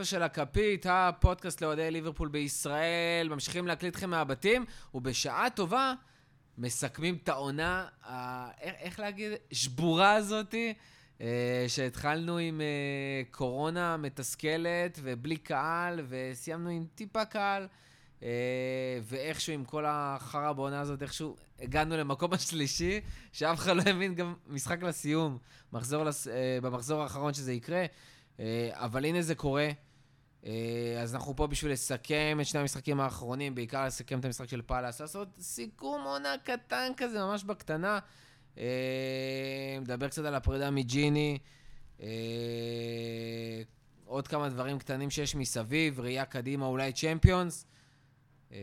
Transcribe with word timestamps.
114 0.00 0.04
של 0.04 0.22
הכפית, 0.22 0.86
הפודקאסט 0.88 1.62
לאוהדי 1.62 1.90
ליברפול 1.90 2.28
בישראל. 2.28 3.28
ממשיכים 3.28 3.66
להקליט 3.66 3.94
אתכם 3.94 4.10
מהבתים, 4.10 4.64
ובשעה 4.94 5.50
טובה 5.50 5.94
מסכמים 6.58 7.18
את 7.22 7.28
העונה, 7.28 7.86
ה... 8.04 8.50
איך, 8.60 9.00
להגיד? 9.00 9.32
שבורה 9.52 10.12
הזאתי, 10.14 10.74
אה, 11.20 11.64
שהתחלנו 11.68 12.38
עם 12.38 12.60
אה, 12.60 12.66
קורונה 13.30 13.96
מתסכלת 13.96 14.98
ובלי 15.02 15.36
קהל, 15.36 16.00
וסיימנו 16.08 16.70
עם 16.70 16.86
טיפה 16.94 17.24
קהל. 17.24 17.68
אה, 18.22 18.28
ואיכשהו 19.02 19.52
עם 19.52 19.64
כל 19.64 19.84
החרא 19.86 20.52
בעונה 20.52 20.80
הזאת, 20.80 21.02
איכשהו 21.02 21.36
הגענו 21.58 21.96
למקום 21.96 22.32
השלישי, 22.34 23.00
שאף 23.32 23.58
אחד 23.58 23.76
לא 23.76 23.82
האמין 23.86 24.14
גם 24.14 24.34
משחק 24.46 24.82
לסיום, 24.82 25.38
מחזור 25.72 26.04
לס... 26.04 26.28
במחזור 26.62 27.02
האחרון 27.02 27.34
שזה 27.34 27.52
יקרה. 27.52 27.84
אבל 28.72 29.04
הנה 29.04 29.22
זה 29.22 29.34
קורה. 29.34 29.70
אז 31.02 31.14
אנחנו 31.14 31.36
פה 31.36 31.46
בשביל 31.46 31.72
לסכם 31.72 32.38
את 32.40 32.46
שני 32.46 32.60
המשחקים 32.60 33.00
האחרונים, 33.00 33.54
בעיקר 33.54 33.86
לסכם 33.86 34.20
את 34.20 34.24
המשחק 34.24 34.48
של 34.48 34.62
פאלאס, 34.62 35.00
לעשות 35.00 35.28
סיכום 35.40 36.02
עונה 36.02 36.34
קטן 36.44 36.92
כזה, 36.96 37.18
ממש 37.18 37.44
בקטנה. 37.44 37.98
מדבר 39.80 40.08
קצת 40.08 40.24
על 40.24 40.34
הפרידה 40.34 40.70
מג'יני. 40.70 41.38
עוד 44.04 44.28
כמה 44.28 44.48
דברים 44.48 44.78
קטנים 44.78 45.10
שיש 45.10 45.34
מסביב, 45.34 46.00
ראייה 46.00 46.24
קדימה, 46.24 46.66
אולי 46.66 46.92
צ'מפיונס. 46.92 47.66
אה, 48.52 48.58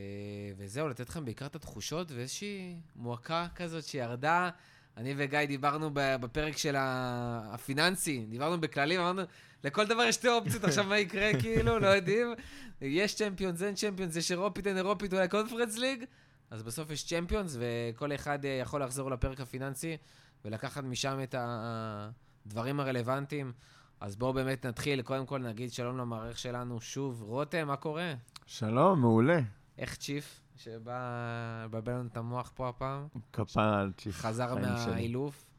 וזהו, 0.58 0.88
לתת 0.88 1.10
לכם 1.10 1.26
בעיקר 1.26 1.46
את 1.46 1.56
התחושות 1.56 2.12
ואיזושהי 2.12 2.76
מועקה 2.96 3.48
כזאת 3.56 3.84
שירדה. 3.84 4.50
אני 4.98 5.14
וגיא 5.18 5.46
דיברנו 5.46 5.90
בפרק 5.94 6.58
של 6.58 6.76
הפיננסי, 6.78 8.26
דיברנו 8.30 8.62
בכללים, 8.62 9.00
אמרנו, 9.00 9.22
לכל 9.64 9.86
דבר 9.86 10.02
יש 10.02 10.16
שתי 10.16 10.28
אופציות, 10.28 10.64
עכשיו 10.64 10.84
מה 10.84 10.98
יקרה, 10.98 11.32
כאילו, 11.42 11.80
לא 11.80 11.88
יודעים. 11.88 12.34
יש 12.82 13.16
צ'מפיונס, 13.16 13.62
אין 13.64 13.76
צ'מפיונס, 13.76 14.16
יש 14.16 14.32
אירופית, 14.32 14.68
אין 14.68 14.78
אירופית, 14.78 15.14
אולי 15.14 15.28
קונפרנס 15.28 15.78
ליג, 15.78 16.04
אז 16.52 16.64
בסוף 16.64 16.92
יש 16.92 17.08
צ'מפיונס, 17.08 17.58
וכל 17.60 18.16
אחד 18.16 18.46
אה, 18.46 18.60
יכול 18.62 18.84
לחזור 18.84 19.12
לפרק 19.12 19.42
הפיננסי 19.42 19.98
ולקחת 20.46 20.84
משם 20.84 21.20
את 21.24 21.36
הדברים 21.38 22.80
הרלוונטיים. 22.80 23.52
אז 24.00 24.16
בואו 24.16 24.34
באמת 24.34 24.66
נתחיל, 24.66 25.02
קודם 25.02 25.26
כל 25.26 25.40
נגיד 25.40 25.74
שלום 25.74 25.98
למערך 25.98 26.40
שלנו 26.40 26.82
שוב. 26.82 27.22
רותם, 27.22 27.68
מה 27.68 27.76
קורה? 27.76 28.14
שלום, 28.46 29.02
מעולה. 29.02 29.40
איך 29.78 29.96
צ'יף, 29.96 30.42
שבא 30.58 31.64
לבלבל 31.66 31.94
לנו 31.94 32.08
את 32.08 32.18
המוח 32.18 32.52
פה 32.56 32.70
הפעם? 32.70 33.08
כפרה 33.34 33.80
על 33.80 33.92
צ'יף. 33.98 34.16
חזר 34.16 34.56
מהאילוף. 34.56 35.50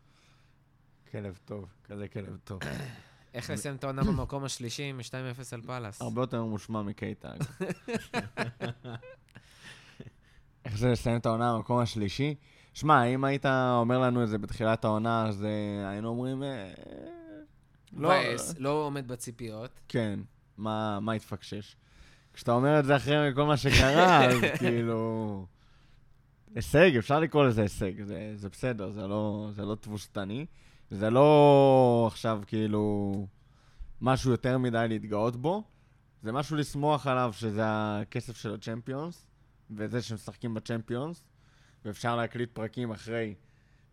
כלב 1.10 1.38
טוב, 1.44 1.64
כזה 1.84 2.08
כלב 2.08 2.38
טוב. 2.44 2.60
איך 3.34 3.50
לסיים 3.50 3.76
את 3.76 3.84
העונה 3.84 4.04
במקום 4.04 4.44
השלישי 4.44 4.82
עם 4.82 5.00
2-0 5.00 5.12
על 5.52 5.62
פאלאס? 5.62 6.02
הרבה 6.02 6.22
יותר 6.22 6.44
מושמע 6.44 6.82
מקייטה. 6.82 7.28
איך 10.64 10.78
זה 10.78 10.88
לסיים 10.88 11.16
את 11.16 11.26
העונה 11.26 11.54
במקום 11.54 11.78
השלישי? 11.78 12.34
שמע, 12.74 13.04
אם 13.04 13.24
היית 13.24 13.46
אומר 13.72 13.98
לנו 13.98 14.22
את 14.22 14.28
זה 14.28 14.38
בתחילת 14.38 14.84
העונה, 14.84 15.26
אז 15.28 15.44
אה, 15.44 15.88
היינו 15.88 16.08
אומרים... 16.08 16.42
אה, 16.42 16.72
לא, 17.92 18.12
לא 18.58 18.70
עומד 18.70 19.08
בציפיות. 19.08 19.80
כן, 19.88 20.20
מה 20.56 21.12
התפקשש? 21.16 21.76
כשאתה 22.34 22.52
אומר 22.52 22.80
את 22.80 22.84
זה 22.84 22.96
אחרי 22.96 23.34
כל 23.34 23.44
מה 23.44 23.56
שקרה, 23.56 24.24
אז 24.24 24.34
כאילו... 24.58 25.46
הישג, 26.54 26.96
אפשר 26.96 27.20
לקרוא 27.20 27.44
לזה 27.44 27.62
הישג, 27.62 28.02
זה, 28.02 28.32
זה 28.34 28.48
בסדר, 28.48 28.90
זה 28.90 29.06
לא, 29.06 29.48
זה 29.52 29.62
לא 29.62 29.74
תבוסתני. 29.80 30.46
זה 30.90 31.10
לא 31.10 32.04
עכשיו 32.06 32.40
כאילו 32.46 33.26
משהו 34.00 34.30
יותר 34.30 34.58
מדי 34.58 34.86
להתגאות 34.88 35.36
בו, 35.36 35.62
זה 36.22 36.32
משהו 36.32 36.56
לשמוח 36.56 37.06
עליו 37.06 37.32
שזה 37.32 37.62
הכסף 37.66 38.36
של 38.36 38.54
הצ'מפיונס, 38.54 39.26
וזה 39.70 40.02
שמשחקים 40.02 40.54
בצ'מפיונס, 40.54 41.24
ואפשר 41.84 42.16
להקליט 42.16 42.50
פרקים 42.52 42.90
אחרי 42.90 43.34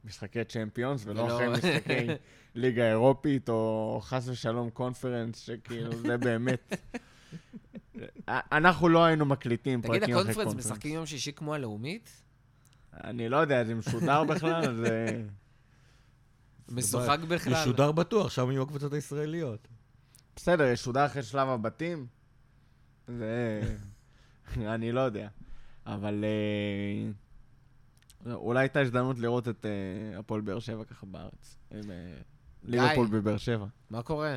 משחקי 0.05 0.43
צ'מפיונס, 0.43 1.05
ולא. 1.05 1.27
אחרי 1.27 1.47
משחקי 1.47 2.07
ליגה 2.55 2.89
אירופית, 2.89 3.49
או 3.49 3.99
חס 4.03 4.27
ושלום 4.27 4.69
קונפרנס, 4.69 5.39
שכאילו 5.39 5.95
זה 5.95 6.17
באמת 6.17 6.75
אנחנו 8.27 8.89
לא 8.89 9.05
היינו 9.05 9.25
מקליטים 9.25 9.81
פרקים 9.81 10.01
אחרי 10.01 10.13
קונפרנס. 10.13 10.35
תגיד, 10.35 10.41
הקונפרנס 10.41 10.65
משחקים 10.65 10.93
יום 10.93 11.05
שישי 11.05 11.31
כמו 11.31 11.53
הלאומית? 11.53 12.21
אני 13.03 13.29
לא 13.29 13.37
יודע, 13.37 13.63
זה 13.63 13.75
משודר 13.75 14.23
בכלל, 14.23 14.75
זה... 14.75 15.23
משוחק 16.69 17.19
בכלל. 17.19 17.53
משודר 17.53 17.91
בטוח, 17.91 18.29
שם 18.29 18.51
יהיו 18.51 18.63
הקבוצות 18.63 18.93
הישראליות. 18.93 19.67
בסדר, 20.35 20.63
ישודר 20.63 21.05
אחרי 21.05 21.23
שלב 21.23 21.49
הבתים? 21.49 22.07
זה... 23.07 23.61
אני 24.57 24.91
לא 24.91 25.01
יודע. 25.01 25.27
אבל 25.85 26.25
אה, 28.25 28.33
אולי 28.33 28.59
הייתה 28.59 28.79
הזדמנות 28.79 29.19
לראות 29.19 29.47
את 29.47 29.65
אה, 29.65 30.19
הפועל 30.19 30.41
באר 30.41 30.59
שבע 30.59 30.83
ככה 30.83 31.05
בארץ. 31.05 31.57
אה, 31.71 31.79
ליברפול 32.63 33.07
בבאר 33.07 33.37
שבע. 33.37 33.65
מה 33.89 34.03
קורה? 34.03 34.35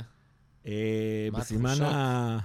בסימן 1.33 1.83
ה... 1.83 2.39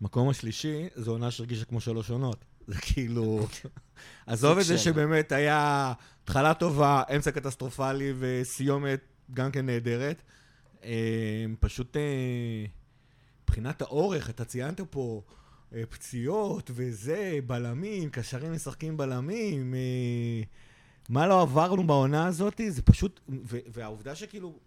המקום 0.00 0.28
השלישי, 0.28 0.88
זו 0.96 1.10
עונה 1.10 1.30
שהרגישה 1.30 1.64
כמו 1.64 1.80
שלוש 1.80 2.10
עונות. 2.10 2.44
זה 2.66 2.74
כאילו... 2.80 3.46
עזוב 4.26 4.58
את 4.58 4.64
זה 4.64 4.78
שבאמת 4.78 5.32
היה 5.32 5.92
התחלה 6.22 6.54
טובה, 6.54 7.02
אמצע 7.16 7.30
קטסטרופלי 7.30 8.12
וסיומת 8.18 9.00
גם 9.34 9.50
כן 9.50 9.66
נהדרת. 9.66 10.22
אה, 10.84 11.44
פשוט 11.60 11.96
אה, 11.96 12.64
מבחינת 13.42 13.82
האורך, 13.82 14.30
אתה 14.30 14.44
ציינת 14.44 14.80
פה 14.90 15.22
אה, 15.74 15.82
פציעות 15.90 16.70
וזה, 16.74 17.38
בלמים, 17.46 18.10
קשרים 18.10 18.52
משחקים 18.52 18.96
בלמים. 18.96 19.74
מה 21.08 21.26
לא 21.26 21.42
עברנו 21.42 21.86
בעונה 21.86 22.26
הזאת, 22.26 22.60
זה 22.68 22.82
פשוט... 22.82 23.20
והעובדה 23.72 24.14
שכאילו... 24.14 24.58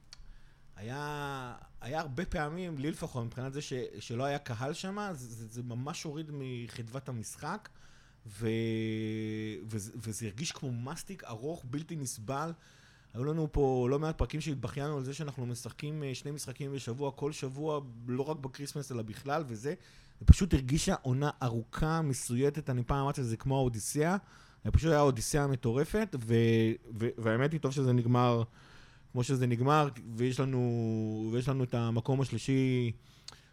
היה, 0.76 1.54
היה 1.84 2.00
הרבה 2.00 2.26
פעמים, 2.26 2.78
לי 2.78 2.92
לפחות, 2.92 3.26
מבחינת 3.26 3.54
זה 3.54 3.62
ש, 3.62 3.74
שלא 4.00 4.24
היה 4.24 4.40
קהל 4.40 4.74
שם, 4.74 5.10
זה, 5.14 5.48
זה 5.48 5.64
ממש 5.64 6.04
הוריד 6.04 6.32
מחדוות 6.34 7.10
המשחק, 7.10 7.70
ו, 8.28 8.48
וזה, 9.64 9.92
וזה 9.96 10.26
הרגיש 10.26 10.52
כמו 10.52 10.72
מסטיק 10.72 11.24
ארוך, 11.24 11.66
בלתי 11.70 11.96
נסבל. 11.96 12.52
היו 13.14 13.24
לנו 13.24 13.48
פה 13.52 13.88
לא 13.90 14.00
מעט 14.00 14.18
פרקים 14.18 14.42
שהתבכיינו 14.42 14.98
על 14.98 15.04
זה 15.04 15.14
שאנחנו 15.14 15.46
משחקים 15.46 16.04
אה, 16.04 16.16
שני 16.16 16.32
משחקים 16.32 16.74
בשבוע, 16.74 17.12
כל 17.12 17.32
שבוע, 17.32 17.82
לא 18.08 18.30
רק 18.30 18.38
ב 18.38 18.43
Christmas 18.43 18.92
אלא 18.92 19.02
בכלל, 19.02 19.44
וזה, 19.48 19.74
זה 20.20 20.26
פשוט 20.26 20.54
הרגישה 20.54 20.96
עונה 21.02 21.30
ארוכה, 21.44 22.02
מסויטת, 22.02 22.70
אני 22.70 22.84
פעם 22.84 22.98
אמרתי 22.98 23.22
שזה 23.22 23.38
כמו 23.38 23.58
האודיסאה, 23.58 24.18
זה 24.64 24.72
פשוט 24.72 24.92
היה 24.92 25.02
אודיסאה 25.02 25.48
מטורפת, 25.48 26.16
ו, 26.20 26.34
ו, 27.00 27.08
והאמת 27.18 27.52
היא 27.52 27.60
טוב 27.60 27.72
שזה 27.72 27.94
נגמר. 27.94 28.44
כמו 29.13 29.24
שזה 29.24 29.47
נגמר, 29.47 29.90
ויש 30.16 30.40
לנו, 30.40 31.29
ויש 31.34 31.50
לנו 31.50 31.63
את 31.63 31.74
המקום 31.74 32.22
השלישי, 32.22 32.91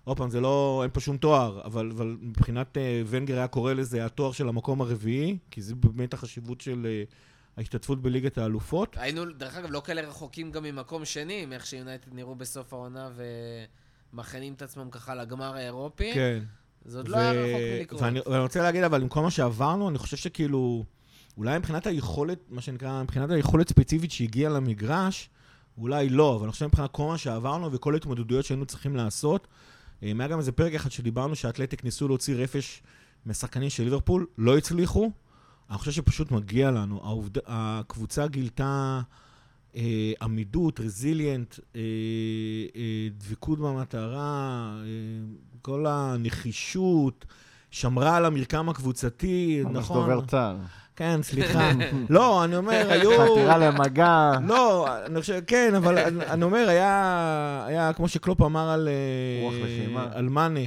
עוד 0.05 0.17
פעם, 0.17 0.31
זה 0.31 0.41
לא, 0.41 0.81
אין 0.83 0.91
פה 0.91 1.01
שום 1.01 1.17
תואר, 1.17 1.61
אבל, 1.65 1.91
אבל 1.95 2.17
מבחינת 2.21 2.77
uh, 2.77 2.81
ונגר 3.07 3.37
היה 3.37 3.49
קורא 3.49 3.73
לזה 3.73 4.05
התואר 4.05 4.33
של 4.33 4.49
המקום 4.49 4.81
הרביעי, 4.81 5.39
כי 5.51 5.63
זה 5.63 5.75
באמת 5.75 6.15
החשיבות 6.15 6.61
של 6.61 6.87
uh, 7.09 7.15
ההשתתפות 7.57 8.03
בליגת 8.03 8.39
האלופות. 8.39 8.97
היינו, 8.99 9.25
דרך 9.25 9.57
אגב, 9.57 9.71
לא 9.71 9.83
כאלה 9.85 10.03
רחוקים 10.03 10.51
גם 10.51 10.63
ממקום 10.63 11.05
שני, 11.05 11.47
מאיך 11.47 11.67
שיונייטד 11.67 12.15
נראו 12.15 12.35
בסוף 12.35 12.73
העונה 12.73 13.11
ומכינים 14.13 14.53
את 14.53 14.63
עצמם 14.63 14.91
ככה 14.91 15.15
לגמר 15.15 15.55
האירופי. 15.55 16.15
כן. 16.15 16.43
זה 16.85 16.99
עוד 16.99 17.09
ו... 17.09 17.13
לא 17.13 17.17
היה 17.17 17.33
רחוק 17.33 17.61
מלקרות. 17.79 18.03
ואני, 18.03 18.21
ואני 18.27 18.43
רוצה 18.43 18.63
להגיד, 18.63 18.85
אבל 18.85 19.03
עם 19.03 19.09
כל 19.09 19.21
מה 19.23 19.31
שעברנו, 19.31 19.89
אני 19.89 19.99
חושב 19.99 20.17
שכאילו, 20.17 20.85
אולי 21.37 21.59
מבחינת 21.59 21.87
היכולת, 21.87 22.39
מה 22.49 22.61
שנקרא, 22.61 23.03
מבחינת 23.03 23.31
היכולת 23.31 23.69
ספציפית 23.69 24.11
שהגיעה 24.11 24.53
למגרש, 24.53 25.31
אולי 25.81 26.09
לא, 26.09 26.37
אבל 26.37 26.45
אני 26.45 26.53
חושב 26.53 26.67
מבחינת 26.67 26.91
כל 26.93 27.07
מה 27.07 27.19
שעברנו 27.19 27.73
וכל 27.73 27.95
ההתמודדויות 27.95 28.45
שהיינו 28.45 28.67
צריכים 28.67 28.97
לעשות. 28.97 29.47
אה, 30.03 30.13
היה 30.19 30.29
גם 30.29 30.39
איזה 30.39 30.53
פרק 30.53 30.75
אחד 30.75 30.91
שדיברנו 30.91 31.37
שהאתלטיק 31.37 31.85
ניסו 31.85 32.09
להוציא 32.09 32.37
רפש 32.37 32.83
משחקנים 33.27 33.71
של 33.71 33.85
ליברפול, 33.85 34.27
לא 34.39 34.59
הצליחו. 34.59 35.11
אני 35.71 35.79
חושב 35.79 35.93
שפשוט 35.93 36.31
מגיע 36.31 36.71
לנו. 36.71 37.01
העובד... 37.05 37.39
הקבוצה 37.47 38.27
גילתה 38.27 39.01
אה, 39.77 40.13
עמידות, 40.23 40.81
רזיליאנט, 40.81 41.55
אה, 41.77 41.81
אה, 42.77 43.09
דבקות 43.19 43.59
במטרה, 43.59 44.73
אה, 44.85 44.87
כל 45.63 45.87
הנחישות, 45.89 47.25
שמרה 47.71 48.17
על 48.17 48.25
המרקם 48.25 48.69
הקבוצתי, 48.69 49.63
נכון. 49.65 49.75
ממש 49.75 49.89
דובר 49.89 50.27
צה"ל. 50.27 50.57
כן, 51.01 51.23
סליחה. 51.23 51.71
לא, 52.11 52.45
אני 52.45 52.57
אומר, 52.57 52.87
היו... 52.93 53.11
חתירה 53.11 53.59
למגע. 53.59 54.33
לא, 54.47 54.97
אני 55.07 55.21
חושב, 55.21 55.41
כן, 55.47 55.75
אבל 55.75 55.99
אני 56.21 56.45
אומר, 56.45 56.69
היה, 56.69 57.65
היה 57.67 57.93
כמו 57.93 58.09
שקלופ 58.09 58.43
אמר 58.43 58.71
על... 58.71 58.89
רוח 59.43 59.55
לחימה. 59.55 60.09
על 60.13 60.29
מאנה. 60.29 60.61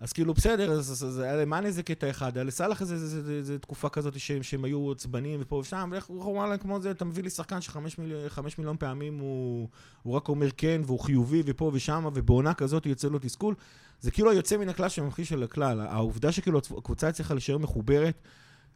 אז 0.00 0.12
כאילו, 0.12 0.34
בסדר, 0.34 0.72
אז, 0.72 0.92
אז, 0.92 1.04
אז 1.04 1.18
היה 1.18 1.36
למאן 1.36 1.66
איזה 1.66 1.82
קטע 1.82 2.10
אחד, 2.10 2.36
היה 2.36 2.44
לסאלח 2.44 2.82
איזה 2.82 3.58
תקופה 3.58 3.88
כזאת 3.88 4.20
שהם, 4.20 4.42
שהם 4.42 4.64
היו 4.64 4.92
עצבניים 4.92 5.40
ופה 5.42 5.56
ושם, 5.56 5.88
ואיך 5.92 6.06
הוא 6.06 6.36
אמר 6.36 6.46
להם 6.46 6.58
כמו 6.58 6.80
זה, 6.80 6.90
אתה 6.90 7.04
מביא 7.04 7.22
לי 7.22 7.30
שחקן 7.30 7.60
שחמש 7.60 7.98
מיל, 7.98 8.12
מיליון 8.58 8.76
פעמים 8.76 9.18
הוא, 9.18 9.68
הוא 10.02 10.14
רק 10.14 10.28
אומר 10.28 10.48
כן, 10.56 10.80
והוא 10.86 11.00
חיובי 11.00 11.42
ופה 11.46 11.70
ושם, 11.74 12.08
ובעונה 12.14 12.54
כזאת 12.54 12.86
יוצא 12.86 13.08
לו 13.08 13.18
תסכול. 13.18 13.54
זה 14.00 14.10
כאילו 14.10 14.30
היוצא 14.30 14.56
מן 14.56 14.68
הכלל 14.68 14.88
שממחיש 14.88 15.28
של 15.28 15.42
הכלל. 15.42 15.80
העובדה 15.80 16.32
שכאילו 16.32 16.60
הקבוצה 16.78 17.08
הצליחה 17.08 17.34
להישאר 17.34 17.58
מחוברת, 17.58 18.22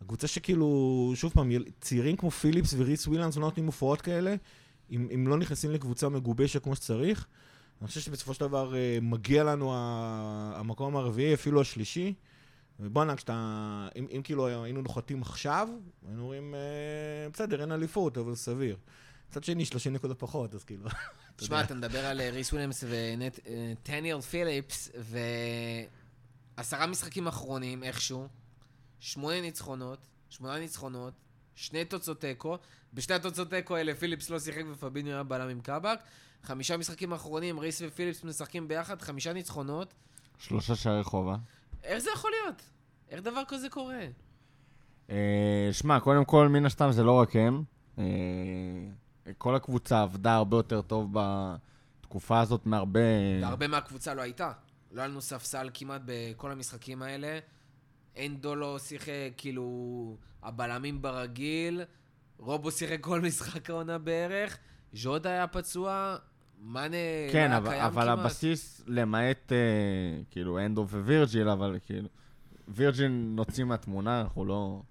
הקבוצה 0.01 0.27
שכאילו, 0.27 1.13
שוב 1.15 1.33
פעם, 1.33 1.51
צעירים 1.81 2.17
כמו 2.17 2.31
פיליפס 2.31 2.75
וריס 2.77 3.07
ווילאנס 3.07 3.37
לא 3.37 3.43
נותנים 3.43 3.67
מופרעות 3.67 4.01
כאלה, 4.01 4.35
אם, 4.91 5.09
אם 5.15 5.29
לא 5.29 5.39
נכנסים 5.39 5.71
לקבוצה 5.71 6.09
מגובשת 6.09 6.63
כמו 6.63 6.77
שצריך. 6.77 7.27
אני 7.81 7.89
חושב 7.89 8.01
שבסופו 8.01 8.35
של 8.35 8.41
דבר 8.41 8.77
אה, 8.77 8.99
מגיע 9.03 9.45
לנו 9.45 9.73
המקום 10.55 10.97
הרביעי, 10.97 11.35
אפילו 11.35 11.61
השלישי. 11.61 12.15
ובואנה, 12.81 13.17
כשאתה... 13.17 13.89
אם, 13.97 14.07
אם 14.17 14.21
כאילו 14.25 14.65
היינו 14.65 14.83
נוחתים 14.83 15.23
עכשיו, 15.23 15.69
היינו 16.07 16.23
אומרים, 16.23 16.55
אה, 16.55 17.31
בסדר, 17.33 17.61
אין 17.61 17.73
אליפות, 17.73 18.19
אבל 18.19 18.35
סביר. 18.35 18.77
מצד 19.31 19.45
שני, 19.45 19.65
30 19.65 19.93
נקודות 19.93 20.19
פחות, 20.19 20.55
אז 20.55 20.65
כאילו... 20.65 20.89
תשמע, 21.37 21.61
אתה 21.61 21.75
מדבר 21.75 22.07
על 22.07 22.21
אה, 22.21 22.31
ריס 22.31 22.53
וויליאמס 22.53 22.85
ונטניאל 22.89 24.21
פיליפס, 24.21 24.91
ועשרה 26.59 26.87
משחקים 26.87 27.27
אחרונים, 27.27 27.83
איכשהו, 27.83 28.29
שמונה 29.01 29.41
ניצחונות, 29.41 29.99
שמונה 30.29 30.59
ניצחונות, 30.59 31.15
שני 31.55 31.85
תוצאות 31.85 32.21
תיקו. 32.21 32.57
בשתי 32.95 33.15
התוצאות 33.15 33.51
תיקו 33.51 33.77
האלה 33.77 33.95
פיליפס 33.95 34.31
לא 34.31 34.39
שיחק 34.39 34.63
ופביניו 34.73 35.13
היה 35.13 35.23
בלם 35.23 35.49
עם 35.49 35.61
קאבק. 35.61 36.01
חמישה 36.43 36.77
משחקים 36.77 37.13
אחרונים, 37.13 37.59
ריס 37.59 37.83
ופיליפס 37.87 38.25
משחקים 38.25 38.69
ביחד, 38.69 39.03
חמישה 39.03 39.33
ניצחונות. 39.33 39.95
שלושה 40.39 40.77
שערי 40.77 41.05
חובה. 41.05 41.37
איך 41.85 41.99
זה 41.99 42.11
יכול 42.15 42.31
להיות? 42.43 42.63
איך 43.11 43.21
דבר 43.23 43.43
כזה 43.49 43.69
קורה? 43.69 44.01
אה, 45.11 45.69
שמע, 45.73 46.01
קודם 46.01 46.25
כל, 46.25 46.49
מן 46.49 46.67
הסתם 46.67 46.93
זה 46.93 47.03
לא 47.03 47.13
רק 47.13 47.37
הם. 47.37 47.63
אה, 47.99 48.05
כל 49.39 49.55
הקבוצה 49.55 50.03
עבדה 50.03 50.35
הרבה 50.35 50.57
יותר 50.57 50.83
טוב 50.83 51.11
בתקופה 51.13 52.41
הזאת 52.41 52.67
מהרבה... 52.67 53.01
והרבה 53.43 53.69
מהקבוצה 53.69 54.15
לא 54.15 54.23
הייתה. 54.23 54.53
לא 54.93 55.01
היה 55.01 55.09
לנו 55.09 55.21
ספסל 55.21 55.71
כמעט 55.75 56.03
בכל 56.05 56.53
המשחקים 56.53 57.03
האלה. 57.03 57.39
אנדו 58.19 58.55
לא 58.55 58.79
שיחק, 58.79 59.31
כאילו, 59.37 60.17
הבלמים 60.43 61.03
ברגיל. 61.03 61.83
רובו 62.39 62.71
שיחק 62.71 63.01
כל 63.01 63.21
משחק 63.21 63.71
העונה 63.71 63.99
בערך. 63.99 64.59
ז'וד 64.93 65.27
היה 65.27 65.47
פצוע, 65.47 66.17
מאנה 66.63 66.97
כן, 67.33 67.53
אבל, 67.53 67.75
אבל 67.75 68.03
כמעט. 68.03 68.19
הבסיס, 68.19 68.83
למעט, 68.87 69.53
אה, 69.53 70.23
כאילו, 70.31 70.59
אנדו 70.59 70.87
ווירג'יל, 70.91 71.49
אבל 71.49 71.79
כאילו, 71.87 72.09
וירג'יל 72.69 73.09
נוציא 73.09 73.65
מהתמונה, 73.65 74.21
אנחנו 74.21 74.45
לא 74.45 74.83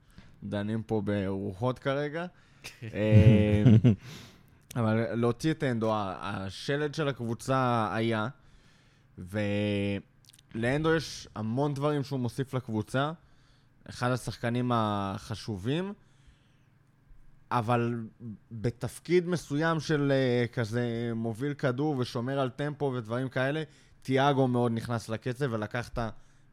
דנים 0.44 0.84
פה 0.84 1.02
ברוחות 1.06 1.80
כרגע. 1.80 2.26
אה, 2.84 3.64
אבל 4.76 5.16
להוציא 5.16 5.52
את 5.52 5.64
אנדו, 5.64 5.92
השלד 5.96 6.96
של 6.96 7.08
הקבוצה 7.08 7.90
היה, 7.96 8.28
ולאנדו 10.56 10.96
יש 10.96 11.28
המון 11.36 11.74
דברים 11.74 12.04
שהוא 12.04 12.20
מוסיף 12.20 12.54
לקבוצה. 12.54 13.12
אחד 13.90 14.12
השחקנים 14.12 14.72
החשובים. 14.74 15.94
אבל 17.52 18.08
בתפקיד 18.52 19.28
מסוים 19.28 19.80
של 19.80 20.12
uh, 20.12 20.54
כזה 20.54 21.12
מוביל 21.16 21.54
כדור 21.54 21.98
ושומר 21.98 22.40
על 22.40 22.50
טמפו 22.50 22.94
ודברים 22.96 23.30
כאלה, 23.30 23.64
תיאגו 24.02 24.48
מאוד 24.48 24.72
נכנס 24.72 25.10
לקצב 25.10 25.54
ולקח 25.54 25.88
את 25.88 26.00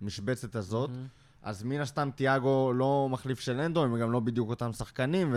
המשבצת 0.00 0.56
הזאת. 0.56 0.90
Mm-hmm. 0.90 1.43
אז 1.43 1.62
מן 1.62 1.81
הסתם 1.81 2.10
תיאגו 2.14 2.72
לא 2.72 3.08
מחליף 3.10 3.40
של 3.40 3.60
אנדו, 3.60 3.84
הם 3.84 3.98
גם 3.98 4.12
לא 4.12 4.20
בדיוק 4.20 4.48
אותם 4.50 4.72
שחקנים, 4.72 5.34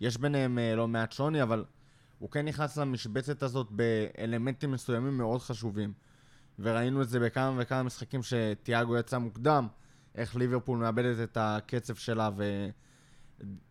ויש 0.00 0.18
ביניהם 0.18 0.58
uh, 0.58 0.76
לא 0.76 0.88
מעט 0.88 1.12
שוני, 1.12 1.42
אבל 1.42 1.64
הוא 2.18 2.30
כן 2.30 2.44
נכנס 2.46 2.76
למשבצת 2.76 3.42
הזאת 3.42 3.66
באלמנטים 3.70 4.70
מסוימים 4.70 5.18
מאוד 5.18 5.40
חשובים. 5.40 5.92
וראינו 6.58 7.02
את 7.02 7.08
זה 7.08 7.20
בכמה 7.20 7.52
וכמה 7.56 7.82
משחקים 7.82 8.20
שתיאגו 8.22 8.96
יצא 8.96 9.18
מוקדם, 9.18 9.66
איך 10.14 10.36
ליברפול 10.36 10.78
מאבדת 10.78 11.30
את 11.30 11.36
הקצב 11.40 11.94
שלה 11.94 12.30
ו... 12.36 12.68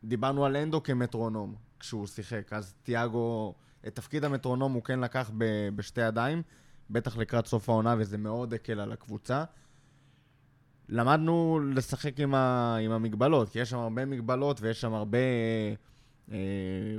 דיברנו 0.04 0.46
על 0.46 0.56
אנדו 0.56 0.84
כמטרונום 0.84 1.56
כשהוא 1.80 2.08
שיחק, 2.08 2.54
אז 2.54 2.74
תיאגו, 2.84 3.54
את 3.88 3.96
תפקיד 3.96 4.26
המטרונום 4.26 4.74
הוא 4.74 4.84
כן 4.84 5.00
לקח 5.00 5.32
ב, 5.38 5.70
בשתי 5.76 6.02
ידיים, 6.02 6.42
בטח 6.90 7.18
לקראת 7.18 7.48
סוף 7.48 7.70
העונה, 7.70 7.96
וזה 7.98 8.18
מאוד 8.18 8.54
הקל 8.54 8.80
על 8.80 8.92
הקבוצה. 8.92 9.44
למדנו 10.90 11.60
לשחק 11.74 12.20
עם, 12.20 12.36
ה, 12.36 12.76
עם 12.82 12.92
המגבלות, 12.92 13.50
כי 13.50 13.60
יש 13.60 13.70
שם 13.70 13.78
הרבה 13.78 14.06
מגבלות 14.06 14.62
ויש 14.62 14.82
שם 14.82 14.94
הרבה... 14.94 15.18
אה, 16.32 16.38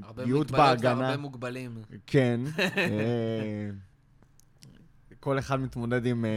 הרבה 0.03 0.25
מגבלות 0.25 0.51
בהגנה. 0.51 1.01
והרבה 1.01 1.17
מוגבלים. 1.17 1.79
כן. 2.07 2.41
כל 5.25 5.39
אחד 5.39 5.61
מתמודד 5.61 6.07
עם, 6.07 6.25
אה, 6.25 6.31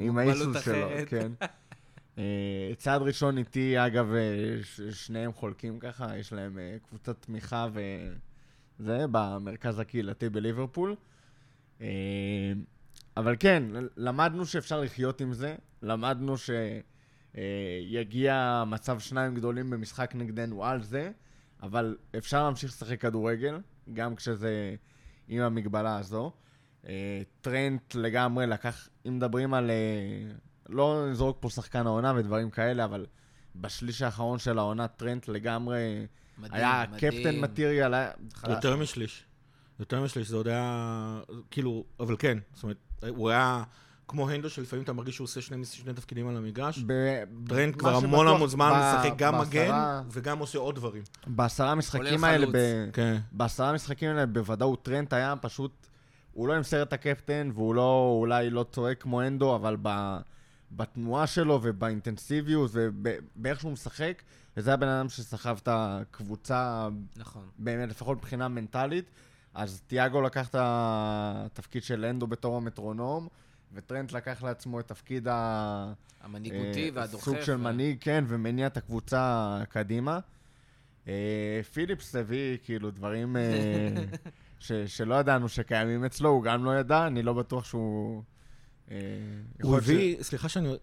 עם 0.06 0.18
האיסוס 0.18 0.64
שלו, 0.64 0.88
כן. 1.06 1.32
אה, 2.18 2.72
צעד 2.76 3.02
ראשון 3.02 3.38
איתי, 3.38 3.86
אגב, 3.86 4.12
אה, 4.14 4.58
שניהם 4.92 5.32
חולקים 5.32 5.78
ככה, 5.78 6.16
יש 6.18 6.32
להם 6.32 6.58
קבוצת 6.88 7.16
תמיכה 7.22 7.68
וזה, 7.72 9.04
במרכז 9.10 9.78
הקהילתי 9.78 10.28
בליברפול. 10.28 10.96
אבל 13.16 13.36
כן, 13.40 13.62
למדנו 13.96 14.46
שאפשר 14.46 14.80
לחיות 14.80 15.20
עם 15.20 15.32
זה, 15.32 15.56
למדנו 15.82 16.34
שיגיע 17.34 18.64
מצב 18.66 18.98
שניים 18.98 19.34
גדולים 19.34 19.70
במשחק 19.70 20.10
נגדנו 20.14 20.64
על 20.64 20.82
זה, 20.82 21.10
אבל 21.62 21.96
אפשר 22.18 22.44
להמשיך 22.44 22.70
לשחק 22.70 23.00
כדורגל, 23.00 23.60
גם 23.92 24.16
כשזה 24.16 24.74
עם 25.28 25.42
המגבלה 25.42 25.98
הזו. 25.98 26.32
טרנט 27.40 27.94
לגמרי 27.94 28.46
לקח, 28.46 28.88
אם 29.06 29.16
מדברים 29.16 29.54
על 29.54 29.70
לא 30.68 31.06
נזרוק 31.10 31.36
פה 31.40 31.50
שחקן 31.50 31.86
העונה 31.86 32.12
ודברים 32.16 32.50
כאלה, 32.50 32.84
אבל 32.84 33.06
בשליש 33.56 34.02
האחרון 34.02 34.38
של 34.38 34.58
העונה 34.58 34.88
טרנט 34.88 35.28
לגמרי 35.28 36.06
מדהים, 36.38 36.54
היה 36.54 36.84
מדהים. 36.92 37.12
קפטן 37.12 37.40
מטריאל. 37.40 37.94
היה... 37.94 38.10
יותר 38.48 38.76
משליש. 38.76 39.24
יותר 39.80 40.02
משליש, 40.02 40.28
זה 40.28 40.36
עוד 40.36 40.48
היה... 40.48 41.20
כאילו, 41.50 41.84
אבל 42.00 42.16
כן, 42.18 42.38
זאת 42.54 42.62
אומרת, 42.62 42.76
הוא 43.08 43.30
היה... 43.30 43.62
כמו 44.08 44.30
הנדו, 44.30 44.50
שלפעמים 44.50 44.84
אתה 44.84 44.92
מרגיש 44.92 45.14
שהוא 45.14 45.24
עושה 45.24 45.40
שני, 45.40 45.64
שני 45.64 45.94
תפקידים 45.94 46.28
על 46.28 46.36
המגרש. 46.36 46.82
ב... 46.86 46.92
טרנט 47.48 47.76
כבר 47.78 47.94
המון 47.94 48.28
המון 48.28 48.48
זמן 48.48 48.70
משחק 48.70 49.12
גם 49.16 49.32
בעשרה... 49.32 49.44
מגן 49.44 50.08
וגם 50.12 50.38
עושה 50.38 50.58
עוד 50.58 50.76
דברים. 50.76 51.02
בעשרה 51.26 51.74
משחקים 51.74 52.24
האלה, 52.24 52.46
ב... 52.52 52.56
כן. 52.92 53.18
בעשרה 53.32 53.72
משחקים 53.72 54.08
האלה 54.08 54.26
בוודאות 54.26 54.82
טרנט 54.82 55.12
היה 55.12 55.34
פשוט, 55.40 55.87
הוא 56.38 56.48
לא 56.48 56.56
ימסר 56.56 56.82
את 56.82 56.92
הקפטן, 56.92 57.50
והוא 57.54 57.74
לא, 57.74 58.16
אולי 58.20 58.50
לא 58.50 58.66
צועק 58.72 59.02
כמו 59.02 59.20
הנדו, 59.20 59.56
אבל 59.56 59.76
ב... 59.82 60.18
בתנועה 60.72 61.26
שלו 61.26 61.60
ובאינטנסיביות 61.62 62.70
ובאיך 62.74 63.60
שהוא 63.60 63.72
משחק, 63.72 64.22
וזה 64.56 64.74
הבן 64.74 64.88
אדם 64.88 65.08
שסחב 65.08 65.58
את 65.62 65.68
הקבוצה, 65.70 66.88
נכון. 67.16 67.42
באמת, 67.58 67.88
לפחות 67.88 68.18
מבחינה 68.18 68.48
מנטלית. 68.48 69.04
אז 69.54 69.82
תיאגו 69.86 70.22
לקח 70.22 70.48
את 70.48 70.54
התפקיד 70.58 71.82
של 71.82 72.04
אנדו 72.04 72.26
בתור 72.26 72.56
המטרונום, 72.56 73.28
וטרנט 73.72 74.12
לקח 74.12 74.42
לעצמו 74.42 74.80
את 74.80 74.88
תפקיד 74.88 75.28
ה... 75.28 75.92
המנהיגותי 76.20 76.84
אה, 76.84 76.90
והדוחף. 76.94 77.24
סוג 77.24 77.40
של 77.40 77.54
ו... 77.54 77.58
מנהיג, 77.58 77.96
כן, 78.00 78.24
ומניע 78.28 78.66
את 78.66 78.76
הקבוצה 78.76 79.58
קדימה. 79.68 80.18
אה, 81.08 81.60
פיליפס 81.72 82.16
הביא 82.16 82.58
כאילו 82.64 82.90
דברים 82.90 83.36
אה, 83.36 83.42
ש, 84.58 84.72
שלא 84.72 85.14
ידענו 85.14 85.48
שקיימים 85.48 86.04
אצלו, 86.04 86.30
הוא 86.30 86.42
גם 86.42 86.64
לא 86.64 86.78
ידע, 86.78 87.06
אני 87.06 87.22
לא 87.22 87.32
בטוח 87.32 87.64
שהוא... 87.64 88.22
אה, 88.90 88.96
הוא 89.62 89.76
הביא, 89.76 90.22
סליחה 90.22 90.48
שאני 90.48 90.74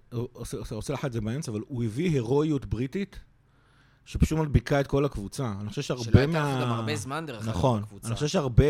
עושה 0.72 0.94
לך 0.94 1.06
את 1.06 1.14
זה 1.14 1.22
באמצע, 1.22 1.52
אבל 1.52 1.62
הוא 1.68 1.84
הביא 1.84 2.10
הירואיות 2.10 2.66
בריטית. 2.66 3.20
שפשוט 4.06 4.40
מדביקה 4.40 4.80
את 4.80 4.88
כל 4.88 5.06
הקבוצה. 5.06 5.54
אני 5.62 5.70
חושב 5.70 5.82
שהרבה 5.82 6.28
מה... 6.28 6.34
שלא 6.34 6.46
הייתה 6.46 6.62
גם 6.62 6.72
הרבה 6.72 6.96
זמן 6.96 7.26
דרך 7.26 7.44
אגב 7.44 7.50
נכון. 7.50 7.82
בקבוצה. 7.82 8.08
אני 8.08 8.16
חושב 8.16 8.28
שהרבה... 8.28 8.64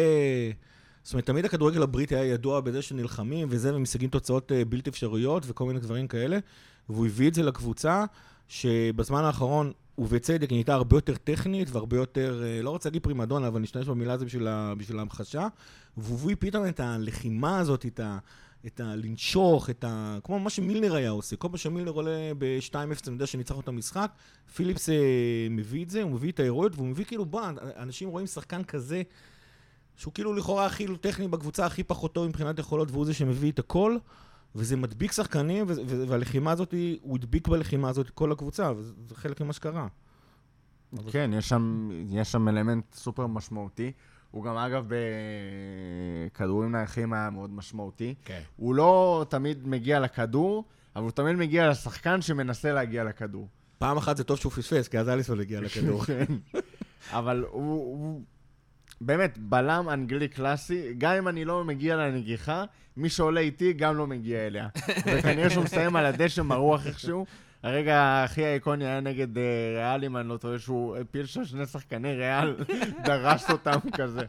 זאת 1.03 1.13
אומרת, 1.13 1.25
תמיד 1.25 1.45
הכדורגל 1.45 1.83
הבריטי 1.83 2.15
היה 2.15 2.33
ידוע 2.33 2.61
בזה 2.61 2.81
שנלחמים 2.81 3.47
וזה, 3.51 3.75
ומשיגים 3.75 4.09
תוצאות 4.09 4.51
אה, 4.51 4.65
בלתי 4.65 4.89
אפשריות 4.89 5.43
וכל 5.47 5.65
מיני 5.65 5.79
דברים 5.79 6.07
כאלה. 6.07 6.39
והוא 6.89 7.05
הביא 7.05 7.29
את 7.29 7.33
זה 7.33 7.43
לקבוצה, 7.43 8.05
שבזמן 8.47 9.23
האחרון, 9.23 9.71
ובצדק, 9.97 10.49
היא 10.49 10.55
נהייתה 10.55 10.73
הרבה 10.73 10.97
יותר 10.97 11.15
טכנית 11.15 11.69
והרבה 11.71 11.97
יותר, 11.97 12.43
אה, 12.45 12.61
לא 12.61 12.69
רוצה 12.69 12.89
להגיד 12.89 13.03
פרימדונה, 13.03 13.47
אבל 13.47 13.61
נשתמש 13.61 13.87
במילה 13.87 14.13
הזו 14.13 14.25
בשביל, 14.25 14.47
בשביל 14.77 14.99
ההמחשה. 14.99 15.47
והוא 15.97 16.31
פתאום 16.39 16.67
את 16.67 16.79
הלחימה 16.79 17.59
הזאת, 17.59 17.85
את 17.85 17.99
ה... 17.99 18.17
את 18.67 18.79
ה... 18.79 18.95
לנשוך, 18.95 19.69
את 19.69 19.83
ה... 19.83 20.17
כמו 20.23 20.39
מה 20.39 20.49
שמילנר 20.49 20.95
היה 20.95 21.09
עושה. 21.09 21.35
כל 21.35 21.47
פעם 21.47 21.57
שמילנר 21.57 21.91
עולה 21.91 22.31
ב-2-0, 22.37 22.75
אני 22.75 22.91
יודע 23.07 23.25
שניצח 23.25 23.59
את 23.59 23.67
המשחק, 23.67 24.11
פיליפס 24.55 24.89
אה, 24.89 24.95
מביא 25.49 25.85
את 25.85 25.89
זה, 25.89 26.01
הוא 26.01 26.11
מביא 26.11 26.31
את 26.31 26.39
ההירואיות, 26.39 26.75
והוא 26.75 26.87
מביא 26.87 27.05
כאילו, 27.05 27.25
בוא, 27.25 27.41
אנשים 27.77 28.09
רואים 28.09 28.27
שחקן 28.27 28.63
כזה, 28.63 29.01
שהוא 29.97 30.13
כאילו 30.13 30.33
לכאורה 30.33 30.65
הכי 30.65 30.87
טכני 31.01 31.27
בקבוצה, 31.27 31.65
הכי 31.65 31.83
פחות 31.83 32.13
טוב 32.13 32.27
מבחינת 32.27 32.59
יכולות, 32.59 32.91
והוא 32.91 33.05
זה 33.05 33.13
שמביא 33.13 33.51
את 33.51 33.59
הכל. 33.59 33.97
וזה 34.55 34.77
מדביק 34.77 35.11
שחקנים, 35.11 35.65
והלחימה 36.07 36.51
הזאת, 36.51 36.73
הוא 37.01 37.15
הדביק 37.15 37.47
בלחימה 37.47 37.89
הזאת 37.89 38.09
כל 38.09 38.31
הקבוצה, 38.31 38.71
וזה 38.77 39.15
חלק 39.15 39.41
ממה 39.41 39.53
שקרה. 39.53 39.87
כן, 41.11 41.31
יש 41.33 41.49
שם, 41.49 41.89
יש 42.09 42.31
שם 42.31 42.47
אלמנט 42.47 42.93
סופר 42.93 43.27
משמעותי. 43.27 43.91
הוא 44.31 44.43
גם, 44.43 44.57
אגב, 44.57 44.87
בכדורים 46.31 46.71
נייחים 46.71 47.13
היה 47.13 47.29
מאוד 47.29 47.53
משמעותי. 47.53 48.15
כן. 48.25 48.41
הוא 48.55 48.75
לא 48.75 49.25
תמיד 49.29 49.67
מגיע 49.67 49.99
לכדור, 49.99 50.63
אבל 50.95 51.03
הוא 51.03 51.11
תמיד 51.11 51.35
מגיע 51.35 51.69
לשחקן 51.69 52.21
שמנסה 52.21 52.73
להגיע 52.73 53.03
לכדור. 53.03 53.47
פעם 53.77 53.97
אחת 53.97 54.17
זה 54.17 54.23
טוב 54.23 54.37
שהוא 54.37 54.51
פספס, 54.51 54.87
כי 54.87 54.99
אז 54.99 55.09
אליסון 55.09 55.39
הגיע 55.39 55.61
לכדור. 55.65 56.03
כן. 56.05 56.25
אבל 57.11 57.45
הוא, 57.49 57.61
הוא 57.73 58.21
באמת 59.01 59.37
בלם 59.37 59.89
אנגלי 59.89 60.27
קלאסי, 60.27 60.93
גם 60.97 61.13
אם 61.13 61.27
אני 61.27 61.45
לא 61.45 61.63
מגיע 61.63 61.95
לנגיחה, 61.95 62.63
מי 62.97 63.09
שעולה 63.09 63.41
איתי 63.41 63.73
גם 63.73 63.97
לא 63.97 64.07
מגיע 64.07 64.47
אליה. 64.47 64.67
וכנראה 65.05 65.49
שהוא 65.49 65.63
מסיים 65.63 65.95
על 65.95 66.05
הדשא 66.05 66.41
מרוח 66.41 66.87
איכשהו. 66.87 67.25
הרגע 67.63 68.23
הכי 68.23 68.45
איקוני 68.53 68.85
היה 68.85 68.99
נגד 68.99 69.37
uh, 69.37 69.39
ריאל, 69.75 70.03
אם 70.03 70.17
אני 70.17 70.29
לא 70.29 70.37
טועה, 70.37 70.59
שהוא 70.59 70.97
הפיל 70.97 71.25
שם 71.25 71.45
שני 71.45 71.65
שחקני 71.65 72.13
ריאל, 72.13 72.55
דרס 73.05 73.51
אותם 73.51 73.79
כזה. 73.93 74.25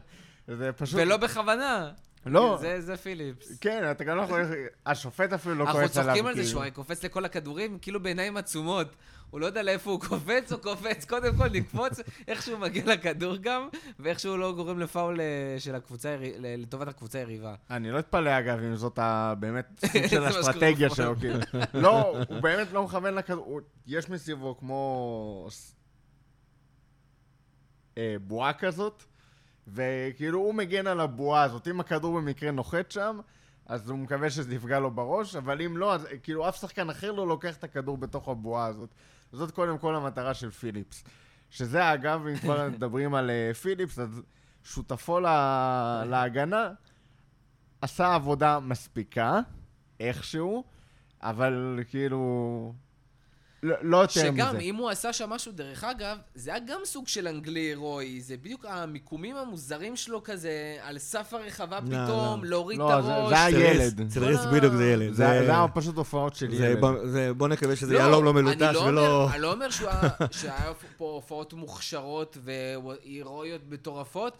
זה 0.47 0.71
פשוט... 0.71 0.99
ולא 0.99 1.17
בכוונה. 1.17 1.91
לא. 2.25 2.57
זה, 2.61 2.81
זה 2.81 2.97
פיליפס. 2.97 3.57
כן, 3.61 3.91
אתה 3.91 4.03
גם 4.03 4.17
לא 4.17 4.21
יכול... 4.21 4.41
השופט 4.85 5.33
אפילו 5.33 5.55
לא 5.55 5.65
כועס 5.65 5.75
עליו. 5.75 5.85
אנחנו 5.85 6.03
צוחקים 6.03 6.25
על 6.25 6.35
זה 6.35 6.43
שהוא 6.43 6.63
קופץ 6.73 7.03
לכל 7.03 7.25
הכדורים, 7.25 7.77
כאילו 7.81 8.03
בעיניים 8.03 8.37
עצומות. 8.37 8.95
הוא 9.29 9.39
לא 9.39 9.45
יודע 9.45 9.63
לאיפה 9.63 9.91
הוא 9.91 10.01
קופץ, 10.01 10.51
הוא 10.51 10.61
קופץ, 10.61 11.05
קודם 11.05 11.35
כל 11.35 11.49
נקפוץ, 11.49 11.99
איך 12.27 12.41
שהוא 12.41 12.59
מגיע 12.59 12.85
לכדור 12.85 13.35
גם, 13.35 13.67
ואיך 13.99 14.19
שהוא 14.19 14.37
לא 14.37 14.53
גורם 14.53 14.79
לפאול 14.79 15.21
אה, 15.21 15.55
של 15.59 15.75
הקבוצה, 15.75 16.17
לטובת 16.39 16.87
הקבוצה 16.87 17.19
היריבה. 17.19 17.55
אני 17.69 17.91
לא 17.91 17.99
אתפלא, 17.99 18.39
אגב, 18.39 18.59
אם 18.59 18.75
זאת 18.75 18.99
באמת 19.39 19.65
סוג 19.93 20.07
של 20.07 20.29
אסטרטגיה 20.29 20.89
שלו, 20.89 21.15
כאילו. 21.15 21.39
לא, 21.73 22.17
הוא 22.29 22.39
באמת 22.39 22.71
לא 22.71 22.83
מכוון 22.83 23.13
לכדור, 23.13 23.59
יש 23.87 24.09
מסביבו 24.09 24.57
כמו 24.57 25.47
אה, 27.97 28.15
בועה 28.21 28.53
כזאת, 28.53 29.03
וכאילו 29.67 30.39
הוא 30.39 30.53
מגן 30.53 30.87
על 30.87 30.99
הבועה 30.99 31.43
הזאת. 31.43 31.67
אם 31.67 31.79
הכדור 31.79 32.19
במקרה 32.19 32.51
נוחת 32.51 32.91
שם, 32.91 33.19
אז 33.65 33.89
הוא 33.89 33.99
מקווה 33.99 34.29
שזה 34.29 34.55
יפגע 34.55 34.79
לו 34.79 34.91
בראש, 34.91 35.35
אבל 35.35 35.61
אם 35.61 35.77
לא, 35.77 35.93
אז 35.93 36.07
כאילו 36.23 36.49
אף 36.49 36.61
שחקן 36.61 36.89
אחר 36.89 37.11
לא 37.11 37.27
לוקח 37.27 37.57
את 37.57 37.63
הכדור 37.63 37.97
בתוך 37.97 38.29
הבועה 38.29 38.65
הזאת. 38.65 38.89
זאת 39.31 39.51
קודם 39.51 39.77
כל 39.77 39.95
המטרה 39.95 40.33
של 40.33 40.51
פיליפס. 40.51 41.03
שזה 41.49 41.93
אגב, 41.93 42.27
אם 42.27 42.37
כבר 42.37 42.69
מדברים 42.73 43.15
על 43.15 43.29
uh, 43.29 43.53
פיליפס, 43.53 43.99
אז 43.99 44.21
שותפו 44.63 45.19
לה, 45.19 46.03
להגנה 46.09 46.69
עשה 47.81 48.15
עבודה 48.15 48.59
מספיקה, 48.59 49.39
איכשהו, 49.99 50.63
אבל 51.21 51.79
כאילו... 51.89 52.73
לא, 53.63 53.75
לא 53.81 53.97
יותר 53.97 54.31
מזה. 54.31 54.41
שגם, 54.41 54.59
אם 54.59 54.75
הוא 54.75 54.89
עשה 54.89 55.13
שם 55.13 55.29
משהו, 55.29 55.51
דרך 55.51 55.83
אגב, 55.83 56.17
זה 56.35 56.49
היה 56.51 56.59
גם 56.59 56.79
סוג 56.85 57.07
של 57.07 57.27
אנגלי 57.27 57.59
הירואי. 57.59 58.21
זה 58.21 58.37
בדיוק 58.37 58.65
המיקומים 58.65 59.35
המוזרים 59.35 59.95
שלו 59.95 60.23
כזה, 60.23 60.77
על 60.81 60.97
סף 60.97 61.33
הרחבה 61.33 61.79
לא, 61.79 61.85
פתאום, 61.85 62.43
לא. 62.43 62.49
להוריד 62.49 62.79
לא, 62.79 62.99
את 62.99 63.03
הראש. 63.03 63.29
זה, 63.29 63.35
זה 63.35 63.43
היה 63.45 63.73
ילד. 63.73 64.01
אצל 64.01 64.23
ריס 64.23 64.45
בדיוק 64.53 64.73
זה 64.73 64.85
ילד. 64.85 65.13
זה 65.13 65.29
היה 65.29 65.65
פשוט 65.73 65.95
הופעות 65.95 66.35
של 66.35 66.53
ילד. 66.53 66.79
זה, 67.03 67.33
בוא 67.33 67.47
נקווה 67.47 67.75
שזה 67.75 67.93
לא, 67.93 67.99
יהלום 67.99 68.25
לא 68.25 68.33
מלוטש 68.33 68.61
לא 68.61 68.79
ולא... 68.79 69.29
אני 69.31 69.41
לא 69.41 69.53
אומר 69.53 69.69
שהיה 70.31 70.73
פה 70.97 71.05
הופעות 71.05 71.53
מוכשרות 71.53 72.37
והירואיות 72.43 73.61
מטורפות. 73.69 74.37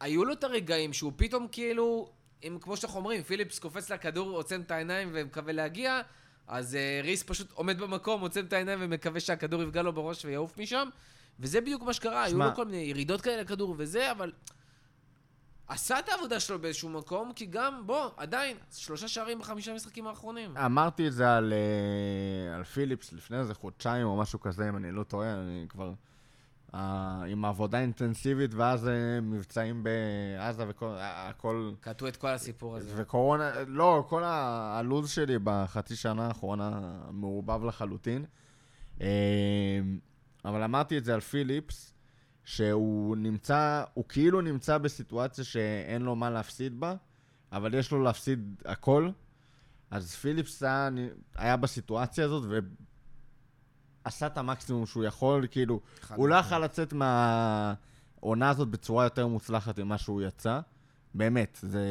היו 0.00 0.24
לו 0.24 0.32
את 0.32 0.44
הרגעים 0.44 0.92
שהוא 0.92 1.12
פתאום 1.16 1.46
כאילו, 1.52 2.08
אם 2.42 2.58
כמו 2.60 2.76
שאנחנו 2.76 2.98
אומרים, 2.98 3.22
פיליפס 3.22 3.58
קופץ 3.58 3.90
לכדור, 3.90 4.30
עוצם 4.30 4.60
את 4.60 4.70
העיניים 4.70 5.10
ומקווה 5.12 5.52
להגיע. 5.52 6.00
אז 6.46 6.74
uh, 6.74 7.06
ריס 7.06 7.22
פשוט 7.22 7.52
עומד 7.52 7.78
במקום, 7.78 8.20
עוצם 8.20 8.44
את 8.44 8.52
העיניים 8.52 8.78
ומקווה 8.82 9.20
שהכדור 9.20 9.62
יפגע 9.62 9.82
לו 9.82 9.92
בראש 9.92 10.24
ויעוף 10.24 10.58
משם. 10.58 10.88
וזה 11.40 11.60
בדיוק 11.60 11.82
מה 11.82 11.92
שקרה, 11.92 12.28
שמה... 12.28 12.44
היו 12.44 12.50
לו 12.50 12.56
כל 12.56 12.64
מיני 12.64 12.76
ירידות 12.76 13.20
כאלה 13.20 13.42
לכדור 13.42 13.74
וזה, 13.78 14.10
אבל... 14.10 14.32
עשה 15.68 15.98
את 15.98 16.08
העבודה 16.08 16.40
שלו 16.40 16.58
באיזשהו 16.58 16.88
מקום, 16.88 17.32
כי 17.32 17.46
גם, 17.46 17.86
בוא, 17.86 18.10
עדיין, 18.16 18.56
שלושה 18.72 19.08
שערים 19.08 19.38
בחמישה 19.38 19.74
משחקים 19.74 20.06
האחרונים. 20.06 20.56
אמרתי 20.56 21.08
את 21.08 21.12
זה 21.12 21.36
על, 21.36 21.52
uh, 21.52 22.56
על 22.56 22.64
פיליפס 22.64 23.12
לפני 23.12 23.38
איזה 23.38 23.54
חודשיים 23.54 24.06
או 24.06 24.16
משהו 24.16 24.40
כזה, 24.40 24.68
אם 24.68 24.76
אני 24.76 24.92
לא 24.92 25.02
טועה, 25.02 25.34
אני 25.34 25.66
כבר... 25.68 25.92
עם 26.74 27.44
עבודה 27.44 27.80
אינטנסיבית, 27.80 28.54
ואז 28.54 28.86
uh, 28.86 28.90
מבצעים 29.22 29.82
בעזה 29.82 30.64
וכל... 30.68 30.96
הכל... 31.00 31.72
קטעו 31.80 32.08
את 32.08 32.16
כל 32.16 32.28
הסיפור 32.28 32.76
הזה. 32.76 32.92
וקורונה, 32.96 33.52
לא, 33.66 34.04
כל 34.08 34.22
הלו"ז 34.24 35.10
שלי 35.10 35.36
בחצי 35.44 35.96
שנה 35.96 36.26
האחרונה 36.26 36.98
מעורבב 37.10 37.64
לחלוטין. 37.64 38.24
Uh, 38.98 39.02
אבל 40.44 40.62
אמרתי 40.62 40.98
את 40.98 41.04
זה 41.04 41.14
על 41.14 41.20
פיליפס, 41.20 41.94
שהוא 42.44 43.16
נמצא, 43.16 43.84
הוא 43.94 44.04
כאילו 44.08 44.40
נמצא 44.40 44.78
בסיטואציה 44.78 45.44
שאין 45.44 46.02
לו 46.02 46.16
מה 46.16 46.30
להפסיד 46.30 46.80
בה, 46.80 46.94
אבל 47.52 47.74
יש 47.74 47.92
לו 47.92 48.02
להפסיד 48.02 48.62
הכל. 48.64 49.10
אז 49.90 50.14
פיליפס 50.14 50.62
היה, 50.62 50.88
היה 51.34 51.56
בסיטואציה 51.56 52.24
הזאת, 52.24 52.44
עשה 54.04 54.26
את 54.26 54.38
המקסימום 54.38 54.86
שהוא 54.86 55.04
יכול, 55.04 55.46
כאילו, 55.50 55.80
הוא 56.14 56.28
לא 56.28 56.34
יכול 56.34 56.58
לצאת 56.58 56.92
מהעונה 56.92 58.50
הזאת 58.50 58.68
בצורה 58.68 59.04
יותר 59.04 59.26
מוצלחת 59.26 59.78
ממה 59.78 59.98
שהוא 59.98 60.22
יצא. 60.22 60.60
באמת, 61.14 61.58
זה... 61.62 61.86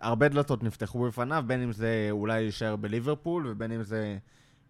הרבה 0.00 0.28
דלתות 0.28 0.62
נפתחו 0.62 1.06
בפניו, 1.06 1.44
בין 1.46 1.62
אם 1.62 1.72
זה 1.72 2.08
אולי 2.10 2.40
יישאר 2.40 2.76
בליברפול, 2.76 3.46
ובין 3.46 3.72
אם 3.72 3.82
זה, 3.82 4.18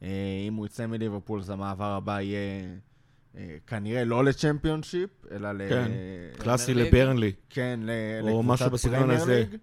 אה, 0.02 0.08
אם 0.48 0.54
הוא 0.54 0.66
יצא 0.66 0.86
מליברפול, 0.86 1.40
אז 1.40 1.50
המעבר 1.50 1.92
הבא 1.92 2.20
יהיה 2.20 2.38
אה, 3.36 3.56
כנראה 3.66 4.04
לא 4.04 4.24
לצ'מפיונשיפ, 4.24 5.10
אלא 5.30 5.52
ל... 5.52 5.68
כן, 5.68 5.90
קלאסי 6.38 6.74
לברנלי. 6.74 7.32
כן, 7.50 7.80
לקבוצת 8.22 8.74
פרמייר 8.74 9.24
ליג. 9.24 9.56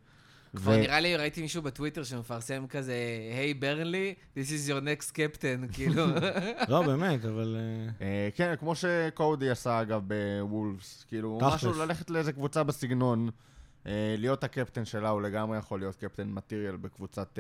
כבר 0.56 0.78
נראה 0.78 1.00
לי, 1.00 1.16
ראיתי 1.16 1.42
מישהו 1.42 1.62
בטוויטר 1.62 2.04
שמפרסם 2.04 2.68
כזה, 2.68 2.94
היי 3.38 3.54
ברנלי, 3.54 4.14
this 4.38 4.48
is 4.48 4.70
your 4.70 4.82
next 4.82 5.12
captain, 5.12 5.68
כאילו. 5.74 6.06
לא, 6.70 6.82
באמת, 6.82 7.26
אבל... 7.26 7.58
אה, 7.60 8.06
אה, 8.08 8.30
כן, 8.36 8.54
כמו 8.60 8.76
שקודי 8.76 9.50
עשה, 9.50 9.82
אגב, 9.82 10.02
בוולפס. 10.08 11.06
כאילו, 11.08 11.40
משהו 11.42 11.74
ללכת 11.74 12.10
לאיזה 12.10 12.34
קבוצה 12.34 12.64
בסגנון, 12.64 13.30
אה, 13.88 14.16
להיות 14.18 14.44
הקפטן 14.44 14.86
שלה, 14.86 15.10
הוא 15.10 15.22
לגמרי 15.22 15.58
יכול 15.58 15.80
להיות 15.80 15.96
קפטן 15.96 16.28
מטריאל 16.30 16.76
בקבוצת... 16.76 17.40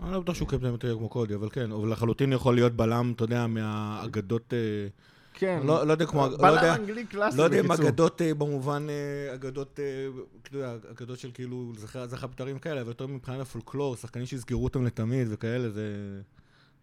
אני 0.00 0.12
לא 0.12 0.20
בטוח 0.20 0.34
שהוא 0.34 0.48
קפטן 0.48 0.70
מטריאל 0.70 0.96
כמו 0.96 1.08
קודי, 1.08 1.34
אבל 1.34 1.48
כן, 1.50 1.72
אבל 1.72 1.92
לחלוטין 1.92 2.32
יכול 2.32 2.54
להיות 2.54 2.72
בלם, 2.72 3.12
אתה 3.16 3.24
יודע, 3.24 3.46
מהאגדות... 3.46 4.54
כן. 5.38 5.60
לא, 5.64 5.86
לא 5.86 5.92
יודע 5.92 6.06
כמו... 6.06 6.28
בלם 6.28 6.40
לא 6.40 6.46
יודע, 6.46 6.74
אנגלי 6.74 7.06
קלאסי, 7.06 7.38
לא 7.38 7.42
יודע 7.42 7.60
אם 7.60 7.72
אגדות 7.72 8.22
אה, 8.22 8.34
במובן, 8.34 8.86
אה, 8.90 9.34
אגדות, 9.34 9.80
אה, 10.54 10.76
אגדות 10.90 11.18
של 11.18 11.30
כאילו 11.34 11.72
זכר, 11.76 12.06
זכר 12.06 12.26
פתרים 12.26 12.58
כאלה, 12.58 12.80
אבל 12.80 12.88
יותר 12.88 13.06
מבחינת 13.06 13.40
הפולקלור, 13.40 13.96
שחקנים 13.96 14.26
שיסגרו 14.26 14.64
אותם 14.64 14.84
לתמיד 14.84 15.28
וכאלה, 15.30 15.70
זה 15.70 15.82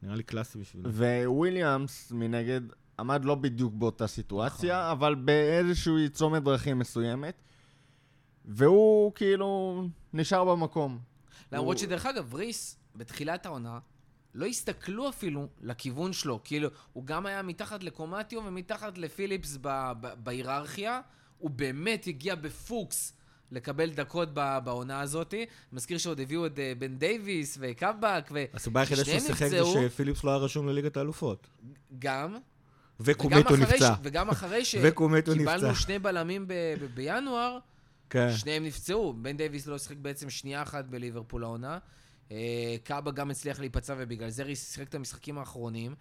נראה 0.04 0.16
לי 0.16 0.24
קלאסי 0.24 0.58
בשבילו. 0.58 0.90
וויליאמס, 1.26 2.12
מנגד, 2.12 2.62
עמד 3.00 3.26
לא 3.26 3.36
בדיוק 3.36 3.74
באותה 3.74 4.08
סיטואציה, 4.08 4.80
נכון. 4.80 4.92
אבל 4.92 5.16
באיזושהי 5.16 6.10
צומת 6.10 6.44
דרכים 6.44 6.80
מסוימת, 6.80 7.42
והוא 8.46 9.12
כאילו 9.16 9.84
נשאר 10.14 10.46
במקום. 10.46 11.00
למרות 11.52 11.78
הוא... 11.78 11.82
שדרך 11.82 12.06
אגב, 12.06 12.34
ריס, 12.36 12.78
בתחילת 12.96 13.46
העונה, 13.46 13.80
לא 14.36 14.46
הסתכלו 14.46 15.10
אפילו 15.10 15.48
לכיוון 15.62 16.14
שלו. 16.14 16.40
כאילו, 16.44 16.70
הוא 16.94 17.06
גם 17.06 17.26
היה 17.26 17.42
מתחת 17.42 17.84
לקומטיו 17.84 18.42
ומתחת 18.46 18.98
לפיליפס 18.98 19.58
בהיררכיה. 20.24 21.02
הוא 21.38 21.50
באמת 21.50 22.08
הגיע 22.08 22.36
בפוקס 22.36 23.14
לקבל 23.52 23.90
דקות 23.90 24.34
בעונה 24.34 25.02
הזאת. 25.02 25.34
מזכיר 25.74 25.98
שעוד 25.98 26.20
הביאו 26.20 26.46
את 26.46 26.60
אה, 26.60 26.74
בן 26.80 26.98
דייוויס 26.98 27.58
וקאבק, 27.62 28.30
ו... 28.32 28.44
הסיבה 28.54 28.80
היחידה 28.80 29.06
שהוא 29.06 29.20
שיחק 29.20 29.48
זה 29.48 29.62
שפיליפס 29.90 30.24
לא 30.24 30.30
היה 30.30 30.38
רשום 30.38 30.68
לליגת 30.68 30.98
האלופות. 30.98 31.48
גם. 32.00 32.36
וקומטו 33.00 33.56
נפצע. 33.56 33.94
וגם 34.04 34.30
אחרי 34.30 34.66
שקיבלנו 34.66 35.76
שני 35.76 36.00
בלמים 36.00 36.48
בינואר, 36.94 37.58
כן. 38.10 38.34
שניהם 38.36 38.64
נפצעו. 38.64 39.14
בן 39.14 39.38
דייוויס 39.38 39.68
לא 39.68 39.78
שיחק 39.78 39.98
בעצם 39.98 40.30
שנייה 40.30 40.62
אחת 40.62 40.86
בליברפול 40.86 41.44
העונה. 41.44 41.78
אה, 42.32 42.76
קאבאק 42.84 43.12
גם 43.12 43.32
הצליח 43.32 43.60
להיפצע, 43.60 43.96
ובגלל 43.98 44.30
זה 44.30 44.44
ריס 44.44 44.74
שיחק 44.74 44.88
את 44.88 44.96
המשחקים 44.96 45.38
האחרונים. 45.38 45.96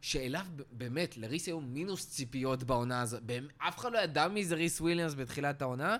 שאליו, 0.00 0.46
באמת, 0.70 1.16
לריס 1.16 1.46
היו 1.46 1.60
מינוס 1.60 2.10
ציפיות 2.10 2.64
בעונה 2.64 3.00
הזאת. 3.00 3.22
אף 3.58 3.78
אחד 3.78 3.92
לא 3.92 3.98
ידע 3.98 4.28
מי 4.28 4.44
זה 4.44 4.54
ריס 4.54 4.80
וויליאמס 4.80 5.14
בתחילת 5.14 5.62
העונה. 5.62 5.96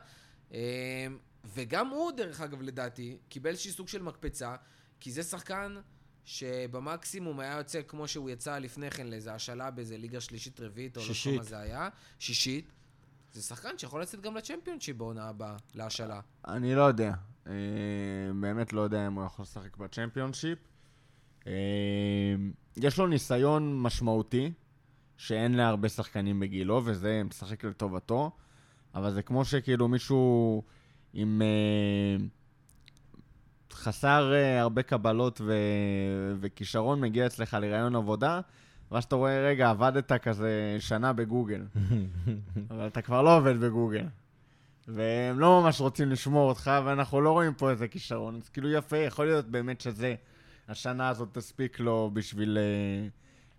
אה, 0.53 1.07
וגם 1.45 1.89
הוא, 1.89 2.13
דרך 2.13 2.41
אגב, 2.41 2.63
לדעתי, 2.63 3.17
קיבל 3.29 3.51
איזשהי 3.51 3.71
סוג 3.71 3.89
של 3.89 4.03
מקפצה, 4.03 4.57
כי 5.01 5.13
זה 5.13 5.23
שחקן 5.23 5.77
שבמקסימום 6.25 7.41
היה 7.41 7.57
יוצא 7.57 7.81
כמו 7.89 8.09
שהוא 8.09 8.31
יצא 8.31 8.59
לפני 8.59 8.91
כן 8.91 9.07
לאיזה 9.07 9.35
השאלה 9.35 9.71
באיזה 9.71 9.97
ליגה 9.97 10.21
שלישית 10.21 10.61
רביעית, 10.61 10.97
או 10.97 11.03
לא 11.03 11.09
זוכר 11.09 11.37
מה 11.37 11.43
זה 11.43 11.59
היה. 11.59 11.89
שישית. 12.19 12.73
זה 13.33 13.43
שחקן 13.43 13.79
שיכול 13.79 14.03
לצאת 14.03 14.21
גם 14.21 14.37
לצ'מפיונשיפ 14.37 14.97
בעונה 14.97 15.29
הבאה, 15.29 15.57
להשאלה. 15.75 16.21
אני 16.49 16.75
לא 16.75 16.83
יודע. 16.83 17.13
אה, 17.47 17.53
באמת 18.41 18.73
לא 18.73 18.81
יודע 18.81 19.07
אם 19.07 19.13
הוא 19.13 19.25
יכול 19.25 19.43
לשחק 19.43 19.77
בצ'מפיונשיפ. 19.77 20.59
אה, 21.47 21.53
יש 22.77 22.99
לו 22.99 23.07
ניסיון 23.07 23.81
משמעותי, 23.83 24.53
שאין 25.17 25.55
להרבה 25.55 25.89
שחקנים 25.89 26.41
בגילו, 26.41 26.83
וזה 26.85 27.23
משחק 27.25 27.65
לטובתו, 27.65 28.31
אבל 28.95 29.11
זה 29.11 29.23
כמו 29.23 29.45
שכאילו 29.45 29.89
מישהו 29.89 30.63
עם 31.15 31.43
אה, 31.43 32.25
חסר 33.73 34.33
אה, 34.35 34.61
הרבה 34.61 34.83
קבלות 34.83 35.41
ו- 35.41 36.35
וכישרון 36.41 37.01
מגיע 37.01 37.27
אצלך 37.27 37.55
לראיון 37.61 37.97
עבודה, 37.97 38.41
ואז 38.91 39.05
אתה 39.05 39.17
רואה, 39.17 39.41
רגע, 39.49 39.71
עבדת 39.71 40.13
כזה 40.13 40.77
שנה 40.79 41.13
בגוגל, 41.13 41.63
אבל 42.71 42.87
אתה 42.87 43.03
כבר 43.03 43.23
לא 43.23 43.37
עובד 43.37 43.61
בגוגל. 43.61 44.07
והם 44.89 45.41
לא 45.41 45.61
ממש 45.61 45.81
רוצים 45.81 46.11
לשמור 46.11 46.49
אותך, 46.49 46.71
ואנחנו 46.85 47.21
לא 47.21 47.31
רואים 47.31 47.55
פה 47.55 47.71
איזה 47.71 47.89
כישרון. 47.89 48.37
אז 48.37 48.49
כאילו 48.49 48.71
יפה, 48.71 48.97
יכול 48.97 49.27
להיות 49.27 49.47
באמת 49.47 49.81
שזה, 49.81 50.15
השנה 50.69 51.09
הזאת 51.09 51.29
תספיק 51.33 51.81
לו 51.81 52.11
בשביל 52.13 52.59
uh, 52.59 53.11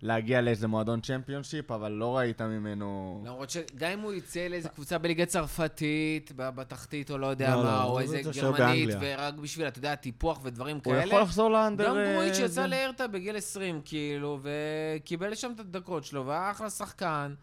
להגיע 0.01 0.41
לאיזה 0.41 0.67
מועדון 0.67 1.01
צ'מפיונשיפ, 1.01 1.71
אבל 1.71 1.91
לא 1.91 2.17
ראית 2.17 2.41
ממנו... 2.41 3.21
למרות 3.25 3.49
שגם 3.49 3.91
אם 3.91 3.99
הוא 3.99 4.13
יצא 4.13 4.47
לאיזה 4.47 4.69
קבוצה 4.69 4.97
בליגה 4.97 5.25
צרפתית, 5.25 6.31
בתחתית 6.35 7.11
או 7.11 7.17
לא 7.17 7.27
יודע 7.27 7.55
לא, 7.55 7.63
מה, 7.63 7.71
לא, 7.71 7.83
או 7.83 7.89
הוא 7.89 7.99
איזה 7.99 8.21
גרמנית. 8.41 8.89
ורק 8.99 9.33
בשביל, 9.33 9.67
אתה 9.67 9.79
יודע, 9.79 9.95
טיפוח 9.95 10.39
ודברים 10.43 10.75
הוא 10.75 10.83
כאלה. 10.83 11.05
יכול 11.05 11.21
לחזור 11.21 11.51
לאנדר... 11.51 11.87
גם 11.87 11.95
גרויץ' 12.13 12.39
אה, 12.39 12.45
יצא 12.45 12.47
זה. 12.47 12.67
להרטה 12.67 13.07
בגיל 13.07 13.37
20, 13.37 13.81
כאילו, 13.85 14.39
וקיבל 14.41 15.35
שם 15.35 15.51
את 15.55 15.59
הדקות 15.59 16.03
שלו, 16.03 16.25
והיה 16.25 16.51
אחלה 16.51 16.69
שחקן. 16.69 17.33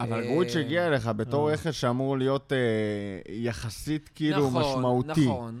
אבל 0.00 0.22
אה, 0.22 0.26
גרויץ' 0.26 0.56
הגיע 0.56 0.86
אליך 0.86 1.06
בתור 1.06 1.48
אה. 1.48 1.54
רכש 1.54 1.80
שאמור 1.80 2.18
להיות 2.18 2.52
אה, 2.52 2.58
יחסית 3.32 4.10
כאילו 4.14 4.48
נכון, 4.48 4.62
משמעותי. 4.62 5.26
נכון, 5.26 5.60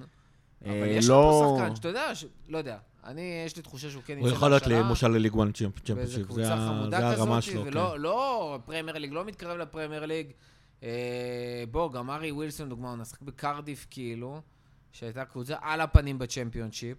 אבל 0.64 0.70
אה, 0.70 0.86
יש 0.86 1.08
לא- 1.08 1.14
לו 1.14 1.30
פה 1.30 1.56
שחקן 1.58 1.76
שאתה 1.76 1.88
יודע, 1.88 2.12
לא 2.48 2.58
יודע, 2.58 2.78
אני, 3.04 3.42
יש 3.46 3.56
לי 3.56 3.62
תחושה 3.62 3.90
שהוא 3.90 4.02
כן 4.06 4.12
יצא 4.12 4.26
הוא 4.26 4.28
יכול 4.28 4.48
להיות 4.48 4.66
למשל 4.66 5.08
לליג 5.08 5.32
1 5.32 5.36
באיזה 5.36 5.52
צ'מפיונשיפ, 5.84 6.32
זה 6.32 6.54
הרמה 7.06 7.40
שלו, 7.40 7.62
כן. 7.62 7.68
ולא, 7.68 8.00
לא, 8.00 8.58
פרמייר 8.64 8.98
ליג 8.98 9.12
לא 9.12 9.24
מתקרב 9.24 9.58
לפרמייר 9.58 10.06
ליג. 10.06 10.26
בוא, 11.70 11.92
גם 11.92 12.10
הארי 12.10 12.32
ווילסון, 12.32 12.68
דוגמה, 12.68 12.90
הוא 12.90 12.98
נשחק 12.98 13.22
בקרדיף, 13.22 13.86
כאילו, 13.90 14.40
שהייתה 14.92 15.24
קבוצה 15.24 15.56
על 15.60 15.80
הפנים 15.80 16.18
בצ'מפיונשיפ. 16.18 16.96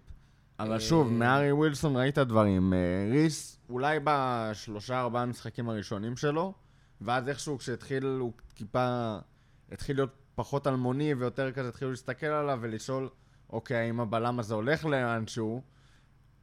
אבל 0.58 0.78
שוב, 0.78 1.12
מהארי 1.12 1.52
ווילסון 1.52 1.96
ראית 1.96 2.18
דברים. 2.18 2.72
ריס, 3.12 3.58
אולי 3.70 3.98
בשלושה, 4.04 5.00
ארבעה 5.00 5.22
המשחקים 5.22 5.68
הראשונים 5.68 6.16
שלו, 6.16 6.52
ואז 7.04 7.28
איכשהו 7.28 7.58
כשהתחיל, 7.58 8.04
הוא 8.04 8.32
טיפה... 8.54 9.16
התחיל 9.72 9.96
להיות 9.96 10.10
פחות 10.34 10.66
אלמוני 10.66 11.14
ויותר 11.14 11.52
כזה, 11.52 11.68
התחילו 11.68 11.90
להסתכל 11.90 12.26
עליו 12.26 12.58
ולשאול, 12.62 13.08
אוקיי, 13.50 13.76
האם 13.76 14.00
הבלם 14.00 14.38
הזה 14.38 14.54
הולך 14.54 14.84
לאנשהו? 14.84 15.62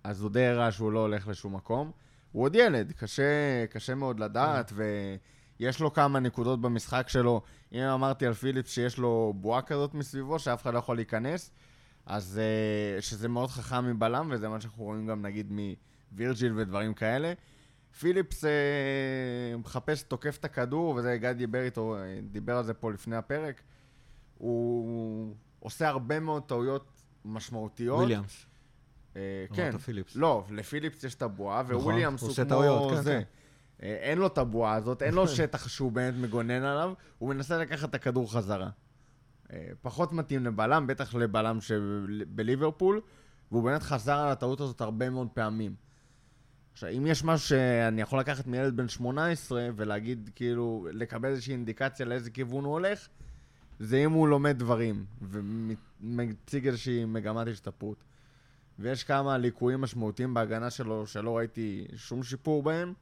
אז 0.03 0.21
הוא 0.21 0.31
די 0.31 0.45
הראה 0.45 0.71
שהוא 0.71 0.91
לא 0.91 0.99
הולך 0.99 1.27
לשום 1.27 1.55
מקום. 1.55 1.91
הוא 2.31 2.43
עוד 2.43 2.55
ילד, 2.55 2.91
קשה, 2.91 3.65
קשה 3.69 3.95
מאוד 3.95 4.19
לדעת, 4.19 4.73
ויש 5.59 5.79
לו 5.79 5.93
כמה 5.93 6.19
נקודות 6.19 6.61
במשחק 6.61 7.09
שלו. 7.09 7.41
אם 7.71 7.79
אמרתי 7.79 8.25
על 8.25 8.33
פיליפס 8.33 8.71
שיש 8.71 8.97
לו 8.97 9.33
בועה 9.35 9.61
כזאת 9.61 9.93
מסביבו, 9.93 10.39
שאף 10.39 10.61
אחד 10.61 10.73
לא 10.73 10.79
יכול 10.79 10.95
להיכנס, 10.95 11.51
אז 12.05 12.41
אה, 12.99 13.01
שזה 13.01 13.27
מאוד 13.27 13.49
חכם 13.49 13.85
מבלם, 13.85 14.29
וזה 14.31 14.49
מה 14.49 14.61
שאנחנו 14.61 14.83
רואים 14.83 15.07
גם 15.07 15.21
נגיד 15.21 15.51
מווירג'יל 16.11 16.53
ודברים 16.55 16.93
כאלה. 16.93 17.33
פיליפס 17.99 18.43
אה, 18.43 18.47
מחפש, 19.57 20.03
תוקף 20.03 20.37
את 20.37 20.45
הכדור, 20.45 20.95
וזה 20.95 21.17
גיא 21.17 21.31
דיבר 21.31 21.61
איתו, 21.61 21.95
אה, 21.95 22.19
דיבר 22.31 22.57
על 22.57 22.63
זה 22.63 22.73
פה 22.73 22.91
לפני 22.91 23.15
הפרק. 23.15 23.61
הוא 24.37 25.35
עושה 25.59 25.87
הרבה 25.87 26.19
מאוד 26.19 26.43
טעויות 26.43 27.01
משמעותיות. 27.25 27.97
וויליאמס. 27.97 28.45
אה, 29.13 29.17
כן. 29.53 29.77
פיליפס. 29.77 30.15
לא, 30.15 30.43
לפיליפס 30.49 31.03
יש 31.03 31.15
את 31.15 31.21
הבועה, 31.21 31.63
נכון, 31.63 31.75
וויליאמס 31.75 32.21
הוא 32.21 32.33
כמו 32.33 32.45
טעויות, 32.45 32.91
כן, 32.91 33.01
זה. 33.01 33.11
כן. 33.11 33.39
אה, 33.83 33.95
אין 34.01 34.17
לו 34.17 34.27
את 34.27 34.37
הבועה 34.37 34.73
הזאת, 34.73 35.01
אין 35.01 35.13
לו 35.13 35.27
שטח 35.37 35.67
שהוא 35.67 35.91
באמת 35.91 36.13
מגונן 36.17 36.63
עליו, 36.63 36.93
הוא 37.17 37.29
מנסה 37.29 37.57
לקחת 37.57 37.89
את 37.89 37.95
הכדור 37.95 38.33
חזרה. 38.33 38.69
אה, 39.53 39.67
פחות 39.81 40.13
מתאים 40.13 40.45
לבלם, 40.45 40.87
בטח 40.87 41.15
לבלם 41.15 41.61
שבליברפול, 41.61 43.01
והוא 43.51 43.63
באמת 43.63 43.83
חזר 43.83 44.17
על 44.17 44.31
הטעות 44.31 44.61
הזאת 44.61 44.81
הרבה 44.81 45.09
מאוד 45.09 45.27
פעמים. 45.33 45.75
עכשיו, 46.79 46.89
אם 46.97 47.05
יש 47.05 47.23
משהו 47.23 47.47
שאני 47.47 48.01
יכול 48.01 48.19
לקחת 48.19 48.47
מילד 48.47 48.77
בן 48.77 48.87
18 48.87 49.69
ולהגיד, 49.75 50.29
כאילו, 50.35 50.87
לקבל 50.93 51.29
איזושהי 51.29 51.51
אינדיקציה 51.51 52.05
לאיזה 52.05 52.29
כיוון 52.29 52.63
הוא 52.63 52.73
הולך, 52.73 53.07
זה 53.79 53.97
אם 53.97 54.11
הוא 54.11 54.27
לומד 54.27 54.59
דברים 54.59 55.05
ומציג 55.21 56.67
איזושהי 56.67 57.05
מגמת 57.05 57.47
השתפרות. 57.47 58.03
ויש 58.79 59.03
כמה 59.03 59.37
ליקויים 59.37 59.81
משמעותיים 59.81 60.33
בהגנה 60.33 60.69
שלו 60.69 61.07
שלא 61.07 61.37
ראיתי 61.37 61.87
שום 61.95 62.23
שיפור 62.23 62.63
בהם. 62.63 62.93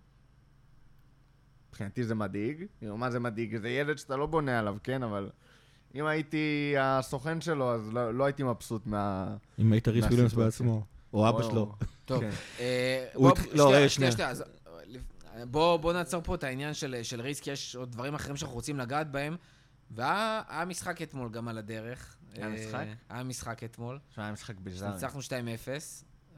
מבחינתי 1.70 2.04
זה 2.04 2.16
מדאיג. 2.16 2.66
כאילו, 2.80 2.98
מה 2.98 3.12
זה 3.12 3.20
מדאיג? 3.20 3.58
זה 3.58 3.70
ילד 3.70 3.98
שאתה 3.98 4.16
לא 4.16 4.26
בונה 4.26 4.60
עליו, 4.60 4.78
כן? 4.84 5.04
אבל 5.04 5.30
אם 5.96 6.06
הייתי 6.06 6.76
הסוכן 6.80 7.42
שלו, 7.42 7.74
אז 7.74 7.94
לא, 7.94 8.14
לא 8.14 8.26
הייתי 8.26 8.44
מבסוט 8.44 8.82
מה... 8.86 9.36
אם 9.60 9.72
היית 9.72 9.88
ריס 9.88 10.06
וויליאמס. 10.06 10.34
בעצמו, 10.34 10.86
או 11.18 11.30
אבא 11.30 11.44
שלו. 11.44 11.76
טוב, 12.06 12.22
כן. 12.22 12.30
אה, 12.60 13.06
לא, 13.16 13.34
שנייה, 13.36 13.68
רגע, 13.68 13.90
שנייה, 13.90 13.90
שנייה. 13.90 14.12
שנייה. 14.12 14.30
אז, 14.30 14.44
בוא, 15.52 15.78
בוא 15.78 15.94
נעצור 15.94 16.22
פה 16.22 16.36
את 16.36 16.44
העניין 16.44 16.74
של, 16.74 16.96
של 17.04 17.22
ריס, 17.22 17.40
כי 17.40 17.52
יש 17.52 17.76
עוד 17.76 17.92
דברים 17.92 18.16
אחרים 18.16 18.36
שאנחנו 18.38 18.56
רוצים 18.56 18.80
לגעת 18.80 19.12
בהם. 19.12 19.36
והיה 19.92 20.42
היה 20.50 20.66
משחק 20.66 21.02
אתמול 21.02 21.30
גם 21.30 21.48
על 21.48 21.58
הדרך. 21.58 22.18
היה 22.36 22.46
אה, 22.46 22.50
משחק? 22.50 22.86
היה 23.10 23.24
משחק 23.24 23.64
אתמול. 23.64 24.00
היה 24.18 24.32
משחק 24.32 24.56
ביזארי. 24.60 24.94
ניצחנו 24.94 25.20
2-0, 25.20 25.24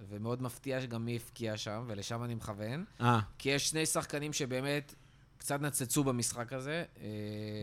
ומאוד 0.09 0.41
מפתיע 0.41 0.81
שגם 0.81 1.05
מי 1.05 1.15
הבקיע 1.15 1.57
שם, 1.57 1.83
ולשם 1.87 2.23
אני 2.23 2.35
מכוון. 2.35 2.85
אה, 3.01 3.19
כי 3.37 3.49
יש 3.49 3.69
שני 3.69 3.85
שחקנים 3.85 4.33
שבאמת 4.33 4.95
קצת 5.37 5.61
נצצו 5.61 6.03
במשחק 6.03 6.53
הזה. 6.53 6.83
אה, 7.01 7.05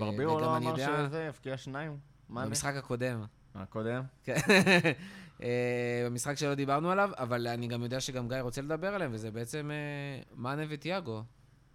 ברבירו 0.00 0.40
לא 0.40 0.56
אני 0.56 0.66
אמר 0.66 0.78
יודע- 0.80 1.06
שזה 1.08 1.28
הבקיע 1.28 1.56
שניים? 1.56 1.96
במשחק 2.30 2.74
הקודם. 2.76 3.24
הקודם? 3.54 4.02
כן. 4.24 4.36
אה, 5.42 6.02
במשחק 6.06 6.34
שלא 6.34 6.54
דיברנו 6.54 6.90
עליו, 6.90 7.10
אבל 7.14 7.46
אני 7.46 7.66
גם 7.66 7.82
יודע 7.82 8.00
שגם 8.00 8.28
גיא 8.28 8.40
רוצה 8.40 8.62
לדבר 8.62 8.94
עליהם, 8.94 9.10
וזה 9.14 9.30
בעצם 9.30 9.70
אה, 9.70 10.22
מאנה 10.36 10.62
וטיאגו. 10.68 11.22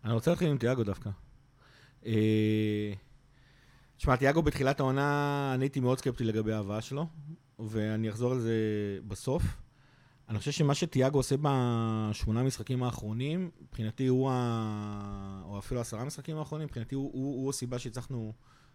אני 0.03 0.13
רוצה 0.13 0.31
להתחיל 0.31 0.49
עם 0.49 0.57
תיאגו 0.57 0.83
דווקא. 0.83 1.09
אה, 2.05 2.93
תשמע, 3.97 4.15
תיאגו 4.15 4.41
בתחילת 4.41 4.79
העונה, 4.79 5.51
אני 5.55 5.65
הייתי 5.65 5.79
מאוד 5.79 5.97
סקפטי 5.97 6.23
לגבי 6.23 6.53
ההבאה 6.53 6.81
שלו, 6.81 7.07
ואני 7.59 8.09
אחזור 8.09 8.31
על 8.31 8.39
זה 8.39 8.53
בסוף. 9.07 9.43
אני 10.29 10.39
חושב 10.39 10.51
שמה 10.51 10.75
שתיאגו 10.75 11.19
עושה 11.19 11.35
בשמונה 11.41 12.43
משחקים 12.43 12.83
האחרונים, 12.83 13.51
מבחינתי 13.61 14.07
הוא 14.07 14.29
ה... 14.31 15.41
או 15.45 15.59
אפילו 15.59 15.81
עשרה 15.81 16.05
משחקים 16.05 16.37
האחרונים, 16.37 16.65
מבחינתי 16.65 16.95
הוא, 16.95 17.11
הוא, 17.13 17.43
הוא 17.43 17.49
הסיבה 17.49 17.79
שהצלחנו 17.79 18.33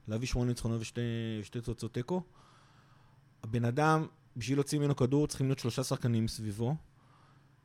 להביא 0.08 0.28
שמונה 0.28 0.48
ניצחונות 0.48 0.80
ושתי 0.80 1.00
שתי 1.42 1.60
תוצאות 1.60 1.94
תיקו. 1.94 2.22
הבן 3.42 3.64
אדם, 3.64 4.06
בשביל 4.36 4.58
להוציא 4.58 4.78
ממנו 4.78 4.96
כדור, 4.96 5.26
צריכים 5.26 5.46
להיות 5.46 5.58
שלושה 5.58 5.84
שחקנים 5.84 6.28
סביבו. 6.28 6.76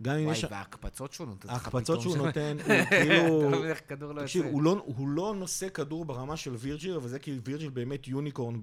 גם 0.01 0.15
אם 0.15 0.25
וואי, 0.25 0.37
יש... 0.37 0.43
וההקפצות 0.43 1.13
שהוא 1.13 1.27
נותן 1.27 1.47
לך 1.47 1.53
ההקפצות 1.53 2.01
שהוא. 2.01 2.17
נותן, 2.25 2.57
הוא 2.65 2.85
כאילו... 2.89 3.51
לא 3.51 4.13
לא 4.13 4.21
תקשיב. 4.21 4.45
הוא 4.45 4.61
לא, 4.61 4.83
הוא 4.85 5.09
לא 5.09 5.35
נושא 5.37 5.69
כדור 5.69 6.05
ברמה 6.05 6.37
של 6.37 6.55
וירג'יל, 6.55 6.97
וזה 6.97 7.19
כי 7.19 7.39
וירג'יל 7.43 7.69
באמת 7.69 8.07
יוניקורן, 8.07 8.55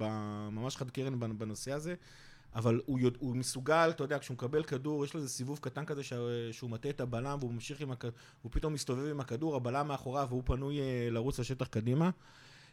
ממש 0.51 0.77
חד 0.77 0.91
קרן 0.91 1.15
בנ- 1.15 1.33
בנושא 1.39 1.73
הזה, 1.73 1.95
אבל 2.55 2.81
הוא, 2.87 3.01
מסוגל, 3.37 3.91
אתה 3.91 4.05
יודע, 4.05 4.19
כשהוא 4.19 4.35
מקבל 4.35 4.63
כדור, 4.63 5.05
יש 5.05 5.15
לו 5.15 5.21
איזה 5.21 5.31
סיבוב 5.33 5.59
קטן 5.63 5.85
כזה 5.85 6.03
שהוא 6.53 6.71
מטה 6.71 6.91
את 6.91 7.01
הבלם, 7.01 7.37
והוא 7.41 7.53
ממשיך 7.53 7.81
עם 7.81 7.91
הכדור, 7.91 8.15
הוא 8.43 8.53
פתאום 8.53 8.73
מסתובב 8.73 9.07
עם 9.11 9.21
הכדור, 9.21 9.57
הבלם 9.57 9.89
מאחוריו, 9.89 10.27
והוא 10.29 10.43
פנוי 10.45 10.81
אה, 10.81 11.09
לרוץ 11.11 11.41
לשטח 11.41 11.67
קדימה. 11.67 12.11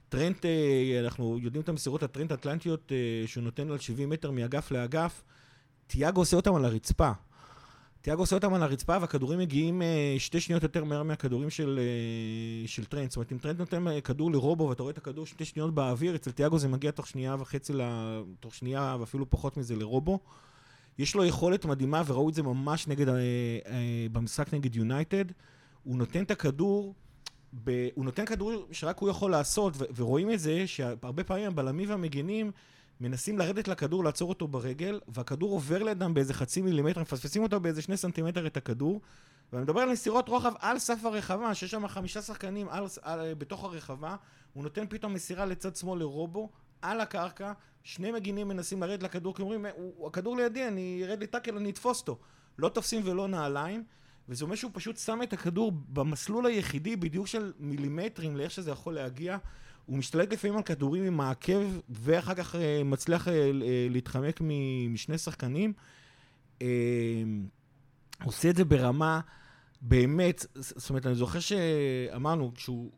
טרנט, 0.09 0.45
אה, 0.45 0.99
אנחנו 0.99 1.37
יודעים 1.41 1.63
את 1.63 1.69
המסירות 1.69 2.03
הטרנס 2.03 2.31
אטלנטיות 2.31 2.91
אה, 2.91 3.27
שהוא 3.27 3.43
נותן 3.43 3.71
על 3.71 3.79
70 3.79 4.09
מטר 4.09 4.31
מאגף 4.31 4.71
לאגף, 4.71 5.23
תיאגו 5.87 6.21
עושה 6.21 6.35
אותם 6.35 6.55
על 6.55 6.65
הרצפה. 6.65 7.11
תיאגו 8.01 8.21
עושה 8.21 8.35
אותם 8.35 8.53
על 8.53 8.63
הרצפה, 8.63 8.97
והכדורים 9.01 9.39
מגיעים 9.39 9.81
אה, 9.81 10.15
שתי 10.17 10.39
שניות 10.39 10.63
יותר 10.63 10.83
מהר 10.83 11.03
מהכדורים 11.03 11.49
של, 11.49 11.79
של 12.65 12.85
טרנט. 12.85 13.09
זאת 13.09 13.15
אומרת, 13.15 13.31
אם 13.31 13.37
טרנט 13.37 13.59
נותן 13.59 13.85
כדור 14.03 14.31
לרובו 14.31 14.69
ואתה 14.69 14.83
רואה 14.83 14.91
את 14.91 14.97
הכדור 14.97 15.25
שתי 15.25 15.45
שניות 15.45 15.75
באוויר, 15.75 16.15
אצל 16.15 16.31
תיאגו 16.31 16.59
זה 16.59 16.67
מגיע 16.67 16.91
תוך 16.91 17.07
שנייה 17.07 17.35
וחצי. 17.39 17.73
תוך 18.39 18.55
שנייה 18.55 18.97
ואפילו 18.99 19.29
פחות 19.29 19.57
מזה 19.57 19.75
לרובו. 19.75 20.19
יש 20.97 21.15
לו 21.15 21.25
יכולת 21.25 21.65
מדהימה, 21.65 22.01
וראו 22.05 22.29
את 22.29 22.33
זה 22.33 22.43
ממש 22.43 22.87
נגד, 22.87 23.05
במשחק 24.11 24.53
נגד 24.53 24.75
יונייטד. 24.75 25.25
הוא 25.83 25.97
נותן 25.97 26.23
את 26.23 26.31
הכדור, 26.31 26.93
ב... 27.63 27.87
הוא 27.95 28.05
נותן 28.05 28.25
כדור 28.25 28.67
שרק 28.71 28.99
הוא 28.99 29.09
יכול 29.09 29.31
לעשות, 29.31 29.73
ו... 29.77 29.83
ורואים 29.95 30.31
את 30.31 30.39
זה 30.39 30.67
שהרבה 30.67 31.23
פעמים 31.23 31.47
הבלמים 31.47 31.89
והמגינים 31.89 32.51
מנסים 33.01 33.37
לרדת 33.37 33.67
לכדור, 33.67 34.03
לעצור 34.03 34.29
אותו 34.29 34.47
ברגל, 34.47 34.99
והכדור 35.07 35.51
עובר 35.51 35.83
לידם 35.83 36.13
באיזה 36.13 36.33
חצי 36.33 36.61
מילימטר, 36.61 37.01
מפספסים 37.01 37.43
אותו 37.43 37.59
באיזה 37.59 37.81
שני 37.81 37.97
סנטימטר 37.97 38.47
את 38.47 38.57
הכדור. 38.57 39.01
ואני 39.53 39.63
מדבר 39.63 39.81
על 39.81 39.89
מסירות 39.89 40.29
רוחב 40.29 40.53
על 40.59 40.79
סף 40.79 41.05
הרחבה, 41.05 41.53
שיש 41.53 41.71
שם 41.71 41.87
חמישה 41.87 42.21
שחקנים 42.21 42.69
על, 42.69 42.85
על, 43.01 43.33
בתוך 43.33 43.63
הרחבה, 43.63 44.15
הוא 44.53 44.63
נותן 44.63 44.85
פתאום 44.89 45.13
מסירה 45.13 45.45
לצד 45.45 45.75
שמאל 45.75 45.99
לרובו, 45.99 46.49
על 46.81 47.01
הקרקע, 47.01 47.53
שני 47.83 48.11
מגינים 48.11 48.47
מנסים 48.47 48.83
לרדת 48.83 49.03
לכדור, 49.03 49.35
כי 49.35 49.41
אומרים, 49.41 49.65
הוא, 49.75 50.07
הכדור 50.07 50.37
לידי, 50.37 50.67
אני 50.67 51.01
ארד 51.03 51.23
לטאקל, 51.23 51.57
אני 51.57 51.69
אתפוס 51.69 52.01
אותו. 52.01 52.17
לא 52.57 52.69
תופסים 52.69 53.01
ולא 53.05 53.27
נעליים, 53.27 53.83
וזה 54.29 54.45
אומר 54.45 54.55
שהוא 54.55 54.71
פשוט 54.73 54.97
שם 54.97 55.19
את 55.23 55.33
הכדור 55.33 55.71
במסלול 55.89 56.45
היחידי, 56.45 56.95
בדיוק 56.95 57.27
של 57.27 57.53
מילימטרים 57.59 58.37
לאיך 58.37 58.51
שזה 58.51 58.71
יכול 58.71 58.93
להגיע. 58.93 59.37
הוא 59.85 59.97
משתלט 59.97 60.33
לפעמים 60.33 60.57
על 60.57 60.63
כדורים 60.63 61.03
עם 61.03 61.21
העקב, 61.21 61.65
ואחר 61.89 62.33
כך 62.33 62.55
אה, 62.55 62.81
מצליח 62.85 63.27
אה, 63.27 63.51
להתחמק 63.89 64.41
משני 64.89 65.17
שחקנים. 65.17 65.73
אה, 66.61 66.67
עושה 68.23 68.49
את 68.49 68.55
זה 68.55 68.65
ברמה 68.65 69.19
באמת, 69.81 70.45
זאת 70.55 70.89
אומרת, 70.89 71.05
אני 71.05 71.15
זוכר 71.15 71.39
שאמרנו, 71.39 72.53
כשהוא... 72.55 72.91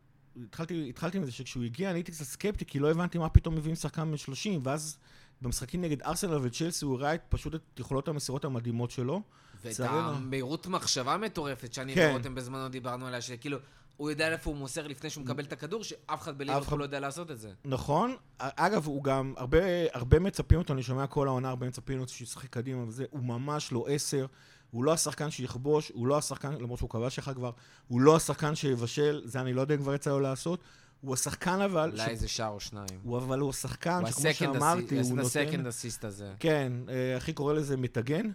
התחלתי, 0.44 0.88
התחלתי 0.88 1.18
עם 1.18 1.24
זה 1.24 1.32
שכשהוא 1.32 1.64
הגיע 1.64 1.90
אני 1.90 1.98
הייתי 1.98 2.12
קצת 2.12 2.24
סקפטי, 2.24 2.64
כי 2.64 2.78
לא 2.78 2.90
הבנתי 2.90 3.18
מה 3.18 3.28
פתאום 3.28 3.54
מביאים 3.54 3.76
שחקן 3.76 4.10
בן 4.10 4.16
30, 4.16 4.60
ואז 4.64 4.98
במשחקים 5.42 5.80
נגד 5.80 6.02
ארסנל 6.02 6.38
וצ'לסי 6.42 6.84
הוא 6.84 6.94
הראה 6.94 7.18
פשוט 7.18 7.54
את 7.54 7.80
יכולות 7.80 8.08
המסירות 8.08 8.44
המדהימות 8.44 8.90
שלו. 8.90 9.22
ואת 9.64 9.80
המהירות 9.80 10.66
מחשבה 10.66 11.16
מטורפת 11.16 11.72
שאני 11.72 11.94
כן. 11.94 12.08
ורותם 12.10 12.34
בזמנו 12.34 12.68
דיברנו 12.68 13.06
עליה, 13.06 13.20
שכאילו, 13.20 13.58
הוא 13.96 14.10
יודע 14.10 14.32
איפה 14.32 14.50
הוא 14.50 14.58
מוסר 14.58 14.86
לפני 14.86 15.10
שהוא 15.10 15.24
מקבל 15.24 15.44
את 15.44 15.52
הכדור, 15.52 15.84
שאף 15.84 16.22
אחד 16.22 16.38
בליברפול 16.38 16.78
לא 16.78 16.84
יודע 16.84 17.00
לעשות 17.00 17.30
את 17.30 17.38
זה. 17.38 17.52
נכון. 17.64 18.16
אגב, 18.38 18.86
הוא 18.86 19.04
גם, 19.04 19.34
הרבה, 19.36 19.58
הרבה 19.92 20.18
מצפים 20.18 20.58
אותו, 20.58 20.72
אני 20.72 20.82
שומע 20.82 21.06
כל 21.06 21.28
העונה, 21.28 21.48
הרבה 21.48 21.66
מצפים 21.66 22.00
אותו 22.00 22.12
שישחק 22.12 22.48
קדימה 22.48 22.84
וזה, 22.88 23.04
הוא 23.10 23.24
ממש 23.24 23.72
לא 23.72 23.84
עשר. 23.88 24.26
הוא 24.70 24.84
לא 24.84 24.92
השחקן 24.92 25.30
שיכבוש, 25.30 25.92
הוא 25.94 26.06
לא 26.06 26.18
השחקן, 26.18 26.52
למרות 26.52 26.78
שהוא 26.78 26.90
כבש 26.90 27.18
אחד 27.18 27.34
כבר, 27.34 27.50
הוא 27.88 28.00
לא 28.00 28.16
השחקן 28.16 28.54
שיבשל, 28.54 29.22
זה 29.24 29.40
אני 29.40 29.52
לא 29.52 29.60
יודע 29.60 29.74
אם 29.74 29.80
כבר 29.80 29.94
יצא 29.94 30.10
לו 30.10 30.20
לעשות. 30.20 30.60
הוא 31.00 31.14
השחקן 31.14 31.60
אבל... 31.60 31.90
אולי 31.92 32.06
איזה 32.06 32.28
שער 32.28 32.48
או 32.48 32.60
שניים. 32.60 33.00
הוא 33.02 33.18
אבל 33.18 33.38
הוא 33.38 33.50
השחקן 33.50 34.02
שכמו 34.10 34.34
שאמרתי, 34.34 35.00
הוא 35.00 35.16
נותן... 35.16 35.20
הסקנד 35.20 35.66
אסיסט 35.66 36.04
הזה. 36.04 36.32
כן, 36.40 36.72
אה, 36.88 37.16
אחי 37.16 37.32
קורא 37.32 37.52
לזה 37.52 37.76
מטגן, 37.76 38.30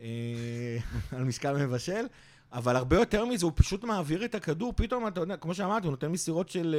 אה, 0.00 0.06
על 1.16 1.24
משקל 1.24 1.66
מבשל. 1.66 2.06
אבל 2.52 2.76
הרבה 2.76 2.96
יותר 2.96 3.24
מזה, 3.24 3.46
הוא 3.46 3.52
פשוט 3.54 3.84
מעביר 3.84 4.24
את 4.24 4.34
הכדור, 4.34 4.72
פתאום, 4.76 5.06
אתה 5.06 5.20
יודע, 5.20 5.36
כמו 5.36 5.54
שאמרתי, 5.54 5.86
הוא 5.86 5.90
נותן 5.90 6.08
מסירות 6.08 6.48
של... 6.48 6.76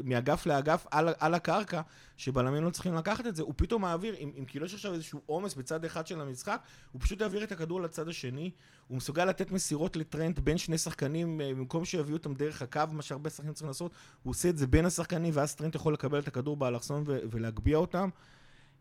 uh, 0.00 0.08
מאגף 0.08 0.46
לאגף 0.46 0.86
על, 0.90 1.08
על 1.18 1.34
הקרקע, 1.34 1.80
שבלמים 2.16 2.64
לא 2.64 2.70
צריכים 2.70 2.94
לקחת 2.94 3.26
את 3.26 3.36
זה, 3.36 3.42
הוא 3.42 3.54
פתאום 3.56 3.82
מעביר, 3.82 4.14
אם, 4.14 4.30
אם 4.38 4.44
כאילו 4.44 4.66
יש 4.66 4.74
עכשיו 4.74 4.94
איזשהו 4.94 5.20
עומס 5.26 5.54
בצד 5.54 5.84
אחד 5.84 6.06
של 6.06 6.20
המשחק, 6.20 6.60
הוא 6.92 7.00
פשוט 7.00 7.20
יעביר 7.20 7.44
את 7.44 7.52
הכדור 7.52 7.80
לצד 7.80 8.08
השני, 8.08 8.50
הוא 8.88 8.96
מסוגל 8.96 9.24
לתת 9.24 9.50
מסירות 9.50 9.96
לטרנד 9.96 10.40
בין 10.40 10.58
שני 10.58 10.78
שחקנים, 10.78 11.40
uh, 11.40 11.58
במקום 11.58 11.84
שיביאו 11.84 12.16
אותם 12.16 12.34
דרך 12.34 12.62
הקו, 12.62 12.82
מה 12.92 13.02
שהרבה 13.02 13.30
שחקנים 13.30 13.52
צריכים 13.52 13.68
לעשות, 13.68 13.92
הוא 14.22 14.30
עושה 14.30 14.48
את 14.48 14.58
זה 14.58 14.66
בין 14.66 14.86
השחקנים, 14.86 15.30
ואז 15.36 15.54
טרנט 15.54 15.74
יכול 15.74 15.92
לקבל 15.94 16.18
את 16.18 16.28
הכדור 16.28 16.56
באלכסון 16.56 17.04
ולהגביה 17.06 17.76
אותם. 17.76 18.08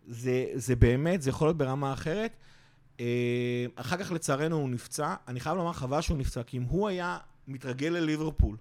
זה, 0.07 0.45
זה 0.53 0.75
באמת, 0.75 1.21
זה 1.21 1.29
יכול 1.29 1.47
להיות 1.47 1.57
ברמה 1.57 1.93
אחרת. 1.93 2.35
אה, 2.99 3.65
אחר 3.75 3.97
כך 3.97 4.11
לצערנו 4.11 4.55
הוא 4.55 4.69
נפצע, 4.69 5.15
אני 5.27 5.39
חייב 5.39 5.57
לומר 5.57 5.73
חבל 5.73 6.01
שהוא 6.01 6.17
נפצע, 6.17 6.43
כי 6.43 6.57
אם 6.57 6.63
הוא 6.63 6.87
היה 6.87 7.17
מתרגל 7.47 7.87
לליברפול, 7.87 8.57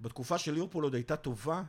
בתקופה 0.00 0.38
של 0.38 0.52
ליברפול 0.52 0.84
עוד 0.84 0.94
הייתה 0.94 1.16
טובה, 1.16 1.62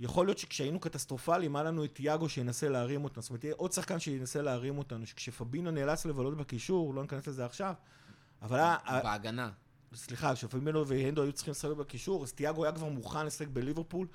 יכול 0.00 0.26
להיות 0.26 0.38
שכשהיינו 0.38 0.80
קטסטרופליים, 0.80 1.56
היה 1.56 1.62
לנו 1.62 1.84
את 1.84 1.94
תיאגו 1.94 2.28
שינסה 2.28 2.68
להרים 2.68 3.04
אותנו, 3.04 3.22
זאת 3.22 3.30
אומרת, 3.30 3.44
יהיה 3.44 3.54
עוד 3.56 3.72
שחקן 3.72 3.98
שינסה 3.98 4.42
להרים 4.42 4.78
אותנו, 4.78 5.06
שכשפבינו 5.06 5.70
נאלץ 5.70 6.06
לבלות 6.06 6.36
בקישור, 6.36 6.94
לא 6.94 7.02
ניכנס 7.02 7.26
לזה 7.26 7.44
עכשיו, 7.44 7.74
אבל 8.42 8.58
היה... 8.58 8.76
בהגנה. 9.02 9.50
סליחה, 9.94 10.34
כשפבינו 10.34 10.86
והנדו 10.86 11.22
היו 11.22 11.32
צריכים 11.32 11.52
לשחק 11.52 11.70
בקישור, 11.70 12.24
אז 12.24 12.32
תיאגו 12.32 12.64
היה 12.64 12.72
כבר 12.72 12.88
מוכן 12.88 13.26
לשחק 13.26 13.48
בליברפול. 13.48 14.06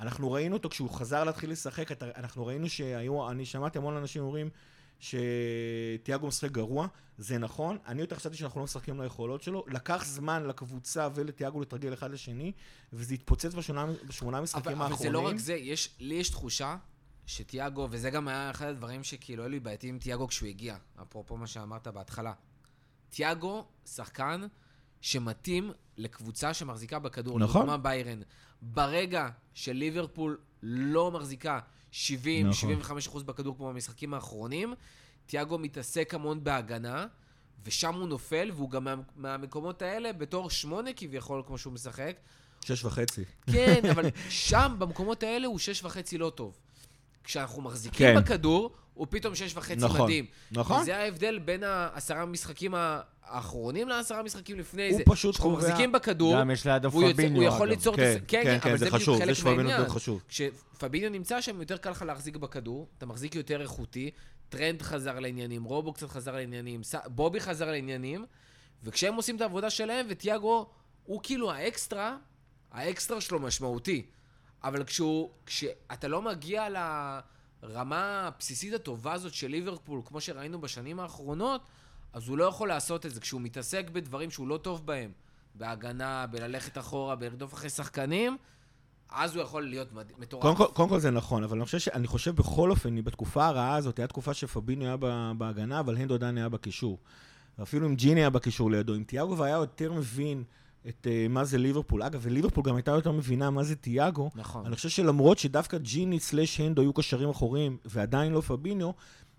אנחנו 0.00 0.32
ראינו 0.32 0.56
אותו 0.56 0.68
כשהוא 0.68 0.90
חזר 0.90 1.24
להתחיל 1.24 1.50
לשחק, 1.50 2.02
אנחנו 2.02 2.46
ראינו 2.46 2.68
שהיו, 2.68 3.30
אני 3.30 3.44
שמעתי 3.44 3.78
המון 3.78 3.96
אנשים 3.96 4.22
אומרים 4.22 4.50
שתיאגו 5.02 6.26
משחק 6.26 6.50
גרוע, 6.50 6.86
זה 7.18 7.38
נכון, 7.38 7.78
אני 7.86 8.00
יותר 8.00 8.16
חשבתי 8.16 8.36
שאנחנו 8.36 8.60
לא 8.60 8.64
משחקים 8.64 9.00
ליכולות 9.00 9.42
שלו, 9.42 9.64
לקח 9.68 10.04
זמן 10.04 10.46
לקבוצה 10.46 11.08
ולתיאגו 11.14 11.60
לתרגל 11.60 11.92
אחד 11.92 12.10
לשני, 12.10 12.52
וזה 12.92 13.14
התפוצץ 13.14 13.54
בשמונה, 13.54 13.86
בשמונה 14.06 14.40
משחקים 14.40 14.72
אבל, 14.72 14.82
האחרונים. 14.82 14.94
אבל 14.94 15.02
זה 15.02 15.10
לא 15.10 15.28
רק 15.28 15.36
זה, 15.38 15.54
יש, 15.54 15.94
לי 16.00 16.14
יש 16.14 16.30
תחושה 16.30 16.76
שתיאגו, 17.26 17.88
וזה 17.90 18.10
גם 18.10 18.28
היה 18.28 18.50
אחד 18.50 18.66
הדברים 18.66 19.04
שכאילו 19.04 19.42
היו 19.42 19.50
לי 19.50 19.60
בעייתים 19.60 19.94
עם 19.94 19.98
תיאגו 19.98 20.28
כשהוא 20.28 20.48
הגיע, 20.48 20.76
אפרופו 21.02 21.36
מה 21.36 21.46
שאמרת 21.46 21.88
בהתחלה. 21.88 22.32
תיאגו, 23.10 23.66
שחקן 23.86 24.40
שמתאים 25.00 25.72
לקבוצה 25.96 26.54
שמחזיקה 26.54 26.98
בכדור, 26.98 27.38
נכון. 27.38 27.60
לדוגמה 27.60 27.76
ביירן. 27.76 28.20
ברגע 28.62 29.28
שליברפול 29.54 30.40
לא 30.62 31.10
מחזיקה 31.10 31.60
70, 31.92 32.46
נכון. 32.46 32.52
75 32.52 33.06
אחוז 33.06 33.22
בכדור 33.22 33.56
כמו 33.56 33.68
במשחקים 33.68 34.14
האחרונים. 34.14 34.74
תיאגו 35.26 35.58
מתעסק 35.58 36.14
המון 36.14 36.44
בהגנה, 36.44 37.06
ושם 37.64 37.94
הוא 37.94 38.08
נופל, 38.08 38.50
והוא 38.54 38.70
גם 38.70 38.84
מה, 38.84 38.94
מהמקומות 39.16 39.82
האלה, 39.82 40.12
בתור 40.12 40.50
שמונה 40.50 40.90
כביכול, 40.96 41.42
כמו 41.46 41.58
שהוא 41.58 41.72
משחק. 41.72 42.16
שש 42.64 42.84
וחצי. 42.84 43.24
כן, 43.52 43.80
אבל 43.90 44.04
שם, 44.28 44.76
במקומות 44.78 45.22
האלה, 45.22 45.46
הוא 45.46 45.58
שש 45.58 45.84
וחצי 45.84 46.18
לא 46.18 46.30
טוב. 46.30 46.58
כשאנחנו 47.24 47.62
מחזיקים 47.62 48.06
כן. 48.06 48.20
בכדור, 48.20 48.70
הוא 48.94 49.06
פתאום 49.10 49.34
שש 49.34 49.56
וחצי 49.56 49.76
נכון, 49.76 50.00
מדהים. 50.00 50.26
נכון. 50.50 50.80
וזה 50.80 50.96
ההבדל 50.96 51.38
בין 51.38 51.62
העשרה 51.62 52.26
משחקים 52.26 52.74
האחרונים 53.22 53.88
לעשרה 53.88 54.22
משחקים 54.22 54.58
לפני 54.58 54.88
הוא 54.88 54.96
זה. 54.96 55.02
הוא 55.06 55.14
פשוט 55.14 55.36
קובע... 55.36 55.56
כשאנחנו 55.56 55.70
מחזיקים 55.70 55.92
בכדור, 55.92 56.40
גם 56.40 56.50
יש 56.50 56.66
לידו 56.66 56.90
פביניו. 56.90 57.42
הוא 57.42 57.44
יכול 57.44 57.68
ליצור... 57.68 57.96
כן, 57.96 58.16
את... 58.16 58.22
כן, 58.28 58.42
כן, 58.44 58.58
כן, 58.60 58.76
זה, 58.76 58.84
זה 58.84 58.90
חשוב, 58.90 59.24
זה 59.24 59.34
שפביניו 59.34 59.88
חשוב. 59.88 60.22
כשפביניו 60.28 61.10
נמצא 61.10 61.40
שם, 61.40 61.60
יותר 61.60 61.76
קל 61.76 61.90
לך 61.90 62.02
להחזיק 62.02 62.36
בכדור, 62.36 62.88
אתה 62.98 63.06
מחזיק 63.06 63.34
יותר 63.34 63.62
איכותי, 63.62 64.10
טרנט 64.48 64.82
חזר 64.82 65.20
לעניינים, 65.20 65.64
רובו 65.64 65.92
קצת 65.92 66.10
חזר 66.10 66.32
לעניינים, 66.32 66.80
בובי 67.06 67.40
חזר 67.40 67.70
לעניינים, 67.70 68.24
וכשהם 68.84 69.14
עושים 69.14 69.36
את 69.36 69.40
העבודה 69.40 69.70
שלהם, 69.70 70.06
וטיאגו 70.08 70.66
הוא 71.04 71.20
כאילו 71.22 71.52
האקסטרה, 71.52 72.16
האקסטרה 72.72 73.20
שלו 73.20 73.38
משמעותי. 73.38 74.02
אבל 74.64 74.84
כשהוא, 74.84 75.30
כשאתה 75.46 76.08
לא 76.08 76.22
מגיע 76.22 76.68
לרמה 77.62 78.26
הבסיסית 78.26 78.74
הטובה 78.74 79.12
הזאת 79.12 79.34
של 79.34 79.48
ליברפול, 79.48 80.00
כמו 80.04 80.20
שראינו 80.20 80.60
בשנים 80.60 81.00
האחרונות, 81.00 81.60
אז 82.12 82.28
הוא 82.28 82.38
לא 82.38 82.44
יכול 82.44 82.68
לעשות 82.68 83.06
את 83.06 83.14
זה. 83.14 83.20
כשהוא 83.20 83.40
מתעסק 83.40 83.90
בדברים 83.90 84.30
שהוא 84.30 84.48
לא 84.48 84.56
טוב 84.56 84.86
בהם, 84.86 85.10
בהגנה, 85.54 86.26
בללכת 86.26 86.78
אחורה, 86.78 87.16
בלרדוף 87.16 87.54
אחרי 87.54 87.70
שחקנים, 87.70 88.36
אז 89.10 89.34
הוא 89.34 89.42
יכול 89.42 89.68
להיות 89.68 89.88
מטורף. 90.18 90.42
קודם 90.42 90.56
כל, 90.56 90.66
קודם 90.66 90.88
כל 90.88 91.00
זה 91.00 91.10
נכון, 91.10 91.44
אבל 91.44 91.56
אני 91.56 91.64
חושב, 91.64 91.90
אני 91.92 92.06
חושב 92.06 92.36
בכל 92.36 92.70
אופן, 92.70 93.04
בתקופה 93.04 93.46
הרעה 93.46 93.76
הזאת, 93.76 93.98
הייתה 93.98 94.08
תקופה 94.08 94.34
שפבינו 94.34 94.84
היה 94.84 94.96
בהגנה, 95.38 95.80
אבל 95.80 95.96
הנדו 95.96 96.14
עדיין 96.14 96.38
היה 96.38 96.48
בקישור. 96.48 96.98
אפילו 97.62 97.86
אם 97.86 97.94
ג'יני 97.94 98.20
היה 98.20 98.30
בקישור 98.30 98.70
לידו, 98.70 98.94
אם 98.94 99.04
תיאגו 99.04 99.44
היה 99.44 99.56
יותר 99.56 99.92
מבין 99.92 100.44
את 100.88 101.06
uh, 101.06 101.28
מה 101.28 101.44
זה 101.44 101.58
ליברפול. 101.58 102.02
אגב, 102.02 102.20
וליברפול 102.22 102.64
גם 102.64 102.76
הייתה 102.76 102.90
יותר 102.90 103.12
מבינה 103.12 103.50
מה 103.50 103.64
זה 103.64 103.76
תיאגו. 103.76 104.30
נכון. 104.34 104.66
אני 104.66 104.76
חושב 104.76 104.88
שלמרות 104.88 105.38
שדווקא 105.38 105.78
ג'יני 105.78 106.20
סלאש 106.20 106.60
הנדו 106.60 106.82
היו 106.82 106.92
קשרים 106.92 107.28
אחוריים, 107.28 107.76
ועדיין 107.84 108.32
לא 108.32 108.40
פביניו, 108.40 108.90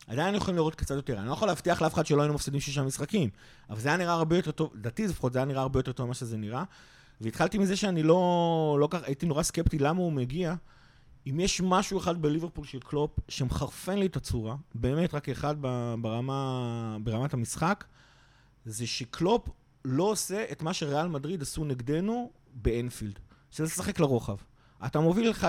עדיין 0.08 0.36
יכולים 0.36 0.56
לראות 0.56 0.76
קצת 0.76 0.96
יותר. 0.96 1.20
אני 1.20 1.28
לא 1.28 1.34
יכול 1.34 1.48
להבטיח 1.48 1.82
לאף 1.82 1.94
אחד 1.94 2.06
שלא 2.06 2.22
היינו 2.22 2.34
מפסידים 2.34 2.60
שישה 2.60 2.84
משחקים, 2.84 3.30
אבל 3.70 3.80
זה 3.80 3.88
היה 3.88 3.98
נראה 3.98 4.14
הרבה 4.14 4.36
יותר 4.36 4.52
טוב, 4.52 4.72
לדעתי 4.76 5.08
לפחות 5.08 5.34
זה 5.34 5.40
היה 5.40 5.46
נראה 5.46 5.62
הרבה 5.62 5.80
יותר 5.80 5.92
טוב 5.92 6.06
ממה 6.06 6.14
שזה 6.14 6.38
נראה. 6.38 6.64
והתחלתי 7.22 7.58
מזה 7.58 7.76
שאני 7.76 8.04
לא, 8.04 8.78
לא 8.80 8.88
כך, 8.92 9.00
הייתי 9.04 9.26
נורא 9.26 9.44
סקפטי 9.44 9.80
למה 9.80 10.00
הוא 10.00 10.12
מגיע. 10.12 10.56
אם 11.30 11.40
יש 11.40 11.62
משהו 11.62 12.00
אחד 12.00 12.22
בליברפול 12.22 12.66
של 12.66 12.80
קלופ 12.80 13.12
שמחרפן 13.30 13.98
לי 13.98 14.06
את 14.06 14.16
הצורה, 14.16 14.56
באמת 14.76 15.14
רק 15.14 15.30
אחד 15.30 15.56
ברמה, 16.02 16.98
ברמת 17.04 17.34
המשחק, 17.34 17.84
זה 18.66 18.88
שקלופ 18.88 19.50
לא 19.86 20.04
עושה 20.04 20.46
את 20.52 20.62
מה 20.62 20.74
שריאל 20.74 21.08
מדריד 21.08 21.42
עשו 21.42 21.66
נגדנו 21.66 22.32
באנפילד, 22.54 23.20
שזה 23.52 23.64
לשחק 23.64 24.00
לרוחב. 24.00 24.38
אתה 24.86 25.00
מוביל 25.00 25.32
1-0, 25.32 25.44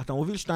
אתה 0.00 0.12
מוביל 0.12 0.36
2-0, 0.44 0.48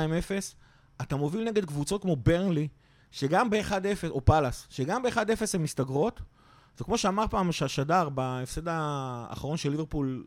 אתה 1.02 1.16
מוביל 1.16 1.44
נגד 1.44 1.64
קבוצות 1.64 2.02
כמו 2.02 2.16
ברנלי, 2.16 2.68
שגם 3.10 3.50
ב-1-0, 3.50 4.10
או 4.10 4.24
פאלאס, 4.24 4.66
שגם 4.70 5.02
ב-1-0 5.02 5.18
הן 5.54 5.62
מסתגרות, 5.62 6.20
וכמו 6.80 6.98
שאמר 6.98 7.24
פעם 7.30 7.52
שהשדר 7.52 8.08
בהפסד 8.08 8.68
האחרון 8.68 9.56
של 9.56 9.70
ליברפול 9.70 10.26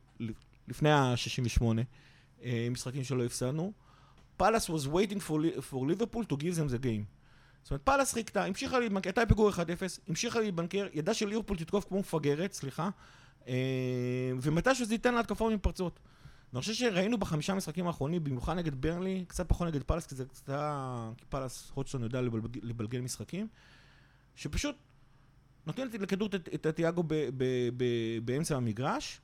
לפני 0.67 0.91
ה-68, 0.91 1.63
אה, 2.43 2.67
משחקים 2.71 3.03
שלא 3.03 3.25
הפסדנו, 3.25 3.71
פאלאס 4.37 4.69
was 4.69 4.87
waiting 4.87 5.19
for, 5.27 5.61
for 5.71 5.75
Liverpool 5.75 6.23
to 6.31 6.35
give 6.37 6.55
them 6.55 6.69
the 6.73 6.83
game. 6.83 7.16
זאת 7.67 7.71
אומרת, 7.71 7.81
פאלאס 7.83 8.13
חיכתה, 8.13 8.45
המשיכה 8.45 8.79
להתבנקר, 8.79 9.09
הייתה 9.09 9.25
בפיגור 9.25 9.49
1-0, 9.49 9.55
המשיכה 10.07 10.39
להתבנקר, 10.39 10.87
ידעה 10.93 11.13
שליברפול 11.13 11.57
תתקוף 11.57 11.85
כמו 11.87 11.99
מפגרת, 11.99 12.53
סליחה, 12.53 12.89
אה, 13.47 13.53
ומתישהו 14.41 14.85
זה 14.85 14.93
ייתן 14.93 15.13
לה 15.13 15.19
התקפות 15.19 15.53
מתפרצות. 15.53 15.99
אני 16.53 16.59
חושב 16.59 16.73
שראינו 16.73 17.17
בחמישה 17.17 17.53
המשחקים 17.53 17.87
האחרונים, 17.87 18.23
במיוחד 18.23 18.57
נגד 18.57 18.81
ברנלי, 18.81 19.25
קצת 19.27 19.49
פחות 19.49 19.67
נגד 19.67 19.83
פאלאס, 19.83 20.07
כי 20.07 20.15
זה 20.15 20.25
קצת. 20.25 20.53
כי 21.17 21.25
פאלאס, 21.29 21.71
הודג'סון 21.73 22.03
יודע 22.03 22.21
לבלגל, 22.21 22.59
לבלגל 22.63 23.01
משחקים, 23.01 23.47
שפשוט 24.35 24.75
נותנת 25.65 25.93
לכדור 25.93 26.29
את, 26.53 26.65
הטיאגו 26.65 27.03
באמצע 28.25 28.55
המגרש, 28.55 29.21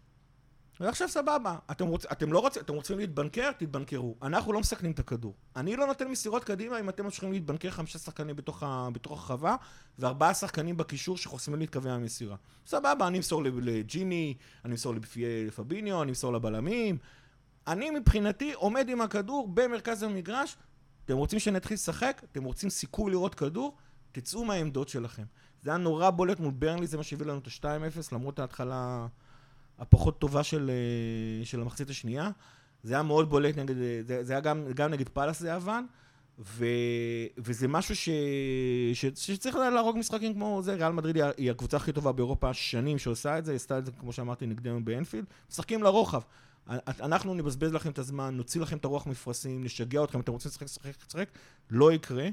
ועכשיו 0.79 1.09
סבבה, 1.09 1.57
אתם, 1.71 1.88
רוצ, 1.88 2.05
אתם 2.05 2.33
לא 2.33 2.39
רוצים, 2.39 2.62
אתם 2.62 2.73
רוצים 2.73 2.97
להתבנקר? 2.97 3.51
תתבנקרו. 3.51 4.15
אנחנו 4.21 4.53
לא 4.53 4.59
מסכנים 4.59 4.91
את 4.91 4.99
הכדור. 4.99 5.33
אני 5.55 5.75
לא 5.75 5.88
נותן 5.88 6.07
מסירות 6.07 6.43
קדימה 6.43 6.79
אם 6.79 6.89
אתם 6.89 7.03
ממשיכים 7.03 7.31
להתבנקר 7.31 7.71
חמישה 7.71 7.99
שחקנים 7.99 8.36
בתוך, 8.36 8.63
ה, 8.63 8.89
בתוך 8.93 9.12
הרחבה, 9.12 9.55
וארבעה 9.99 10.33
שחקנים 10.33 10.77
בקישור 10.77 11.17
שחוסמים 11.17 11.59
לי 11.59 11.65
את 11.65 11.73
קווי 11.73 11.91
המסירה. 11.91 12.36
סבבה, 12.65 13.07
אני 13.07 13.17
אמסור 13.17 13.43
לג'יני, 13.43 14.33
אני 14.65 14.71
אמסור 14.71 14.93
לפביניו, 15.47 16.01
אני 16.01 16.09
אמסור 16.09 16.33
לבלמים. 16.33 16.97
אני 17.67 17.89
מבחינתי 17.89 18.53
עומד 18.53 18.89
עם 18.89 19.01
הכדור 19.01 19.47
במרכז 19.53 20.03
המגרש, 20.03 20.57
אתם 21.05 21.17
רוצים 21.17 21.39
שנתחיל 21.39 21.75
לשחק? 21.75 22.21
אתם 22.31 22.43
רוצים 22.43 22.69
סיכוי 22.69 23.12
לראות 23.12 23.36
כדור? 23.36 23.77
תצאו 24.12 24.45
מהעמדות 24.45 24.89
שלכם. 24.89 25.23
זה 25.62 25.69
היה 25.69 25.77
נורא 25.77 26.09
בולט 26.09 26.39
מול 26.39 26.51
ברנלי, 26.51 26.88
זה 26.88 26.97
מה 26.97 27.03
שהביא 27.03 27.25
לנו 27.25 27.39
את 27.39 27.47
ה-2-0, 27.47 28.09
למרות 28.12 28.39
ההתחלה 28.39 29.07
הפחות 29.79 30.19
טובה 30.19 30.43
של, 30.43 30.71
אה, 30.73 31.45
של 31.45 31.62
המחצית 31.62 31.89
השנייה. 31.89 32.29
זה 32.83 32.93
היה 32.93 33.03
מאוד 33.03 33.29
בולט 33.29 33.57
נגד, 33.57 33.75
זה, 34.07 34.23
זה 34.23 34.33
היה 34.33 34.39
גם, 34.39 34.63
גם 34.75 34.91
נגד 34.91 35.09
פאלאס 35.09 35.39
זה 35.39 35.49
יוון, 35.49 35.86
ו, 36.39 36.65
וזה 37.38 37.67
משהו 37.67 37.95
ש, 37.95 38.09
ש, 38.93 39.05
שצריך 39.15 39.55
להרוג 39.55 39.97
משחקים 39.97 40.33
כמו 40.33 40.62
זה, 40.63 40.73
ריאל 40.73 40.91
מדריד 40.91 41.15
היא, 41.15 41.25
היא 41.38 41.51
הקבוצה 41.51 41.77
הכי 41.77 41.91
טובה 41.91 42.12
באירופה 42.12 42.53
שנים 42.53 42.97
שעושה 42.97 43.38
את 43.38 43.45
זה, 43.45 43.51
היא 43.51 43.55
עשתה 43.55 43.77
את 43.77 43.86
זה, 43.86 43.91
כמו 43.91 44.13
שאמרתי, 44.13 44.45
נגדנו 44.45 44.86
באנפילד, 44.86 45.25
משחקים 45.49 45.83
לרוחב. 45.83 46.21
אנחנו 46.99 47.33
נבזבז 47.33 47.73
לכם 47.73 47.91
את 47.91 47.99
הזמן, 47.99 48.38
נוציא 48.38 48.62
לכם 48.62 48.77
את 48.77 48.86
הרוח 48.86 49.07
מפרשים, 49.07 49.63
נשגע 49.63 50.03
אתכם, 50.03 50.19
אתם 50.19 50.31
רוצים 50.31 50.49
לשחק, 50.49 50.63
לשחק, 50.63 50.91
לשחק, 51.07 51.29
לא 51.69 51.93
יקרה. 51.93 52.29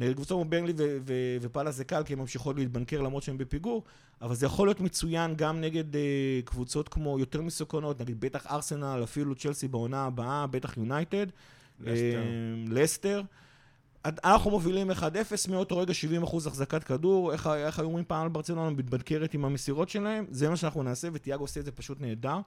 קבוצות 0.00 0.36
כמו 0.36 0.44
ברנלי 0.44 0.72
ופאלה 1.40 1.70
זה 1.70 1.84
קל, 1.84 2.02
כי 2.02 2.12
הן 2.12 2.18
ממשיכות 2.18 2.56
להתבנקר 2.56 3.00
למרות 3.00 3.22
שהן 3.22 3.38
בפיגור, 3.38 3.82
אבל 4.22 4.34
זה 4.34 4.46
יכול 4.46 4.68
להיות 4.68 4.80
מצוין 4.80 5.34
גם 5.36 5.60
נגד 5.60 5.94
uh, 5.94 5.96
קבוצות 6.44 6.88
כמו 6.88 7.18
יותר 7.18 7.42
מסוכנות, 7.42 8.00
נגיד 8.00 8.20
בטח 8.20 8.46
ארסנל, 8.46 9.00
אפילו 9.04 9.34
צ'לסי 9.34 9.68
בעונה 9.68 10.04
הבאה, 10.04 10.46
בטח 10.46 10.76
יונייטד, 10.76 11.26
לסטר. 12.68 13.22
Uh, 13.22 14.08
אנחנו 14.24 14.50
מובילים 14.50 14.90
1-0 14.90 14.94
מאותו 15.50 15.78
רגע 15.78 15.92
70% 16.24 16.36
החזקת 16.46 16.84
כדור, 16.84 17.32
איך, 17.32 17.46
איך 17.46 17.78
היו 17.78 17.86
אומרים 17.86 18.04
פעם 18.04 18.22
על 18.22 18.28
ברצלונה 18.28 18.70
מתבנקרת 18.70 19.34
עם 19.34 19.44
המסירות 19.44 19.88
שלהם, 19.88 20.26
זה 20.30 20.50
מה 20.50 20.56
שאנחנו 20.56 20.82
נעשה, 20.82 21.08
וטיאגו 21.12 21.44
עושה 21.44 21.60
את 21.60 21.64
זה 21.64 21.72
פשוט 21.72 22.00
נהדר. 22.00 22.38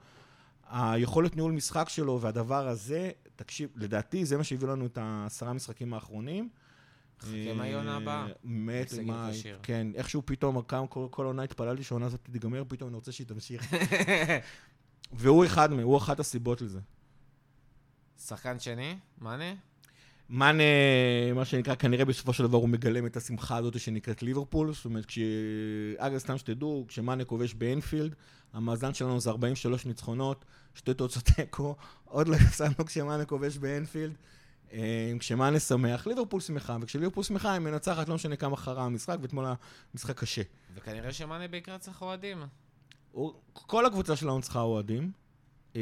היכולת 0.69 1.35
ניהול 1.35 1.51
משחק 1.51 1.89
שלו 1.89 2.21
והדבר 2.21 2.67
הזה, 2.67 3.11
תקשיב, 3.35 3.69
לדעתי 3.75 4.25
זה 4.25 4.37
מה 4.37 4.43
שהביא 4.43 4.67
לנו 4.67 4.85
את 4.85 4.97
העשרה 5.01 5.53
משחקים 5.53 5.93
האחרונים. 5.93 6.49
חכה 7.19 7.53
מהעונה 7.55 7.97
הבאה. 7.97 8.27
מת, 8.43 8.93
מה, 9.03 9.29
כן, 9.63 9.87
איכשהו 9.95 10.21
פתאום, 10.25 10.61
כל 10.87 11.23
העונה 11.23 11.43
התפללתי 11.43 11.83
שהעונה 11.83 12.05
הזאת 12.05 12.19
תיגמר, 12.31 12.63
פתאום 12.67 12.89
אני 12.89 12.95
רוצה 12.95 13.11
שהיא 13.11 13.27
תמשיך. 13.27 13.73
והוא 15.19 15.45
אחד 15.45 15.71
מהם, 15.71 15.83
הוא 15.85 15.97
אחת 15.97 16.19
הסיבות 16.19 16.61
לזה. 16.61 16.79
שחקן 18.25 18.59
שני? 18.59 18.97
מאנה? 19.21 19.53
מאנה, 20.29 20.63
מה 21.35 21.45
שנקרא, 21.45 21.75
כנראה 21.75 22.05
בסופו 22.05 22.33
של 22.33 22.43
דבר 22.43 22.57
הוא 22.57 22.69
מגלם 22.69 23.05
את 23.05 23.17
השמחה 23.17 23.57
הזאת 23.57 23.79
שנקראת 23.79 24.23
ליברפול. 24.23 24.73
זאת 24.73 24.85
אומרת, 24.85 25.05
כש... 25.05 25.19
אגב, 25.97 26.17
סתם 26.17 26.37
שתדעו, 26.37 26.85
כשמאנה 26.87 27.25
כובש 27.25 27.53
באנפילד, 27.53 28.15
המאזן 28.53 28.93
שלנו 28.93 29.19
זה 29.19 29.29
43 29.29 29.85
ניצחונות, 29.85 30.45
שתי 30.75 30.93
תוצאות 30.93 31.25
תיקו, 31.25 31.75
עוד 32.05 32.27
לא 32.27 32.35
הפסדנו 32.35 32.85
כשמאנה 32.85 33.25
כובש 33.25 33.57
באנפילד. 33.57 34.13
אה, 34.73 35.11
כשמאנה 35.19 35.59
שמח, 35.59 36.07
ליברפול 36.07 36.41
שמחה, 36.41 36.77
וכשליברפול 36.81 37.23
שמחה 37.23 37.51
היא 37.51 37.59
מנצחת, 37.59 38.09
לא 38.09 38.15
משנה 38.15 38.35
כמה 38.35 38.57
חרה 38.57 38.83
המשחק, 38.85 39.17
ואתמול 39.21 39.45
המשחק 39.93 40.19
קשה. 40.19 40.41
וכנראה 40.75 41.13
שמאנה 41.13 41.47
בעיקר 41.47 41.77
צריך 41.77 42.01
אוהדים. 42.01 42.43
כל 43.53 43.85
הקבוצה 43.85 44.15
שלנו 44.15 44.41
צריכה 44.41 44.61
אוהדים. 44.61 45.11
אה, 45.75 45.81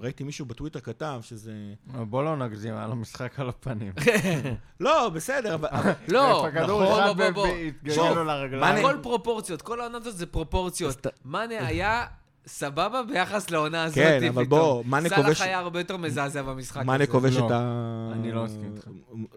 ראיתי 0.00 0.24
מישהו 0.24 0.46
בטוויטר 0.46 0.80
כתב 0.80 1.20
שזה... 1.22 1.52
בוא 1.86 2.24
לא 2.24 2.36
נגזים, 2.36 2.74
היה 2.74 2.86
לו 2.86 2.96
משחק 2.96 3.40
על 3.40 3.48
הפנים. 3.48 3.92
לא, 4.80 5.08
בסדר, 5.08 5.54
אבל... 5.54 5.68
לא, 6.08 6.48
נכון, 6.52 6.66
בוא, 6.66 7.12
בוא, 7.12 7.30
בוא. 7.30 8.66
הכל 8.66 8.96
פרופורציות, 9.02 9.62
כל 9.62 9.80
העונה 9.80 9.98
הזאת 9.98 10.16
זה 10.16 10.26
פרופורציות. 10.26 11.06
מאנה 11.24 11.66
היה 11.66 12.06
סבבה 12.46 13.02
ביחס 13.02 13.50
לעונה 13.50 13.84
הזאת 13.84 13.94
כן, 13.94 14.28
אבל 14.28 14.44
בוא, 14.44 14.84
מאנה 14.84 15.08
כובש... 15.08 15.24
סאלח 15.24 15.40
היה 15.40 15.58
הרבה 15.58 15.80
יותר 15.80 15.96
מזעזע 15.96 16.42
במשחק 16.42 16.76
הזה. 16.76 16.86
מאנה 16.86 17.06
כובש 17.06 17.36
את 17.36 17.50
ה... 17.50 18.10
אני 18.12 18.32
לא 18.32 18.44
מסכים 18.44 18.72
איתך. 18.76 18.88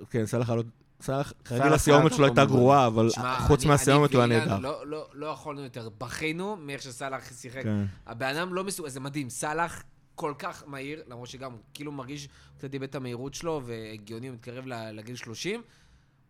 כן, 0.10 0.26
סאלח 0.26 0.50
היה... 0.50 0.62
סאלח, 1.02 1.34
כרגיל 1.46 1.74
הסיומת 1.74 2.14
שלו 2.14 2.26
הייתה 2.26 2.46
גרועה, 2.46 2.88
אבל 2.88 3.10
חוץ 3.48 3.66
מהסיומת 3.66 4.14
הוא 4.14 4.22
היה 4.22 4.28
נהדר. 4.28 4.60
לא, 4.60 4.88
לא, 4.88 5.08
לא 5.14 5.26
יכולנו 5.26 5.62
יותר. 5.62 5.90
בכינו 5.98 6.56
מאיך 6.56 6.82
שסאלח 6.82 7.34
שיחק. 7.34 7.64
כן. 7.64 7.86
הבן 8.08 8.36
אדם 8.36 8.54
לא 8.54 8.64
מסוג... 8.64 8.88
זה 8.88 9.00
מדהים, 9.00 9.30
סאלח 9.30 9.84
כל 10.16 10.34
כך 10.38 10.64
מהיר, 10.68 11.04
למרות 11.08 11.28
שגם 11.28 11.52
כאילו 11.74 11.92
מרגיש, 11.92 12.28
קצת 12.58 12.74
איבד 12.74 12.84
את 12.84 12.96
המהירות 12.96 13.34
שלו, 13.34 13.62
והגיוני, 13.66 14.28
הוא 14.28 14.36
מתקרב 14.36 14.66
לגיל 14.68 15.16
30. 15.16 15.62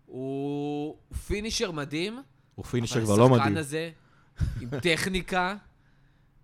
הוא 0.05 0.97
פינישר 1.27 1.71
מדהים. 1.71 2.21
הוא 2.55 2.65
פינישר 2.65 3.03
כבר 3.03 3.15
לא 3.15 3.29
מדהים. 3.29 3.41
אבל 3.41 3.41
השחקן 3.41 3.57
הזה, 3.57 3.89
עם 4.61 4.79
טכניקה, 4.79 5.55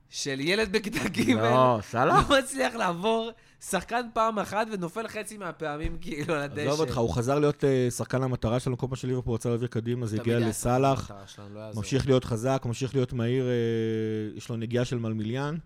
של 0.10 0.40
ילד 0.40 0.72
בכיתה 0.72 1.10
ג', 1.10 1.30
לא, 1.30 1.80
סאלח? 1.82 2.30
לא 2.30 2.38
מצליח 2.40 2.76
לעבור 2.76 3.32
שחקן 3.62 4.02
פעם 4.14 4.40
אחת 4.40 4.68
ונופל 4.72 5.08
חצי 5.08 5.38
מהפעמים 5.38 5.98
כאילו 6.02 6.34
על 6.34 6.42
הדשא. 6.42 6.70
עזוב 6.70 6.80
אותך, 6.80 6.98
הוא 6.98 7.10
חזר 7.10 7.40
להיות 7.40 7.64
אה, 7.64 7.92
שחקן 7.92 8.24
המטרה 8.24 8.60
שלנו, 8.60 8.78
כל 8.78 8.88
פעם 8.88 8.96
שליברפול 8.96 9.36
רצה 9.36 9.50
להעביר 9.50 9.68
קדימה, 9.68 10.06
זה 10.06 10.18
הגיע 10.22 10.40
לסאלח. 10.40 11.12
לא 11.56 11.72
ממשיך 11.76 12.06
להיות 12.06 12.24
חזק, 12.24 12.62
ממשיך 12.66 12.96
להיות 12.96 13.14
מהיר, 13.14 13.46
אה, 13.46 14.38
יש 14.38 14.50
לו 14.50 14.58
נגיעה 14.58 14.86
של 14.86 14.98
מלמיליאן. 14.98 15.58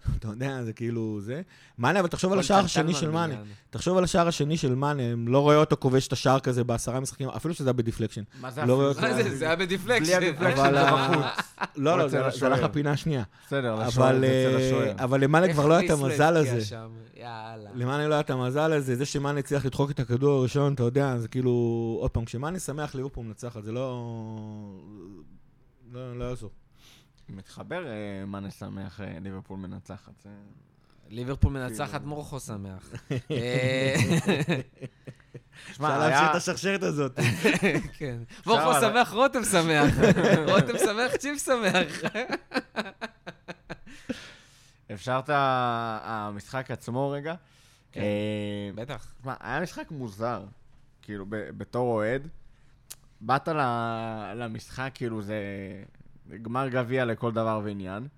אתה 0.18 0.28
יודע, 0.28 0.64
זה 0.64 0.72
כאילו 0.72 1.20
זה. 1.20 1.42
מאנה, 1.78 2.00
אבל 2.00 2.08
תחשוב 2.08 2.32
על 2.32 2.38
השער 2.38 2.64
השני 2.64 2.94
של 2.94 3.10
מאנה. 3.10 3.34
תחשוב 3.70 3.98
על 3.98 4.04
השער 4.04 4.28
השני 4.28 4.56
של 4.56 4.74
מאנה, 4.74 5.02
לא 5.26 5.38
רואה 5.38 5.56
אותו 5.56 5.76
כובש 5.78 6.08
את 6.08 6.12
השער 6.12 6.40
כזה 6.40 6.64
בעשרה 6.64 7.00
משחקים, 7.00 7.28
אפילו 7.28 7.54
שזה 7.54 7.68
היה 7.68 7.72
ב 7.72 7.76
deflection. 7.76 8.22
מה 8.40 8.50
זה 8.50 8.64
לא 8.64 8.92
זה? 8.92 9.36
זה 9.36 9.44
היה 9.44 9.56
ב 9.56 9.60
deflection. 9.60 10.04
בלי 10.04 10.14
ה 10.14 10.19
deflection 10.19 10.72
זה 10.72 10.84
בחוץ. 10.92 11.46
לא, 11.76 11.98
לא, 11.98 12.08
זה 12.08 12.46
הלך 12.46 12.62
לפינה 12.62 12.92
השנייה. 12.92 13.22
בסדר, 13.46 13.74
לשוער, 13.74 14.16
אצל 14.18 14.56
השוער. 14.56 14.94
אבל 14.98 15.24
למאנה 15.24 15.52
כבר 15.52 15.66
לא 15.66 15.74
היה 15.74 15.86
את 15.86 15.90
המזל 15.90 16.36
הזה. 16.36 16.76
למאנה 17.74 18.08
לא 18.08 18.14
היה 18.14 18.20
את 18.20 18.30
המזל 18.30 18.72
הזה, 18.72 18.96
זה 18.96 19.06
שמאנה 19.06 19.38
הצליח 19.38 19.64
לדחוק 19.64 19.90
את 19.90 20.00
הכדור 20.00 20.38
הראשון, 20.38 20.74
אתה 20.74 20.82
יודע, 20.82 21.18
זה 21.18 21.28
כאילו... 21.28 21.50
עוד 22.00 22.10
פעם, 22.10 22.24
כשמאנה 22.24 22.58
שמח, 22.58 22.94
ליברפור 22.94 23.24
מנצחת, 23.24 23.64
זה 23.64 23.72
לא... 23.72 24.04
לא 25.92 26.24
יעזור. 26.24 26.50
מתחבר, 27.36 27.86
אה, 27.86 28.26
מאנה 28.26 28.50
שמח, 28.50 29.00
אה, 29.00 29.18
ליברפול 29.20 29.58
מנצחת. 29.58 30.26
ליברפול 31.08 31.52
מנצחת, 31.52 31.90
כאילו. 31.90 32.08
מורכו 32.08 32.40
שמח. 32.40 32.92
אה, 33.30 33.94
אפשר 35.70 35.98
להמשיך 35.98 36.30
את 36.30 36.34
השרשרת 36.34 36.82
הזאת. 36.82 37.18
כן. 37.98 38.18
מורכו 38.46 38.80
שמח, 38.80 39.12
רותם 39.12 39.44
שמח. 39.44 39.94
רותם 40.52 40.78
שמח, 40.78 41.16
צ'יפ 41.16 41.38
שמח. 41.38 42.12
אפשר 44.92 45.20
את 45.24 45.30
המשחק 45.32 46.70
עצמו 46.70 47.10
רגע? 47.10 47.34
כן, 47.92 48.02
בטח. 48.74 49.14
היה 49.24 49.60
משחק 49.60 49.90
מוזר, 49.90 50.44
כאילו, 51.02 51.24
בתור 51.28 51.94
אוהד. 51.94 52.28
באת 53.20 53.48
למשחק, 54.34 54.90
כאילו, 54.94 55.22
זה... 55.22 55.34
גמר 56.42 56.68
גביע 56.68 57.04
לכל 57.04 57.32
דבר 57.32 57.60
ועניין. 57.64 58.08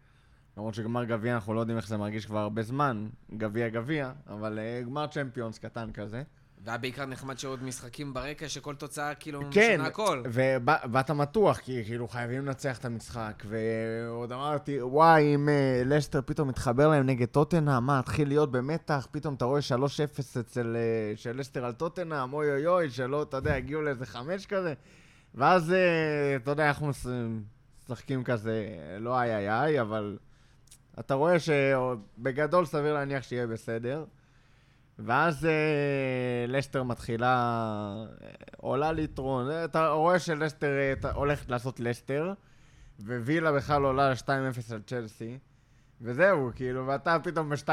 למרות 0.57 0.75
שגמר 0.75 1.05
גביע 1.05 1.35
אנחנו 1.35 1.55
לא 1.55 1.61
יודעים 1.61 1.79
איך 1.79 1.89
זה 1.89 1.97
מרגיש 1.97 2.27
כבר 2.27 2.39
הרבה 2.39 2.63
זמן, 2.63 3.09
גביע 3.37 3.69
גביע, 3.69 4.13
אבל 4.29 4.59
uh, 4.59 4.87
גמר 4.87 5.07
צ'מפיונס 5.07 5.59
קטן 5.59 5.93
כזה. 5.93 6.23
והיה 6.65 6.79
בעיקר 6.79 7.07
נחמד 7.07 7.39
שעוד 7.39 7.63
משחקים 7.63 8.15
ברקע, 8.15 8.49
שכל 8.49 8.75
תוצאה 8.75 9.15
כאילו 9.15 9.41
כן, 9.51 9.73
משנה 9.75 9.87
הכל. 9.89 10.23
ובאת 10.33 11.11
מתוח, 11.11 11.59
כי 11.59 11.85
כאילו 11.85 12.09
חייבים 12.09 12.47
לנצח 12.47 12.79
את 12.79 12.85
המשחק, 12.85 13.43
ועוד 13.47 14.33
אמרתי, 14.33 14.83
וואי, 14.83 15.35
אם 15.35 15.49
uh, 15.49 15.89
לסטר 15.89 16.21
פתאום 16.27 16.49
מתחבר 16.49 16.89
להם 16.89 17.07
נגד 17.07 17.29
טוטנאם, 17.29 17.87
מה, 17.87 17.99
התחיל 17.99 18.29
להיות 18.29 18.53
במתח, 18.53 19.07
פתאום 19.11 19.35
אתה 19.35 19.45
רואה 19.45 19.61
3-0 19.61 20.41
אצל 20.41 20.77
uh, 20.77 21.21
של 21.21 21.37
לסטר 21.37 21.65
על 21.65 21.73
טוטנאם, 21.73 22.33
אוי 22.33 22.51
אוי 22.51 22.67
אוי, 22.67 22.91
שלא, 22.91 23.23
אתה 23.23 23.37
יודע, 23.37 23.55
הגיעו 23.55 23.83
לאיזה 23.83 24.07
חמש 24.07 24.47
כזה, 24.47 24.75
ואז, 25.35 25.71
uh, 25.71 26.43
אתה 26.43 26.51
יודע, 26.51 26.69
אנחנו 26.69 26.91
משחקים 27.85 28.25
כזה, 28.25 28.67
לא 29.01 29.21
איי 29.21 29.37
איי 29.37 29.51
איי, 29.51 29.81
אבל 29.81 30.19
אתה 31.01 31.15
רואה 31.15 31.37
שבגדול 31.39 32.67
סביר 32.67 32.95
להניח 32.95 33.23
שיהיה 33.23 33.47
בסדר. 33.47 34.05
ואז 34.99 35.47
אה, 35.47 35.51
לסטר 36.49 36.83
מתחילה, 36.83 37.29
אה, 38.23 38.29
עולה 38.57 38.93
ליטרון, 38.93 39.51
אה, 39.51 39.65
אתה 39.65 39.89
רואה 39.89 40.19
שלסטר 40.19 40.71
אה, 41.05 41.11
הולכת 41.13 41.49
לעשות 41.51 41.81
לסטר, 41.81 42.33
ווילה 43.01 43.53
בכלל 43.53 43.83
עולה 43.83 44.11
ל-2-0 44.11 44.75
על 44.75 44.83
צ'לסי. 44.87 45.39
וזהו, 46.05 46.51
כאילו, 46.55 46.87
ואתה 46.87 47.17
פתאום 47.23 47.51
ב-2-0, 47.51 47.69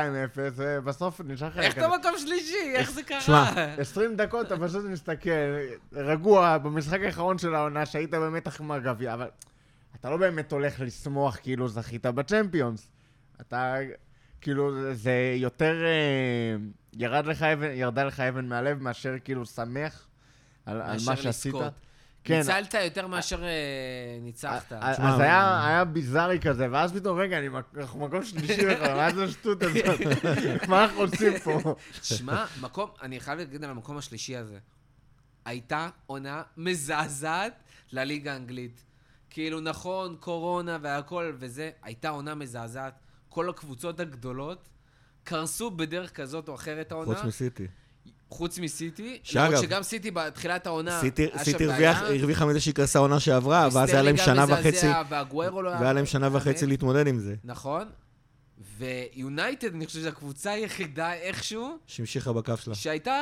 ובסוף 0.56 1.22
נשאר 1.26 1.48
לך... 1.48 1.58
איך 1.58 1.78
אתה 1.78 1.88
מקום 1.88 2.12
שלישי? 2.18 2.74
איך 2.76 2.92
זה 2.92 3.04
קרה? 3.04 3.22
שמע, 3.22 3.50
20 3.78 4.16
דקות 4.16 4.48
אתה 4.48 4.58
פשוט 4.60 4.86
מסתכל, 4.86 5.30
רגוע, 5.94 6.58
במשחק 6.58 7.00
האחרון 7.02 7.38
של 7.38 7.56
העונה, 7.56 7.86
שהיית 7.86 8.12
במתח 8.12 8.62
עם 8.62 8.72
הגביע, 8.72 9.14
אבל 9.14 9.28
אתה 9.96 10.10
לא 10.10 10.18
באמת 10.18 10.52
הולך 10.52 10.80
לשמוח 10.80 11.38
כאילו 11.44 11.68
זכית 11.68 12.06
בצ'מפיונס. 12.06 12.92
אתה, 13.42 13.76
כאילו, 14.42 14.94
זה 14.94 15.34
יותר, 15.36 15.76
אה, 15.86 16.56
ירד 16.94 17.26
לך 17.26 17.44
אבן, 17.44 17.72
ירדה 17.72 18.04
לך 18.04 18.20
אבן 18.20 18.46
מהלב 18.46 18.82
מאשר 18.82 19.16
כאילו 19.24 19.46
שמח 19.46 20.08
על, 20.66 20.82
על 20.82 20.98
מה 21.06 21.16
שעשית. 21.16 21.54
לזכות. 21.54 21.74
כן, 22.24 22.38
ניצלת 22.38 22.74
יותר 22.74 23.08
מאשר 23.08 23.44
אה, 23.44 23.50
ניצחת. 24.22 24.74
אז 24.74 25.20
היה, 25.20 25.68
היה 25.68 25.86
ביזארי 25.86 26.40
כזה, 26.40 26.68
ואז 26.72 26.94
פתאום, 26.94 27.20
רגע, 27.20 27.38
אנחנו 27.78 28.00
מקום 28.00 28.24
שלישי 28.24 28.66
בכלל, 28.66 28.96
מה 28.96 29.14
זה 29.14 29.24
השטות 29.24 29.64
הזאת? 29.64 30.00
מה 30.70 30.84
אנחנו 30.84 31.02
עושים 31.02 31.40
פה? 31.40 31.76
שמע, 32.04 32.46
מקום, 32.62 32.90
אני 33.02 33.20
חייב 33.20 33.40
להגיד 33.40 33.64
על 33.64 33.70
המקום 33.70 33.98
השלישי 33.98 34.38
הזה. 34.38 34.58
הייתה 35.46 35.90
עונה 36.06 36.44
מזעזעת 36.58 37.54
לליגה 37.92 38.34
האנגלית. 38.34 38.84
כאילו, 39.30 39.60
נכון, 39.60 40.16
קורונה 40.20 40.78
והכל 40.82 41.34
וזה, 41.40 41.72
הייתה 41.84 42.10
עונה 42.10 42.36
מזעזעת. 42.36 42.94
כל 43.30 43.50
הקבוצות 43.50 44.00
הגדולות 44.00 44.70
קרסו 45.24 45.72
בדרך 45.72 46.12
כזאת 46.16 46.50
או 46.50 46.56
אחרת 46.56 46.92
העונה. 46.92 47.16
חוץ 47.16 47.26
מסיטי. 47.26 47.68
חוץ 48.30 48.60
מסיטי. 48.60 49.20
שאגב- 49.24 49.46
למרות 49.46 49.64
שגם 49.64 49.84
סיטי 49.84 50.12
בתחילת 50.12 50.68
העונה... 50.68 51.02
סיטי. 51.02 51.28
הרוויחה 52.20 52.46
מזה 52.46 52.60
שהיא 52.60 52.74
קרסה 52.74 53.00
עונה 53.00 53.20
שעברה, 53.20 53.68
ואז 53.74 53.90
היה 53.90 54.02
להם 54.02 54.18
שנה 54.18 54.46
וחצי, 54.50 54.88
והגוורו 55.10 55.62
לא 55.62 55.70
היה... 55.70 55.80
והיה 55.80 55.94
להם 55.94 56.06
שנה 56.06 56.30
וחצי. 56.36 56.66
להתמודד 56.66 57.08
עם 57.08 57.20
זה. 57.20 57.36
נכון. 57.44 57.88
ויונייטד, 58.78 59.74
אני 59.74 59.86
חושב 59.86 60.00
שזו 60.00 60.10
הקבוצה 60.10 60.52
היחידה 60.52 61.14
איכשהו, 61.14 61.78
שהמשיכה 61.88 62.34
בקו 62.34 62.58
שלה. 62.58 62.76
שהייתה 62.76 63.22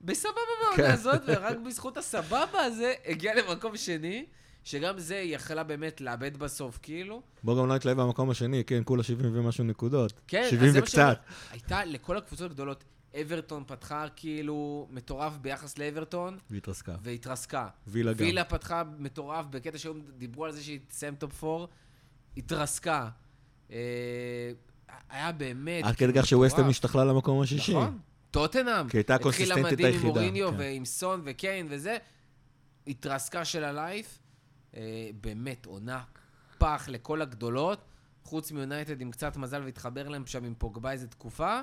בסבבה 0.00 0.34
כן. 0.76 0.76
בעונה 0.82 0.94
הזאת, 0.94 1.20
ורק 1.26 1.56
בזכות 1.66 1.96
הסבבה 1.96 2.60
הזה 2.60 2.94
הגיעה 3.06 3.34
למקום 3.34 3.76
שני, 3.76 4.26
שגם 4.64 4.98
זה 4.98 5.16
היא 5.18 5.34
יכלה 5.34 5.62
באמת 5.62 6.00
לאבד 6.00 6.36
בסוף, 6.36 6.78
כאילו. 6.82 7.22
בוא 7.42 7.58
גם 7.58 7.68
לא 7.68 7.74
נתלהב 7.74 8.00
במקום 8.00 8.30
השני, 8.30 8.64
כן, 8.64 8.82
כולה 8.84 9.02
70 9.02 9.30
ומשהו 9.34 9.64
נקודות. 9.64 10.12
כן, 10.26 10.42
אז 10.42 10.50
70 10.50 10.70
זה 10.72 10.80
מה 10.80 10.86
שאני 10.86 11.02
אומר. 11.02 11.14
וקצת. 11.14 11.52
הייתה 11.52 11.84
לכל 11.84 12.16
הקבוצות 12.16 12.50
הגדולות, 12.50 12.84
אברטון 13.20 13.64
פתחה 13.66 14.06
כאילו 14.16 14.88
מטורף 14.90 15.36
ביחס 15.36 15.78
לאברטון, 15.78 16.38
והתרסקה. 16.50 16.94
והתרסקה. 17.02 17.68
וילה 17.86 18.12
גם. 18.12 18.18
וילה 18.18 18.44
פתחה 18.44 18.82
מטורף 18.98 19.46
בקטע 19.50 19.78
שהיום 19.78 20.00
דיברו 20.18 20.44
על 20.44 20.52
זה 20.52 20.62
שהיא 20.62 20.78
תסיים 20.88 21.14
top 21.14 21.44
4, 21.44 21.66
התרסקה. 22.36 23.08
אה, 23.72 23.76
היה 25.10 25.32
באמת... 25.32 25.84
עד 25.84 25.96
כאילו 25.96 26.12
כדי 26.12 26.22
כך 26.22 26.26
שווסטהאם 26.26 26.60
מטורף. 26.60 26.70
השתכלה 26.70 27.04
למקום 27.04 27.42
השישי. 27.42 27.72
נכון. 27.72 27.98
טוטנאם. 28.30 28.88
כי 28.88 28.96
הייתה 28.96 29.14
הקונסיסטנטית 29.14 29.64
התחילה 29.64 29.72
מדהים 29.72 29.88
עם 29.88 29.94
היחידה, 29.94 30.20
מוריניו 30.20 30.50
כן. 30.50 30.58
ועם 30.58 30.84
סון 30.84 31.22
וקיין 31.24 31.66
וזה. 31.70 31.96
התרסקה 32.86 33.44
של 33.44 33.64
הלייף. 33.64 34.18
אה, 34.76 35.10
באמת, 35.20 35.66
עונה 35.66 36.02
פח 36.58 36.88
לכל 36.88 37.22
הגדולות. 37.22 37.84
חוץ 38.24 38.52
מיונייטד 38.52 39.00
עם 39.00 39.10
קצת 39.10 39.36
מזל 39.36 39.62
והתחבר 39.64 40.08
להם 40.08 40.26
שם 40.26 40.44
עם 40.44 40.54
פוגבה 40.58 40.92
איזה 40.92 41.08
תקופה. 41.08 41.60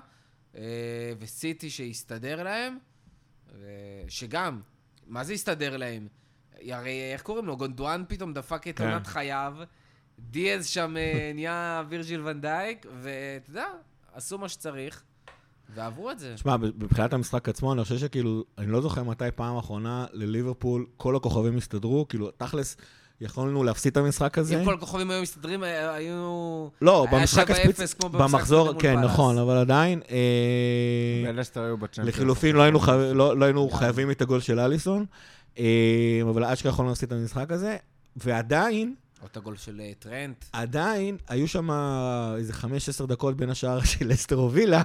אה, 0.55 0.61
וסיטי 1.19 1.69
שהסתדר 1.69 2.43
להם. 2.43 2.77
אה, 3.55 3.59
שגם, 4.07 4.61
מה 5.07 5.23
זה 5.23 5.33
הסתדר 5.33 5.77
להם? 5.77 6.07
הרי 6.61 7.13
איך 7.13 7.21
קוראים 7.21 7.45
לו? 7.45 7.57
גונדואן 7.57 8.03
פתאום 8.07 8.33
דפק 8.33 8.67
את 8.67 8.77
כן. 8.77 8.89
עונת 8.89 9.07
חייו. 9.07 9.57
דיאז 10.19 10.67
שם 10.67 10.97
אה, 10.97 11.31
נהיה 11.33 11.83
וירג'יל 11.89 12.27
ונדייק, 12.27 12.85
ואתה 13.01 13.49
יודע, 13.49 13.67
עשו 14.13 14.37
מה 14.37 14.49
שצריך, 14.49 15.03
ועברו 15.75 16.11
את 16.11 16.19
זה. 16.19 16.33
תשמע, 16.35 16.57
מבחינת 16.57 17.13
המשחק 17.13 17.49
עצמו, 17.49 17.73
אני 17.73 17.83
חושב 17.83 17.97
שכאילו, 17.97 18.43
אני 18.57 18.71
לא 18.71 18.81
זוכר 18.81 19.03
מתי 19.03 19.25
פעם 19.35 19.57
אחרונה 19.57 20.05
לליברפול 20.13 20.85
כל 20.97 21.15
הכוכבים 21.15 21.57
הסתדרו, 21.57 22.07
כאילו, 22.07 22.31
תכלס, 22.31 22.77
יכולנו 23.21 23.63
להפסיד 23.63 23.91
את 23.91 23.97
המשחק 23.97 24.37
הזה. 24.37 24.59
אם 24.59 24.65
כל 24.65 24.73
הכוכבים 24.73 25.11
היו 25.11 25.21
מסתדרים, 25.21 25.63
אה, 25.63 25.93
היו... 25.93 26.67
לא, 26.81 27.05
היה 27.11 27.19
במשחק 27.19 27.49
7-0 27.49 27.53
הספציפי, 27.53 27.99
כמו 27.99 28.09
במשחק 28.09 28.31
במחזור, 28.31 28.73
כן. 28.79 28.99
נכון, 28.99 29.37
אבל 29.37 29.57
עדיין, 29.57 30.01
אה. 30.11 31.31
לחילופין 32.03 32.55
לא 32.55 32.61
היינו 32.61 32.79
לא 33.13 33.37
לא 33.37 33.45
היינו 33.45 33.69
חייבים 33.69 34.11
את 34.11 34.21
הגול 34.21 34.39
של 34.39 34.59
אליסון, 34.59 35.05
אה, 35.59 36.21
אבל 36.29 36.43
אשכרה 36.43 36.71
יכולנו 36.71 36.89
להפסיד 36.89 37.11
את 37.11 37.19
המשחק 37.19 37.51
הזה, 37.51 37.77
ועדיין, 38.15 38.95
או 39.21 39.27
את 39.27 39.37
הגול 39.37 39.55
של 39.55 39.81
טרנט. 39.99 40.45
עדיין, 40.53 41.17
היו 41.27 41.47
שם 41.47 41.69
איזה 42.37 42.53
5-10 42.53 43.05
דקות 43.05 43.37
בין 43.37 43.49
השער 43.49 43.83
של 43.83 44.07
לסטר 44.07 44.35
הובילה, 44.35 44.81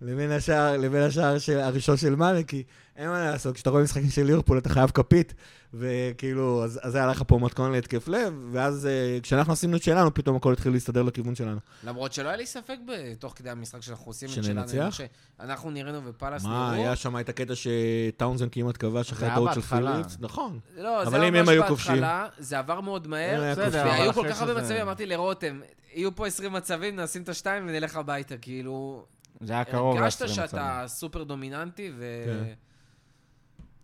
לבין 0.00 0.30
השער, 0.30 0.76
לבין 0.76 1.02
השער 1.02 1.38
של, 1.38 1.58
הראשון 1.58 1.96
של 1.96 2.14
מאנה, 2.14 2.42
כי 2.42 2.62
אין 2.96 3.08
מה 3.08 3.30
לעשות, 3.30 3.54
כשאתה 3.54 3.70
רואה 3.70 3.82
משחקים 3.82 4.10
של 4.10 4.22
ליברפול 4.22 4.58
אתה 4.58 4.68
חייב 4.68 4.90
כפית, 4.90 5.34
וכאילו, 5.74 6.64
אז, 6.64 6.80
אז 6.82 6.94
היה 6.94 7.06
לך 7.06 7.22
פה 7.26 7.38
מתכון 7.38 7.72
להתקף 7.72 8.08
לב, 8.08 8.34
ואז 8.52 8.86
אה, 8.86 9.18
כשאנחנו 9.22 9.52
עשינו 9.52 9.76
את 9.76 9.82
שלנו, 9.82 10.14
פתאום 10.14 10.36
הכל 10.36 10.52
התחיל 10.52 10.72
להסתדר 10.72 11.02
לכיוון 11.02 11.34
שלנו. 11.34 11.58
למרות 11.84 12.12
שלא 12.12 12.28
היה 12.28 12.36
לי 12.36 12.46
ספק 12.46 12.76
תוך 13.18 13.32
כדי 13.36 13.50
המשחק 13.50 13.82
שאנחנו 13.82 14.06
עושים 14.06 14.28
את 14.28 14.44
שננצח? 14.44 14.90
שלנו. 14.90 15.08
אנחנו 15.40 15.70
נראינו 15.70 16.00
ופאלאס 16.04 16.44
מה, 16.44 16.70
נראו. 16.72 16.82
היה 16.82 16.96
שם 16.96 17.18
את 17.18 17.28
הקטע 17.28 17.52
שטאונזן 17.54 18.48
כמעט 18.52 18.76
כבש 18.76 19.12
אחרי 19.12 19.28
הטעות 19.28 19.54
של. 19.54 19.60
פיליפס? 19.60 20.16
נכון. 20.20 20.58
לא, 20.76 21.02
אבל 21.02 21.10
זה 21.10 21.28
אם 21.28 21.34
ממש 21.34 21.40
הם 21.40 21.48
היו 21.48 21.62
בהתחלה, 21.62 22.28
זה 22.38 22.58
עבר 22.58 22.80
מאוד 22.80 23.06
מהר, 23.06 23.54
כובשים. 23.54 23.72
והיו 23.72 24.12
כל 24.12 24.28
כך 24.30 24.40
הרבה 24.42 24.62
מצבים, 24.62 24.80
אמרתי 24.80 25.06
לרותם, 25.06 25.60
יהיו 25.94 26.14
פה 26.14 26.26
20 26.26 26.52
מצבים, 26.52 27.00
נשים 27.00 27.22
את 27.22 27.28
השתיים 27.28 27.68
ונלך 27.68 27.96
הביתה, 27.96 28.36
כאילו... 28.36 29.04
זה 29.40 29.52
היה 29.52 29.64
קרוב 29.64 29.96
הרגשת 29.96 30.20
ל-20 30.20 30.28
שאתה 30.28 30.84
סופר 30.86 31.24
דומיננטי, 31.24 31.92
ו... 31.96 32.22
כן. 32.26 32.54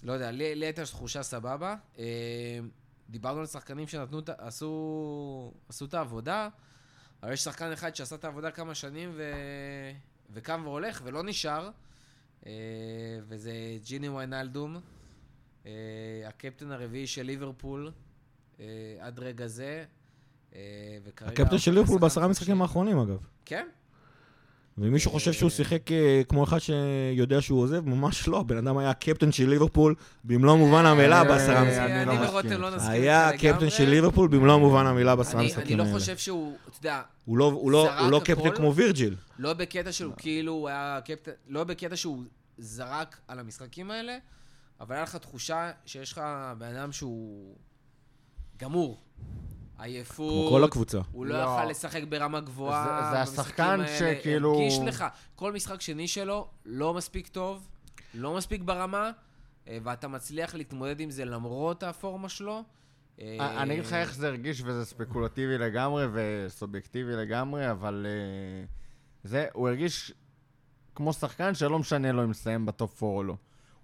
לא 0.05 0.13
יודע, 0.13 0.31
לי 0.31 0.55
לי 0.55 0.67
הייתה 0.67 0.85
תחושה 0.85 1.23
סבבה. 1.23 1.75
אה, 1.99 2.05
דיברנו 3.11 3.41
על 3.41 3.47
שחקנים 3.47 3.87
שנתנו, 3.87 4.21
עשו, 4.39 5.53
עשו 5.69 5.85
את 5.85 5.95
העבודה, 5.95 6.49
אבל 7.23 7.33
יש 7.33 7.45
שחקן 7.45 7.73
אחד 7.73 7.95
שעשה 7.95 8.15
את 8.15 8.25
העבודה 8.25 8.51
כמה 8.51 8.75
שנים 8.75 9.13
ו... 9.15 9.33
וקם 10.31 10.61
והולך 10.65 11.01
ולא 11.05 11.23
נשאר, 11.23 11.71
אה, 12.47 12.53
וזה 13.29 13.53
ג'יני 13.85 14.09
ויינלדום, 14.09 14.81
אה, 15.67 15.73
הקפטן 16.29 16.73
הרביעי 16.73 17.07
של 17.07 17.23
ליברפול 17.23 17.93
עד 19.01 19.19
רגע 19.19 19.47
זה. 19.47 19.85
וכרגע 21.05 21.33
הקפטן 21.33 21.59
של 21.59 21.73
ליברפול 21.73 21.99
בעשרה. 21.99 22.25
המשחקים 22.25 22.63
האחרונים, 22.63 22.99
אגב. 22.99 23.19
כן, 23.45 23.69
ואם 24.79 24.93
מישהו 24.93 25.11
חושב 25.11 25.33
שהוא 25.33 25.51
שיחק 25.51 25.93
אה, 25.93 26.23
כמו 26.29 26.45
אחד 26.45 26.59
שיודע 26.59 27.41
שהוא 27.41 27.61
עוזב, 27.63 27.87
ממש 27.89 28.29
לא. 28.29 28.41
הבן 28.41 28.57
אדם 28.57 28.79
היה 28.79 28.91
הקפטן 28.91 29.33
של 29.33 29.49
ליברפול 29.49 29.95
במלוא 30.25 30.57
מובן 30.57 30.87
המילה 30.87 31.19
אה, 31.19 31.25
בעשרה 31.25 31.59
אני 31.63 31.69
המשחקים. 31.69 31.89
לא 32.07 32.13
אני 32.13 32.21
מסכים 32.21 32.29
ורותם 32.35 32.61
לא. 32.61 32.77
נסכים 32.77 32.91
היה. 32.93 33.29
הקפטן 33.29 33.71
של 33.71 33.85
ליברפול 33.89 34.29
במלוא 34.29 34.57
מובן 34.57 34.87
המילה 34.87 35.17
בעשרה 35.17 35.41
אני, 35.41 35.47
אני 35.49 35.55
המשחקים 35.55 35.79
לא 35.79 35.83
האלה. 35.83 35.95
חושב 35.95 36.17
שהוא, 36.17 36.57
אתה 36.69 36.79
יודע, 36.79 37.03
הוא 37.25 37.39
לא- 37.39 37.63
לא- 37.71 37.85
זרק 37.87 38.01
הוא 38.01 38.11
לא 38.11 38.21
קפטן. 38.25 38.57
כמו 38.57 38.75
וירג'יל. 38.75 39.17
לא 39.39 39.53
בקטע 39.53 39.93
שהוא 39.93 40.13
כאילו, 40.17 40.53
הוא 40.53 40.69
היה 40.69 41.01
קפטן, 41.05 41.31
לא 41.49 41.65
בקטע 41.65 41.97
שהוא 41.97 42.23
זרק 42.59 43.17
על 43.29 43.39
המשחקים 43.39 43.91
האלה, 43.91 44.19
אבל 44.81 44.95
היה 44.95 45.03
לך 45.03 45.17
תחושה 45.17 45.71
שיש 45.87 46.13
לך 46.13 46.21
בן 46.59 46.75
אדם 46.77 46.93
שהוא 46.93 47.55
גמור. 48.57 49.01
עייפות. 49.79 50.49
כמו 50.49 50.59
כל 50.59 50.65
הקבוצה. 50.65 50.99
הוא 51.13 51.27
לא 51.27 51.39
לא. 51.39 51.43
יכל 51.43 51.65
לשחק 51.71 52.03
ברמה 52.09 52.41
גבוהה. 52.41 53.03
זה- 53.05 53.11
זה 53.11 53.23
השחקן. 53.23 53.81
שכאילו- 53.99 54.55
הרגיש 54.55 54.79
לך, 54.87 55.05
כל 55.35 55.53
משחק 55.53 55.81
שני 55.81 56.09
שלו 56.09 56.49
לא 56.65 56.95
מספיק 56.95 57.29
טוב, 57.29 57.69
לא 58.15 58.35
מספיק 58.37 58.63
ברמה, 58.63 59.11
אה, 59.69 59.79
ואתה 59.83 60.09
מצליח 60.09 60.55
להתמודד 60.55 61.01
עם 61.01 61.11
זה 61.11 61.25
למרות 61.25 61.83
הפורמה 61.83 62.29
שלו. 62.29 62.63
אה, 63.21 63.63
אני 63.63 63.75
אגיד 63.75 63.85
לך 63.85 63.93
איך 63.93 64.15
זה 64.15 64.27
הרגיש, 64.29 64.63
וזה 64.65 64.85
ספקולטיבי 64.85 65.59
לגמרי 65.59 66.07
וסובייקטיבי 66.13 67.13
לגמרי, 67.13 67.71
אבל 67.71 68.07
אה, 68.09 68.65
זה, 69.25 69.47
הוא 69.53 69.69
הרגיש 69.69 70.13
כמו 70.95 71.13
שחקן 71.13 71.55
שלא 71.55 71.79
משנה 71.79 72.13
לו 72.13 72.25
אם 72.25 72.31
מסיים 72.31 72.67
ב 72.67 72.76
top 72.76 73.03
4 73.03 73.15
או 73.17 73.25
לא. 73.25 73.35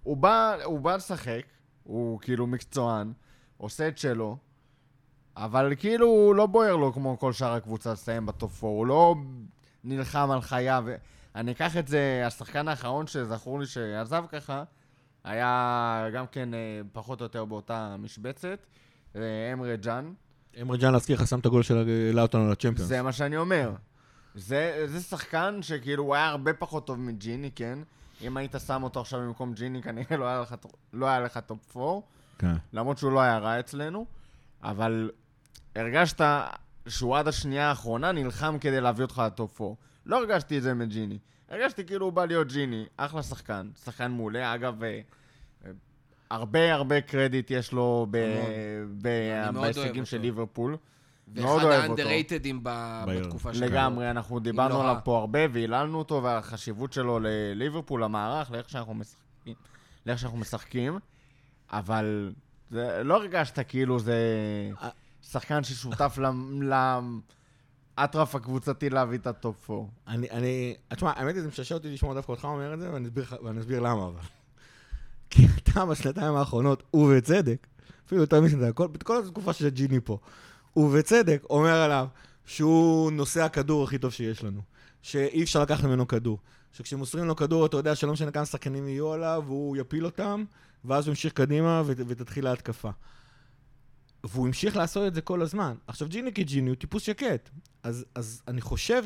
הוא 0.03 0.17
בא, 0.17 0.55
הוא 0.63 0.79
בא 0.79 0.95
לשחק, 0.95 1.41
הוא 1.83 2.19
כאילו 2.19 2.47
מקצוען, 2.47 3.13
עושה 3.57 3.87
את 3.87 3.97
שלו, 3.97 4.37
אבל 5.37 5.73
כאילו 5.77 6.07
הוא 6.07 6.35
לא 6.35 6.45
בוער 6.45 6.75
לו 6.75 6.93
כמו 6.93 7.19
כל 7.19 7.33
שאר 7.33 7.53
הקבוצה 7.53 7.93
לסיים 7.93 8.25
ב 8.25 8.34
top 8.34 8.63
4, 8.63 8.67
הוא 8.67 8.87
לא 8.87 9.15
נלחם 9.83 10.31
על 10.31 10.41
חייו. 10.41 10.85
אני 11.35 11.51
אקח 11.51 11.77
את 11.77 11.87
זה, 11.87 12.23
השחקן 12.27 12.67
האחרון 12.67 13.07
שזכור 13.07 13.59
לי 13.59 13.65
שעזב 13.65 14.23
ככה, 14.29 14.63
היה 15.23 16.07
גם 16.13 16.25
כן 16.27 16.53
אה, 16.53 16.59
פחות 16.91 17.21
או 17.21 17.25
יותר 17.25 17.45
באותה 17.45 17.95
משבצת, 17.99 18.65
אמרי 19.15 19.75
ג'אן. 19.75 20.13
אמרי 20.61 20.77
ג'אן 20.77 20.93
להזכיר 20.93 21.21
לך 21.21 21.27
שם 21.27 21.39
את 21.39 21.45
הגול 21.45 21.63
שהעלה 21.63 22.21
אותנו 22.21 22.51
לצ'מפיונס. 22.51 22.89
זה 22.89 23.01
מה 23.01 23.11
שאני 23.11 23.37
אומר. 23.37 23.71
זה, 24.35 24.83
זה 24.85 25.01
שחקן 25.01 25.59
שכאילו 25.61 26.03
הוא 26.03 26.15
היה 26.15 26.27
הרבה 26.27 26.53
פחות 26.53 26.87
טוב 26.87 26.99
מג'יני, 26.99 27.51
כן? 27.55 27.79
אם 28.21 28.37
היית 28.37 28.55
שם 28.67 28.83
אותו 28.83 29.01
עכשיו 29.01 29.19
במקום 29.19 29.53
ג'יני, 29.53 29.81
כנראה 29.81 30.17
לא 30.17 30.25
היה 30.25 30.41
לך, 30.41 30.55
לא 30.93 31.05
היה 31.05 31.19
לך 31.19 31.37
top 31.37 31.77
4, 31.77 32.05
כן. 32.37 32.55
למרות 32.73 32.97
שהוא 32.97 33.11
לא 33.11 33.19
היה 33.19 33.37
רע 33.37 33.59
אצלנו, 33.59 34.05
אבל 34.63 35.11
הרגשת 35.75 36.21
שהוא 36.87 37.17
עד 37.17 37.27
השנייה 37.27 37.69
האחרונה 37.69 38.11
נלחם 38.11 38.57
כדי 38.61 38.81
להביא 38.81 39.03
אותך 39.03 39.21
לטופ 39.25 39.61
4. 39.61 39.73
לא 40.05 40.19
הרגשתי 40.19 40.57
את 40.57 40.63
זה 40.63 40.73
מג'יני. 40.73 41.17
הרגשתי 41.49 41.85
כאילו 41.85 42.05
הוא 42.05 42.13
בא 42.13 42.25
להיות 42.25 42.47
ג'יני, 42.47 42.85
אחלה 42.97 43.23
שחקן, 43.23 43.69
שחקן 43.83 44.11
מעולה. 44.11 44.55
אגב, 44.55 44.83
אה, 44.83 44.99
אה, 45.65 45.71
הרבה 46.29 46.73
הרבה 46.73 47.01
קרדיט 47.01 47.51
יש 47.51 47.71
לו 47.71 48.07
בהישגים. 49.51 50.05
של 50.05 50.17
ליברפול. 50.17 50.77
מאוד 51.27 51.45
ואחד 51.45 51.63
אוהב 51.65 51.81
אותו. 51.81 51.91
האנדררייטדים 51.91 52.63
בעיר. 52.63 53.25
בתקופה 53.25 53.53
שלו. 53.53 53.67
לגמרי, 53.67 54.09
אנחנו 54.09 54.39
דיברנו 54.39 54.81
עליו. 54.81 54.95
פה 55.03 55.17
הרבה, 55.17 55.39
והיללנו 55.51 55.99
אותו, 55.99 56.23
והחשיבות 56.23 56.93
שלו 56.93 57.19
לליברפול, 57.21 58.03
למערך, 58.03 58.51
לאיך 58.51 58.69
שאנחנו 58.69 58.93
משחקים, 58.93 59.55
לאיך 60.05 60.19
שאנחנו 60.19 60.37
משחקים, 60.37 60.99
אבל 61.71 62.33
זה, 62.69 63.01
לא 63.03 63.15
הרגשת 63.15 63.59
כאילו 63.67 63.99
זה. 63.99 64.15
שחקן 65.31 65.63
ששותף 65.63 66.17
לאטרף 67.97 68.35
הקבוצתי 68.35 68.89
להביא 68.89 69.17
את 69.17 69.27
ה 69.27 69.38
top 69.38 69.69
4. 69.69 69.83
אני, 70.07 70.29
אני, 70.29 70.75
תשמע, 70.89 71.11
האמת 71.15 71.35
היא, 71.35 71.41
זה 71.41 71.47
משעשע 71.47 71.75
אותי 71.75 71.93
לשמוע 71.93 72.13
דווקא 72.13 72.31
אותך 72.31 72.45
אומר 72.45 72.73
את 72.73 72.79
זה, 72.79 72.91
ואני 73.43 73.59
אסביר, 73.59 73.79
למה, 73.79 74.05
אבל. 74.05 74.19
כי 75.29 75.45
אתה 75.63 75.85
בשנתיים 75.85 76.35
האחרונות, 76.35 76.83
ובצדק, 76.93 77.67
אפילו 78.05 78.21
יותר 78.21 78.41
משנתיים, 78.41 78.73
כל, 78.73 78.87
בכל 78.87 79.23
התקופה 79.23 79.53
של 79.53 79.69
ג'יני 79.69 79.99
פה, 80.03 80.17
ובצדק, 80.75 81.43
אומר 81.49 81.75
עליו 81.81 82.07
שהוא 82.45 83.11
נושא 83.11 83.43
הכדור 83.43 83.83
הכי 83.83 83.97
טוב 83.97 84.11
שיש 84.11 84.43
לנו, 84.43 84.61
שאי 85.01 85.43
אפשר 85.43 85.61
לקחת 85.61 85.83
ממנו 85.83 86.07
כדור. 86.07 86.39
שכשמוסרים 86.73 87.25
לו 87.25 87.35
כדור, 87.35 87.65
אתה 87.65 87.77
יודע 87.77 87.95
שלא 87.95 88.13
משנה 88.13 88.31
כמה 88.31 88.45
שחקנים 88.45 88.87
יהיו 88.87 89.13
עליו, 89.13 89.43
הוא 89.47 89.77
יפיל 89.77 90.05
אותם, 90.05 90.43
ואז 90.85 91.07
הוא 91.07 91.11
ימשיך 91.11 91.33
קדימה 91.33 91.83
ות, 91.85 91.97
ותתחיל 92.07 92.47
ההתקפה. 92.47 92.89
והוא 94.23 94.47
המשיך 94.47 94.77
לעשות 94.77 95.07
את 95.07 95.15
זה 95.15 95.21
כל 95.21 95.41
הזמן. 95.41 95.75
עכשיו, 95.87 96.07
ג'יני 96.07 96.33
כג'יני 96.33 96.69
הוא 96.69 96.75
טיפוס 96.75 97.03
שקט. 97.03 97.49
אז, 97.83 98.05
אז 98.15 98.41
אני 98.47 98.61
חושב, 98.61 99.03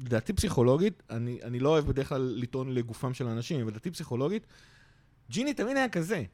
לדעתי 0.00 0.32
פסיכולוגית, 0.32 1.02
אני, 1.10 1.38
אני 1.42 1.58
לא 1.58 1.68
אוהב 1.68 1.86
בדרך 1.86 2.08
כלל 2.08 2.34
לטעון 2.36 2.72
לגופם 2.74 3.14
של 3.14 3.26
אנשים, 3.26 3.60
אבל 3.60 3.70
לדעתי 3.70 3.90
פסיכולוגית, 3.90 4.46
ג'יני 5.30 5.54
תמיד 5.54 5.76
היה 5.76 5.88
כזה. 5.88 6.24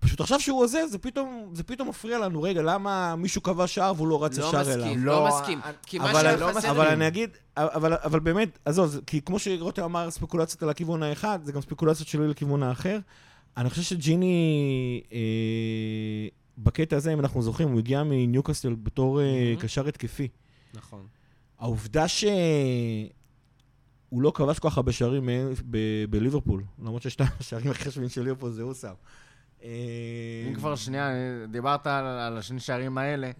פשוט 0.00 0.20
עכשיו 0.20 0.40
שהוא 0.40 0.62
עוזב, 0.62 0.86
זה 0.88 0.98
פתאום, 0.98 1.50
זה 1.54 1.62
פתאום 1.62 1.88
מפריע 1.88 2.18
לנו. 2.18 2.42
רגע, 2.42 2.62
למה 2.62 3.16
מישהו 3.16 3.40
קבע 3.40 3.66
שער 3.66 3.92
והוא 3.96 4.08
לא 4.08 4.24
רץ 4.24 4.38
לא 4.38 4.44
ישר 4.44 4.72
אליו? 4.72 4.86
מסכים, 4.86 5.04
לא, 5.04 5.12
לא 5.12 5.28
מסכים. 5.28 5.60
כי 5.86 5.98
מה 5.98 6.10
אבל, 6.10 6.20
שהיה 6.20 6.36
לא 6.36 6.52
חסר 6.54 6.70
אבל 6.70 6.86
לי... 6.86 6.92
אני 6.92 7.08
אגיד, 7.08 7.30
אבל, 7.56 7.92
אבל 7.94 8.20
באמת, 8.20 8.58
עזוב, 8.64 9.00
כי 9.06 9.20
כמו 9.20 9.38
שרותם 9.38 9.82
אמר, 9.82 10.10
ספקולציות 10.10 10.62
על 10.62 10.68
הכיוון 10.68 11.02
האחד, 11.02 11.38
זה 11.42 11.52
גם 11.52 11.60
ספקולציות 11.60 12.08
שלי 12.08 12.28
לכיוון 12.28 12.62
האחר. 12.62 12.98
אני 13.56 13.70
חושב 13.70 13.82
שג'יני, 13.82 15.02
אה, 15.12 16.28
בקטע 16.62 16.96
הזה, 16.96 17.12
אם 17.12 17.20
אנחנו 17.20 17.42
זוכרים, 17.42 17.68
הוא 17.68 17.78
הגיע 17.78 18.02
מניוקאסטל 18.02 18.74
בתור 18.74 19.20
אה, 19.20 19.24
Mhm. 19.58 19.62
קשר 19.62 19.88
התקפי. 19.88 20.28
נכון. 20.74 21.06
העובדה 21.58 22.08
שהוא 22.08 22.22
לא 24.22 24.32
כבש 24.34 24.58
כל 24.58 24.70
כך 24.70 24.76
הרבה 24.76 24.92
שערים 24.92 25.28
בליברפול, 26.10 26.62
למרות 26.78 27.02
ששתיים 27.02 27.30
השערים 27.40 27.70
הכי 27.70 27.84
חשובים 27.84 28.08
של 28.08 28.22
ליברפול 28.22 28.50
זה 28.50 28.62
הוא 28.62 28.74
שם. 28.74 28.92
אה, 29.62 29.68
אם 30.48 30.54
כבר 30.54 30.76
שנייה, 30.76 31.10
דיברת 31.50 31.86
על, 31.86 32.04
על 32.06 32.38
השני 32.38 32.60
שערים 32.60 32.98
האלה, 32.98 33.30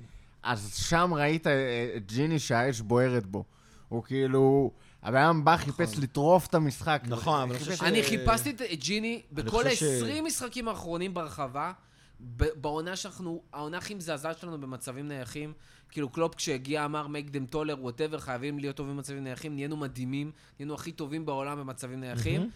אז 0.43 0.75
שם 0.77 1.11
ראית 1.15 1.47
אה, 1.47 1.53
את 1.97 2.13
ג'יני 2.13 2.39
שהאש 2.39 2.81
בוערת 2.81 3.27
בו. 3.27 3.45
הוא 3.89 4.03
כאילו, 4.05 4.71
הבן 5.03 5.17
אדם 5.21 5.45
בא, 5.45 5.57
חיפש 5.57 5.99
לטרוף 5.99 6.47
את 6.47 6.55
המשחק. 6.55 7.03
נכון, 7.07 7.41
אבל 7.41 7.51
אני 7.51 7.59
חושב 7.59 7.85
אני 7.85 8.03
ש- 8.03 8.09
חיפשתי 8.09 8.51
את 8.51 8.61
ג'יני 8.73 9.23
בכל 9.33 9.51
חושב 9.65 9.75
ש- 9.75 9.83
ה-20 9.83 10.23
משחקים 10.27 10.69
האחרונים 10.69 11.15
ברחבה, 11.15 11.73
בעונה 12.21 12.97
שאנחנו, 12.97 13.43
העונה 13.53 13.79
הכי 13.79 13.95
מזעזעת 13.95 14.39
שלנו 14.39 14.61
במצבים 14.61 15.09
נייחים. 15.09 15.53
כאילו 15.91 16.09
קלופ 16.09 16.35
כשהגיע 16.35 16.85
אמר 16.85 17.07
make 17.07 17.35
them 17.35 17.55
taller, 17.55 17.85
whatever, 17.85 18.19
חייבים 18.19 18.59
להיות 18.59 18.77
טובים 18.77 18.97
במצבים 18.97 19.25
נייחים, 19.25 19.55
נהיינו 19.55 19.77
מדהימים, 19.77 20.33
נהיינו 20.59 20.75
הכי 20.75 20.93
טובים 20.93 21.27
בעולם 21.27 21.59
במצבים 21.59 22.01
נייחים. 22.01 22.41
מהמם. 22.41 22.51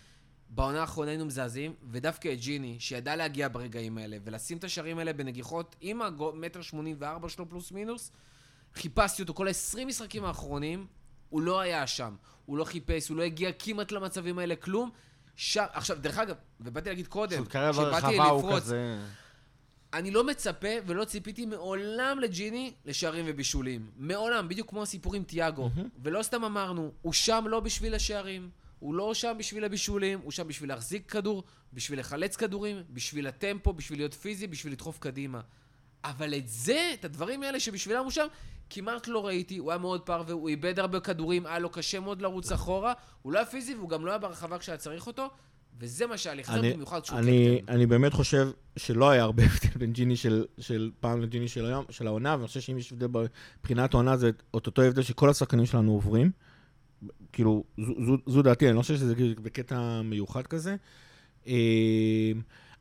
בעונה 0.49 0.81
האחרונה 0.81 1.11
היינו 1.11 1.27
מזעזעים, 1.27 1.75
ודווקא 1.91 2.33
את 2.33 2.41
ג'יני, 2.41 2.77
שידע 2.81 3.17
להגיע 3.17 3.49
ברגעים 3.49 3.99
האלה, 3.99 4.17
ולשים 4.25 4.59
את 4.59 4.65
השערים 4.65 4.99
האלה 4.99 5.13
בנגיחות 5.13 5.77
עם 5.81 6.03
המטר 6.03 6.63
שמונים 6.63 6.97
וארבע 6.99 7.29
שלו 7.29 7.49
פלוס 7.49 7.73
מינוס, 7.73 8.13
חיפשתי 8.75 9.23
אותו 9.23 9.35
כל 9.35 9.49
ה-20 9.49 9.85
משחקים 9.85 10.25
האחרונים, 10.25 10.87
הוא 11.29 11.43
לא 11.43 11.61
היה 11.61 11.87
שם. 11.87 12.15
הוא 12.47 12.59
לא 12.59 12.65
חיפש, 12.65 13.09
הוא 13.09 13.17
לא 13.17 13.23
הגיע 13.23 13.51
כמעט 13.59 13.93
למצבים 13.93 14.39
האלה, 14.39 14.57
כלום. 14.57 14.91
שם, 15.37 15.65
עכשיו, 15.73 15.99
דרך 16.01 16.19
אגב, 16.19 16.37
ובאתי 16.61 16.89
להגיד 16.89 17.07
קודם, 17.07 17.45
כשבאתי 17.45 18.19
לפרוץ, 18.19 18.63
כזה... 18.63 18.99
אני 19.93 20.11
לא 20.11 20.25
מצפה 20.25 20.69
ולא 20.87 21.05
ציפיתי 21.05 21.47
מעולם 21.47 22.19
לג'יני 22.21 22.73
לשערים 22.85 23.25
ובישולים. 23.29 23.91
מעולם, 23.97 24.49
בדיוק 24.49 24.69
כמו 24.71 24.83
הסיפור 24.83 25.15
עם 25.15 25.25
תיאגו. 25.25 25.71
ולא 26.03 26.23
סתם 26.23 26.45
אמרנו, 26.45 26.93
הוא 27.03 27.13
שם 27.13 27.45
לא 27.49 27.61
בשביל 27.61 27.95
השערים, 27.95 28.51
הוא 28.79 28.95
לא 28.95 29.15
שם 29.15 29.35
בשביל 29.39 29.65
הבישולים, 29.65 30.21
הוא 30.23 30.33
שם 30.33 30.49
בשביל 30.49 30.69
להחזיק 30.69 31.11
כדור, 31.11 31.45
בשביל 31.73 32.01
לחלץ 32.01 32.37
כדורים, 32.37 32.83
בשביל 32.91 33.27
הטמפו, 33.27 33.73
בשביל 33.73 33.99
להיות 33.99 34.15
פיזי, 34.15 34.47
בשביל 34.47 34.73
לדחוף 34.73 34.99
קדימה. 34.99 35.41
אבל 36.05 36.35
את 36.35 36.49
זה, 36.49 36.91
את 36.95 37.05
הדברים 37.05 37.43
האלה 37.43 37.61
שבשבילם 37.61 38.03
הוא 38.03 38.11
שם, 38.11 38.27
כמעט 38.71 39.09
לא 39.09 39.27
ראיתי, 39.27 39.59
הוא 39.59 39.71
היה 39.71 39.79
מאוד 39.79 40.01
פרווה, 40.01 40.33
הוא 40.33 40.49
איבד 40.49 40.79
הרבה 40.79 41.01
כדורים, 41.01 41.47
היה 41.47 41.59
לו 41.59 41.71
קשה 41.71 42.01
מאוד 42.01 42.23
לרוץ 42.23 42.53
אחורה, 42.53 42.93
הוא 43.23 43.33
לא 43.33 43.39
היה 43.39 43.47
פיזי 43.47 43.75
והוא 43.75 43.89
גם 43.89 44.07
לא 44.07 44.11
היה 44.11 44.19
ברחבה 44.19 44.59
כשהיה 44.59 44.79
צריך 44.79 45.07
אותו, 45.07 45.31
וזה 45.81 46.07
מה 46.07 46.19
שהיה 46.19 46.35
לי 46.37 46.45
חסר 46.45 46.63
במיוחד 46.75 47.01
כשהוא 47.01 47.19
אני, 47.19 47.59
קפטן. 47.63 47.73
אני 47.73 47.87
באמת 47.87 48.13
חושב 48.13 48.49
שלא 48.77 49.11
היה 49.11 49.23
הרבה 49.23 49.43
הבדל 49.45 49.79
בין 49.79 49.93
ג'יני 49.93 50.17
של, 50.17 50.45
של 50.59 50.91
פעם 51.01 51.21
לג'יני 51.21 51.49
של 51.49 51.67
היום, 51.67 51.85
של 51.91 52.07
העונה, 52.07 52.35
ואני 52.37 52.47
חושב 52.47 52.61
שאם 52.61 52.79
יש 52.79 52.93
הבדל 52.93 53.07
מבחינת 53.61 53.95
העונה, 53.95 54.17
זה 54.17 54.29
את 54.29 54.67
אותו 54.67 54.83
הבדל 54.83 55.03
שכל 55.03 55.31
השחקנים 55.31 55.67
שלנו 55.67 55.93
עוברים. 55.93 56.31
כאילו, 57.33 57.65
זו, 57.87 57.93
זו, 58.07 58.17
זו 58.27 58.43
דעתי, 58.43 58.69
אני 58.69 58.77
לא 58.77 58.83
חושב 58.83 58.97
שזה 58.97 59.15
בקטע 59.43 60.03
מיוחד 60.05 60.47
כזה. 60.47 60.77
אה, 61.47 62.33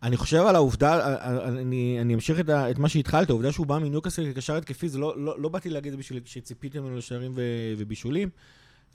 אני 0.04 0.18
חושב 0.18 0.38
על 0.48 0.56
העובדה, 0.56 1.00
אה, 1.00 1.48
אני, 1.48 1.98
אני 2.02 2.14
אמשיך 2.14 2.40
את, 2.40 2.50
ה- 2.50 2.72
את 2.72 2.78
מה 2.80 2.90
שהתחלת, 2.90 3.30
העובדה 3.30 3.52
שהוא 3.52 3.68
בא 3.68 3.78
מניוקאסל 3.78 4.32
כקשר 4.34 4.56
התקפי, 4.56 4.90
זה 4.90 5.00
לא, 5.00 5.14
לא, 5.18 5.40
לא 5.42 5.50
באתי 5.50 5.70
להגיד 5.70 5.96
בשביל 5.96 6.22
שציפיתי 6.26 6.80
ממנו 6.80 6.98
לשערים 6.98 7.32
ובישולים, 7.78 8.30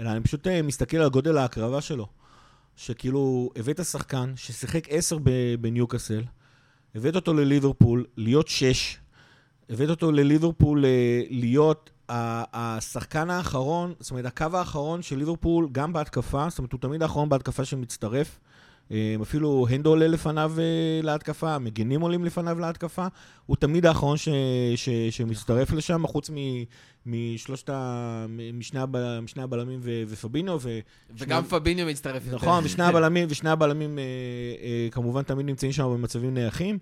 אלא 0.00 0.10
אני 0.10 0.20
פשוט 0.20 0.46
אה, 0.46 0.62
מסתכל 0.62 0.96
על 0.96 1.08
גודל 1.08 1.36
ההקרבה 1.36 1.80
שלו. 1.80 2.08
שכאילו, 2.76 3.50
הבאת 3.56 3.84
שחקן 3.84 4.32
ששיחק 4.36 4.86
עשר 4.90 5.18
בניוקאסל, 5.60 6.22
הבאת 6.94 7.16
אותו 7.16 7.34
לליברפול, 7.34 8.04
להיות 8.16 8.48
שש, 8.48 8.98
הבאת 9.70 9.90
אותו 9.90 10.12
לליברפול 10.12 10.84
אה, 10.84 11.22
להיות 11.30 11.90
השחקן 12.08 13.30
האחרון, 13.30 13.94
זאת 14.00 14.10
אומרת, 14.10 14.24
הקו 14.24 14.46
האחרון 14.52 15.02
של 15.02 15.18
ליברפול, 15.18 15.68
גם 15.72 15.92
בהתקפה, 15.92 16.46
זאת 16.50 16.58
אומרת, 16.58 16.72
הוא 16.72 16.80
תמיד 16.80 17.02
האחרון 17.02 17.28
בהתקפה 17.28 17.64
שמצטרף. 17.64 18.38
אה, 18.92 19.16
אפילו 19.22 19.66
הנדו 19.70 19.90
עולה 19.90 20.08
לפניו 20.08 20.52
אה, 20.58 20.64
להתקפה, 21.02 21.54
המגינים 21.54 22.00
עולים 22.00 22.24
לפניו 22.24 22.58
להתקפה, 22.60 23.06
הוא 23.46 23.56
תמיד 23.56 23.86
האחרון 23.86 24.16
ש, 24.16 24.28
ש, 24.76 24.88
שמצטרף 25.10 25.72
לשם, 25.72 26.06
חוץ 26.06 26.30
מ, 26.30 26.34
משלושת 27.06 27.68
ה... 27.68 28.26
משני, 28.52 28.80
הב, 28.80 29.20
משני 29.20 29.42
הבלמים 29.42 29.80
ו, 29.82 30.02
ופבינו, 30.08 30.58
ו, 30.60 30.78
וגם 31.16 31.42
שני- 31.42 31.50
פביניו 31.50 31.86
מצטרף 31.86 32.22
יותר. 32.24 32.36
נכון, 32.36 32.64
ושני 32.64 32.84
הבלמים, 32.88 33.26
ושני 33.30 33.50
הבלמים 33.50 33.98
אה, 33.98 34.04
אה, 34.62 34.88
כמובן 34.90 35.22
תמיד 35.22 35.46
נמצאים 35.46 35.72
שם 35.72 35.84
במצבים 35.84 36.34
נייחים. 36.34 36.78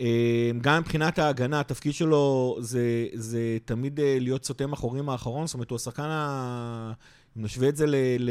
אה, 0.00 0.50
גם 0.60 0.80
מבחינת 0.80 1.18
ההגנה, 1.18 1.60
התפקיד 1.60 1.94
שלו 1.94 2.56
זה, 2.60 3.06
זה 3.14 3.58
תמיד 3.64 4.00
להיות 4.02 4.44
סותם 4.44 4.72
אחורים 4.72 5.08
האחרון, 5.08 5.46
זאת 5.46 5.54
אומרת, 5.54 5.70
הוא 5.70 5.76
השחקן 5.76 6.02
ה... 6.02 6.92
אם 7.38 7.42
נשווה 7.44 7.68
את 7.68 7.76
זה 7.76 7.86
ל... 7.86 7.94
ל... 8.18 8.30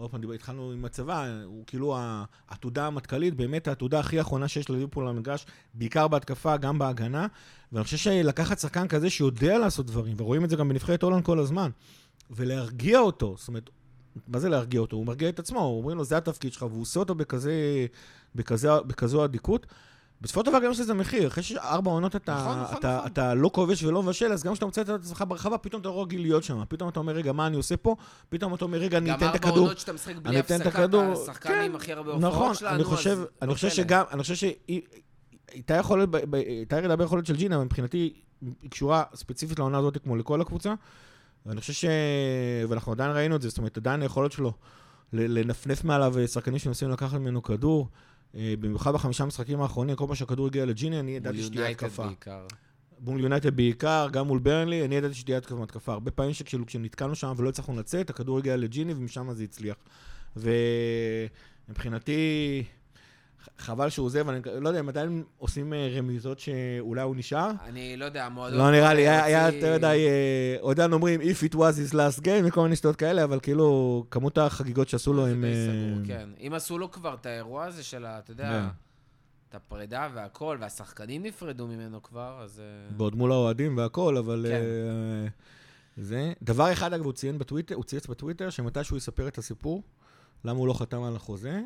עוד 0.00 0.10
פעם, 0.10 0.32
התחלנו 0.32 0.72
עם 0.72 0.84
הצבא, 0.84 1.26
הוא 1.44 1.64
כאילו 1.66 1.96
העתודה 2.48 2.86
המטכ"לית, 2.86 3.34
באמת 3.34 3.68
העתודה 3.68 4.00
הכי 4.00 4.20
אחרונה 4.20 4.48
שיש 4.48 4.70
לליברפול 4.70 5.04
על 5.04 5.10
המגרש, 5.16 5.46
בעיקר 5.74 6.08
בהתקפה, 6.08 6.56
גם 6.56 6.78
בהגנה. 6.78 7.26
ואני 7.72 7.84
חושב 7.84 7.96
שלקחת 7.96 8.58
שחקן 8.58 8.88
כזה 8.88 9.10
שיודע 9.10 9.58
לעשות 9.58 9.86
דברים, 9.86 10.16
ורואים 10.18 10.44
את 10.44 10.50
זה 10.50 10.56
גם 10.56 10.68
בנבחרת 10.68 11.02
הולנד 11.02 11.24
כל 11.24 11.38
הזמן, 11.38 11.70
ולהרגיע 12.30 12.98
אותו, 12.98 13.34
זאת 13.38 13.48
אומרת, 13.48 13.70
מה 14.28 14.38
זה 14.38 14.48
להרגיע 14.48 14.80
אותו? 14.80 14.96
הוא 14.96 15.06
מרגיע 15.06 15.28
את 15.28 15.38
עצמו, 15.38 15.60
אומרים 15.60 15.96
לו, 15.96 16.04
זה 16.04 16.16
התפקיד 16.16 16.52
שלך, 16.52 16.62
והוא 16.62 16.82
עושה 16.82 17.00
אותו 17.00 17.14
בכזה, 17.14 17.86
בכזה, 18.34 18.68
בכזו 18.80 19.24
אדיקות. 19.24 19.66
בסופו 20.20 20.40
של 20.40 20.46
דבר 20.46 20.58
גם 20.64 20.70
יש 20.70 20.80
לזה 20.80 20.94
מחיר, 20.94 21.28
אחרי 21.28 21.42
שארבע 21.42 21.90
עונות 21.90 22.16
אתה, 22.16 22.34
נכון, 22.34 22.58
נכון, 22.62 22.76
אתה, 22.78 22.96
נכון. 22.96 23.10
אתה 23.12 23.34
לא 23.34 23.50
כובש 23.52 23.82
ולא 23.82 24.02
מבשל, 24.02 24.32
אז 24.32 24.42
גם 24.44 24.52
כשאתה 24.52 24.66
מוצא 24.66 24.80
את 24.80 24.88
עצמך 24.88 25.24
ברחבה, 25.28 25.58
פתאום 25.58 25.80
אתה 25.80 25.88
לא 25.88 26.02
רגיל 26.02 26.20
להיות 26.20 26.44
שם. 26.44 26.62
פתאום 26.68 26.88
אתה 26.88 27.00
אומר, 27.00 27.12
רגע, 27.12 27.32
מה 27.32 27.46
אני 27.46 27.56
עושה 27.56 27.76
פה? 27.76 27.96
פתאום 28.28 28.54
אתה 28.54 28.64
אומר, 28.64 28.78
רגע, 28.78 28.98
אני 28.98 29.10
גם 29.10 29.16
אתן 29.16 29.26
את 29.26 29.34
ארבע 29.34 29.48
הכדור. 29.48 29.58
עונות 29.58 29.78
שאתה 29.78 29.92
משחק 29.92 30.16
בלי 30.16 30.38
הפסקה, 30.38 30.84
אתה 30.84 31.12
השחקן 31.12 31.48
כן, 31.48 31.62
עם 31.64 31.76
הכי 31.76 31.92
הרבה 31.92 32.16
נכון, 32.16 32.24
הופעות 32.24 32.56
שלנו, 32.56 32.74
אני 32.74 32.84
חושב, 32.84 33.10
אז 33.10 33.26
אני 33.42 33.48
לא 33.48 33.54
חושב 33.54 33.68
פלא. 33.68 33.76
שגם, 33.76 34.04
אני 34.12 34.22
חושב 34.22 34.34
שהייתה 34.34 35.74
יכולת, 35.74 36.08
הייתה 36.32 36.76
ירידה 36.76 36.96
ביכולת 36.96 37.26
של 37.26 37.36
ג'ינה, 37.36 37.64
מבחינתי 37.64 38.12
היא 38.60 38.70
קשורה 38.70 39.02
ספציפית 39.14 39.58
לעונה 39.58 39.78
הזאת 39.78 39.98
כמו 40.02 40.16
לכל 40.16 40.40
הקבוצה, 40.40 40.74
ואני 41.46 41.60
חושב 41.60 41.72
ש... 41.72 41.84
ואנחנו 42.68 42.92
עדיין 42.92 43.10
ראינו 43.10 43.36
את 43.36 43.42
זה, 43.42 43.48
זאת 43.48 43.58
אומרת, 43.58 43.76
עדיין 43.76 44.02
היכולת 44.02 44.32
שלו 44.32 44.52
לנפנף 45.12 45.84
מעליו 45.84 46.14
שחקנים 46.26 46.58
שמנסים 46.58 46.90
לקחת 46.90 47.18
ממנו 47.18 47.42
כדור, 47.42 47.88
אה, 47.92 48.09
במיוחד 48.34 48.94
בחמישה 48.94 49.24
המשחקים 49.24 49.60
האחרונים, 49.60 49.96
כל 49.96 50.06
פעם 50.06 50.14
שהכדור 50.14 50.46
הגיע 50.46 50.66
לג'יני, 50.66 51.00
אני 51.00 51.16
ידעתי 51.16 51.42
שתהיה 51.42 51.68
התקפה. 51.68 52.08
מול 53.00 53.20
יונייטד 53.20 53.56
בעיקר, 53.56 54.08
גם 54.12 54.26
מול 54.26 54.38
ברנלי, 54.38 54.84
אני 54.84 54.94
ידעתי 54.94 55.14
שתהיה 55.14 55.38
התקפה. 55.38 55.92
הרבה 55.92 56.10
פעמים 56.10 56.32
שכשנתקענו 56.32 57.14
שם 57.14 57.32
ולא 57.36 57.48
הצלחנו 57.48 57.78
לצאת, 57.78 58.10
הכדור 58.10 58.38
הגיע 58.38 58.56
לג'יני 58.56 58.92
ומשם 58.92 59.32
זה 59.32 59.44
הצליח. 59.44 59.76
ומבחינתי, 61.68 62.62
חבל 63.58 63.88
שהוא 63.88 64.06
עוזב, 64.06 64.28
אני 64.28 64.40
לא 64.60 64.68
יודע, 64.68 64.78
הם 64.78 64.88
עדיין 64.88 65.24
עושים 65.38 65.72
אה, 65.72 65.88
רמיזות 65.96 66.38
שאולי 66.40 67.02
הוא 67.02 67.16
נשאר? 67.16 67.50
אני 67.64 67.96
לא 67.96 68.04
יודע, 68.04 68.26
המועדון... 68.26 68.58
לא 68.58 68.70
נראה 68.70 68.94
לי, 68.94 69.08
היה 69.08 69.46
יותר 69.52 69.76
מדי, 69.76 70.06
עודן 70.60 70.92
אומרים, 70.92 71.20
If 71.20 71.52
it 71.52 71.54
was 71.54 71.90
his 71.90 71.94
last 71.94 72.20
game, 72.20 72.44
וכל 72.44 72.62
מיני 72.62 72.76
שטויות 72.76 72.96
כאלה, 72.96 73.24
אבל 73.24 73.40
כאילו, 73.40 74.04
כמות 74.10 74.38
החגיגות 74.38 74.88
שעשו 74.88 75.12
לו 75.12 75.26
הם... 75.26 75.44
כן, 76.06 76.28
אם 76.40 76.52
עשו 76.54 76.78
לו 76.78 76.90
כבר 76.90 77.14
את 77.14 77.26
האירוע 77.26 77.64
הזה 77.64 77.82
של 77.82 78.04
ה... 78.04 78.18
אתה 78.18 78.30
יודע... 78.30 78.68
את 79.48 79.54
הפרידה 79.54 80.08
והכל, 80.14 80.56
והשחקנים 80.60 81.22
נפרדו 81.22 81.66
ממנו 81.66 82.02
כבר, 82.02 82.40
אז... 82.42 82.62
בעוד 82.96 83.14
מול 83.14 83.32
האוהדים 83.32 83.76
והכל, 83.76 84.16
אבל... 84.16 84.46
כן. 84.48 84.62
זה. 85.96 86.32
דבר 86.42 86.72
אחד, 86.72 86.92
אגב, 86.92 87.04
הוא 87.04 87.12
ציין 87.12 87.38
בטוויטר, 87.38 87.74
הוא 87.74 87.84
צייץ 87.84 88.06
בטוויטר, 88.06 88.50
שמתי 88.50 88.84
שהוא 88.84 88.96
יספר 88.96 89.28
את 89.28 89.38
הסיפור, 89.38 89.82
למה 90.44 90.58
הוא 90.58 90.68
לא 90.68 90.72
חתם 90.72 91.02
על 91.02 91.16
החוזה, 91.16 91.60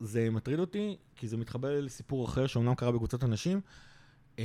זה 0.00 0.30
מטריד 0.30 0.58
אותי, 0.58 0.96
כי 1.16 1.28
זה 1.28 1.36
מתחבר 1.36 1.80
לסיפור 1.80 2.24
אחר 2.24 2.46
שאומנם 2.46 2.74
קרה 2.74 2.92
בקבוצת 2.92 3.24
אנשים. 3.24 3.60
אה, 4.38 4.44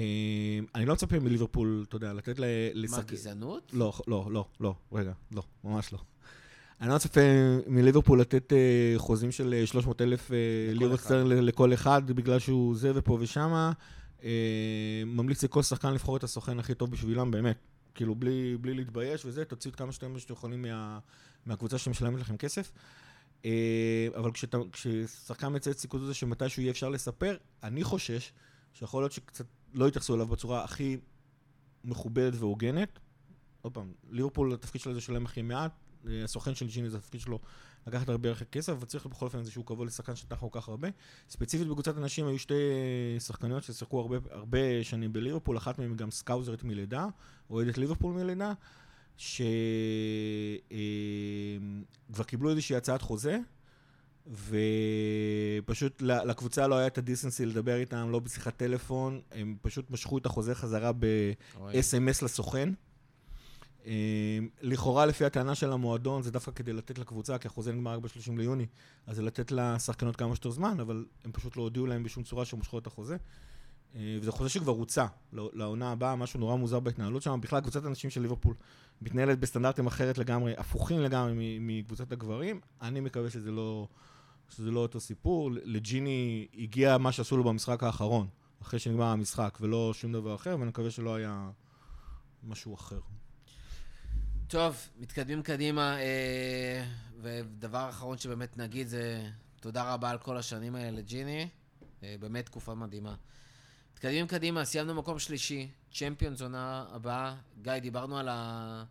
אני 0.76 0.86
לא 0.86 0.94
מצפה 0.94 1.20
מליברפול, 1.20 1.86
אתה 1.88 1.96
יודע, 1.96 2.14
לתת 2.14 2.40
ל... 2.40 2.46
מה, 2.92 3.02
גזענות? 3.02 3.72
לא, 3.74 3.94
לא, 4.08 4.28
לא, 4.32 4.46
לא, 4.60 4.76
רגע, 4.92 5.12
לא, 5.32 5.44
ממש 5.64 5.94
לא. 5.94 6.00
אני 6.82 6.90
לא 6.90 6.96
מצפה 6.96 7.22
מליברפול 7.68 8.22
לתת 8.22 8.54
אה, 8.54 8.94
חוזים 8.98 9.32
של 9.32 9.64
300 9.66 10.02
אה, 10.02 10.06
אלף 10.06 10.32
לירות 10.74 11.00
סטרן 11.00 11.28
לכל 11.28 11.74
אחד, 11.74 12.12
בגלל 12.12 12.40
שהוא 12.40 12.76
זה 12.76 12.92
ופה 12.96 13.18
ושמה. 13.22 13.72
ממליץ 15.06 15.44
לכל 15.44 15.62
שחקן 15.64 15.94
לבחור 15.94 16.18
את 16.18 16.24
הסוכן 16.24 16.60
הכי 16.60 16.74
טוב 16.74 16.92
בשבילם, 16.92 17.32
באמת. 17.32 17.58
כאילו, 17.96 18.16
בלי, 18.16 18.58
בלי 18.62 18.74
להתבייש 18.74 19.26
וזה, 19.26 19.46
תוציאו 19.46 19.74
את 19.74 19.76
כמה 19.76 19.92
שאתם 19.92 20.14
יכולים 20.30 20.62
מה, 20.62 21.00
מהקבוצה 21.46 21.78
שמשלמת 21.78 22.20
לכם 22.20 22.38
כסף. 22.38 22.72
אה, 23.46 24.08
אבל 24.16 24.32
כשאתה, 24.32 24.58
כששחקן 24.72 25.56
מצייץ 25.56 25.82
סיכוי 25.82 26.02
הזה 26.04 26.14
שמתישהו 26.14 26.62
יהיה 26.62 26.72
אפשר 26.72 26.90
לספר, 26.90 27.38
אני 27.64 27.84
חושש 27.84 28.34
שיכול 28.74 29.04
להיות 29.04 29.12
שקצת 29.12 29.46
לא 29.74 29.88
יתייחסו 29.88 30.16
אליו 30.16 30.28
בצורה 30.28 30.64
הכי 30.64 30.98
מכובדת 31.84 32.34
והוגנת. 32.40 33.00
עוד 33.62 33.74
פעם, 33.74 33.94
ליברפול, 34.10 34.54
התפקיד 34.54 34.82
שלו 34.82 34.94
זה 34.94 34.98
לשלם 34.98 35.26
הכי 35.26 35.42
מעט, 35.42 35.72
אה, 36.08 36.24
הסוכן 36.24 36.56
של 36.56 36.68
ג'יני 36.68 36.90
זה 36.90 36.98
התפקיד 36.98 37.22
שלו 37.22 37.40
לקחת 37.88 38.10
הרבה 38.10 38.30
ערך 38.30 38.44
כסף, 38.44 38.72
אבל 38.72 38.86
צריך 38.86 39.06
בכל 39.06 39.26
אופן 39.26 39.40
איזשהו 39.40 39.66
כבוד 39.66 39.88
לשחקן 39.88 40.16
שטח 40.16 40.40
כל 40.40 40.48
כך 40.52 40.70
הרבה. 40.70 40.88
ספציפית 41.30 41.68
בקבוצת 41.68 41.98
הנשים 41.98 42.28
היו 42.28 42.40
שתי 42.40 42.54
שחקניות 43.20 43.64
ששיחקו 43.64 44.00
הרבה, 44.00 44.18
הרבה 44.32 44.84
שנים 44.84 45.14
בליברפול, 45.14 45.58
אחת 45.58 45.80
מהן 45.80 45.96
גם 45.96 46.12
סקאוזרית 46.12 46.64
מלידה, 46.64 47.08
אוהדת 47.50 47.78
ליברפול 47.78 48.14
מלידה, 48.14 48.54
שכבר 49.18 49.44
אה, 52.20 52.24
קיבלו 52.24 52.50
איזושהי 52.50 52.76
הצעת 52.76 53.02
חוזה, 53.02 53.40
ופשוט 54.28 56.02
לקבוצה 56.02 56.68
לא 56.68 56.76
היה 56.76 56.88
את 56.88 56.98
הדיסנסי 56.98 57.46
לדבר 57.46 57.76
איתם, 57.76 58.10
לא 58.12 58.20
בשיחת 58.20 58.58
טלפון, 58.58 59.22
הם 59.32 59.56
פשוט 59.62 59.92
משכו 59.92 60.18
את 60.18 60.26
החוזה 60.26 60.56
חזרה 60.56 60.92
ב-SMS 60.92 62.26
לסוכן. 62.26 62.70
אמ, 63.86 63.92
לכאורה, 64.62 65.06
לפי 65.06 65.26
הטענה 65.26 65.56
של 65.56 65.72
המועדון, 65.72 66.22
זה 66.22 66.32
דווקא 66.32 66.52
כדי 66.52 66.74
לתת 66.74 66.98
לקבוצה, 66.98 67.38
כי 67.38 67.48
החוזה 67.48 67.72
נגמר 67.74 67.92
רק 67.94 68.00
ב-30 68.00 68.38
ליוני, 68.38 68.66
אז 69.08 69.16
זה 69.16 69.22
לתת 69.22 69.52
לשחקנות 69.52 70.16
כמה 70.16 70.36
שיותר 70.36 70.50
זמן, 70.50 70.80
אבל 70.80 71.06
הם 71.26 71.32
פשוט 71.32 71.58
לא 71.58 71.62
הודיעו 71.62 71.86
להם 71.86 72.04
בשום 72.04 72.24
צורה 72.24 72.46
שהם 72.46 72.60
מושכו 72.60 72.80
את 72.80 72.88
החוזה. 72.88 73.18
אה, 73.96 74.18
וזה 74.22 74.32
חוזה 74.32 74.50
שכבר 74.50 74.72
הוצע 74.72 75.06
לעונה 75.34 75.92
הבאה, 75.92 76.16
משהו 76.16 76.40
נורא 76.40 76.56
מוזר 76.56 76.80
בהתנהלות 76.80 77.22
שם. 77.22 77.42
בכלל, 77.42 77.62
קבוצת 77.62 77.86
הנשים 77.86 78.10
של 78.10 78.22
ליברפול 78.22 78.56
מתנהלת 79.02 79.40
בסטנדרטים 79.40 79.88
אחרת 79.88 80.18
לגמרי, 80.18 80.54
הפוכים 80.58 81.00
לגמרי 81.00 81.58
מקבוצת 81.60 82.12
הגברים. 82.12 82.60
אני 82.82 83.00
מקווה 83.00 83.30
שזה 83.30 83.52
לא, 83.52 83.88
שזה 84.50 84.72
לא 84.72 84.80
אותו 84.80 85.00
סיפור. 85.00 85.52
לג'יני 85.64 86.48
הגיע 86.58 86.98
מה 86.98 87.12
שעשו 87.12 87.38
לו 87.38 87.44
במשחק 87.44 87.84
האחרון, 87.84 88.28
אחרי 88.62 88.80
שנגמר 88.80 89.06
המשחק, 89.06 89.58
ולא 89.62 89.92
שום 89.94 90.12
דבר 90.12 90.36
אחר, 90.36 90.56
ואני 90.60 90.70
מקווה 90.70 90.92
שלא 90.92 91.16
היה 91.16 91.50
משהו 92.44 92.74
אחר. 92.76 93.00
טוב, 94.48 94.76
מתקדמים 95.00 95.44
קדימה, 95.44 95.98
אה, 96.00 96.86
ודבר 97.22 97.90
אחרון 97.90 98.18
שבאמת 98.18 98.58
נגיד 98.58 98.88
זה 98.88 99.30
תודה 99.62 99.94
רבה 99.94 100.10
על 100.10 100.18
כל 100.18 100.38
השנים 100.38 100.76
האלה 100.76 100.92
לג'יני, 100.92 101.48
אה, 102.04 102.16
באמת 102.20 102.46
תקופה 102.46 102.74
מדהימה. 102.74 103.16
מתקדמים 104.04 104.28
קדימה, 104.28 104.66
סיימנו 104.66 104.94
מקום 104.94 105.20
שלישי, 105.20 105.70
צ'מפיונס 105.94 106.42
עונה 106.42 106.86
הבאה. 106.92 107.36
גיא, 107.62 107.80
דיברנו 107.80 108.18
על, 108.18 108.28
ה... 108.32 108.84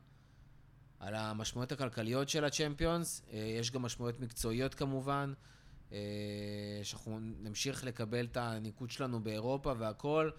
על 1.00 1.14
המשמעויות 1.14 1.72
הכלכליות 1.72 2.28
של 2.28 2.44
הצ'מפיונס, 2.44 3.22
אה, 3.32 3.38
יש 3.38 3.70
גם 3.70 3.82
משמעויות 3.82 4.20
מקצועיות 4.20 4.74
כמובן, 4.74 5.32
אה, 5.92 5.98
שאנחנו 6.82 7.18
נמשיך 7.20 7.84
לקבל 7.84 8.24
את 8.24 8.36
הניקוד 8.36 8.90
שלנו 8.90 9.20
באירופה 9.20 9.72
והכל. 9.78 10.30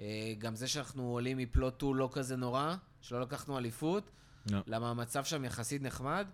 אה, 0.00 0.34
גם 0.38 0.54
זה 0.54 0.68
שאנחנו 0.68 1.02
עולים 1.02 1.36
מפלוט 1.36 1.74
2 1.76 1.94
לא 1.94 2.08
כזה 2.12 2.36
נורא, 2.36 2.74
שלא 3.00 3.20
לקחנו 3.20 3.58
אליפות. 3.58 4.10
No. 4.48 4.52
למה 4.66 4.90
המצב 4.90 5.24
שם 5.24 5.44
יחסית 5.44 5.82
נחמד. 5.82 6.26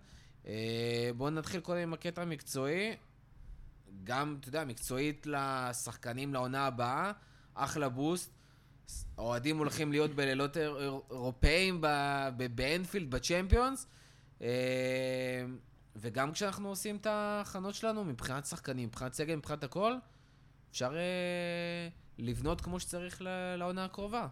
בואו 1.17 1.29
נתחיל 1.29 1.61
קודם 1.61 1.79
עם 1.79 1.93
הקטע 1.93 2.21
המקצועי. 2.21 2.95
גם, 4.03 4.37
אתה 4.39 4.49
יודע, 4.49 4.65
מקצועית 4.65 5.27
לשחקנים 5.29 6.33
לעונה 6.33 6.65
הבאה, 6.65 7.11
אחלה 7.57 7.89
בוסט. 7.89 8.33
אוהדים 9.17 9.57
הולכים 9.57 9.91
להיות 9.91 10.11
בלילות 10.15 10.57
אירופאים 10.57 11.81
באנפילד, 12.55 13.11
בצ'מפיונס. 13.11 13.87
אה, 14.41 15.45
וגם 15.95 16.31
כשאנחנו 16.31 16.69
עושים 16.69 16.95
את 16.95 17.05
ההכנות 17.05 17.75
שלנו, 17.75 18.03
מבחינת 18.03 18.45
שחקנים, 18.45 18.87
מבחינת 18.87 19.13
סגל, 19.13 19.35
מבחינת 19.35 19.63
הכל, 19.63 19.93
אפשר 20.71 20.95
אה, 20.95 21.87
לבנות 22.17 22.61
כמו 22.61 22.79
שצריך 22.79 23.21
לעונה 23.57 23.85
הקרובה. 23.85 24.27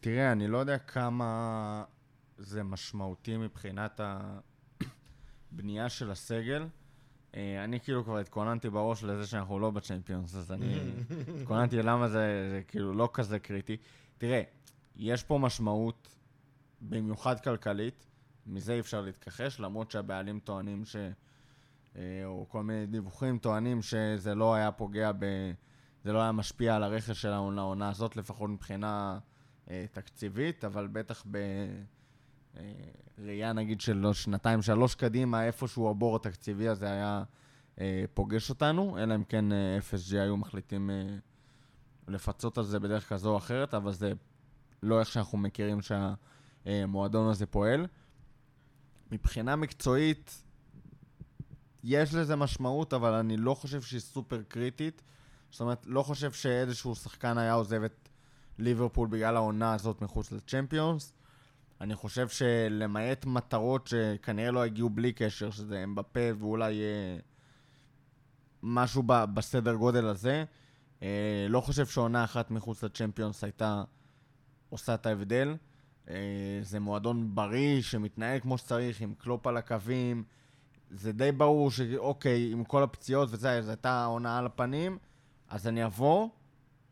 תראה, 0.00 0.32
אני 0.32 0.48
לא 0.48 0.58
יודע 0.58 0.78
כמה 0.78 1.84
זה 2.38 2.62
משמעותי 2.62 3.36
מבחינת 3.36 4.00
הבנייה 5.52 5.88
של 5.98 6.10
הסגל. 6.10 6.66
אה, 7.36 7.64
אני 7.64 7.80
כאילו 7.80 8.04
כבר 8.04 8.18
התכוננתי 8.18 8.70
בראש 8.70 9.04
לזה 9.04 9.26
שאנחנו 9.26 9.58
לא 9.58 9.70
בצ'מפיונס, 9.70 10.36
אז 10.36 10.52
אני 10.52 10.74
התכוננתי 11.40 11.82
למה 11.82 12.08
זה, 12.08 12.48
זה 12.50 12.62
כאילו 12.68 12.92
לא 12.92 13.08
כזה 13.12 13.38
קריטי. 13.38 13.76
תראה, 14.18 14.42
יש 14.96 15.22
פה 15.22 15.38
משמעות, 15.38 16.16
במיוחד 16.80 17.40
כלכלית, 17.40 18.06
מזה 18.46 18.72
אי 18.72 18.80
אפשר 18.80 19.00
להתכחש, 19.00 19.60
למרות 19.60 19.90
שהבעלים 19.90 20.40
טוענים 20.40 20.84
ש... 20.84 20.96
אה, 21.96 22.22
או 22.24 22.46
כל 22.48 22.62
מיני 22.62 22.86
דיווחים 22.86 23.38
טוענים 23.38 23.82
שזה 23.82 24.34
לא 24.34 24.54
היה 24.54 24.72
פוגע 24.72 25.12
ב... 25.12 25.24
זה 26.04 26.12
לא 26.12 26.22
היה 26.22 26.32
משפיע 26.32 26.76
על 26.76 26.82
הרכש 26.82 27.22
של 27.22 27.32
העונה 27.32 27.88
הזאת, 27.88 28.16
לפחות 28.16 28.50
מבחינה 28.50 29.18
אה, 29.70 29.84
תקציבית, 29.92 30.64
אבל 30.64 30.86
בטח 30.86 31.24
ב... 31.30 31.38
אה, 32.56 32.72
ראייה 33.18 33.52
נגיד 33.52 33.80
של 33.80 34.12
שנתיים, 34.12 34.62
שלוש 34.62 34.94
קדימה, 34.94 35.44
איפשהו 35.44 35.90
הבור 35.90 36.16
התקציבי 36.16 36.68
הזה 36.68 36.90
היה 36.90 37.22
אה, 37.80 38.04
פוגש 38.14 38.50
אותנו, 38.50 38.98
אלא 38.98 39.14
אם 39.14 39.24
כן 39.24 39.52
אה, 39.52 39.78
FSG 39.78 40.16
היו 40.16 40.36
מחליטים 40.36 40.90
אה, 40.90 41.16
לפצות 42.08 42.58
על 42.58 42.64
זה 42.64 42.80
בדרך 42.80 43.08
כזו 43.08 43.30
או 43.30 43.36
אחרת, 43.36 43.74
אבל 43.74 43.92
זה 43.92 44.12
לא 44.82 45.00
איך 45.00 45.08
שאנחנו 45.08 45.38
מכירים 45.38 45.78
שהמועדון 45.82 47.30
הזה 47.30 47.46
פועל. 47.46 47.86
מבחינה 49.12 49.56
מקצועית, 49.56 50.42
יש 51.84 52.14
לזה 52.14 52.36
משמעות, 52.36 52.92
אבל 52.92 53.12
אני 53.12 53.36
לא 53.36 53.54
חושב 53.54 53.82
שהיא 53.82 54.00
סופר 54.00 54.42
קריטית. 54.48 55.02
זאת 55.50 55.60
אומרת, 55.60 55.86
לא 55.86 56.02
חושב 56.02 56.32
שאיזשהו 56.32 56.94
שחקן 56.94 57.38
היה 57.38 57.52
עוזב 57.52 57.82
את 57.82 58.08
ליברפול 58.58 59.08
בגלל 59.08 59.36
העונה 59.36 59.74
הזאת 59.74 60.02
מחוץ 60.02 60.32
לצ'מפיונס. 60.32 61.12
אני 61.82 61.94
חושב 61.94 62.28
שלמעט 62.28 63.24
מטרות 63.24 63.86
שכנראה 63.86 64.50
לא 64.50 64.64
הגיעו 64.64 64.90
בלי 64.90 65.12
קשר, 65.12 65.50
שזה 65.50 65.84
אמבפה 65.84 66.20
ואולי 66.38 66.80
אה, 66.80 67.18
משהו 68.62 69.02
ב- 69.06 69.24
בסדר 69.34 69.74
גודל 69.74 70.06
הזה, 70.06 70.44
אה, 71.02 71.46
לא 71.48 71.60
חושב 71.60 71.86
שעונה 71.86 72.24
אחת 72.24 72.50
מחוץ 72.50 72.84
לצ'מפיונס 72.84 73.44
הייתה 73.44 73.84
עושה 74.70 74.94
את 74.94 75.06
ההבדל. 75.06 75.56
אה, 76.10 76.14
זה 76.62 76.80
מועדון 76.80 77.34
בריא 77.34 77.82
שמתנהל 77.82 78.40
כמו 78.40 78.58
שצריך, 78.58 79.00
עם 79.00 79.14
קלופ 79.14 79.46
על 79.46 79.56
הקווים. 79.56 80.24
זה 80.90 81.12
די 81.12 81.32
ברור 81.32 81.70
שאוקיי, 81.70 82.52
עם 82.52 82.64
כל 82.64 82.82
הפציעות 82.82 83.28
וזה, 83.32 83.62
זו 83.62 83.70
הייתה 83.70 84.04
עונה 84.04 84.38
על 84.38 84.46
הפנים, 84.46 84.98
אז 85.48 85.68
אני 85.68 85.84
אבוא, 85.84 86.28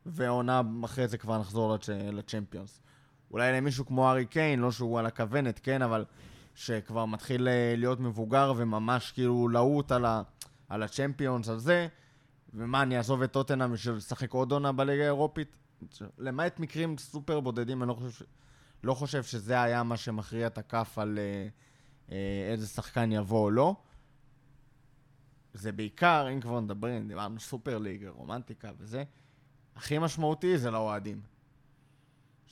ועונה 0.07 0.63
אחרי 0.85 1.09
זה 1.09 1.19
כבר 1.19 1.39
נחזור 1.39 1.75
לצ'... 1.75 1.89
לצ'מפיונס. 1.89 2.81
אולי 3.31 3.53
למישהו 3.53 3.87
כמו 3.87 4.11
ארי 4.11 4.27
קיין, 4.27 4.61
לא 4.61 4.73
שהוא 4.73 4.99
על 4.99 5.07
הכוונת, 5.07 5.61
כן, 5.63 5.83
אבל 5.83 6.05
שכבר 6.55 7.05
מתחיל 7.05 7.49
אה, 7.49 7.75
להיות 7.77 8.01
מבוגר 8.01 8.53
וממש 8.57 9.13
כאילו 9.13 9.49
להוט 9.49 9.93
על, 9.93 10.05
ה, 10.05 10.23
על 10.69 10.83
הצ'מפיונס, 10.83 11.49
על 11.49 11.59
זה, 11.59 11.89
ומה, 12.55 12.83
אני 12.83 12.97
אעזוב 12.97 13.23
את 13.23 13.33
טוטנאם 13.33 13.73
בשביל 13.73 13.95
לשחק 13.95 14.33
עוד 14.33 14.53
עונה 14.53 14.73
בליגה 14.73 15.03
האירופית? 15.03 15.57
למעט 16.19 16.61
מקרים 16.61 16.99
סופר 16.99 17.41
בודדים, 17.41 17.83
אני 17.83 17.89
לא 17.89 17.95
חושב, 17.95 18.25
לא 18.85 18.95
חושב 18.95 19.23
שזה 19.23 19.63
היה 19.63 19.83
מה 19.83 19.97
שמכריע 19.97 20.47
את 20.47 20.59
הכף 20.59 20.99
על 20.99 21.19
אה, 21.19 21.49
אה, 22.13 22.53
איזה 22.53 22.67
שחקן 22.67 23.13
יבוא 23.13 23.45
או 23.45 23.51
לא. 23.51 23.77
זה 25.55 25.73
בעיקר, 25.73 26.27
אם 26.33 26.41
כבר 26.41 26.61
מדברים, 26.61 27.09
דיברנו 27.09 27.41
סופר 27.41 27.79
ליג, 27.79 28.07
רומנטיקה 28.07 28.71
וזה, 28.79 29.05
הכי 29.77 29.99
משמעותי 29.99 30.59
זה 30.59 30.71
לאוהדים. 30.71 31.21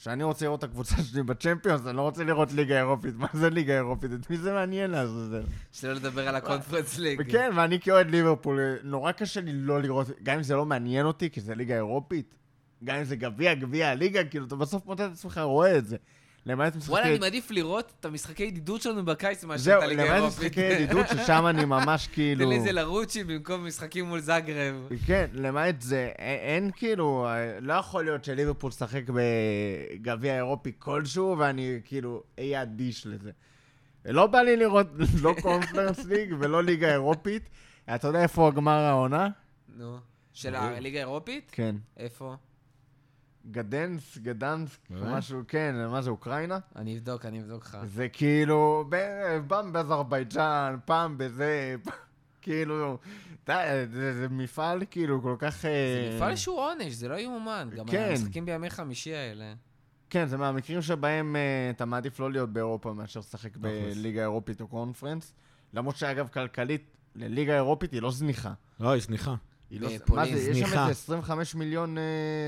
כשאני 0.01 0.25
רוצה 0.25 0.45
לראות 0.45 0.59
את 0.59 0.65
הקבוצה 0.65 0.97
שלי 1.03 1.23
בצ'מפיונס, 1.23 1.87
אני 1.87 1.97
לא 1.97 2.03
רוצה 2.03 2.25
לראות 2.25 2.53
ליגה 2.53 2.79
אירופית. 2.79 3.15
מה 3.17 3.27
זה 3.33 3.51
ליגה 3.51 3.75
אירופית? 3.75 4.11
את 4.13 4.31
מי 4.31 4.37
זה 4.37 4.53
מעניין 4.53 4.91
לעזאזל? 4.91 5.43
שלא 5.73 5.93
לדבר 5.93 6.29
על 6.29 6.37
הקונפרנס 6.37 6.99
ליג. 6.99 7.21
וכן, 7.23 7.51
ואני 7.57 7.81
כאוהד 7.81 8.11
ליברפול, 8.11 8.61
נורא 8.83 9.13
קשה 9.13 9.41
לי 9.41 9.53
לא 9.53 9.83
לראות, 9.83 10.07
גם 10.23 10.37
אם 10.37 10.43
זה 10.43 10.57
לא 10.57 10.67
מעניין 10.67 11.07
אותי, 11.07 11.31
כי 11.31 11.41
זה 11.41 11.55
ליגה 11.55 11.75
אירופית, 11.75 12.35
גם 12.85 12.97
אם 12.97 13.05
זה 13.05 13.17
גביע, 13.17 13.55
גביע 13.55 13.89
הליגה, 13.89 14.25
כאילו, 14.25 14.47
אתה 14.47 14.57
בסוף 14.57 14.87
מוצא 14.87 15.07
את 15.07 15.13
עצמך 15.13 15.39
רואה 15.45 15.79
את 15.79 15.87
זה. 15.87 15.97
למעט 16.49 16.77
משחקי... 16.77 16.93
וואלה, 16.93 17.07
אני 17.07 17.19
מעדיף 17.19 17.51
לראות 17.51 17.93
את 18.01 18.05
המשחקי 18.05 18.43
ידידות 18.43 18.83
שלנו 18.83 19.05
בקיץ 19.05 19.45
מאשר 19.45 19.63
זהו, 19.63 19.79
את 19.79 19.83
הליגה 19.83 20.03
למעט 20.03 20.15
האירופית. 20.15 20.45
משחקי 20.45 20.61
ידידות, 20.61 21.07
ששם 21.09 21.47
אני 21.47 21.65
ממש 21.65 22.09
כאילו... 22.15 22.45
תן 22.45 22.49
לי 22.49 22.57
איזה 22.57 22.73
לרוצ'י 22.73 23.25
במקום 23.25 23.67
משחקים 23.67 24.05
מול 24.05 24.21
זאגרב. 24.21 24.89
כן, 25.07 25.27
למעט 25.33 25.81
זה, 25.81 26.11
אין, 26.19 26.39
אין 26.39 26.71
כאילו, 26.77 27.27
אה, 27.27 27.61
לא 27.61 27.73
יכול 27.73 28.05
להיות 28.05 28.25
שליברפול 28.25 28.71
שחק 28.71 29.03
בגביע 29.09 30.37
אירופי 30.37 30.73
כלשהו, 30.79 31.39
ואני 31.39 31.81
כאילו 31.85 32.23
אהיה 32.39 32.63
אדיש 32.63 33.07
לזה. 33.07 33.31
לא 34.05 34.27
בא 34.27 34.39
לי 34.39 34.57
לראות 34.57 34.87
לא 35.23 35.35
קונפרנס 35.43 36.05
ליג 36.05 36.35
ולא 36.39 36.63
ליגה 36.63 36.93
אירופית. 36.93 37.49
אתה 37.95 38.09
יודע 38.09 38.23
איפה 38.23 38.49
הגמר 38.49 38.79
העונה? 38.79 39.29
נו. 39.77 39.99
של 40.33 40.55
הליגה 40.55 40.99
האירופית? 40.99 41.51
כן. 41.53 41.77
איפה? 41.97 42.37
גדנס, 43.51 44.19
גדנסק, 44.19 44.79
באמת? 44.91 45.03
משהו, 45.07 45.41
כן, 45.49 45.75
מה 45.91 46.03
זה, 46.03 46.11
אוקראינה? 46.11 46.59
אני 46.77 46.99
אבדוק, 46.99 47.27
אני 47.27 47.41
אבדוק 47.41 47.65
לך. 47.65 47.79
זה 47.85 48.09
כאילו, 48.09 48.91
פעם 49.49 49.73
באזרבייג'אן, 49.73 50.77
פעם 50.85 51.19
בזה, 51.19 51.77
כאילו, 52.43 52.99
אתה- 53.45 53.63
זה, 53.93 54.15
זה 54.15 54.29
מפעל 54.29 54.83
כאילו 54.91 55.23
כל 55.23 55.37
כך... 55.39 55.63
זה 55.63 55.69
אה, 56.11 56.17
מפעל 56.17 56.37
שהוא 56.37 56.61
עונש, 56.61 56.93
זה 56.93 57.09
לא 57.09 57.15
יאומן. 57.15 57.69
גם 57.77 57.87
כן. 57.87 58.09
המשחקים 58.11 58.47
בימי 58.47 58.71
חמישי 58.71 59.15
האלה. 59.15 59.55
כן, 60.11 60.27
זה 60.27 60.37
מהמקרים 60.37 60.83
שבהם 60.83 61.37
uh, 61.37 61.77
אתה 61.77 61.85
מעדיף 61.85 62.21
לא 62.21 62.33
להיות 62.33 62.53
באירופה 62.53 62.93
מאשר 62.93 63.21
לשחק. 63.21 63.57
בליגה 63.57 64.21
אירופית 64.23 64.61
או 64.61 64.69
קונפרנס. 64.69 65.33
למרות 65.75 65.97
שאגב, 65.97 66.29
כלכלית, 66.29 66.83
לליגה 67.15 67.55
אירופית 67.55 67.93
היא 67.93 68.03
לא 68.03 68.11
זניחה. 68.11 68.53
לא, 68.81 68.91
היא 68.91 69.03
זניחה. 69.03 69.35
היא 69.71 69.81
לא... 69.81 69.89
בפולין, 69.97 70.35
מה 70.35 70.41
זה, 70.41 70.51
יש 70.51 70.59
שם. 70.59 70.65
איזה 70.65 70.91
25 70.91 71.55
מיליון... 71.55 71.99
אה, 71.99 72.03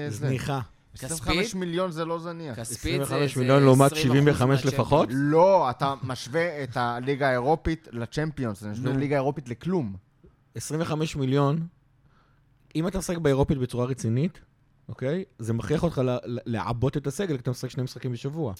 זה. 0.09 0.17
זניחה. 0.29 0.61
25 0.95 1.47
כספית? 1.47 1.55
מיליון 1.55 1.91
זה 1.93 2.05
לא 2.05 2.19
זניח. 2.19 2.57
כספית 2.61 2.97
זה... 2.97 3.03
25 3.03 3.35
זה 3.35 3.41
מיליון 3.41 3.63
לעומת 3.63 3.93
20% 3.93 3.95
75 3.95 4.41
מהצ'מפיונס. 4.41 4.75
לפחות? 4.75 5.09
לא, 5.13 5.71
אתה 5.71 5.95
משווה 6.03 6.63
את 6.63 6.77
הליגה 6.77 7.29
האירופית 7.29 7.89
לצ'מפיונס, 7.93 8.63
אתה 8.63 8.69
משווה. 8.71 8.95
הליגה 8.95 9.17
האירופית 9.17 9.49
לכלום. 9.49 9.97
25 10.55 11.17
מיליון, 11.17 11.67
אם 12.77 12.87
אתה 12.87 12.99
משחק 12.99 13.19
באירופית 13.19 13.59
בצורה 13.59 13.85
רצינית, 13.87 14.41
אוקיי? 14.89 15.25
זה 15.39 15.53
מכריח 15.53 15.83
אותך 15.83 16.03
לעבות 16.27 16.97
את 16.97 17.07
הסגל, 17.07 17.37
כי 17.37 17.43
אתה 17.43 17.51
משחק 17.51 17.71
שני 17.71 17.83
משחקים 17.83 18.13
בשבוע. 18.13 18.53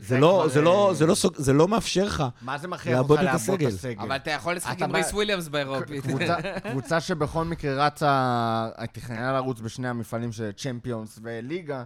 זה 0.00 0.18
לא, 0.18 0.38
כבר, 0.40 0.48
זה 0.48 0.60
לא, 0.60 0.88
אה, 0.88 0.94
זה 0.94 1.06
לא 1.06 1.14
זה 1.36 1.52
לא 1.52 1.68
מאפשר 1.68 2.04
לך. 2.04 2.24
מה 2.42 2.58
זה 2.58 2.68
מכריח 2.68 2.98
אותך 2.98 3.22
לעבוד 3.22 3.62
את 3.62 3.74
הסגל. 3.74 4.00
אבל 4.02 4.16
אתה 4.16 4.30
יכול 4.30 4.54
לשחק 4.54 4.76
אתה 4.76 4.84
עם 4.84 4.92
רייס 4.92 5.12
וויליאמס 5.12 5.48
באירופית. 5.48 6.02
קבוצה, 6.06 6.36
קבוצה 6.70 7.00
שבכל 7.00 7.44
מקרה 7.44 7.86
רצה, 7.86 8.68
תכננה 8.92 9.32
לרוץ 9.32 9.60
בשני 9.60 9.88
המפעלים 9.88 10.32
של 10.32 10.50
צ'מפיונס 10.56 11.18
וליגה, 11.22 11.84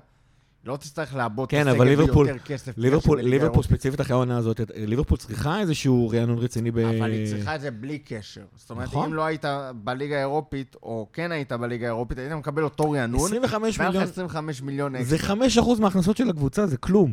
לא 0.65 0.77
תצטרך 0.77 1.15
לעבוד 1.15 1.45
את 1.45 1.51
כן, 1.51 1.69
הסגל 1.69 1.77
אבל 1.77 1.89
ליברפול- 1.89 2.27
ביותר 2.27 2.39
כסף. 2.45 2.79
ליברפול. 2.79 3.63
ספציפית 3.63 4.01
אחרי 4.01 4.13
העונה 4.15 4.37
הזאת, 4.37 4.61
ליברפול 4.77 5.19
צריכה 5.19 5.61
איזשהו 5.61 6.09
רענון 6.13 6.39
רציני 6.39 6.71
ב... 6.71 6.79
אבל 6.79 7.11
היא 7.11 7.27
צריכה 7.27 7.55
את 7.55 7.61
זה 7.61 7.71
בלי 7.71 7.99
קשר. 7.99 8.41
זאת 8.57 8.71
אומרת, 8.71 8.89
נכון. 8.89 9.07
אם 9.07 9.15
לא 9.15 9.25
היית 9.25 9.45
בליגה 9.75 10.17
האירופית, 10.17 10.77
או 10.83 11.07
כן 11.13 11.33
היית 11.33 11.53
בליגה 11.53 11.87
האירופית, 11.87 12.19
היית 12.19 12.33
מקבל 12.33 12.65
אותו 12.65 12.91
רענון, 12.91 13.21
25 13.27 13.79
והיה 13.79 13.91
לך 13.91 13.95
מיליון, 13.97 14.11
25 14.11 14.63
מיליון 14.63 15.03
זה 15.05 15.17
אקסטרה. 15.17 15.37
5% 15.77 15.81
מההכנסות 15.81 16.17
של 16.17 16.31
הקבוצה, 16.31 16.67
זה 16.67 16.77
כלום. 16.77 17.13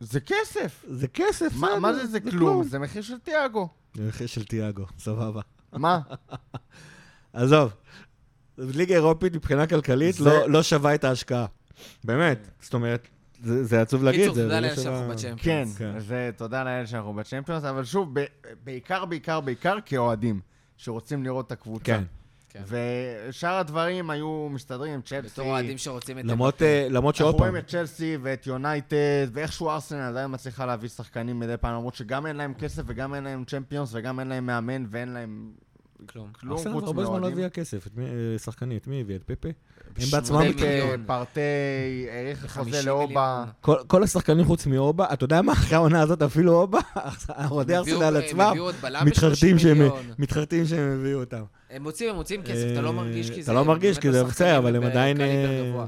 זה 0.00 0.20
כסף. 0.20 0.84
זה 0.88 1.08
כסף, 1.08 1.52
מה- 1.56 1.66
בסדר, 1.68 1.78
מה 1.78 1.92
זה 1.92 2.06
זה 2.06 2.20
כלום? 2.20 2.64
זה 2.64 2.78
מחיר 2.78 3.02
של 3.02 3.18
תיאגו. 3.18 3.68
זה 3.94 4.08
מחיר 4.08 4.26
של 4.26 4.44
תיאגו, 4.44 4.84
סבבה. 4.98 5.40
מה? 5.72 6.00
עזוב, 7.32 7.72
ליגה 8.58 8.94
אירופית 8.94 9.34
מבחינה 9.34 9.66
כלכלית 9.66 10.14
זה- 10.14 10.24
לא, 10.24 10.50
לא 10.50 10.62
שווה 10.62 10.94
את 10.94 11.04
ההשקעה. 11.04 11.46
באמת, 12.04 12.48
זאת 12.60 12.74
אומרת, 12.74 13.08
זה, 13.42 13.64
זה 13.64 13.82
עצוב 13.82 14.02
להגיד, 14.04 14.20
קיצור, 14.20 14.34
זה 14.34 14.42
תודה 14.42 14.60
לא 14.60 14.66
לאל 14.66 14.76
שאנחנו 14.76 15.00
כן, 15.08 15.08
בצ'מפיונס. 15.14 15.78
כן. 15.78 15.98
זה 16.00 16.30
תודה 16.36 16.64
לאל 16.64 16.86
שאנחנו 16.86 17.12
בצ'מפיונס, 17.14 17.64
אבל 17.64 17.84
שוב, 17.84 18.20
ב- 18.20 18.24
בעיקר, 18.64 19.04
בעיקר, 19.04 19.40
בעיקר 19.40 19.76
כאוהדים, 19.86 20.40
שרוצים 20.76 21.24
לראות 21.24 21.46
את 21.46 21.52
הקבוצה. 21.52 21.84
כן. 21.84 22.04
כן. 22.50 22.62
ושאר 23.28 23.54
הדברים 23.58 24.10
היו 24.10 24.48
מסתדרים 24.50 24.94
עם 24.94 25.00
צ'לסי. 25.00 25.26
בתור 25.28 25.46
אוהדים 25.46 25.78
שרוצים 25.78 26.18
את... 26.18 26.24
למרות. 26.24 26.62
אה, 26.62 26.86
למרות 26.90 27.14
אנחנו 27.14 27.18
שעוד 27.18 27.34
רואים 27.34 27.52
פעם, 27.52 27.62
את 27.62 27.68
צ'לסי 27.68 28.16
ואת 28.22 28.46
יונייטד, 28.46 28.96
ואיכשהו 29.32 29.70
ארסנל 29.70 30.00
עדיין 30.00 30.30
מצליחה 30.34 30.66
להביא 30.66 30.88
שחקנים 30.88 31.40
מדי 31.40 31.54
פעם, 31.60 31.74
למרות 31.74 31.94
שגם 31.94 32.26
אין 32.26 32.36
להם 32.36 32.54
כסף 32.54 32.82
וגם 32.86 33.14
אין 33.14 33.24
להם 33.24 33.44
צ'מפיונס 33.44 33.90
וגם 33.92 34.20
אין 34.20 34.28
להם 34.28 34.46
מאמן 34.46 34.84
ואין 34.90 35.08
להם 35.08 35.50
כלום. 36.06 36.28
כלום 36.40 36.58
ארסנל 36.58 36.72
חוץ 36.72 36.84
הרבה 36.84 37.04
זמן 37.04 37.12
לא 37.14 37.20
מאוהדים. 37.20 37.32
הביאה 37.32 37.48
כסף, 37.48 37.86
את 37.86 37.96
מי- 37.96 38.04
אה, 38.06 38.38
שחקנים, 38.38 38.76
את 38.78 38.86
מי 38.86 39.00
הביא? 39.00 39.16
את 39.16 39.22
פפה? 39.24 39.48
הם 39.96 40.04
בעצמם... 40.12 40.38
פרטי, 40.52 40.80
פרטי, 41.06 41.40
האריך 42.10 42.38
חוזה 42.40 42.70
50 42.70 42.86
לאובה. 42.86 43.44
כל, 43.60 43.76
כל 43.86 44.02
השחקנים 44.02 44.44
חוץ 44.44 44.66
מאובה, 44.66 45.06
אתה 45.12 45.24
יודע 45.24 45.42
מה, 45.42 45.52
אחרי 45.52 45.74
העונה 45.76 46.00
הזאת 46.02 46.22
אפילו 46.22 46.52
אובה, 46.60 46.78
אוהדי 47.50 47.76
ארסנל 47.76 48.16
עצמם, 48.16 48.40
הביאו 48.40 48.64
עוד 48.64 48.74
בלם 48.74 49.06
מתחרטים 49.06 49.56
ב-30 49.56 49.62
שהם 49.62 49.78
מיליון. 49.78 50.02
מתחרטים 50.18 50.66
שהם 50.66 50.98
הביאו 51.00 51.20
אותם. 51.20 51.42
הם 51.70 51.82
מוצאים, 51.82 52.10
הם 52.10 52.16
מוצאים 52.16 52.42
כסף, 52.42 52.66
אתה 52.72 52.80
לא 52.80 52.92
מרגיש 52.92 53.30
כי 53.30 53.42
זה... 53.42 53.52
אתה 53.52 53.60
לא 53.60 53.64
מרגיש 53.64 53.98
כי 53.98 54.12
זה 54.12 54.22
לא 54.22 54.28
בסדר, 54.28 54.58
אבל 54.58 54.76
הם 54.76 54.82
עדיין... 54.82 55.20
אה. 55.20 55.84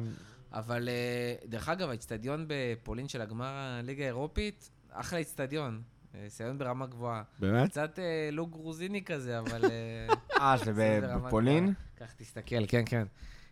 אבל 0.52 0.88
אה, 0.88 1.34
דרך 1.48 1.68
אגב, 1.68 1.88
האיצטדיון 1.88 2.44
בפולין 2.48 3.08
של 3.08 3.20
הגמר 3.20 3.52
הליגה 3.54 4.04
האירופית, 4.04 4.70
אחלה 4.90 5.18
איצטדיון. 5.18 5.82
אה, 6.14 6.26
סיון 6.28 6.58
ברמה 6.58 6.86
גבוהה. 6.86 7.22
באמת? 7.38 7.70
קצת 7.70 7.98
אה, 7.98 8.28
לא 8.32 8.46
גרוזיני 8.50 9.04
כזה, 9.04 9.38
אבל... 9.38 9.64
אה, 9.64 10.14
אה, 10.40 10.56
זה 10.64 11.00
בפולין? 11.02 11.72
קח, 11.94 12.12
תסתכל, 12.16 12.66
כן, 12.68 12.82
כן. 12.86 13.06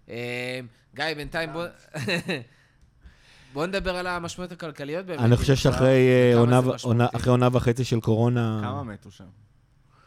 אה, 0.09 0.61
גיא, 0.95 1.05
בינתיים 1.17 1.53
בוא... 1.53 1.67
בוא 3.53 3.67
נדבר 3.67 3.97
על 3.97 4.07
המשמעויות 4.07 4.53
הכלכליות 4.53 5.07
באמת. 5.07 5.21
אני 5.21 5.37
חושב 5.37 5.55
שאחרי 5.55 6.09
אה, 6.09 6.39
עונה 7.27 7.49
וחצי 7.53 7.85
של 7.85 8.01
קורונה... 8.01 8.61
כמה 8.63 8.83
מתו 8.83 9.11
שם? 9.11 9.25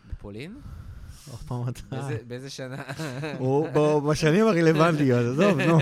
בפולין? 0.09 0.55
עוד 1.31 1.39
פעם 1.47 1.61
אתה... 1.69 1.81
באיזה- 2.27 2.49
שנה? 2.49 2.75
הוא 3.37 3.67
בשנים 4.11 4.47
הרלוונטיות, 4.47 5.19
עזוב, 5.25 5.59
נו. 5.61 5.79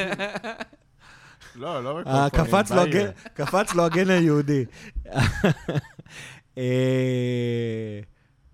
לא, 1.55 1.83
לא 1.83 1.99
אה, 2.07 2.29
קפץ 2.29 2.71
לו 2.71 2.81
הגן- 2.81 3.09
קפץ 3.33 3.73
לו 3.75 3.83
הגן 3.83 4.09
היהודי. 4.09 4.65
אה, 6.57 7.99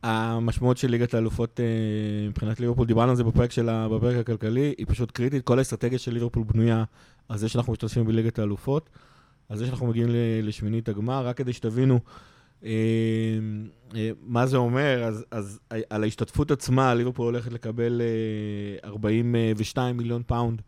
המשמעות 0.04 0.78
של 0.78 0.92
ליגת 0.92 1.14
האלופות 1.14 1.60
אה, 1.60 1.66
מבחינת 2.30 2.60
ליברפול, 2.60 2.88
דיברנו 2.88 3.10
על 3.10 3.16
זה 3.18 3.24
בפרק 3.24 3.52
של 3.52 3.70
ה- 3.70 3.88
בפרק 3.90 4.16
הכלכלי, 4.18 4.74
היא 4.78 4.86
פשוט 4.90 5.12
קריטית. 5.12 5.44
כל 5.46 5.60
האסטרטגיה 5.60 6.00
של 6.00 6.14
ליברפול 6.14 6.44
בנויה 6.44 6.84
על 7.30 7.38
זה 7.38 7.50
שאנחנו 7.50 7.74
משתתפים 7.74 8.06
בליגת 8.06 8.40
האלופות, 8.40 8.90
על 9.50 9.58
זה 9.58 9.66
שאנחנו 9.66 9.88
מגיעים 9.88 10.10
ל- 10.10 10.16
לשמינית 10.48 10.90
הגמר, 10.90 11.28
רק 11.28 11.38
כדי 11.38 11.54
שתבינו 11.54 12.00
מה 14.22 14.46
זה 14.46 14.58
אומר, 14.58 15.04
אז, 15.04 15.26
אז 15.32 15.60
על 15.90 16.04
ההשתתפות 16.04 16.52
עצמה, 16.52 16.94
ליברפול 16.94 17.26
הולכת 17.26 17.54
לקבל 17.54 18.02
אה, 18.02 18.90
42 18.90 19.98
מיליון 19.98 20.22
פאונד. 20.28 20.62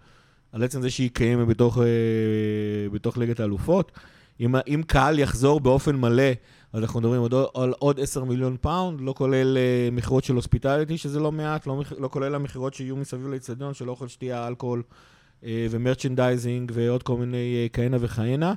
על 0.51 0.63
עצם 0.63 0.81
זה 0.81 0.89
שהיא 0.89 1.09
קיימת 1.13 1.47
בתוך, 1.47 1.77
אה, 1.77 2.89
בתוך 2.91 3.17
ליגת 3.17 3.39
האלופות. 3.39 3.91
אם, 4.39 4.55
אם 4.55 4.81
קהל 4.87 5.19
יחזור 5.19 5.59
באופן 5.59 5.95
מלא, 5.95 6.31
אז 6.73 6.81
אנחנו 6.81 6.99
מדברים 6.99 7.21
עוד, 7.21 7.33
על 7.55 7.73
עוד 7.79 7.99
10 7.99 8.23
מיליון 8.23 8.57
פאונד, 8.61 9.01
לא 9.01 9.13
כולל 9.17 9.57
אה, 9.57 9.89
מכירות 9.91 10.23
של 10.23 10.35
hospitality, 10.36 10.97
שזה 10.97 11.19
לא 11.19 11.31
מעט, 11.31 11.67
לא, 11.67 11.81
לא 11.97 12.07
כולל 12.07 12.35
המכירות 12.35 12.73
שיהיו 12.73 12.95
מסביב 12.95 13.27
לאצטדיון, 13.27 13.73
של 13.73 13.89
אוכל, 13.89 14.07
שתייה, 14.07 14.47
אלכוהול 14.47 14.83
אה, 15.43 15.67
ו 15.72 15.79
merchandising 15.79 16.72
ועוד 16.75 17.03
כל 17.03 17.17
מיני 17.17 17.55
אה, 17.63 17.67
כהנה 17.73 17.97
וכהנה. 17.99 18.49
אה, 18.49 18.53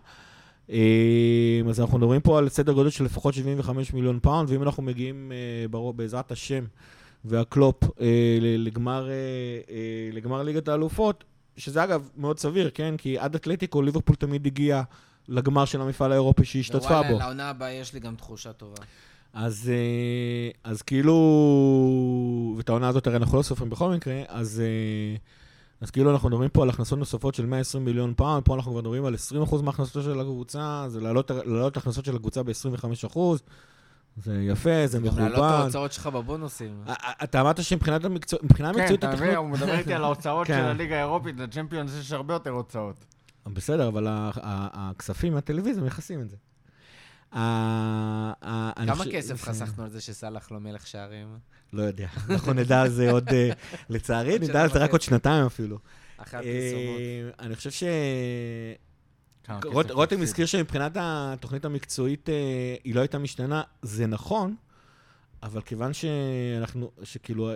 אז 1.69 1.81
אנחנו 1.81 1.99
מדברים 1.99 2.21
פה 2.21 2.39
על 2.39 2.49
סדר 2.49 2.73
גודל 2.73 2.91
של 2.91 3.05
לפחות 3.05 3.35
75 3.35 3.93
מיליון 3.93 4.19
פאונד, 4.23 4.51
ואם 4.51 4.63
אנחנו 4.63 4.83
מגיעים 4.83 5.33
אה, 5.33 5.93
בעזרת 5.93 6.33
השם 6.33 6.65
והקלופ 7.25 7.85
אה, 8.01 8.39
לגמר, 8.41 9.09
אה, 9.11 9.15
לגמר 10.13 10.43
ליגת 10.43 10.69
האלופות, 10.69 11.25
שזה 11.57 11.85
אגב 11.85 12.09
מאוד 12.17 12.39
סביר, 12.39 12.71
כן? 12.75 12.95
כי 12.99 13.19
עד 13.19 13.35
אתלטיקו 13.35 13.83
ליברפול 13.83 14.17
תמיד 14.17 14.47
הגיע 14.47 14.83
לגמר 15.29 15.65
של 15.65 15.81
המפעל 15.81 16.13
האירופי 16.13 16.45
שהיא 16.45 16.61
השתתפה 16.61 17.03
בו. 17.03 17.09
וואלה, 17.09 17.19
לעונה 17.19 17.51
הבאה 17.51 17.73
יש 17.73 17.95
לי 17.95 18.01
גם 18.01 18.17
תחושה 18.17 18.53
טובה. 18.53 18.83
אז, 19.33 19.73
אז 20.65 20.83
כאילו, 20.83 21.15
ואת 22.57 22.69
העונה 22.69 22.89
הזאת 22.89 23.07
הרי 23.07 23.17
אנחנו 23.17 23.39
לא 23.39 23.43
סופרים 23.43 23.71
בכל 23.71 23.91
מקרה, 23.91 24.23
אז, 24.29 24.63
אז 25.83 25.91
כאילו 25.91 26.11
אנחנו 26.11 26.29
מדברים 26.29 26.49
פה 26.51 26.63
על 26.63 26.71
הכנסות 26.71 26.99
נוספות 26.99 27.35
של 27.35 27.47
120 27.47 27.85
מיליון 27.85 28.15
פאונד, 28.17 28.45
פה 28.45 28.55
אנחנו 28.55 28.73
כבר 28.73 28.81
מדברים 28.81 29.05
על 29.05 29.15
20% 29.51 29.63
מההכנסות 29.63 30.05
של 30.05 30.21
הקבוצה, 30.21 30.85
זה 30.89 31.01
להעלות, 31.01 31.31
את 31.67 31.77
ההכנסות 31.77 32.05
של 32.05 32.17
הקבוצה 32.17 32.43
ב-25%, 32.43 33.19
זה 34.17 34.43
יפה, 34.43 34.87
זה 34.87 34.99
גם 34.99 35.05
להעלות 35.19 35.33
את 35.39 35.39
מכובד. 35.39 35.51
ההוצאות 35.61 35.93
שלך 35.93 36.07
בבונוסים. 36.07 36.83
אתה 37.25 37.41
אמרת 37.41 37.65
שמבחינת 37.65 38.05
המקצוע- 38.05 38.39
מבחינה 38.43 38.75
כן, 38.75 38.95
אתה 38.95 39.13
מבין. 39.13 39.35
הוא 39.35 39.49
מדבר 39.49 39.75
איתי 39.79 39.95
על 39.95 40.05
ההוצאות 40.05 40.47
של 40.47 40.53
כן. 40.53 40.65
הליגה 40.65 40.97
האירופית, 40.97 41.37
לצ'מפיונס 41.41 41.91
יש 42.01 42.13
הרבה 42.13 42.35
יותר 42.35 42.51
הוצאות. 42.51 42.97
בסדר, 43.47 43.89
אבל 43.89 44.07
הכספים 44.11 45.33
מהטלוויזיה 45.35 45.83
מכסים 45.83 46.21
את 46.21 46.31
זה. 46.31 46.37
ה- 47.33 48.33
ה- 48.43 48.73
אני 48.77 48.93
כמה 48.93 49.05
כסף 49.13 49.43
חסכנו 49.43 49.85
על 49.85 49.91
זה 49.91 50.01
שסאלח 50.01 50.51
לא 50.51 50.61
מלך 50.61 50.87
שערים? 50.87 51.39
לא 51.73 51.83
יודע. 51.83 52.09
אנחנו 52.31 52.53
נדע 52.53 52.83
על 52.83 52.89
זה 52.89 53.11
עוד... 53.11 53.29
אה, 53.29 53.51
לצערי, 53.91 54.39
נדע 54.39 54.63
על 54.63 54.71
זה 54.71 54.79
רק 54.79 54.91
עוד. 54.91 55.01
שנתיים 55.01 55.47
אפילו. 55.47 55.79
אחרי 56.17 56.41
הפרסומות. 56.41 57.01
אה, 57.01 57.47
אני 57.47 57.57
חושב 57.57 57.71
ש... 57.71 57.83
רותם. 59.91 60.23
הזכיר 60.23 60.47
שמבחינת 60.47 60.93
התוכנית 60.95 61.65
המקצועית 61.65 62.29
אה, 62.29 62.35
היא 62.85 62.95
לא 62.95 63.01
הייתה 63.01 63.19
משתנה, 63.19 63.63
זה 63.83 64.07
נכון, 64.07 64.55
אבל 65.43 65.61
כיוון 65.61 65.93
שאנחנו, 65.93 66.91
שכאילו 67.03 67.51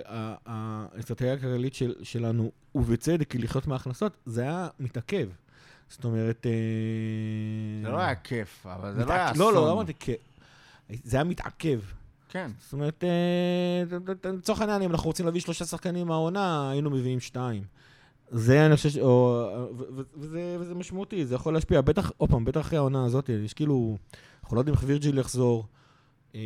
האסטרטגיה 0.46 1.32
הכלכלית 1.32 1.74
של, 1.74 1.94
שלנו, 2.02 2.52
ובצדק, 2.74 3.32
היא 3.32 3.42
לחיות 3.42 3.66
מההכנסות, 3.66 4.16
זה 4.26 4.42
היה 4.42 4.68
מתעכב. 4.80 5.28
זאת 5.88 6.04
אומרת... 6.04 6.46
אה, 6.46 6.52
זה 7.82 7.88
לא 7.88 7.98
היה 7.98 8.14
כיף, 8.14 8.66
אבל 8.66 8.94
זה 8.94 9.04
לא 9.04 9.12
היה 9.12 9.30
אסון. 9.32 9.38
לא, 9.46 9.52
לא, 9.54 9.66
לא 9.66 9.72
אמרתי 9.72 9.92
כיף. 10.00 10.16
זה 11.04 11.16
היה 11.16 11.24
מתעכב. 11.24 11.80
כן. 12.28 12.50
זאת 12.64 12.72
אומרת, 12.72 13.04
אה, 13.04 14.30
לצורך 14.32 14.60
העניין, 14.60 14.82
אם 14.82 14.90
אנחנו 14.90 15.06
רוצים 15.06 15.26
להביא 15.26 15.40
שלושה 15.40 15.64
שחקנים 15.64 16.06
מהעונה, 16.06 16.70
היינו 16.70 16.90
מביאים 16.90 17.20
שתיים. 17.20 17.62
זה, 18.30 18.66
אני 18.66 18.76
חושב, 18.76 18.88
ש- 18.88 18.96
או, 18.98 19.46
וזה, 20.16 20.56
וזה 20.60 20.74
משמעותי, 20.74 21.26
זה 21.26 21.34
יכול 21.34 21.54
להשפיע. 21.54 21.80
בטח, 21.80 22.10
עוד 22.16 22.30
פעם, 22.30 22.44
בטח 22.44 22.60
אחרי 22.60 22.78
העונה 22.78 23.04
הזאת, 23.04 23.28
יש 23.28 23.54
כאילו, 23.54 23.96
אנחנו 24.42 24.56
לא 24.56 24.60
יודעים 24.60 24.74
איך 24.74 24.84
וירג'יל 24.86 25.18
יחזור. 25.18 25.66
אה, 26.34 26.40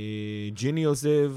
ג'יני 0.54 0.84
עוזב, 0.84 1.32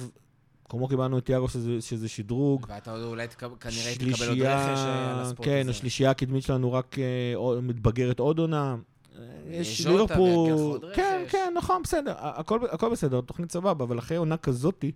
כמו 0.70 0.88
קיבלנו 0.88 1.18
את 1.18 1.26
תיאגו, 1.26 1.50
שזה, 1.50 1.82
שזה 1.82 2.10
שדרוג. 2.10 2.66
ואתה 2.70 2.92
עוד 2.92 3.04
אולי 3.04 3.28
תקב- 3.28 3.56
כנראה 3.60 3.94
תקבל 3.96 4.30
עוד 4.30 4.38
רכש 4.42 4.48
אה, 4.80 5.12
על 5.14 5.20
הספורט 5.20 5.48
הזה. 5.48 5.62
כן, 5.64 5.70
השלישייה 5.70 6.12
הקדמית 6.12 6.44
שלנו 6.44 6.74
רק 6.74 6.96
אה, 7.00 7.62
מתבגרת 7.62 8.20
עוד 8.20 8.40
עונה. 8.40 8.76
אה, 9.18 9.24
יש 9.52 9.88
ליברפול, 9.88 10.80
כן. 10.96 11.24
כן, 11.30 11.54
נכון, 11.58 11.82
בסדר, 11.84 12.14
הכל, 12.18 12.60
הכל 12.72 12.92
בסדר, 12.92 13.22
תוכנית 13.22 13.52
סבבה, 13.52 13.84
אבל 13.86 14.00
אחרי 14.00 14.18
עונה 14.18 14.38
כזאתי, 14.38 14.92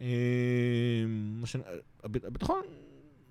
אה, 0.00 0.06
הביטחון 2.04 2.60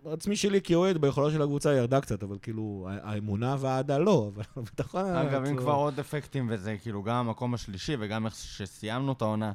העצמי 0.05 0.36
שלי 0.36 0.62
כאוהד 0.62 0.97
ביכולות 0.97 1.32
של 1.34 1.41
הקבוצה 1.41 1.74
ירדה 1.74 2.01
קצת, 2.01 2.24
אבל 2.24 2.38
כאילו, 2.41 2.88
האמונה 3.03 3.55
והאהדה 3.60 3.97
לא, 3.97 4.28
אבל 4.36 4.43
הביטחון... 4.55 5.05
אגב, 5.05 5.34
אם 5.34 5.43
העצמי- 5.43 5.57
כבר 5.57 5.74
עוד 5.74 5.99
אפקטים 5.99 6.47
וזה, 6.51 6.76
כאילו, 6.82 7.03
גם 7.03 7.16
המקום 7.16 7.53
השלישי 7.53 7.95
וגם 7.99 8.26
איך 8.26 8.36
שסיימנו 8.36 9.12
את 9.12 9.22
העונה. 9.22 9.51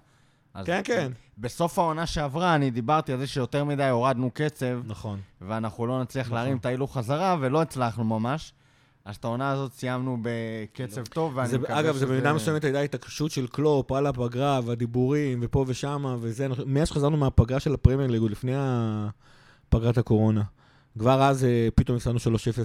אז 0.54 0.66
כן, 0.66 0.80
כן. 0.84 1.12
בסוף 1.38 1.78
העונה 1.78 2.06
שעברה, 2.06 2.54
אני 2.54 2.70
דיברתי 2.70 3.12
על 3.12 3.18
זה 3.18 3.26
שיותר 3.26 3.64
מדי 3.64 3.88
הורדנו 3.88 4.30
קצב, 4.34 4.80
נכון. 4.86 5.20
ואנחנו 5.40 5.86
לא 5.86 6.02
נצליח 6.02 6.26
נכון. 6.26 6.36
להרים 6.38 6.56
את 6.56 6.66
ההילוך 6.66 6.96
חזרה, 6.98 7.36
ולא 7.40 7.62
הצלחנו 7.62 8.04
ממש. 8.04 8.52
אז 9.04 9.16
את 9.16 9.24
העונה 9.24 9.50
הזאת 9.50 9.72
סיימנו 9.72 10.18
בקצב 10.22 11.04
טוב, 11.04 11.32
ואני 11.36 11.48
זה, 11.48 11.58
מקווה 11.58 11.80
אגב, 11.80 11.94
שזה... 11.94 11.98
זה 11.98 12.12
במידה 12.12 12.32
מסוימת 12.32 12.64
הייתה 12.64 12.80
התעקשות 12.80 13.30
של 13.30 13.46
קלופ 13.46 13.92
על 13.92 14.06
הפגרה 14.06 14.60
והדיבורים 14.64 15.38
ופה 15.42 15.64
ושמה 15.68 16.16
וזה, 16.20 16.46
מאז 16.66 16.88
שחזרנו 16.88 17.16
מהפגרה 17.16 17.60
של 17.60 17.74
הפרמייר 17.74 18.10
ליג, 18.10 18.22
לפני 18.22 18.52
פגרת 19.68 19.98
הקורונה. 19.98 20.42
כבר 20.98 21.22
אז 21.22 21.44
אה, 21.44 21.68
פתאום 21.74 21.96
הפסדנו 21.96 22.18
3-0 22.18 22.20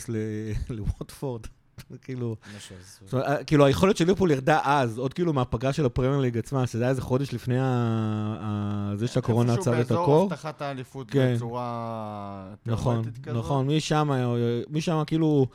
ל- 0.10 0.18
לווטפורד. 0.78 1.42
כאילו, 2.02 2.36
אה, 3.14 3.44
כאילו 3.44 3.66
היכולת 3.66 3.98
של 3.98 4.06
ליברפול 4.06 4.32
ירדה 4.32 4.60
אז, 4.64 4.98
עוד 4.98 5.14
כאילו 5.14 5.34
מהפגרה 5.34 5.74
של 5.74 5.86
הפרמייר 5.86 6.20
ליג 6.20 6.38
עצמה, 6.38 6.68
שזה 6.68 6.84
היה 6.84 6.90
איזה 6.90 7.02
חודש 7.02 7.34
לפני 7.34 7.56
זה 8.96 9.08
שהקורונה 9.08 9.54
עצר 9.54 9.74
את 9.74 9.78
איפשהו 9.80 9.96
הקור. 10.02 10.16
באזור 10.30 10.34
הבטחת 10.34 10.62
האליפות 10.62 11.12
כן. 11.12 11.34
בצורה 11.36 12.48
נכון, 12.66 13.02
תיאורטית 13.02 13.26
כזאת. 13.26 13.38
נכון, 13.38 13.68
משם, 14.70 15.04
כאילו 15.08 15.48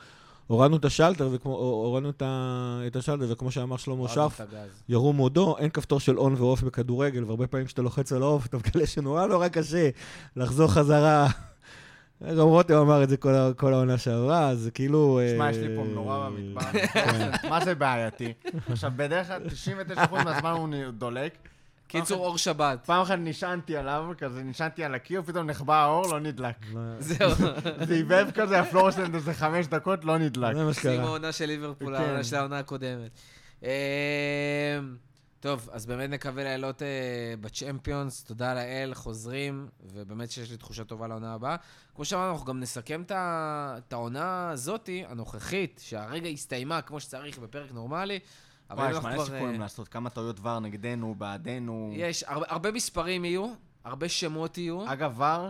הורדנו 0.47 0.75
את 0.77 0.85
השלטר, 0.85 1.29
וכמו, 1.31 1.51
הורדנו 1.57 2.09
את 2.09 2.21
ה- 2.21 2.79
את 2.87 2.95
השלטר, 2.95 3.25
וכמו 3.29 3.51
שאמר 3.51 3.77
שלמה 3.77 4.07
שרף. 4.09 4.41
ירום 4.89 5.17
הודו, 5.17 5.57
אין 5.57 5.69
כפתור 5.69 5.99
של 5.99 6.17
און 6.17 6.33
ואוף 6.37 6.61
בכדורגל, 6.63 7.23
והרבה 7.23 7.47
פעמים 7.47 7.65
כשאתה 7.65 7.81
לוחץ 7.81 8.11
על 8.11 8.23
האוף, 8.23 8.45
אתה 8.45 8.57
מגלה 8.57 8.87
שנורא 8.87 9.25
נורא 9.25 9.47
קשה 9.47 9.89
לחזור 10.35 10.67
חזרה. 10.67 11.27
גם 12.23 12.39
רותם 12.39 12.73
אמר 12.73 13.03
את 13.03 13.09
זה 13.09 13.17
כל, 13.57 13.73
העונה 13.73 13.97
שעברה, 13.97 14.49
אז 14.49 14.59
זה 14.59 14.71
כאילו... 14.71 15.19
שמע, 15.35 15.45
אה, 15.45 15.51
יש 15.51 15.57
לי 15.57 15.75
פה 15.75 15.83
מנורה 15.83 16.29
במטבח, 16.29 16.71
כן. 16.93 17.31
מה 17.49 17.65
זה 17.65 17.75
בעייתי? 17.75 18.33
עכשיו, 18.69 18.91
בדרך 18.95 19.27
כלל 19.27 19.41
99% 20.11 20.23
מהזמן 20.23 20.51
הוא 20.51 20.91
דולק. 20.97 21.33
קיצור, 21.87 22.25
אור 22.25 22.37
שבת. 22.37 22.79
פעם 22.85 23.01
אחת 23.01 23.17
נשענתי 23.19 23.77
עליו, 23.77 24.05
כזה 24.17 24.43
נשענתי 24.43 24.83
על 24.83 24.95
הקיר, 24.95 25.21
פתאום 25.25 25.47
נחבא 25.47 25.83
האור, 25.83 26.07
לא 26.11 26.19
נדלק. 26.19 26.55
זהו. 26.99 27.31
זה 27.87 27.93
הבהב 27.93 28.27
כזה, 28.33 28.59
הפלורסנט 28.59 29.15
איזה 29.15 29.33
חמש 29.33 29.67
דקות, 29.67 30.05
לא 30.05 30.17
נדלק. 30.17 30.55
זה 30.55 30.63
מה 30.63 30.73
סיום 30.73 30.93
שקרה. 30.93 31.05
העונה 31.05 31.31
של 31.31 31.45
ליברפול, 31.45 31.97
כן. 31.97 32.03
העונה 32.03 32.23
של 32.23 32.35
העונה 32.35 32.59
הקודמת. 32.59 33.11
טוב, 35.39 35.69
אז 35.71 35.85
באמת 35.85 36.09
נקווה 36.09 36.43
לעלות 36.43 36.81
אה, 36.81 36.87
בצ'מפיונס, 37.41 38.23
תודה 38.23 38.53
לאל, 38.53 38.93
חוזרים, 38.93 39.67
ובאמת 39.83 40.31
שיש 40.31 40.51
לי 40.51 40.57
תחושה 40.57 40.83
טובה 40.83 41.07
לעונה 41.07 41.33
הבאה. 41.33 41.55
כמו 41.95 42.05
שאמרנו, 42.05 42.31
אנחנו 42.31 42.45
גם 42.45 42.59
נסכם 42.59 43.03
את 43.07 43.93
העונה 43.93 44.49
הזאתי, 44.49 45.03
הנוכחית, 45.07 45.81
שהרגע 45.83 46.29
הסתיימה 46.29 46.81
כמו 46.81 46.99
שצריך 46.99 47.39
בפרק 47.39 47.71
נורמלי. 47.71 48.19
אבל 48.69 48.83
וואי, 48.83 48.91
יש 48.91 48.97
מלא 48.97 49.25
סיכויים 49.25 49.53
אה, 49.53 49.57
לעשות 49.57 49.87
כמה 49.87 50.09
טעויות 50.09 50.39
VAR 50.41 50.59
נגדנו, 50.59 51.15
בעדנו. 51.15 51.93
יש, 51.95 52.23
הרבה, 52.27 52.45
הרבה 52.49 52.71
מספרים 52.71 53.25
יהיו, 53.25 53.53
הרבה 53.83 54.09
שמות 54.09 54.57
יהיו. 54.57 54.93
אגב, 54.93 55.21
ור 55.21 55.49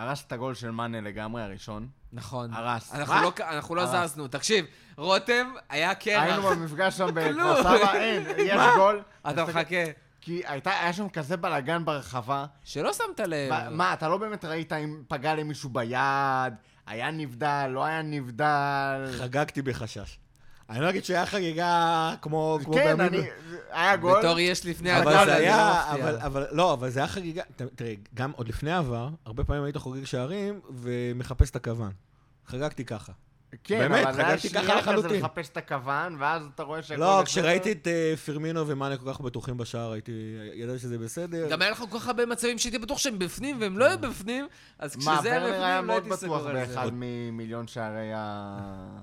הרס 0.00 0.24
את 0.26 0.32
הגול 0.32 0.54
של 0.54 0.70
מאנה 0.70 1.00
לגמרי, 1.00 1.42
הראשון. 1.42 1.88
נכון. 2.12 2.54
הרס. 2.54 2.94
אנחנו 2.94 3.14
מה? 3.14 3.22
לא, 3.22 3.32
אנחנו 3.40 3.74
לא 3.74 3.80
הרס. 3.82 4.10
זזנו. 4.10 4.28
תקשיב, 4.28 4.64
רותם 4.96 5.52
היה 5.68 5.92
היינו 6.04 6.42
קרח. 6.42 6.52
במפגש 6.52 6.96
שם 6.98 7.06
בכפר 7.14 7.32
כלום. 7.32 7.56
סבא, 7.62 7.92
אין, 7.94 8.22
יש 8.46 8.60
גול. 8.76 9.02
אתה 9.30 9.44
מחכה. 9.44 9.84
כי 10.20 10.42
הייתה, 10.46 10.70
היה 10.80 10.92
שם 10.92 11.08
כזה 11.08 11.36
בלאגן 11.36 11.84
ברחבה. 11.84 12.46
שלא 12.64 12.92
שמת 12.92 13.20
לב. 13.20 13.50
מה- 13.50 13.70
מה, 13.70 13.92
אתה 13.92 14.08
לא 14.08 14.16
באמת 14.16 14.44
ראית 14.44 14.72
אם 14.72 15.02
פגע 15.08 15.34
למישהו 15.34 15.70
ביד, 15.70 16.52
היה 16.86 17.10
נבדל, 17.10 17.66
לא 17.70 17.84
היה 17.84 18.02
נבדל? 18.02 19.10
חגגתי 19.18 19.62
בחשש. 19.62 20.18
אני 20.70 20.80
לא 20.80 20.90
אגיד 20.90 21.04
שהיה 21.04 21.26
חגיגה 21.26 22.14
כמו... 22.22 22.58
כמו 22.64 22.74
כן, 22.74 23.00
אני... 23.00 23.20
היה 23.70 23.96
גול. 23.96 24.18
בתור 24.18 24.38
יש 24.38 24.66
לפני 24.66 24.98
אבל 24.98 25.00
הגול, 25.00 25.24
זה 25.24 25.24
לא 25.24 25.32
היה, 25.32 25.82
מפתיע. 25.88 26.04
אבל, 26.04 26.16
אבל, 26.20 26.46
לא, 26.52 26.72
אבל 26.72 26.90
זה 26.90 27.00
היה 27.00 27.08
חגיגה, 27.08 27.42
תראה, 27.74 27.94
גם 28.14 28.30
עוד 28.36 28.48
לפני 28.48 28.72
העבר, 28.72 29.08
הרבה 29.24 29.44
פעמים 29.44 29.64
היית 29.64 29.76
חוגג 29.76 30.04
שערים 30.04 30.60
ומחפש 30.74 31.50
את 31.50 31.56
הכוון. 31.56 31.92
חגגתי 32.46 32.84
ככה. 32.84 33.12
כן, 33.64 33.78
באמת, 33.78 34.06
אבל 34.06 34.14
זה 34.14 34.26
היה 34.26 34.38
חגגתי 34.38 34.48
ככה 34.48 34.64
שנייה 34.66 34.82
כזה 34.82 34.90
לחלוטין. 34.92 35.20
לחפש 35.22 35.48
את 35.48 35.56
הכוון, 35.56 36.16
ואז 36.18 36.42
אתה 36.54 36.62
רואה 36.62 36.82
שהגול... 36.82 37.04
לא, 37.04 37.22
בסדר. 37.22 37.24
כשראיתי 37.24 37.72
את 37.72 37.86
אה, 37.88 38.14
פרמינו 38.26 38.68
ומאנה 38.68 38.96
כל 38.96 39.12
כך 39.12 39.20
בטוחים 39.20 39.56
בשער, 39.56 39.92
הייתי, 39.92 40.12
ידעתי 40.54 40.78
שזה 40.78 40.98
בסדר. 40.98 41.48
גם 41.50 41.62
היה 41.62 41.70
לך 41.70 41.78
כל 41.90 41.98
כך 41.98 42.06
הרבה 42.06 42.26
מצבים 42.26 42.58
שהייתי 42.58 42.78
בטוח 42.78 42.98
שהם 42.98 43.18
בפנים 43.18 43.60
והם 43.60 43.78
לא 43.78 43.84
היו 43.84 43.98
בפנים, 43.98 44.46
אז 44.78 44.96
מה, 44.96 45.16
כשזה 45.16 45.30
היה 45.30 45.38
היה 45.44 45.50
בפנים 45.52 45.74
לא 45.74 45.82
מאוד 45.82 46.02
הייתי 46.02 46.08
בטוח 46.08 46.20
סגור 46.20 46.48
על 46.48 46.66
זה. 46.66 46.74
באחד 46.74 46.90
ממיליון 46.92 47.66
שערי 47.66 48.12
ה- 48.14 49.00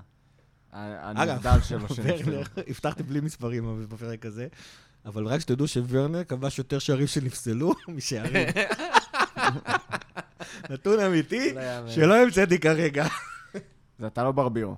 הנבדל 0.72 1.60
שלו. 1.62 1.86
ורנר, 1.94 2.42
הבטחתי 2.68 3.02
בלי 3.02 3.20
מספרים 3.20 3.86
בפרק 3.88 4.26
הזה, 4.26 4.48
אבל 5.04 5.26
רק 5.26 5.40
שתדעו 5.40 5.68
שוורנר 5.68 6.24
כבש 6.24 6.58
יותר 6.58 6.78
שערים 6.78 7.06
שנפסלו 7.06 7.72
משערים. 7.88 8.48
נתון 10.70 11.00
אמיתי, 11.00 11.54
לא. 11.54 11.88
שלא 11.88 12.22
המצאתי 12.22 12.58
כרגע. 12.58 13.06
זה 13.98 14.06
אתה 14.06 14.24
לא 14.24 14.32
ברבירו. 14.32 14.76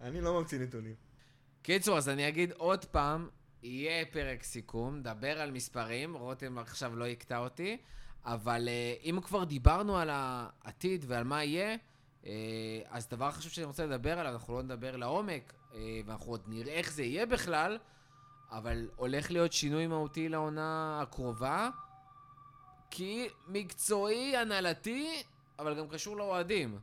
אני 0.00 0.20
לא 0.20 0.40
ממציא 0.40 0.58
נתונים. 0.58 0.94
קיצור, 1.62 1.98
אז 1.98 2.08
אני 2.08 2.28
אגיד 2.28 2.52
עוד 2.56 2.84
פעם, 2.84 3.28
יהיה 3.62 4.04
פרק 4.12 4.42
סיכום, 4.42 4.96
נדבר 4.96 5.40
על 5.40 5.50
מספרים, 5.50 6.14
רותם 6.14 6.58
עכשיו 6.58 6.96
לא 6.96 7.04
יקטע 7.04 7.38
אותי, 7.38 7.76
אבל 8.24 8.68
אה, 8.68 8.94
אם 9.04 9.18
כבר 9.22 9.44
דיברנו 9.44 9.98
על 9.98 10.08
העתיד 10.12 11.04
ועל 11.08 11.24
מה 11.24 11.44
יהיה, 11.44 11.76
אז 12.90 13.08
דבר 13.08 13.30
חשוב 13.30 13.52
שאני 13.52 13.64
רוצה 13.64 13.86
לדבר 13.86 14.18
עליו, 14.18 14.32
אנחנו 14.32 14.54
לא 14.54 14.62
נדבר 14.62 14.96
לעומק, 14.96 15.52
אה, 15.74 16.00
ואנחנו 16.06 16.30
עוד 16.30 16.40
נראה 16.46 16.72
איך 16.72 16.92
זה 16.92 17.02
יהיה 17.02 17.26
בכלל, 17.26 17.78
אבל 18.50 18.88
הולך 18.96 19.30
להיות 19.30 19.52
שינוי 19.52 19.86
מהותי 19.86 20.28
לעונה 20.28 20.98
הקרובה, 21.02 21.70
כי 22.90 23.28
מקצועי, 23.48 24.36
הנהלתי, 24.36 25.22
אבל 25.58 25.74
גם 25.74 25.88
קשור 25.88 26.16
לאוהדים. 26.16 26.78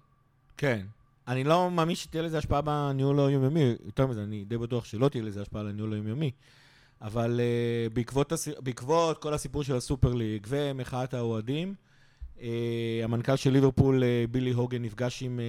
כן. 0.57 0.85
אני 1.27 1.43
לא 1.43 1.71
מאמין 1.71 1.95
שתהיה 1.95 2.23
לזה 2.23 2.37
השפעה 2.37 2.61
בניהול 2.61 3.19
היומיומי, 3.19 3.75
יותר 3.85 4.07
מזה, 4.07 4.23
אני 4.23 4.45
די 4.45 4.57
בטוח 4.57 4.85
שלא 4.85 5.09
תהיה 5.09 5.23
לזה 5.23 5.41
השפעה 5.41 5.61
על 5.61 5.67
הניהול 5.67 5.93
היומיומי. 5.93 6.31
אבל 7.01 7.39
uh, 7.39 7.93
בעקבות, 7.93 8.31
הס... 8.31 8.47
בעקבות 8.59 9.17
כל 9.17 9.33
הסיפור 9.33 9.63
של 9.63 9.75
הסופר 9.75 10.13
ליג 10.13 10.47
ומחאת 10.49 11.13
האוהדים, 11.13 11.75
המנכ"ל 13.03 13.35
של 13.35 13.51
ליברפול, 13.51 14.03
uh, 14.03 14.31
בילי 14.31 14.51
הוגן, 14.51 14.81
נפגש 14.81 15.23
עם 15.23 15.39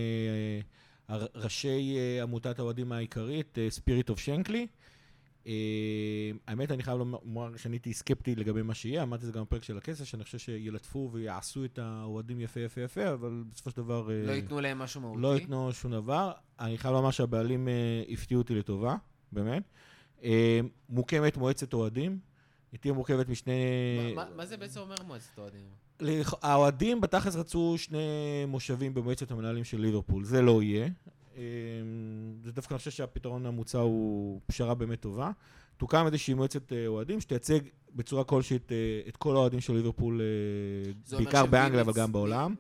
uh, 1.08 1.10
uh, 1.10 1.14
ראשי 1.34 1.96
uh, 1.96 2.22
עמותת 2.22 2.58
האוהדים 2.58 2.92
העיקרית, 2.92 3.58
ספיריט 3.68 4.10
אוף 4.10 4.18
שנקלי, 4.18 4.66
האמת, 6.46 6.70
אני 6.70 6.82
חייב 6.82 6.98
לומר 6.98 7.56
שאני 7.56 7.76
הייתי 7.76 7.92
סקפטי 7.92 8.34
לגבי 8.34 8.62
מה 8.62 8.74
שיהיה, 8.74 9.02
אמרתי 9.02 9.26
זה 9.26 9.32
גם 9.32 9.42
בפרק 9.42 9.62
של 9.62 9.78
הכסף, 9.78 10.04
שאני 10.04 10.24
חושב 10.24 10.38
שילטפו 10.38 11.10
ויעשו 11.12 11.64
את 11.64 11.78
האוהדים 11.78 12.40
יפה 12.40 12.60
יפה 12.60 12.80
יפה, 12.80 13.12
אבל 13.12 13.42
בסופו 13.52 13.70
של 13.70 13.76
דבר... 13.76 14.08
לא 14.26 14.32
ייתנו 14.32 14.60
להם 14.60 14.78
משהו 14.78 15.00
מהותי? 15.00 15.20
לא 15.20 15.34
ייתנו 15.34 15.72
שום 15.72 15.92
דבר. 15.92 16.32
אני 16.60 16.78
חייב 16.78 16.94
לומר 16.94 17.10
שהבעלים 17.10 17.68
הפתיעו 18.12 18.40
אותי 18.40 18.54
לטובה, 18.54 18.96
באמת. 19.32 19.62
אה, 20.24 20.60
מוקמת 20.88 21.36
מועצת 21.36 21.72
אוהדים, 21.72 22.18
היא 22.72 22.80
תהיה 22.80 22.94
מורכבת 22.94 23.28
משני... 23.28 23.52
מה- 24.14 24.24
מה- 24.24 24.36
מה 24.36 24.46
זה 24.46 24.56
בעצם 24.56 24.80
אומר 24.80 24.94
מועצת 25.06 25.38
אוהדים? 25.38 25.60
האוהדים 26.42 27.00
בתכלס 27.00 27.36
רצו 27.36 27.74
שני 27.78 27.98
מושבים 28.48 28.94
במועצת 28.94 29.30
המנהלים 29.30 29.64
של 29.64 29.80
ליברפול, 29.80 30.24
זה 30.24 30.42
לא 30.42 30.62
יהיה. 30.62 30.88
אה, 31.36 31.42
זה 32.44 32.52
דווקא 32.52 32.74
אני 32.74 32.78
חושב 32.78 32.90
שהפתרון 32.90 33.46
המוצע 33.46 33.78
הוא 33.78 34.40
פשרה 34.46 34.74
באמת 34.74 35.00
טובה. 35.00 35.30
תוקם 35.76 36.06
איזושהי 36.06 36.34
מועצת 36.34 36.72
אה, 36.72 36.86
אוהדים 36.86 37.20
שתייצג 37.20 37.58
בצורה 37.94 38.24
כלשהי 38.24 38.56
את, 38.56 38.72
אה, 38.72 39.08
את 39.08 39.16
כל 39.16 39.36
האוהדים 39.36 39.60
של 39.60 39.72
ליברפול, 39.74 40.20
אה, 40.20 41.16
בעיקר 41.16 41.46
באנגליה 41.46 41.80
אבל 41.80 41.92
גם 41.92 42.12
בעולם. 42.12 42.54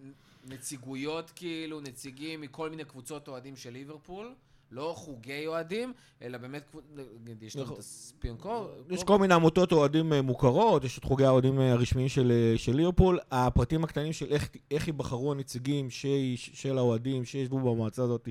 נציגויות 0.48 1.32
כאילו, 1.36 1.80
נציגים 1.80 2.40
מכל 2.40 2.70
מיני 2.70 2.84
קבוצות 2.84 3.28
אוהדים 3.28 3.56
של 3.56 3.70
ליברפול, 3.70 4.34
לא 4.70 4.92
חוגי 4.96 5.46
אוהדים, 5.46 5.92
אלא 6.22 6.38
באמת, 6.38 6.76
נגיד, 7.24 7.42
יש 7.42 7.56
לנו 7.56 7.64
נכון. 7.64 7.74
את 7.74 7.80
הספיונקור. 7.80 8.70
יש 8.90 9.04
כל 9.04 9.18
מיני 9.18 9.34
עמותות 9.34 9.72
אוהדים 9.72 10.12
אה, 10.12 10.22
מוכרות, 10.22 10.84
יש 10.84 10.98
את 10.98 11.04
חוגי 11.04 11.24
האוהדים 11.24 11.60
אה, 11.60 11.72
הרשמיים 11.72 12.08
של, 12.08 12.32
אה, 12.32 12.58
של 12.58 12.76
ליברפול. 12.76 13.18
הפרטים 13.30 13.84
הקטנים 13.84 14.12
של 14.12 14.26
איך, 14.30 14.48
איך 14.70 14.86
ייבחרו 14.86 15.32
הנציגים 15.32 15.88
של 16.34 16.78
האוהדים 16.78 17.24
שישבו 17.24 17.58
במועצה 17.58 18.02
הזאת 18.02 18.28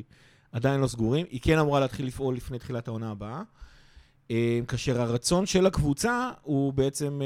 עדיין 0.52 0.82
לא 0.82 0.88
סגורים. 0.88 1.26
היא 1.30 1.40
כן 1.44 1.58
אמורה 1.60 1.80
להתחיל 1.80 2.08
לפעול 2.08 2.36
לפני 2.36 2.60
תחילת 2.60 2.88
העונה 2.88 3.12
הבאה. 3.12 3.42
אה, 4.32 4.60
כאשר 4.68 5.02
הרצון 5.02 5.46
של 5.46 5.66
הקבוצה 5.66 6.32
הוא 6.42 6.74
בעצם, 6.74 7.22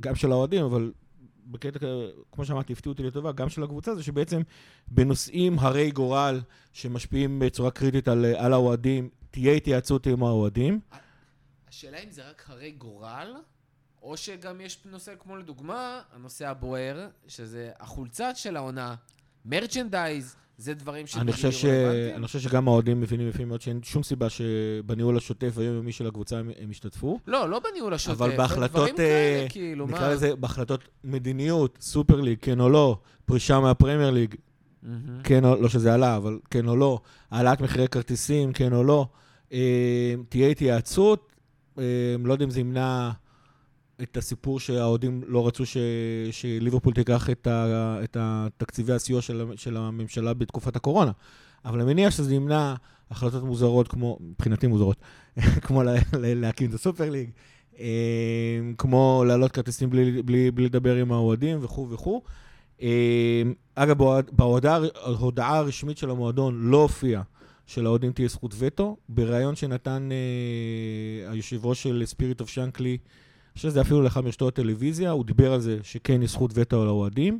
גם 0.00 0.14
של 0.14 0.32
האוהדים, 0.32 0.64
אבל 0.64 0.92
בקטע, 1.46 1.78
כמו 2.32 2.44
שאמרתי, 2.44 2.72
הפתיעו 2.72 2.92
אותי 2.92 3.02
לטובה, 3.02 3.32
גם 3.32 3.48
של 3.48 3.62
הקבוצה, 3.62 3.94
זה 3.94 4.02
שבעצם 4.02 4.42
בנושאים 4.88 5.58
הרי 5.58 5.90
גורל 5.90 6.40
שמשפיעים 6.72 7.38
בצורה 7.38 7.70
קריטית 7.70 8.08
על, 8.08 8.24
על 8.24 8.52
האוהדים, 8.52 9.08
תהיה 9.30 9.52
התייעצות 9.52 10.06
עם 10.06 10.22
האוהדים. 10.22 10.80
השאלה 11.68 11.98
אם 11.98 12.10
זה 12.10 12.30
רק 12.30 12.44
הרי 12.48 12.70
גורל, 12.70 13.34
או 14.02 14.16
שגם 14.16 14.60
יש 14.60 14.84
נושא 14.84 15.14
כמו 15.18 15.36
לדוגמה, 15.36 16.02
הנושא 16.12 16.48
הבוער, 16.48 17.08
שזה 17.28 17.72
החולצה 17.78 18.34
של 18.34 18.56
העונה, 18.56 18.94
מרצ'נדייז, 19.44 20.36
זה 20.58 20.74
דברים 20.74 21.00
אני 21.00 21.06
שתגידו 21.06 21.32
חושב, 21.32 21.50
ש... 21.50 21.64
אני 22.14 22.26
חושב 22.26 22.38
שגם 22.38 22.68
האוהדים 22.68 23.00
מבינים 23.00 23.28
יפה 23.28 23.44
מאוד 23.44 23.60
שאין 23.60 23.80
שום 23.82 24.02
סיבה 24.02 24.26
שבניהול 24.28 25.16
השוטף 25.16 25.52
והיומיומי 25.54 25.92
של 25.92 26.06
הקבוצה 26.06 26.38
הם, 26.38 26.50
הם 26.60 26.70
ישתתפו. 26.70 27.18
לא, 27.26 27.50
לא 27.50 27.60
בניהול 27.70 27.94
השוטף, 27.94 28.16
אבל 28.16 28.36
בהחלטות, 28.36 28.70
דברים 28.70 28.96
כאלה, 28.96 29.42
אה, 29.42 29.46
כאילו, 29.48 29.86
נקרא 29.86 30.00
מה? 30.00 30.12
לזה, 30.12 30.36
בהחלטות 30.36 30.88
מדיניות, 31.04 31.78
סופר 31.80 32.20
ליג, 32.20 32.38
כן 32.42 32.60
או 32.60 32.68
לא, 32.68 32.98
פרישה 33.24 33.60
מהפרמייר 33.60 34.10
ליג. 34.10 34.34
כן 35.24 35.44
או 35.44 35.62
לא 35.62 35.68
שזה 35.68 35.94
עלה, 35.94 36.16
אבל 36.16 36.38
כן 36.50 36.68
או 36.68 36.76
לא, 36.76 37.00
העלאת 37.30 37.60
מחירי 37.60 37.88
כרטיסים, 37.88 38.52
כן 38.52 38.72
או 38.72 38.84
לא, 38.84 39.06
אה, 39.52 40.14
תהיה 40.28 40.48
התייעצות, 40.48 41.32
אה, 41.78 41.84
לא 42.24 42.32
יודע 42.32 42.44
אם 42.44 42.50
זה 42.50 42.60
ימנע 42.60 43.10
את 44.02 44.16
הסיפור 44.16 44.60
שהאוהדים 44.60 45.22
לא 45.26 45.46
רצו 45.46 45.66
ש, 45.66 45.76
שליברפול 46.30 46.94
תיקח 46.94 47.30
את, 47.30 47.46
ה, 47.46 47.98
את 48.04 48.16
התקציבי 48.20 48.92
הסיוע 48.92 49.22
של, 49.22 49.44
של 49.56 49.76
הממשלה 49.76 50.34
בתקופת 50.34 50.76
הקורונה, 50.76 51.12
אבל 51.64 51.80
אני 51.80 51.92
מניח 51.92 52.10
שזה 52.10 52.34
ימנע 52.34 52.74
החלטות 53.10 53.42
מוזרות 53.42 53.88
כמו, 53.88 54.18
מבחינתי 54.20 54.66
מוזרות, 54.66 54.96
כמו 55.64 55.82
לה, 55.82 55.94
לה, 56.12 56.34
להקים 56.34 56.70
את 56.70 56.74
הסופר 56.74 57.10
ליג, 57.10 57.30
אה, 57.78 57.86
כמו 58.78 59.24
להעלות 59.26 59.52
כרטיסים 59.52 59.90
בלי, 59.90 60.22
בלי, 60.22 60.50
בלי 60.50 60.64
לדבר 60.64 60.96
עם 60.96 61.12
האוהדים 61.12 61.58
וכו' 61.64 61.90
וכו'. 61.90 62.22
אה, 62.82 63.42
אגב, 63.74 63.98
בהוד- 63.98 64.30
בהודעה 64.32 65.58
הרשמית 65.58 65.98
של 65.98 66.10
המועדון 66.10 66.70
לא 66.70 66.82
הופיע 66.82 67.22
שלאוהדים 67.66 68.12
תהיה 68.12 68.28
זכות 68.28 68.54
וטו. 68.58 68.96
בריאיון 69.08 69.56
שנתן 69.56 70.08
אה, 70.12 71.30
היושב 71.32 71.66
ראש 71.66 71.82
של 71.82 72.02
ספיריט 72.06 72.40
אוף 72.40 72.48
שנקלי, 72.48 72.98
שזה 73.56 73.80
אפילו 73.80 74.02
לאחד 74.02 74.20
מרשתות 74.20 74.58
הטלוויזיה, 74.58 75.10
הוא 75.10 75.24
דיבר 75.24 75.52
על 75.52 75.60
זה 75.60 75.78
שכן 75.82 76.22
יש 76.22 76.30
זכות 76.30 76.50
וטו 76.54 76.82
על 76.82 76.88
האוהדים. 76.88 77.38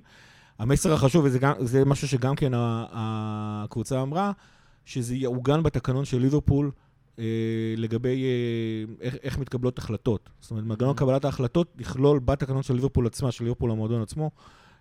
המסר 0.58 0.92
החשוב, 0.92 1.24
וזה 1.24 1.84
משהו 1.84 2.08
שגם 2.08 2.34
כן 2.36 2.52
הקבוצה 2.54 4.02
אמרה, 4.02 4.32
שזה 4.84 5.14
יעוגן 5.14 5.62
בתקנון 5.62 6.04
של 6.04 6.18
ליברפול 6.18 6.70
אה, 7.18 7.24
לגבי 7.76 8.24
אה, 8.24 8.94
איך, 9.00 9.16
איך 9.22 9.38
מתקבלות 9.38 9.78
החלטות. 9.78 10.30
זאת 10.40 10.50
אומרת, 10.50 10.64
מנגנון 10.64 10.96
קבלת 10.96 11.24
ההחלטות 11.24 11.74
יכלול 11.78 12.18
בתקנון 12.18 12.62
של 12.62 12.74
ליברפול 12.74 13.06
עצמה, 13.06 13.32
של 13.32 13.44
ליברפול 13.44 13.70
המועדון 13.70 14.02
עצמו, 14.02 14.30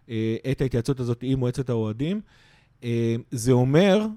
אה, 0.09 0.35
את 0.51 0.61
ההתייעצות 0.61 0.99
הזאת 0.99 1.19
עם 1.21 1.39
מועצת 1.39 1.69
האוהדים. 1.69 2.21
אה, 2.83 3.15
זה 3.31 3.51
אומר 3.51 4.07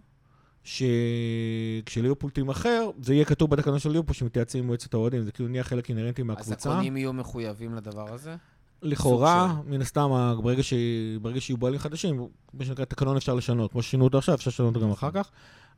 שכשליברפול 1.85 2.31
תימכר, 2.31 2.91
זה 3.03 3.15
יהיה 3.15 3.25
כתוב 3.25 3.51
בתקנון 3.51 3.79
של 3.79 3.91
ליברפול 3.91 4.15
שמתייעצים 4.15 4.61
עם 4.61 4.67
מועצת 4.67 4.95
האוהדים, 4.95 5.25
זה 5.25 5.33
כאילו 5.33 5.49
נהיה 5.49 5.65
חלק 5.65 5.89
אינהרנטי 5.89 6.23
אז 6.23 6.27
מהקבוצה. 6.27 6.71
הקונים 6.73 6.97
יהיו 6.97 7.13
מחויבים 7.13 7.75
לדבר 7.75 8.15
הזה? 8.15 8.37
לכאורה, 8.83 9.55
מן 9.67 9.81
הסתם, 9.81 10.11
ברגע, 10.43 10.63
ש... 10.63 10.75
ברגע 11.23 11.41
שיהיו 11.41 11.57
בעלים 11.57 11.79
חדשים, 11.79 12.29
מה 12.55 12.65
שנקרא 12.65 12.85
תקנון 12.85 13.17
אפשר 13.17 13.35
לשנות. 13.35 13.73
כמו 13.73 13.83
ששינו 13.83 14.05
אותו 14.05 14.19
עכשיו, 14.19 14.35
אפשר 14.35 14.49
לשנות 14.49 14.75
אותו 14.75 14.87
גם 14.87 14.93
אחר 14.93 15.11
כך. 15.11 15.31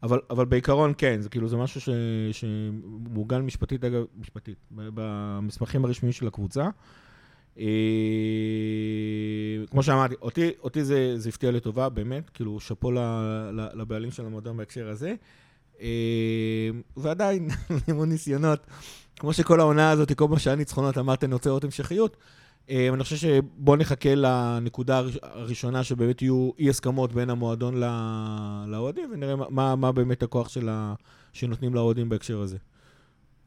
אבל, 0.02 0.20
אבל 0.30 0.44
בעיקרון 0.44 0.92
כן, 0.98 1.20
זה 1.20 1.28
כאילו, 1.28 1.48
זה 1.48 1.56
משהו 1.56 1.80
ש... 1.80 1.88
שמעוגן 2.32 3.42
משפטית, 3.42 3.84
אגב, 3.84 4.04
משפטית, 4.18 4.56
במסמכים 4.70 5.84
הרשמיים 5.84 6.12
של 6.12 6.26
הקבוצה. 6.26 6.68
אה, 7.60 7.66
כמו 9.70 9.82
שאמרתי, 9.82 10.14
אותי, 10.22 10.50
אותי 10.62 10.84
זה, 10.84 11.18
זה 11.18 11.28
הפתיע 11.28 11.50
לטובה, 11.50 11.88
באמת, 11.88 12.30
כאילו, 12.30 12.60
שאפו 12.60 12.92
לבעלים 13.74 14.10
של 14.10 14.26
המועדון 14.26 14.56
בהקשר 14.56 14.88
הזה. 14.88 15.14
אה, 15.80 15.88
ועדיין, 16.96 17.48
המון 17.88 18.08
ניסיונות. 18.08 18.66
כמו 19.18 19.32
שכל 19.32 19.60
העונה 19.60 19.90
הזאת, 19.90 20.12
כל 20.12 20.28
מה 20.28 20.38
שהיה 20.38 20.56
ניצחונות, 20.56 20.98
אמרת, 20.98 21.24
אני 21.24 21.34
רוצה 21.34 21.48
לראות 21.50 21.64
המשכיות. 21.64 22.16
אה, 22.70 22.88
אני 22.94 23.02
חושב 23.02 23.16
שבואו 23.16 23.76
נחכה 23.76 24.14
לנקודה 24.14 24.98
הראש- 24.98 25.18
הראשונה, 25.22 25.84
שבאמת 25.84 26.22
יהיו 26.22 26.50
אי 26.58 26.70
הסכמות 26.70 27.12
בין 27.12 27.30
המועדון 27.30 27.74
לאוהדים, 28.66 29.10
ונראה 29.12 29.36
מה- 29.50 29.76
מה, 29.76 29.92
באמת 29.92 30.22
הכוח 30.22 30.48
של 30.48 30.68
ה... 30.68 30.94
שנותנים 31.32 31.74
לאוהדים 31.74 32.08
בהקשר 32.08 32.40
הזה. 32.40 32.56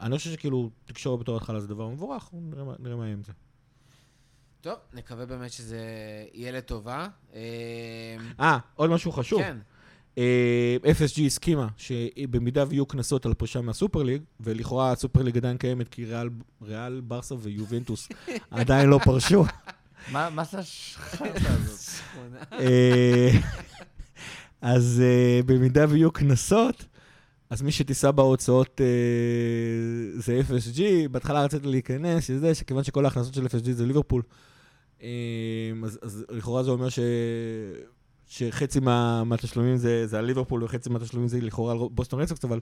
אני 0.01 0.17
חושב 0.17 0.29
שכאילו, 0.31 0.69
תקשורת 0.85 1.19
בתור 1.19 1.37
התחלה 1.37 1.59
זה 1.59 1.67
דבר 1.67 1.87
מבורך, 1.89 2.29
נראה, 2.33 2.63
נראה 2.79 2.95
מה 2.95 3.03
יהיה 3.05 3.13
עם 3.13 3.23
זה. 3.23 3.31
טוב, 4.63 4.77
נקווה 4.93 5.25
באמת 5.25 5.51
שזה 5.51 5.79
יהיה 6.33 6.51
לטובה. 6.51 7.07
אה, 7.33 7.39
אה, 8.39 8.57
עוד 8.75 8.89
משהו 8.89 9.11
חשוב. 9.11 9.41
כן. 9.41 9.57
אה, 10.17 10.77
FSG 10.83 11.21
הסכימה 11.25 11.67
שבמידה 11.77 12.63
ויהיו 12.69 12.85
קנסות 12.85 13.25
על 13.25 13.33
פרישה 13.33 13.61
מהסופר 13.61 14.03
ליג, 14.03 14.21
ולכאורה 14.39 14.91
הסופר 14.91 15.21
ליג 15.21 15.37
עדיין 15.37 15.57
קיימת 15.57 15.89
כי 15.89 16.05
ריאל, 16.05 16.29
ריאל 16.61 17.01
ברסה 17.01 17.35
ויובנטוס 17.39 18.09
עדיין 18.51 18.89
לא 18.89 18.99
פרשו. 19.03 19.45
מה 20.11 20.43
זה 20.51 20.59
השחרטה 20.59 21.49
הזאת? 21.49 22.01
אה, 22.53 23.29
אז 24.61 25.03
במידה 25.45 25.85
ויהיו 25.89 26.11
קנסות, 26.11 26.85
אז 27.49 27.61
מי 27.61 27.71
שתישא 27.71 28.11
בהוצאות 28.11 28.81
זה 30.15 30.41
FSG. 30.49 30.81
בהתחלה 31.11 31.43
רציתי 31.43 31.67
להיכנס, 31.67 32.27
שזה, 32.27 32.55
שכיוון 32.55 32.83
שכל 32.83 33.05
ההכנסות 33.05 33.33
של 33.33 33.45
FSG 33.45 33.71
זה 33.71 33.85
ליברפול, 33.85 34.21
אז, 35.83 35.99
אז 36.01 36.25
לכאורה 36.29 36.63
זה 36.63 36.71
אומר 36.71 36.89
ש... 36.89 36.99
שחצי 38.27 38.79
מה, 38.79 39.23
מהתשלומים 39.23 39.77
זה, 39.77 40.07
זה 40.07 40.19
על 40.19 40.25
ליברפול 40.25 40.63
וחצי 40.63 40.89
מהתשלומים 40.89 41.27
זה 41.27 41.41
לכאורה 41.41 41.71
על 41.71 41.77
בוסטון 41.91 42.21
רדסוקס, 42.21 42.45
אבל 42.45 42.59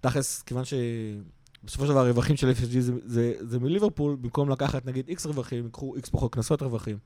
תכלס, 0.00 0.42
כיוון 0.42 0.64
שבסופו 0.64 1.86
של 1.86 1.90
דבר 1.90 2.00
הרווחים 2.00 2.36
של 2.36 2.50
FSG 2.50 2.80
זה, 2.80 2.92
זה, 3.04 3.34
זה 3.40 3.58
מליברפול, 3.58 4.16
במקום 4.20 4.50
לקחת 4.50 4.86
נגיד 4.86 5.08
X 5.08 5.26
רווחים, 5.28 5.64
ייקחו 5.64 5.96
X 5.96 6.10
פחות 6.10 6.32
קנסות 6.32 6.62
רווחים. 6.62 6.98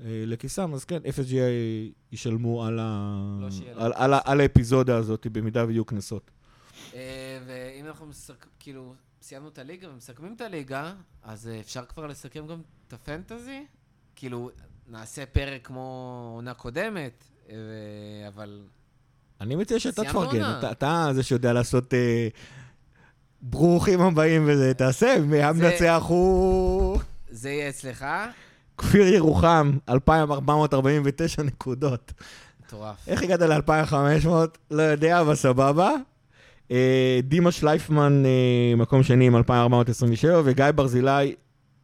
אה, 0.00 0.24
לכיסם, 0.26 0.74
אז 0.74 0.84
כן, 0.84 1.02
FSG 1.04 1.34
ישלמו 2.12 2.64
על, 2.64 2.78
ה... 2.82 3.38
לא 3.40 3.48
על, 3.76 3.92
על, 3.94 4.14
ה- 4.14 4.20
על 4.24 4.40
האפיזודה 4.40 4.96
הזאת, 4.96 5.26
במידה 5.26 5.64
ויהיו 5.66 5.84
קנסות. 5.84 6.30
אה, 6.94 7.38
ואם 7.46 7.86
אנחנו 7.86 8.06
מסק... 8.06 8.46
כאילו, 8.58 8.94
סיימנו 9.22 9.48
את 9.48 9.58
הליגה 9.58 9.90
ומסכמים 9.90 10.34
את 10.36 10.40
הליגה, 10.40 10.94
אז 11.22 11.48
אה, 11.48 11.60
אפשר 11.60 11.84
כבר 11.84 12.06
לסכם 12.06 12.46
גם 12.46 12.60
את 12.88 12.92
הפנטזי? 12.92 13.66
כאילו, 14.20 14.50
נעשה 14.88 15.26
פרק 15.26 15.66
כמו 15.66 16.30
עונה 16.34 16.54
קודמת, 16.54 17.24
אה, 17.50 17.54
אבל... 18.28 18.62
אני 19.40 19.56
מציע 19.56 19.78
שאתה 19.78 20.04
תפרגן. 20.04 20.58
אתה, 20.58 20.70
אתה 20.70 21.08
זה 21.14 21.22
שיודע 21.22 21.52
לעשות 21.52 21.94
אה, 21.94 22.28
ברוכים 23.42 24.00
הבאים 24.00 24.44
וזה, 24.46 24.74
תעשה, 24.74 25.14
המנצח 25.42 26.02
הוא 26.08 26.98
זה 27.30 27.50
יהיה 27.50 27.68
אצלך? 27.68 28.06
כפיר 28.78 29.06
ירוחם, 29.06 29.78
2,449 29.88 31.42
נקודות. 31.42 32.12
מטורף. 32.66 33.08
איך 33.08 33.22
הגעת 33.22 33.40
ל-2,500? 33.40 34.28
לא 34.70 34.82
יודע, 34.82 35.20
אבל 35.20 35.34
סבבה. 35.34 35.90
אה, 36.70 37.20
דימה 37.22 37.52
שלייפמן, 37.52 38.22
אה, 38.26 38.76
מקום 38.76 39.02
שני 39.02 39.26
עם 39.26 39.36
2,427, 39.36 40.42
וגיא 40.44 40.64
ברזילי 40.74 41.34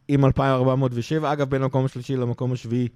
עם 0.07 0.25
2,407. 0.25 1.33
אגב, 1.33 1.49
בין 1.49 1.63
המקום 1.63 1.85
השלישי 1.85 2.15
למקום 2.15 2.53
השביעי 2.53 2.87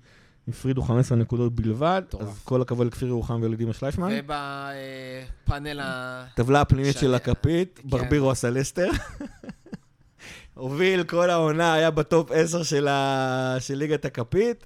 הפרידו 0.47 0.81
15 0.81 1.17
נקודות 1.17 1.55
בלבד, 1.55 2.01
מטורף. 2.07 2.23
אז 2.23 2.41
כל 2.43 2.61
הכבוד 2.61 2.87
לכפיר 2.87 3.07
ירוחם 3.07 3.39
ולדימה 3.43 3.73
שלייפמן. 3.73 4.09
ובפאנל 4.11 5.79
ה... 5.79 6.25
טבלה 6.35 6.61
הפנימית 6.61 6.97
של 6.97 7.15
הכפית, 7.15 7.79
כן. 7.83 7.89
ברבירו 7.89 8.31
עשה 8.31 8.49
לסטר. 8.49 8.89
הוביל 10.53 11.03
כל 11.03 11.29
העונה, 11.29 11.73
היה 11.73 11.91
בטופ 11.91 12.31
10 12.31 12.63
של, 12.63 12.87
ה... 12.87 13.55
של 13.59 13.75
ליגת 13.75 14.05
הכפית, 14.05 14.65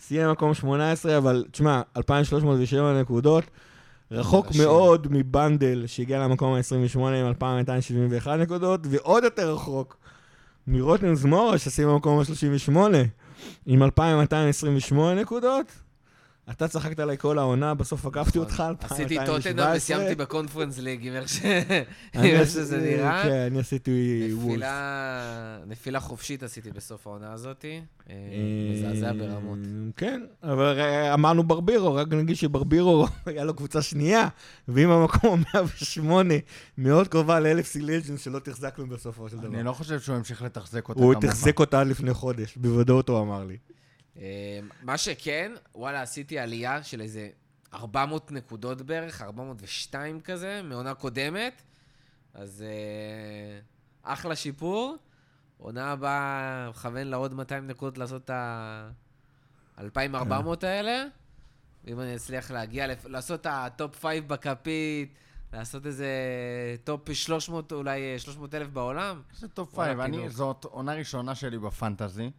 סיים 0.00 0.30
מקום 0.30 0.54
18, 0.54 1.18
אבל 1.18 1.44
תשמע, 1.50 1.82
2,307 1.96 3.00
נקודות, 3.00 3.44
רחוק 4.10 4.46
מרשים. 4.46 4.62
מאוד 4.62 5.06
מבנדל 5.10 5.84
שהגיע 5.86 6.18
למקום 6.18 6.54
ה-28 6.54 6.98
עם 6.98 7.26
2,271 7.26 8.38
נקודות, 8.38 8.80
ועוד 8.90 9.24
יותר 9.24 9.52
רחוק 9.54 9.96
מרוטן 10.66 11.14
זמורה 11.14 11.58
שסיים 11.58 11.88
במקום 11.88 12.18
ה-38 12.18 12.76
עם 13.66 13.82
2,228 13.82 15.20
נקודות. 15.20 15.85
אתה 16.50 16.68
צחקת 16.68 17.00
עליי 17.00 17.18
כל 17.18 17.38
העונה, 17.38 17.74
בסוף 17.74 18.06
עקפתי 18.06 18.38
אותך, 18.38 18.54
נכון. 18.54 18.76
עשיתי 18.96 19.18
2,217. 19.18 19.52
טוטנאם 19.52 19.76
וסיימתי 19.76 20.14
בקונפרנס 20.14 20.78
ליג, 20.78 21.06
עם 21.06 21.12
איך 21.14 21.24
עשיתי- 21.24 22.48
שזה 22.48 22.78
נראה. 22.80 23.22
כן, 23.22 23.30
אני 23.50 23.58
עשיתי 23.60 24.28
וולס. 24.32 24.46
נפילה, 24.52 25.58
נפילה 25.66 26.00
חופשית 26.00 26.42
עשיתי 26.42 26.70
בסוף 26.70 27.06
העונה 27.06 27.32
הזאת. 27.32 27.64
אה, 28.10 28.14
מזעזע 28.72 29.12
ברמות. 29.12 29.58
כן, 29.96 30.20
אבל 30.42 30.78
אה, 30.80 31.14
אמרנו 31.14 31.42
ברבירו, 31.42 31.94
רק 31.94 32.08
נגיד 32.12 32.36
שברבירו, 32.36 33.06
היה 33.26 33.44
לו 33.44 33.54
קבוצה 33.54 33.82
שנייה, 33.82 34.28
ועם 34.68 34.90
המקום 34.90 35.42
108, 35.54 36.34
מאוד 36.78 37.08
קרובה 37.08 37.40
לאלף 37.40 37.76
לג'נס 37.76 38.20
שלא 38.20 38.38
תחזקנו 38.38 38.86
בסופו 38.86 39.28
של 39.28 39.36
דבר. 39.38 39.54
אני 39.58 39.62
לא 39.64 39.72
חושב 39.72 40.00
שהוא 40.00 40.16
ימשיך 40.16 40.42
לתחזק 40.42 40.88
אותה 40.88 41.00
הוא. 41.00 41.14
תחזק 41.20 41.58
אותה 41.60 41.80
עד 41.80 41.86
לפני 41.86 42.14
חודש, 42.14 42.56
בוודאות 42.56 43.08
הוא 43.08 43.20
אמר 43.20 43.44
לי. 43.44 43.56
אה, 44.20 44.60
מה 44.82 44.98
שכן, 44.98 45.52
וואלה, 45.74 46.02
עשיתי 46.02 46.38
עלייה 46.38 46.82
של 46.82 47.00
איזה 47.00 47.28
400 47.74 48.32
נקודות 48.32 48.82
בערך, 48.82 49.22
402 49.22 50.20
כזה, 50.20 50.60
מעונה 50.64 50.94
קודמת. 50.94 51.62
אז 52.34 52.64
אה, 52.66 53.60
אחלה 54.02 54.36
שיפור. 54.36 54.96
עונה 55.58 55.92
הבאה, 55.92 56.68
מכוון 56.70 57.06
לעוד 57.06 57.34
200 57.34 57.66
נקודות 57.66 57.98
לעשות 57.98 58.24
את 58.24 58.30
ה-2400 58.30 60.34
האלה. 60.62 61.04
ואם 61.84 62.00
אני 62.00 62.16
אצליח 62.16 62.50
להגיע, 62.50 62.86
לעשות 63.04 63.40
את 63.40 63.46
הטופ 63.50 64.04
5 64.04 64.20
בכפית, 64.20 65.14
לעשות 65.52 65.86
איזה 65.86 66.08
top 66.84 67.12
300, 67.12 67.72
אולי 67.72 68.12
אה, 68.12 68.18
300 68.18 68.54
אלף 68.54 68.68
בעולם. 68.68 69.22
זה 69.38 69.48
top 69.48 69.74
וואלה, 69.74 69.88
five. 69.88 70.00
אני, 70.00 70.16
תינוק. 70.16 70.32
זאת 70.32 70.64
עונה 70.64 70.94
ראשונה 70.94 71.34
שלי 71.34 71.58
בפנטזי. 71.58 72.30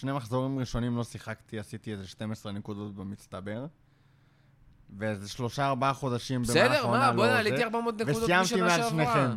שני 0.00 0.12
מחזורים 0.12 0.58
ראשונים 0.58 0.96
לא 0.96 1.04
שיחקתי, 1.04 1.58
עשיתי 1.58 1.92
איזה 1.92 2.06
12 2.06 2.52
נקודות 2.52 2.94
במצטבר. 2.94 3.66
ואיזה 4.98 5.28
שלושה, 5.28 5.66
ארבעה 5.66 5.92
חודשים 5.94 6.42
במהלך 6.42 6.50
בסדר, 6.70 6.78
העונה 6.78 6.98
מה, 6.98 7.10
לא 7.10 7.16
בוא'נה, 7.16 7.32
זה. 7.32 7.38
עליתי 7.38 7.64
400 7.64 7.94
נקודות 8.00 8.22
וסיימתי 8.22 8.44
משנה 8.54 8.66
מעל 8.66 8.80
שעברה. 8.80 8.90
שניכם. 8.90 9.36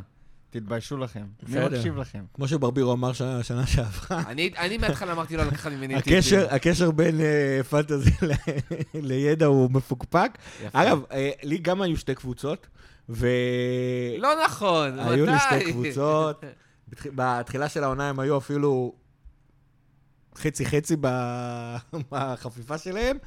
תתביישו 0.49 0.97
לכם. 0.97 1.20
מי 1.43 1.49
בסדר. 1.55 1.78
מקשיב 1.78 1.97
לכם? 1.97 2.24
כמו 2.34 2.47
שברבירו 2.47 2.93
אמר 2.93 3.14
ש- 3.14 3.22
שנה 3.41 3.68
שעברה. 3.68 4.24
אני, 4.28 4.51
אני 4.57 4.78
מההתחלה 4.78 5.12
אמרתי 5.12 5.38
לא 5.38 5.43
לקחת 5.43 5.72
ממני 5.72 5.95
טיפים. 6.01 6.14
הקשר, 6.18 6.47
הקשר 6.51 6.91
בין 6.91 7.22
אה, 7.22 7.62
פנטזי 7.70 8.12
ל- 8.22 8.34
לידע 8.93 9.45
הוא 9.45 9.72
מפוקפק. 9.72 10.32
אגב, 10.74 11.01
אה, 11.12 11.32
לי 11.43 11.57
גם 11.57 11.82
היו 11.82 11.97
שתי 11.97 12.16
קבוצות, 12.16 12.68
ו... 13.10 13.28
לא 14.18 14.30
נכון, 14.45 14.99
מתי? 14.99 15.10
היו 15.10 15.26
לי 15.26 15.39
שתי 15.39 15.72
קבוצות. 15.74 16.43
בתח- 16.89 17.07
בתחילה 17.16 17.70
של 17.70 17.84
העונה 17.84 18.10
הם 18.10 18.20
היו 18.20 18.38
אפילו 18.38 18.93
חצי-חצי 20.40 20.96
בחפיפה 22.12 22.78
שלהם. 22.78 23.18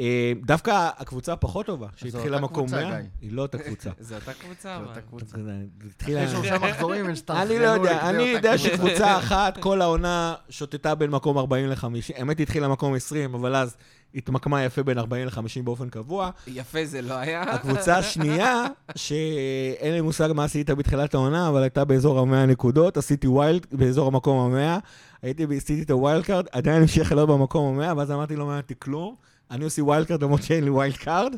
אה, 0.00 0.32
דווקא 0.46 0.88
הקבוצה 0.98 1.32
הפחות 1.32 1.66
טובה, 1.66 1.86
שהתחילה 1.96 2.40
מקום 2.40 2.66
קבוצה, 2.66 2.84
100, 2.84 3.00
גיא. 3.00 3.08
היא 3.20 3.32
לא 3.32 3.42
אותה 3.42 3.58
קבוצה. 3.58 3.90
זו 4.00 4.14
אותה 4.14 4.32
קבוצה, 4.32 4.68
זו 4.68 4.76
אבל. 4.76 4.88
אותה 4.88 5.00
קבוצה. 5.00 5.36
זה 5.44 5.52
התחילה... 5.86 6.24
אחרי 6.24 6.36
שלושה 6.36 6.58
מחזורים, 6.58 7.06
אני 7.28 7.58
לא 7.58 7.66
יודע, 7.66 8.08
אני 8.10 8.22
יודע 8.22 8.58
שקבוצה 8.58 9.16
אחת 9.18 9.58
כל 9.58 9.82
העונה 9.82 10.34
שוטטה 10.48 10.94
בין 10.94 11.10
מקום 11.10 11.38
40 11.38 11.66
ל-50. 11.66 11.86
האמת 12.16 12.38
היא 12.38 12.44
התחילה 12.44 12.68
מקום 12.68 12.94
20, 12.94 13.34
אבל 13.34 13.56
אז 13.56 13.76
התמקמה 14.14 14.64
יפה 14.64 14.82
בין 14.82 14.98
40 14.98 15.26
ל-50 15.26 15.62
באופן 15.64 15.88
קבוע. 15.88 16.30
יפה 16.46 16.84
זה 16.84 17.02
לא 17.02 17.14
היה. 17.14 17.42
הקבוצה 17.42 17.98
השנייה, 17.98 18.66
שאין 18.96 19.92
לי 19.94 20.00
מושג 20.00 20.28
מה 20.34 20.44
עשית 20.44 20.70
בתחילת 20.70 21.14
העונה, 21.14 21.48
אבל 21.48 21.62
הייתה 21.62 21.84
באזור 21.84 22.18
ה-100 22.18 22.46
נקודות, 22.46 22.96
עשיתי 22.96 23.26
wild 23.26 23.66
באזור 23.72 24.08
המקום 24.08 24.54
ה-100, 24.54 24.80
הייתי, 25.22 25.46
עשיתי 25.56 25.82
את 25.82 25.90
ה 25.90 25.97
wild 25.97 26.24
card, 26.24 26.46
עדיין 26.52 26.82
המשיך 26.82 27.12
להיות 27.12 27.28
במקום 27.28 27.80
ה-100, 27.80 27.96
ואז 27.96 28.10
אמרתי, 28.10 28.36
לא 28.36 28.44
מעניין 28.44 28.62
אותי 28.62 28.74
כלום, 28.78 29.14
אני 29.50 29.64
עושה 29.64 29.82
wild 29.84 30.06
card 30.06 30.22
למרות 30.22 30.42
שאין 30.42 30.64
לי 30.64 30.70
wild 30.70 30.96
card, 30.96 31.32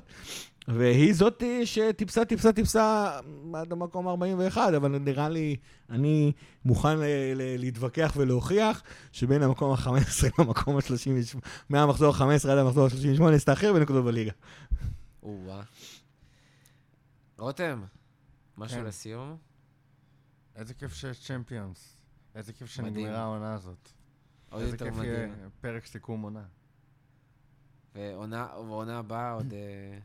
והיא 0.69 1.15
זאתי 1.15 1.67
שטיפסה, 1.67 2.25
טיפסה, 2.25 2.53
טיפסה 2.53 3.19
עד 3.55 3.73
המקום 3.73 4.09
41, 4.09 4.75
אבל 4.77 4.99
נראה 4.99 5.29
לי, 5.29 5.57
אני 5.91 6.33
מוכן 6.65 6.99
ל- 6.99 7.05
ל- 7.35 7.57
להתווכח 7.61 8.13
ולהוכיח 8.17 8.83
שבין 9.13 9.43
המקום 9.43 9.73
ה-15 9.73 9.91
למקום 10.39 10.77
ה-38, 10.77 11.39
מהמחזור 11.69 12.15
ה-15 12.15 12.49
עד 12.51 12.59
המחזור 12.59 12.87
ה-38, 12.87 13.35
עשתה 13.35 13.53
הכי 13.53 13.67
הרבה 13.67 13.81
נקודות 13.81 14.05
בליגה. 14.05 14.33
או-אה. 15.23 15.63
רותם, 17.39 17.83
משהו 18.59 18.79
כן. 18.79 18.85
לסיום? 18.85 19.37
איזה 20.57 20.75
כיף 20.75 20.95
שיש 20.95 21.27
צ'מפיונס. 21.27 21.97
איזה 22.35 22.53
כיף. 22.53 22.69
שנגמרה 22.69 23.19
העונה 23.19 23.55
הזאת. 23.55 23.89
עוד 24.51 24.63
איזה 24.63 24.75
יותר 24.75 24.85
כיף 24.85 24.95
מדהים. 24.95 25.13
יהיה 25.13 25.29
פרק 25.61 25.87
סיכום 25.87 26.23
עונה. 26.23 26.45
ועונה 27.95 28.99
הבאה 28.99 29.33
עוד... 29.33 29.53
אה, 29.55 29.99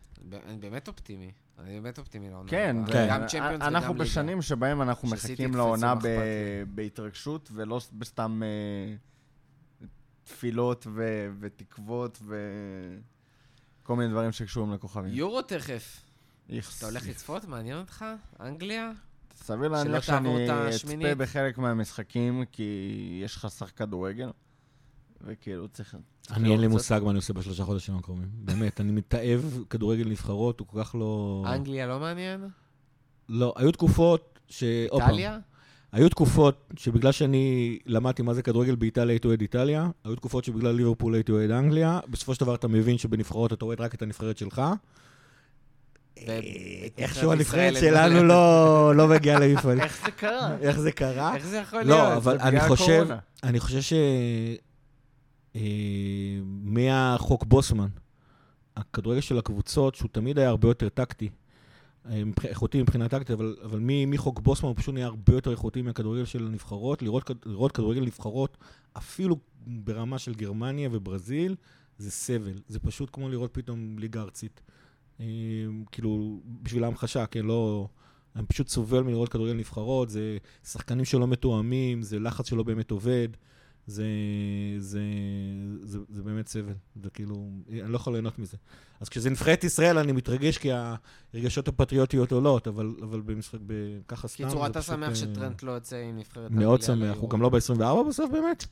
אני 0.46 0.58
באמת 0.58 0.88
אופטימי. 0.88 1.32
אני 1.60 1.80
באמת 1.80 2.00
אופטימי 2.00 2.30
לעונה 2.30 2.50
כן, 2.50 2.76
הבאה. 2.84 2.94
זה- 2.94 3.08
גם 3.10 3.28
צ'מפיונס 3.28 3.56
וגם 3.56 3.76
אנחנו 3.76 3.94
ליגה. 3.94 4.06
בשנים 4.06 4.42
שבהם 4.42 4.82
אנחנו 4.82 5.08
מחכים 5.08 5.56
לעונה? 5.56 5.94
בהתרגשות, 6.76 7.50
ולא 7.54 7.80
בסתם 7.94 8.42
אה, 8.44 8.96
תפילות 10.24 10.88
ו- 10.94 11.30
ותקוות 11.40 12.22
וכל 13.82 13.96
מיני 13.96 14.12
דברים 14.12 14.32
שקשורים 14.32 14.74
לכוכבים. 14.74 15.14
יורו 15.14 15.42
תכף. 15.42 16.02
אתה 16.78 16.86
הולך 16.86 17.08
לצפות? 17.08 17.46
מעניין 17.46 17.78
אותך? 17.78 18.06
אנגליה? 18.40 18.92
סביר 19.36 19.68
להניח 19.68 20.02
שאני 20.04 20.46
אצפה? 20.70 21.16
בחלק 21.16 21.58
מהמשחקים, 21.58 22.44
כי 22.52 22.64
יש 23.24 23.38
חסך 23.38 23.72
כדורגל, 23.76 24.30
וכאילו 25.24 25.68
צריך... 25.68 25.96
אני 26.32 26.52
אין 26.52 26.62
לי 26.62 26.68
מושג 26.68 27.02
מה 27.04 27.10
אני 27.10 27.18
עושה 27.18 27.34
בשלושה 27.34 27.64
חודשים 27.64 27.96
הקרובים. 27.96 28.30
באמת, 28.34 28.82
אני 28.82 28.92
מתעב 28.92 29.60
כדורגל 29.70 30.10
נבחרות, 30.10 30.60
הוא 30.60 30.68
כל 30.68 30.84
כך 30.84 30.96
לא... 30.96 31.44
אנגליה 31.48 31.88
לא 31.88 32.00
מעניין? 32.00 32.48
לא, 33.30 33.54
היו 33.58 33.72
תקופות 33.72 34.40
ש... 34.50 34.64
איטליה? 34.64 35.40
היו 35.92 36.10
תקופות 36.10 36.74
שבגלל 36.78 37.12
שאני 37.12 37.78
למדתי 37.86 38.22
מה 38.22 38.34
זה 38.34 38.42
כדורגל 38.42 38.76
באיטליה, 38.76 39.14
הייתי 39.14 39.28
אוהד 39.28 39.42
איטליה. 39.42 39.90
היו 40.04 40.16
תקופות 40.16 40.44
שבגלל 40.44 40.76
ליברפול 40.76 41.14
הייתי 41.14 41.32
אוהד 41.32 41.52
אנגליה. 41.52 42.00
בסופו 42.10 42.36
של 42.36 42.42
דבר 42.42 42.56
אתה 42.56 42.68
מבין 42.68 42.98
שבנבחרות 42.98 43.54
אתה 43.54 43.66
אוהד 43.66 43.82
רק 43.82 43.94
את 43.94 44.02
הנבחרת 44.02 44.38
שלך. 44.38 44.62
ואת 46.18 46.98
איכשהו 46.98 47.32
הנבחרת 47.32 47.74
שלנו 47.80 48.24
לא 48.24 48.96
לא 48.96 49.08
מגיעה 49.08 49.40
למפעל. 49.40 49.80
איך 49.82 50.06
זה 50.06 50.12
קרה? 50.12 50.58
איך 50.62 50.80
זה 50.80 50.92
קרה? 50.92 51.36
איך 51.36 51.46
זה 51.46 51.58
יכול 51.58 51.82
להיות? 51.82 51.90
לא, 51.90 52.16
אבל 52.18 52.40
אני 52.40 52.60
חושב. 52.60 53.08
אני 53.44 53.60
חושב 53.60 53.82
ש... 53.82 53.94
אה, 53.94 54.56
מהחוק 56.64 57.46
בוסמן, 57.46 57.88
הכדורגל 58.76 59.22
של 59.22 59.38
הקבוצות, 59.38 59.96
שהוא 59.96 60.10
תמיד 60.12 60.40
היה 60.40 60.50
הרבה 60.50 60.68
יותר 60.68 60.90
טקטי, 60.90 61.30
אה, 62.10 62.22
איכותי 62.44 62.82
מבחינה 62.82 63.10
טקטית, 63.10 63.32
אבל, 63.32 63.56
אבל 63.64 63.80
מחוק 63.84 64.40
בוסמן 64.40 64.70
הוא 64.70 64.78
פשוט 64.78 64.94
נהיה 64.94 65.06
הרבה 65.06 65.34
יותר 65.34 65.52
איכותי 65.52 65.82
מהכדורגל 65.82 66.26
של 66.26 66.48
הנבחרות. 66.48 67.02
לראות, 67.02 67.32
לראות 67.46 67.72
כדורגל 67.72 68.02
נבחרות, 68.02 68.58
אפילו 68.98 69.38
ברמה 69.68 70.20
של 70.20 70.34
גרמניה 70.34 70.90
וברזיל, 70.92 71.56
זה 71.98 72.12
סבל. 72.12 72.54
זה 72.68 72.80
פשוט 72.80 73.10
כמו 73.14 73.30
לראות 73.30 73.54
פתאום 73.54 74.00
ליגה 74.00 74.22
ארצית. 74.22 74.62
אה, 75.20 75.26
כאילו, 75.92 76.42
בשביל 76.62 76.84
ההמחשה, 76.84 77.26
כן, 77.26 77.46
לא... 77.46 77.88
אני 78.36 78.46
פשוט 78.46 78.68
סובל 78.68 79.04
מלראות 79.04 79.30
כדורגל 79.30 79.54
נבחרות, 79.54 80.10
זה 80.10 80.38
שחקנים 80.64 81.06
שלא 81.06 81.28
מתואמים, 81.28 82.02
זה 82.02 82.20
לחץ 82.20 82.50
שלא 82.50 82.64
באמת 82.64 82.92
עובד, 82.92 83.28
זה, 83.88 84.06
זה, 84.80 85.02
זה, 85.82 86.00
זה 86.10 86.24
באמת 86.24 86.48
סבל. 86.48 86.74
זה 87.04 87.10
כאילו, 87.10 87.50
אני 87.70 87.92
לא 87.92 87.96
יכול 87.96 88.14
ליהנות 88.14 88.40
מזה. 88.40 88.58
אז 89.00 89.10
כשזה 89.10 89.30
נבחרת 89.30 89.64
ישראל, 89.64 89.98
אני 89.98 90.12
מתרגש 90.12 90.58
כי 90.58 90.70
הרגשות 91.34 91.68
הפטריוטיות 91.68 92.32
עולות, 92.32 92.68
אבל, 92.68 92.96
אבל 93.04 93.22
במשחק, 93.22 93.60
ב- 93.68 94.00
ככה 94.08 94.28
סתם, 94.28 94.46
קיצור, 94.46 94.68
אתה 94.68 94.82
שמח 94.82 95.10
אה, 95.10 95.16
שטרנט 95.16 95.64
לא 95.64 95.72
יוצא 95.72 95.96
עם 95.96 96.18
נבחרת 96.18 96.52
מאוד 96.52 96.80
אנגליה 96.80 96.88
שמח. 96.88 96.98
הוא 97.00 97.14
ליורו. 97.14 97.28
גם 97.28 97.42
לא 97.42 97.50
ב-24 97.50 98.10
בסוף 98.10 98.32
באמת? 98.32 98.66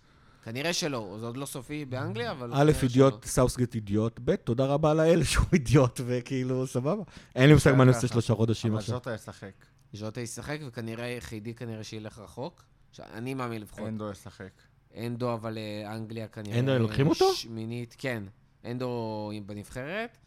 כנראה 0.43 0.73
שלא, 0.73 1.17
זה 1.19 1.25
עוד 1.25 1.37
לא 1.37 1.45
סופי 1.45 1.85
באנגליה, 1.85 2.31
אבל... 2.31 2.51
א', 2.53 2.71
אידיוט, 2.83 3.25
סאוסגט 3.25 3.75
אידיוט, 3.75 4.19
ב', 4.25 4.35
תודה 4.35 4.65
רבה 4.65 4.93
לאל 4.93 5.23
שהוא 5.23 5.45
אידיוט, 5.53 5.99
וכאילו, 6.05 6.67
סבבה. 6.67 7.03
אין 7.35 7.47
לי 7.47 7.53
מושג 7.53 7.73
מה 7.73 7.83
אני 7.83 7.91
עושה. 7.91 8.07
שלושה 8.07 8.33
חודשים 8.35 8.71
אבל 8.71 8.79
עכשיו. 8.79 8.95
ז'וטה 8.95 9.13
ישחק. 9.13 9.53
ז'וטה 9.93 10.21
ישחק, 10.21 10.59
וכנראה 10.67 11.05
היחידי 11.05 11.53
כנראה 11.53 11.83
שילך 11.83 12.19
רחוק. 12.19 12.63
אני 12.99 13.33
מאמין 13.33 13.61
לפחות. 13.61 13.87
אנדו 13.87 14.11
ישחק. 14.11 14.51
אנדו, 14.97 15.33
אבל 15.33 15.57
אה, 15.57 15.95
אנגליה 15.95 16.27
כנראה... 16.27 16.59
אנדו, 16.59 16.79
לוקחים 16.79 17.07
אותו? 17.07 17.33
שמינית, 17.33 17.95
כן. 17.97 18.23
אנדו 18.65 19.31
בנבחרת. 19.45 20.17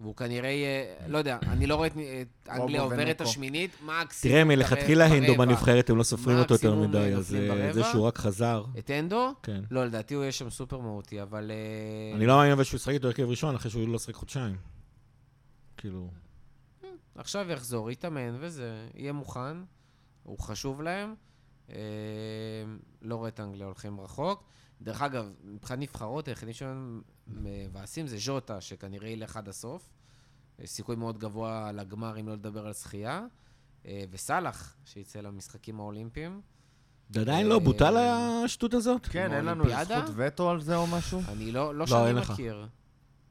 והוא 0.00 0.16
כנראה 0.16 0.50
יהיה, 0.50 0.84
לא 1.06 1.18
יודע, 1.18 1.38
אני 1.42 1.66
לא 1.66 1.74
רואה 1.74 1.86
את 1.86 1.92
אנגליה 2.48 2.80
עוברת 2.80 3.16
את 3.16 3.20
השמינית, 3.20 3.70
מקסימום... 3.82 4.34
תראה, 4.34 4.44
מלכתחילה 4.44 5.06
הנדו 5.06 5.36
בנבחרת, 5.36 5.90
הם 5.90 5.96
לא 5.96 6.02
סופרים 6.02 6.38
אותו 6.38 6.54
יותר 6.54 6.74
מדי, 6.74 7.14
אז 7.14 7.34
אה, 7.34 7.72
זה 7.72 7.84
שהוא 7.84 8.06
רק 8.06 8.18
חזר. 8.18 8.64
את 8.78 8.90
אנדו? 8.90 9.32
כן. 9.42 9.60
לא, 9.70 9.86
לדעתי 9.86 10.14
הוא 10.14 10.22
יהיה 10.22 10.32
שם 10.32 10.50
סופר 10.50 10.78
מהותי, 10.78 11.22
אבל... 11.22 11.50
אה, 11.50 12.16
אני 12.16 12.26
לא 12.26 12.36
מאמין 12.36 12.52
אבל 12.52 12.64
שהוא 12.64 12.78
ישחק 12.78 12.92
איתו 12.92 13.06
הרכב 13.06 13.28
ראשון, 13.28 13.54
אחרי 13.54 13.70
שהוא 13.70 13.88
לא 13.88 13.98
שחק 13.98 14.14
חודשיים. 14.14 14.56
כאילו... 15.76 16.10
עכשיו 17.14 17.50
יחזור, 17.50 17.90
יתאמן 17.90 18.36
וזה, 18.40 18.86
יהיה 18.94 19.12
מוכן, 19.12 19.56
הוא 20.22 20.38
חשוב 20.38 20.82
להם. 20.82 21.14
אה, 21.70 21.76
לא 23.02 23.16
רואה 23.16 23.28
את 23.28 23.40
אנגליה 23.40 23.66
הולכים 23.66 24.00
רחוק. 24.00 24.44
דרך 24.82 25.02
אגב, 25.02 25.32
מבחינת 25.44 25.80
נבחרות, 25.80 26.28
היחידים 26.28 26.54
שהם 26.54 27.02
מבאסים 27.26 28.06
זה 28.06 28.16
ז'וטה, 28.18 28.60
שכנראה 28.60 29.08
ילך 29.08 29.36
עד 29.36 29.48
הסוף. 29.48 29.88
סיכוי 30.64 30.96
מאוד 30.96 31.18
גבוה 31.18 31.72
לגמר, 31.72 32.20
אם 32.20 32.28
לא 32.28 32.34
לדבר 32.34 32.66
על 32.66 32.72
שחייה. 32.72 33.26
אה, 33.86 34.04
וסאלח, 34.10 34.76
שיצא 34.84 35.20
למשחקים 35.20 35.80
האולימפיים. 35.80 36.40
זה 37.10 37.20
עדיין 37.20 37.46
לא 37.46 37.58
בוטל 37.58 37.96
השטות 37.96 38.74
הזאת? 38.74 39.06
כן, 39.06 39.32
אין 39.32 39.44
לנו 39.44 39.64
זכות 39.68 40.04
וטו 40.16 40.50
על 40.50 40.60
זה 40.60 40.76
או 40.76 40.86
משהו? 40.86 41.20
אני 41.28 41.52
לא, 41.52 41.74
לא, 41.74 41.78
לא 41.78 41.86
שאני 41.86 42.20
מכיר. 42.20 42.66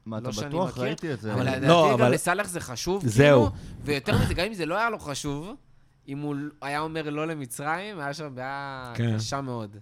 מה, 0.06 0.18
אתה 0.18 0.28
לא 0.28 0.48
בטוח? 0.48 0.78
ראיתי 0.78 1.12
את 1.12 1.20
זה. 1.20 1.34
אבל 1.34 1.42
לדעתי 1.42 1.66
לא, 1.66 1.96
גם 2.00 2.12
לסאלח 2.12 2.48
זה 2.48 2.60
חשוב, 2.60 3.06
זהו. 3.06 3.46
כאילו, 3.46 3.56
ויותר 3.84 4.18
מזה, 4.22 4.34
גם 4.34 4.46
אם 4.46 4.54
זה 4.54 4.66
לא 4.66 4.78
היה 4.78 4.90
לו 4.90 4.98
חשוב, 4.98 5.54
אם 6.08 6.18
הוא 6.18 6.36
היה 6.62 6.80
אומר 6.80 7.10
לא 7.10 7.26
למצרים, 7.26 7.98
היה 7.98 8.14
שם 8.14 8.34
בעיה 8.34 8.92
כן. 8.96 9.16
קשה 9.16 9.40
מאוד. 9.40 9.76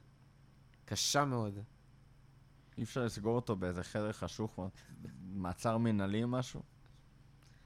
קשה 0.84 1.24
מאוד. 1.24 1.58
אי 2.78 2.82
אפשר 2.82 3.04
לסגור 3.04 3.36
אותו 3.36 3.56
באיזה 3.56 3.82
חדר 3.82 4.12
חשוך, 4.12 4.60
מעצר 5.34 5.78
מנהלי 5.78 6.22
או 6.22 6.28
משהו? 6.28 6.62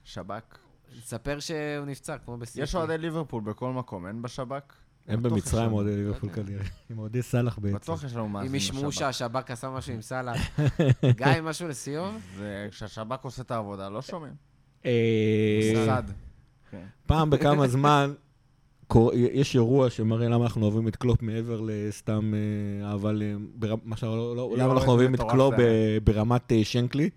שב"כ? 0.03 0.57
תספר 0.99 1.39
שהוא 1.39 1.85
נפצע, 1.85 2.17
כמו 2.17 2.37
בסיטי. 2.37 2.61
יש 2.61 2.75
אוהדי 2.75 2.97
ליברפול 2.97 3.43
בכל 3.43 3.73
מקום, 3.73 4.07
אין 4.07 4.21
בשב"כ? 4.21 4.73
אין 5.07 5.23
במצרים 5.23 5.73
אוהדי 5.73 5.95
ליברפול 5.95 6.29
לא 6.29 6.35
כנראה, 6.35 6.65
עם 6.89 6.99
אוהדי 6.99 7.21
סאלח 7.21 7.59
בעצם. 7.59 7.75
בטוח 7.75 8.03
יש 8.03 8.13
לנו 8.13 8.23
עם 8.23 8.35
השב"כ. 8.35 8.49
אם 8.49 8.55
ישמעו 8.55 8.91
שהשב"כ 8.91 9.51
עשה 9.51 9.69
משהו 9.69 9.93
עם 9.93 10.01
סאלח. 10.01 10.37
גיא, 11.17 11.41
משהו 11.43 11.67
לסיום? 11.67 12.19
זה 12.37 12.67
כשהשב"כ 12.71 13.23
עושה 13.23 13.41
את 13.41 13.51
העבודה, 13.51 13.89
לא 13.89 14.01
שומעים. 14.01 14.33
אה, 14.85 15.99
כן. 16.71 16.85
פעם 17.05 17.29
בכמה 17.29 17.67
זמן 17.67 18.13
יש 19.13 19.55
אירוע 19.55 19.89
שמראה 19.89 20.29
למה 20.29 20.43
אנחנו 20.43 20.65
אוהבים 20.65 20.87
את 20.87 20.95
קלופ 20.95 21.21
מעבר 21.21 21.61
לסתם 21.65 22.33
אה, 22.33 22.89
אהבה 22.89 23.11
ל... 23.11 23.23
לא, 24.01 24.35
לא, 24.35 24.53
למה 24.57 24.73
אנחנו 24.73 24.91
אוהבים 24.91 25.15
את 25.15 25.21
קלופ 25.29 25.53
ברמת 26.03 26.51
אה, 26.51 26.63
שנקלי. 26.63 27.09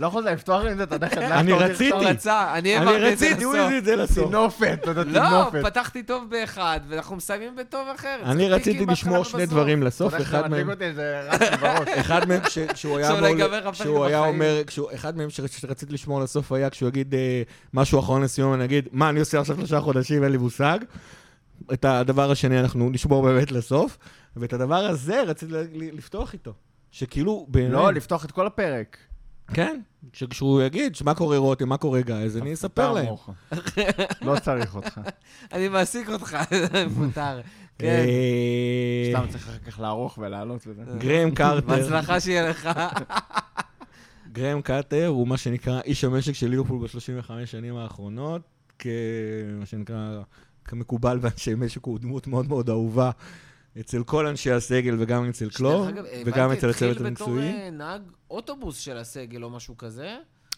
לא 0.00 0.06
יכולת 0.06 0.26
לפתוח 0.26 0.62
עם 0.64 0.76
זה 0.76 0.82
את 0.82 0.92
הנכד. 0.92 1.18
אני 1.18 1.52
רציתי. 1.52 2.06
אני 2.30 2.76
רציתי, 2.76 3.44
הוא 3.44 3.56
הביא 3.56 3.78
את 3.78 3.84
זה 3.84 3.96
לסוף. 3.96 4.30
טינופת, 4.30 4.78
אתה 4.82 4.90
יודע, 4.90 5.04
טינופת. 5.04 5.54
לא, 5.54 5.70
פתחתי 5.70 6.02
טוב 6.02 6.30
באחד, 6.30 6.80
ואנחנו 6.88 7.16
מסיימים 7.16 7.56
בטוב 7.56 7.88
אחר. 7.94 8.16
אני 8.24 8.48
רציתי 8.48 8.86
לשמור 8.86 9.24
שני 9.24 9.46
דברים 9.46 9.82
לסוף, 9.82 10.14
אחד 10.22 10.50
מהם... 10.50 10.70
אחד 11.86 12.28
מהם 12.28 12.40
שהוא 12.74 14.04
היה 14.04 14.20
אומר, 14.20 14.62
אחד 14.94 15.16
מהם 15.16 15.30
שרציתי 15.30 15.92
לשמור 15.92 16.20
לסוף 16.20 16.52
היה 16.52 16.70
כשהוא 16.70 16.88
יגיד 16.88 17.14
אה, 17.14 17.42
משהו 17.74 18.00
אחרון 18.00 18.22
לסיום, 18.22 18.54
אני 18.54 18.64
אגיד, 18.64 18.88
מה 18.92 19.08
אני 19.08 19.20
עושה 19.20 19.40
עכשיו 19.40 19.56
שלושה 19.56 19.80
חודשים, 19.80 20.24
אין 20.24 20.32
לי 20.32 20.38
מושג. 20.38 20.78
את 21.72 21.84
הדבר 21.84 22.30
השני 22.30 22.60
אנחנו 22.60 22.90
נשמור 22.90 23.22
באמת 23.22 23.52
לסוף, 23.52 23.98
ואת 24.36 24.52
הדבר 24.52 24.86
הזה 24.86 25.22
רציתי 25.22 25.52
לפתוח 25.92 26.32
איתו. 26.32 26.52
שכאילו, 26.90 27.46
באמת... 27.48 27.72
לא, 27.72 27.92
לפתוח 27.92 28.24
את 28.24 28.30
כל 28.30 28.46
הפרק. 28.46 28.96
כן, 29.54 29.80
שכשהוא 30.12 30.62
יגיד, 30.62 30.96
מה 31.04 31.14
קורה 31.14 31.38
רותם, 31.38 31.68
מה 31.68 31.76
קורה 31.76 32.00
גיא, 32.00 32.14
אז 32.14 32.36
אני 32.36 32.52
אספר 32.54 32.92
להם. 32.92 33.14
לא 34.22 34.38
צריך 34.38 34.76
אותך. 34.76 35.00
אני 35.52 35.68
מעסיק 35.68 36.08
אותך, 36.08 36.36
מותר. 36.96 37.40
כן. 37.78 37.86
אה, 37.86 39.12
סתם 39.12 39.28
צריך 39.30 39.48
אחר 39.48 39.58
כך 39.58 39.80
לערוך 39.80 40.18
ולעלות 40.22 40.66
וזה. 40.66 40.82
גרם 40.98 41.30
קרטר. 41.30 41.66
בהצלחה 41.66 42.20
שיהיה 42.20 42.50
לך. 42.50 42.70
גרם 44.32 44.62
קרטר 44.62 45.06
הוא 45.06 45.28
מה 45.28 45.36
שנקרא 45.36 45.80
איש 45.84 46.04
המשק 46.04 46.32
של 46.32 46.48
ליברפול 46.48 46.78
ב-35 46.78 47.46
שנים 47.46 47.76
האחרונות, 47.76 48.42
כמה 48.78 49.66
שנקרא, 49.66 50.20
כמקובל 50.64 51.18
באנשי 51.18 51.54
משק, 51.54 51.84
הוא 51.84 51.98
דמות 51.98 52.26
מאוד 52.26 52.48
מאוד 52.48 52.70
אהובה. 52.70 53.10
אצל 53.80 54.02
כל 54.02 54.26
אנשי 54.26 54.50
הסגל 54.50 54.96
וגם 54.98 55.28
אצל 55.28 55.50
קלור, 55.50 55.86
וגם 56.26 56.52
אצל 56.52 56.70
הצוות 56.70 57.00
המקצועי. 57.00 57.48
התחיל 57.48 57.60
בתור 57.60 57.70
נהג 57.70 58.02
אוטובוס 58.30 58.78
של 58.78 58.96
הסגל 58.96 59.44
או 59.44 59.50
משהו 59.50 59.76
כזה. 59.76 60.16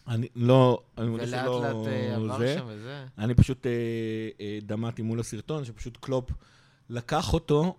אני 0.09 0.29
לא, 0.37 0.81
אני 0.99 1.09
מודה 1.09 1.27
שלא... 1.27 1.51
ולאט 1.51 1.75
לאט 1.75 1.87
אה, 1.87 2.17
עבר 2.17 2.55
שם 2.57 2.65
וזה. 2.69 3.05
אני 3.19 3.35
פשוט 3.35 3.67
אה, 3.67 3.71
אה, 4.41 4.59
דמעתי 4.63 5.03
מול 5.03 5.21
הסרטון, 5.21 5.65
שפשוט 5.65 5.99
קלופ 6.01 6.31
לקח 6.91 7.33
אותו 7.33 7.77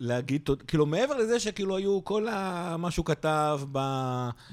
להגיד, 0.00 0.48
כאילו 0.66 0.86
מעבר 0.86 1.16
לזה 1.16 1.40
שכאילו 1.40 1.76
היו 1.76 2.04
כל 2.04 2.28
ה... 2.28 2.76
מה 2.78 2.90
שהוא 2.90 3.06
כתב 3.06 3.60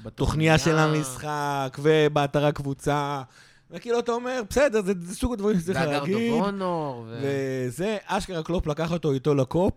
בתוכניה 0.02 0.58
של 0.58 0.78
המשחק 0.78 1.78
ובאתר 1.82 2.46
הקבוצה. 2.46 3.22
וכאילו 3.70 3.98
אתה 3.98 4.12
אומר, 4.12 4.42
בסדר, 4.50 4.82
זה, 4.82 4.92
זה 5.00 5.14
סוג 5.14 5.32
הדברים 5.32 5.60
שצריך 5.60 5.78
להגיד. 5.80 6.14
וה 6.14 6.23
guard 6.23 6.44
of 6.44 6.58
honour. 6.58 7.06
ו... 7.08 7.20
וזה, 7.22 7.96
אשכרה 8.06 8.42
קלופ 8.42 8.66
לקח 8.66 8.92
אותו 8.92 9.12
איתו 9.12 9.34
לקופ. 9.34 9.74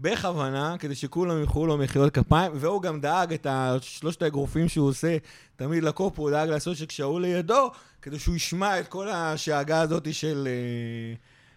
בכוונה, 0.00 0.76
כדי 0.78 0.94
שכולם 0.94 1.40
יוכלו 1.40 1.66
לו 1.66 1.78
מחיאות 1.78 2.14
כפיים, 2.14 2.52
והוא 2.54 2.82
גם 2.82 3.00
דאג 3.00 3.32
את 3.32 3.46
שלושת 3.80 4.22
האגרופים 4.22 4.68
שהוא 4.68 4.88
עושה 4.88 5.16
תמיד 5.56 5.82
לקופ, 5.82 6.18
הוא 6.18 6.30
דאג 6.30 6.48
לעשות 6.48 6.76
שכשהוא 6.76 7.20
לידו, 7.20 7.70
כדי 8.02 8.18
שהוא 8.18 8.34
ישמע 8.34 8.80
את 8.80 8.88
כל 8.88 9.08
השאגה 9.08 9.80
הזאת 9.80 10.14
של, 10.14 10.48
אה, 10.50 11.14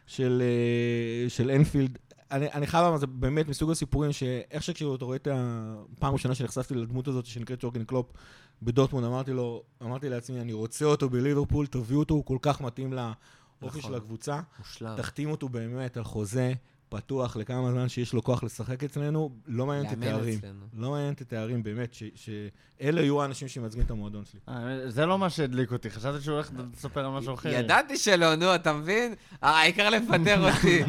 של, 0.08 0.42
אה, 0.42 1.30
של 1.30 1.52
אנפילד. 1.52 1.98
אני, 2.32 2.52
אני 2.54 2.68
חייב 2.68 2.86
לומר, 2.86 2.98
זה 2.98 3.08
באמת 3.08 3.48
מסוג 3.48 3.72
הסיפורים 3.72 4.12
שאיך 4.12 4.64
שכשאתה 4.64 5.06
רואה 5.06 5.16
את 5.16 5.28
הפעם 5.32 6.10
הראשונה 6.10 6.36
שנחשפתי 6.36 6.74
לדמות 6.74 7.08
הזאת 7.08 7.26
שנקראת 7.26 7.62
שורקין 7.62 7.84
קלופ 7.84 8.12
בדוטמונד, 8.62 9.06
אמרתי 9.06 9.32
לו, 9.32 9.64
אמרתי 9.82 10.10
לעצמי, 10.10 10.42
אני 10.42 10.54
רוצה 10.54 10.86
אותו 10.86 11.10
בליברפול, 11.10 11.68
תביאו 11.68 12.00
אותו, 12.00 12.14
הוא 12.14 12.26
כל 12.26 12.38
כך 12.42 12.62
מתאים 12.62 12.94
לאופי 12.94 13.80
נכון. 13.80 13.82
של 13.82 13.96
הקבוצה. 13.96 14.40
מושלם. 14.60 14.96
תחתים 14.98 15.32
אותו 15.32 15.50
באמת 15.50 15.98
על 15.98 16.04
חוזה. 16.04 16.54
פתוח 16.96 17.36
לכמה 17.38 17.72
זמן 17.72 17.90
שיש 17.90 18.14
לו 18.14 18.24
כוח 18.24 18.44
לשחק 18.44 18.84
אצלנו, 18.84 19.30
לא 19.48 19.66
מעניין 19.66 19.86
את 19.86 19.98
התארים. 19.98 20.40
לא 20.78 20.92
מעניין 20.92 21.14
את 21.14 21.22
התארים, 21.22 21.64
באמת, 21.64 21.96
שאלה 22.16 23.02
יהיו 23.02 23.22
האנשים 23.22 23.48
שמייצגים 23.48 23.84
את 23.84 23.92
המועדון 23.92 24.24
שלי. 24.26 24.40
אה, 24.50 24.90
זה 24.90 25.06
לא 25.06 25.18
מה 25.20 25.30
שהדליק 25.30 25.72
אותי, 25.72 25.90
חשבתי 25.90 26.24
שהוא 26.24 26.34
הולך 26.34 26.52
לספר 26.74 27.06
על 27.06 27.12
משהו 27.12 27.34
אחר. 27.34 27.50
ידעתי 27.50 27.98
שלא, 27.98 28.36
נו, 28.36 28.56
אתה 28.56 28.74
מבין? 28.74 29.14
העיקר 29.42 29.90
לפטר 29.90 30.44
אותי. 30.50 30.84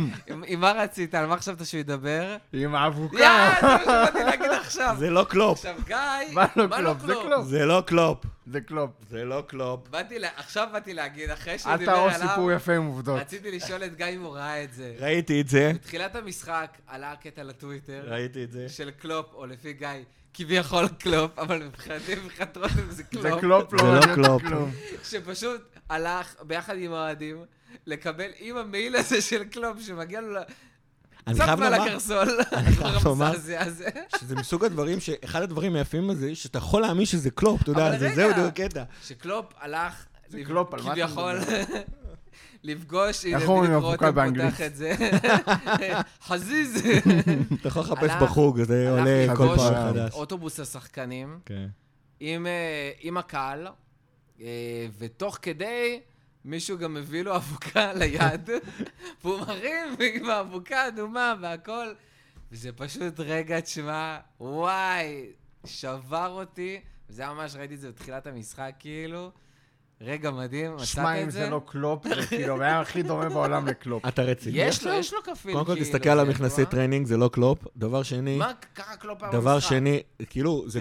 עם 0.47 0.61
מה 0.61 0.73
רצית? 0.73 1.15
על 1.15 1.27
מה 1.27 1.37
חשבת 1.37 1.67
שהוא 1.67 1.81
ידבר? 1.81 2.37
עם 2.53 2.75
האבוקה. 2.75 3.19
yeah, 3.19 3.55
זה 3.61 3.67
מה 3.67 3.79
שבאתי 3.85 4.25
להגיד 4.25 4.51
עכשיו. 4.81 4.97
זה 4.99 5.11
לא 5.11 5.27
קלופ. 5.29 5.59
עכשיו, 5.59 5.75
גיא, 5.87 5.97
מה 6.33 6.47
לא 6.57 6.67
קלופ? 6.77 6.99
זה 7.01 7.15
קלופ. 7.23 7.47
זה 7.47 7.67
לא 7.67 7.83
קלופ. 7.87 8.19
זה 8.47 8.61
קלופ. 8.61 8.91
זה 9.11 9.25
לא 9.25 9.45
קלופ. 9.47 9.81
עכשיו 10.37 10.69
באתי 10.73 10.95
להגיד, 10.95 11.31
אחרי 11.31 11.59
שהוא 11.59 11.77
דיבר 11.77 11.93
עליו... 11.93 12.07
אל 12.07 12.11
תהרוס 12.19 12.31
סיפור 12.31 12.53
יפה 12.53 12.73
עם 12.73 12.87
עובדות. 12.87 13.21
רציתי 13.21 13.51
לשאול 13.51 13.85
את 13.85 13.97
גיא 13.97 14.07
אם 14.07 14.23
הוא 14.23 14.37
ראה 14.37 14.65
את 14.65 14.75
זה. 14.75 14.95
ראיתי 14.99 15.41
את 15.41 15.49
זה. 15.49 15.73
בתחילת 15.75 16.17
המשחק 16.17 16.79
עלה 16.87 17.13
הקטע 17.13 17.43
לטוויטר. 17.43 18.03
ראיתי 18.07 18.45
את 18.45 18.53
זה. 18.53 18.69
של 18.69 18.91
קלופ, 18.91 19.27
או 19.35 19.47
לפי 19.47 19.73
גיא, 19.73 19.89
כביכול 20.35 20.89
קלופ, 20.89 21.39
אבל 21.39 21.63
מבחינתי, 21.63 22.15
מבחינת 22.25 22.57
רותם 22.57 22.91
זה 22.91 23.03
קלופ. 23.03 23.23
זה 23.23 23.31
קלופ, 23.41 23.73
לא 23.73 23.95
לא 24.17 24.39
קלופ. 24.45 24.71
שפשוט 25.05 25.61
הלך 25.89 26.35
ביחד 26.43 26.75
עם 26.79 26.93
האוהדים 26.93 27.45
לקבל 27.87 28.31
עם 28.39 28.57
המעיל 28.57 28.97
הזה 28.97 29.23
של 29.23 29.45
קלופ, 29.45 29.81
שמגיע 29.81 30.21
לו 30.21 30.41
אני 31.27 31.35
חייב 31.35 31.61
לומר, 31.61 31.85
אני 32.53 32.73
חייב 32.73 33.05
לומר, 33.05 33.33
שזה 34.21 34.37
מסוג 34.37 34.65
הדברים, 34.65 35.01
שאחד 35.01 35.43
הדברים 35.43 35.77
היפים 35.77 36.09
בזה, 36.09 36.35
שאתה 36.35 36.59
יכול 36.59 36.83
להאמין 36.83 37.07
שזה 37.07 37.31
קלופ, 37.31 37.63
אתה 37.63 37.71
יודע, 37.71 38.15
זהו 38.15 38.33
דיוק 38.35 38.55
קטע. 38.55 38.83
שקלופ 39.03 39.53
הלך, 39.61 40.05
כביכול, 40.79 41.39
לפגוש, 42.65 43.25
הנה 43.25 43.39
בדיוק 43.39 43.83
רותם 43.83 44.15
פותח 44.35 44.61
את 44.61 44.77
זה, 44.77 44.95
חזיז. 46.29 46.83
אתה 47.61 47.69
יכול 47.69 47.83
לחפש 47.83 48.11
בחוג, 48.23 48.63
זה 48.63 48.91
עולה 48.91 49.37
כל 49.37 49.57
פעם 49.57 49.73
מחדש. 49.73 50.13
אוטובוס 50.13 50.61
השחקנים, 50.61 51.39
כן. 51.47 51.67
אה, 52.23 52.91
עם 53.01 53.17
הקהל, 53.17 53.69
אה, 54.41 54.47
ותוך 54.99 55.39
כדי... 55.43 56.01
מישהו 56.45 56.79
גם 56.79 56.95
מביא 56.95 57.23
לו 57.23 57.37
אבוקה 57.37 57.93
ליד, 57.99 58.51
והוא 59.25 59.41
מרים 59.41 59.97
עם 60.15 60.31
האבוקה 60.31 60.89
אדומה 60.89 61.35
והכל, 61.41 61.87
וזה 62.53 62.73
פשוט 62.73 63.21
רגע, 63.21 63.61
תשמע, 63.61 64.19
וואי, 64.41 65.27
שבר 65.67 66.29
אותי. 66.29 66.81
וזה 67.11 67.27
ממש, 67.27 67.57
ראיתי 67.57 67.75
את 67.75 67.81
זה 67.81 67.89
בתחילת 67.89 68.27
המשחק, 68.27 68.73
כאילו. 68.79 69.31
רגע 70.01 70.31
מדהים, 70.31 70.79
שמע, 70.79 71.03
מצאת 71.03 71.23
אם 71.23 71.29
את 71.29 71.33
זה 71.33 71.39
זה? 71.45 71.51
לא 71.51 71.63
קלופ, 71.67 72.07
זה 72.09 72.27
כאילו 72.27 72.55
הבעיה 72.55 72.81
הכי 72.81 73.03
דומה 73.03 73.29
בעולם 73.29 73.67
לקלופ. 73.67 74.07
אתה 74.07 74.23
רציני 74.23 74.59
יש? 74.59 74.85
לו, 74.85 74.93
יש 74.93 75.13
לו 75.13 75.23
כפיל. 75.23 75.53
קודם 75.53 75.67
כל 75.67 75.73
כאילו, 75.73 75.87
תסתכל 75.87 76.09
על 76.09 76.17
זה 76.19 76.23
המכנסי. 76.23 76.65
טרנינג, 76.67 77.07
זה 77.07 77.17
לא 77.17 77.31
קלופ. 77.33 77.59
דבר 77.77 78.03
שני, 78.03 78.39
מה, 78.39 78.53
ככה 78.75 78.97
קלופ 78.97 79.23
היה 79.23 79.33
דבר 79.33 79.55
במשחק. 79.55 79.69
שני, 79.69 80.03
כאילו, 80.31 80.65
זה 80.67 80.81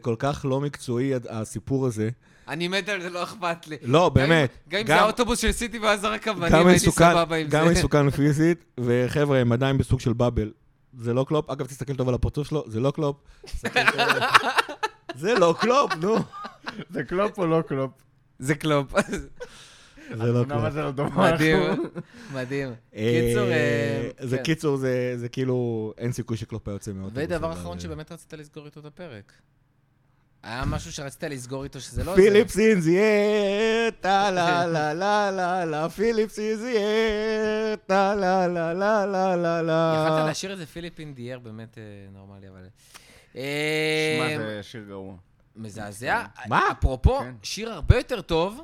כל 0.00 0.16
כך, 0.18 0.42
זה 0.42 0.48
לא 0.48 0.60
מקצועי, 0.60 1.12
הסיפור 1.30 1.86
הזה. 1.86 2.10
אני 2.48 2.68
מת 2.68 2.88
על 2.88 3.02
זה, 3.02 3.10
לא 3.10 3.22
אכפת 3.22 3.66
לי. 3.66 3.76
לא, 3.82 4.08
באמת. 4.08 4.50
גם 4.68 4.80
אם 4.80 4.86
זה 4.86 4.96
האוטובוס 4.96 5.38
של 5.38 5.52
סיטי 5.52 5.78
ואז 5.78 6.04
אבנים, 6.04 6.48
גם 6.50 6.66
הייתי 6.66 6.90
סבבה 6.90 7.36
עם 7.36 7.50
זה. 7.50 7.56
גם 7.56 7.68
מסוכן 7.68 8.10
פיזית, 8.16 8.64
וחבר'ה, 8.80 9.38
הם 9.38 9.52
עדיין 9.52 9.78
בסוג 9.78 10.00
של 10.00 10.12
באבל. 10.12 10.52
זה 10.98 11.14
לא 11.14 11.24
קלופ, 11.28 11.50
אגב, 11.50 11.66
תסתכל 11.66 11.96
טוב 11.96 12.08
על 12.08 12.14
הפרצוף 12.14 12.48
שלו, 12.48 12.64
זה 12.66 12.80
לא 12.80 12.90
קלופ. 12.90 13.16
זה 15.14 15.34
לא 15.34 15.54
קלופ, 15.60 15.92
נו. 16.00 16.16
זה 16.90 17.04
קלופ 17.04 17.38
או 17.38 17.46
לא 17.46 17.62
קלופ? 17.68 17.90
זה 18.38 18.54
קלופ. 18.54 18.92
זה 20.14 20.32
לא 20.32 20.44
קלופ. 20.44 20.72
זה 20.72 20.82
לא 20.82 20.90
דומה? 20.90 21.32
מדהים, 21.32 21.58
מדהים. 22.34 22.68
קיצור, 22.92 23.48
אה, 23.50 24.08
זה 24.20 24.36
כן. 24.38 24.42
קיצור, 24.42 24.76
זה 24.76 25.12
זה 25.16 25.28
כאילו, 25.28 25.92
אין 25.98 26.12
סיכוי 26.12 26.36
שקלופ 26.36 26.68
היה 26.68 26.74
יוצא 26.74 26.92
מאוטובוס. 26.92 27.22
ודבר 27.24 27.52
אחרון 27.52 27.80
שבאמת 27.80 28.12
רצית 28.12 28.32
לסגור 28.34 28.66
איתו 28.66 28.80
את 28.80 28.84
הפרק. 28.84 29.32
היה 30.42 30.64
משהו 30.64 30.92
שרצית 30.92 31.22
לסגור 31.24 31.64
איתו 31.64 31.80
שזה 31.80 32.04
לא 32.04 32.14
זה. 32.16 32.22
פיליפס 32.22 32.58
אין 32.58 32.80
זי 32.80 32.98
אר, 32.98 33.88
טה 34.00 34.30
לה 34.30 34.66
לה 34.66 34.94
לה 34.94 35.30
לה 35.30 35.64
לה, 35.64 35.88
פיליפס 35.88 36.38
אין 36.38 36.56
זי 36.56 36.76
אר, 36.78 37.74
טה 37.86 38.14
לה 38.14 38.46
לה 38.48 38.72
לה 38.74 39.06
לה 39.06 39.36
לה 39.36 39.62
לה. 39.62 40.04
יכלת 40.08 40.26
להשאיר 40.26 40.52
את 40.52 40.58
זה 40.58 40.66
פיליפין 40.66 41.14
דיאר 41.14 41.38
באמת 41.38 41.78
אה, 41.78 41.82
נורמלי, 42.12 42.48
אבל... 42.48 42.66
שמע, 43.32 43.40
אה, 43.42 44.36
זה 44.38 44.60
שיר 44.62 44.84
גרוע. 44.88 45.14
מזעזע. 45.56 46.24
מה? 46.48 46.60
אפרופו, 46.72 47.18
כן. 47.20 47.34
שיר 47.42 47.72
הרבה 47.72 47.96
יותר 47.96 48.20
טוב. 48.20 48.60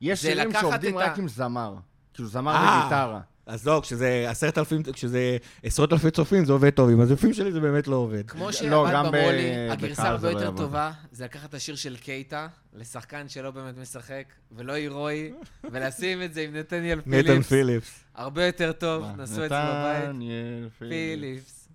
יש 0.00 0.22
זה 0.22 0.28
שירים 0.28 0.48
לקחת 0.50 0.60
שעובדים 0.60 0.98
את 0.98 1.02
ה- 1.02 1.06
רק 1.06 1.18
עם 1.18 1.28
זמר. 1.28 1.74
כאילו 2.14 2.28
זמר 2.28 2.52
אה. 2.54 2.80
וגיטרה. 2.80 3.20
אז 3.46 3.66
לא, 3.66 3.80
כשזה 3.82 4.24
עשרת 4.28 4.58
אלפים, 4.58 4.82
כשזה 4.92 5.36
עשרות 5.62 5.92
אלפי 5.92 6.10
צופים, 6.10 6.44
זה 6.44 6.52
עובד 6.52 6.70
טוב. 6.70 6.90
עם 6.90 7.00
הזופים 7.00 7.32
שלי 7.32 7.52
זה 7.52 7.60
באמת 7.60 7.88
לא 7.88 7.96
עובד. 7.96 8.30
כמו 8.30 8.46
לא, 8.46 8.52
שעבד 8.52 9.06
במולי, 9.06 9.70
הגרסה 9.70 10.08
הרבה 10.08 10.32
לא 10.32 10.38
יותר. 10.38 10.56
טובה, 10.56 10.92
זה 11.12 11.24
לקחת 11.24 11.48
את 11.48 11.54
השיר 11.54 11.76
של 11.76 11.96
קייטה, 11.96 12.48
לשחקן 12.74 13.28
שלא 13.28 13.50
באמת 13.50 13.78
משחק, 13.78 14.24
ולא 14.52 14.72
הירואי, 14.72 15.32
ולשים 15.72 16.22
את 16.22 16.34
זה 16.34 16.40
עם 16.40 16.56
נתניאל 16.56 16.98
נתן 16.98 17.10
פיליפס. 17.10 17.48
פיליפס. 17.48 18.04
הרבה 18.14 18.46
יותר 18.46 18.72
טוב? 18.72 19.04
נסו 19.16 19.44
את 19.44 19.48
זה 19.48 19.54
בבית. 19.68 20.08
נתניאל 20.08 20.68
פיליפס. 20.78 21.68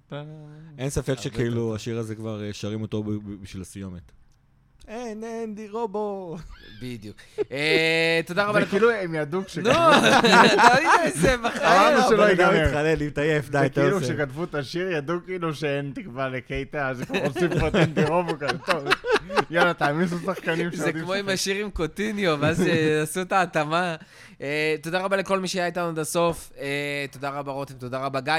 אין 0.78 0.90
ספק 0.90 1.20
שכאילו. 1.20 1.76
השיר 1.76 1.98
הזה 1.98 2.16
כבר 2.16 2.44
אה, 2.44 2.54
שרים 2.54 2.82
אותו 2.82 3.04
בשביל 3.42 3.62
הסיומת. 3.62 4.12
אין, 4.92 5.24
אנדי 5.24 5.70
רובו. 5.70 6.38
בדיוק. 6.82 7.18
אה, 7.52 8.22
תודה 8.26 8.46
רבה 8.46 8.60
זה. 8.60 8.66
כאילו 8.66 8.92
הם 8.92 9.16
ידעו 9.16 9.40
נו, 9.40 9.46
כשכתבו 9.46 9.70
לא 9.70 9.74
יודע 9.74 11.04
איזה 11.04 11.38
בחיים. 11.38 11.66
אמרנו 11.66 12.10
שלא 12.10 12.24
ייגמר. 12.24 12.66
מתחנן, 12.68 13.06
מתעייף, 13.06 13.50
די, 13.50 13.52
זה 13.52 13.66
אתה 13.66 13.82
כאילו 13.82 13.98
עושה. 13.98 14.14
כשכתבו 14.14 14.44
את 14.44 14.56
השיר, 14.56 14.92
ידעו 14.92 15.16
כאילו 15.26 15.54
שאין 15.54 15.92
תקווה 15.96 16.30
לקייטה, 16.30 16.90
אז 16.90 17.02
הם 17.10 17.16
עושים 17.26 17.60
פה 17.60 17.68
את 17.68 17.76
אנדי 17.76 18.04
רובו 18.06 18.34
כזה, 18.40 18.58
טוב, 18.58 18.84
יאללה, 19.50 19.74
תעמיסו 19.74 20.16
שחקנים 20.26 20.70
זה 20.76 20.94
כמו 20.94 21.14
עם. 21.14 21.30
השיר 21.30 21.56
עם 21.56 21.72
קוטיניו, 21.72 22.38
ואז 22.40 22.62
אה, 22.68 23.02
עשו 23.02 23.22
את 23.22 23.32
ההתאמה. 23.32 23.96
אה, 24.42 24.76
תודה 24.82 25.00
רבה 25.00 25.18
לכל 25.18 25.40
מי 25.40 25.48
שהיה 25.48 25.66
איתנו 25.66 25.88
עד 25.90 26.00
הסוף. 26.00 26.52
תודה 27.12 27.30
רבה 27.30 27.52
רותם, 27.52 27.74
תודה 27.74 28.00
רבה 28.00 28.20
גיא. 28.20 28.34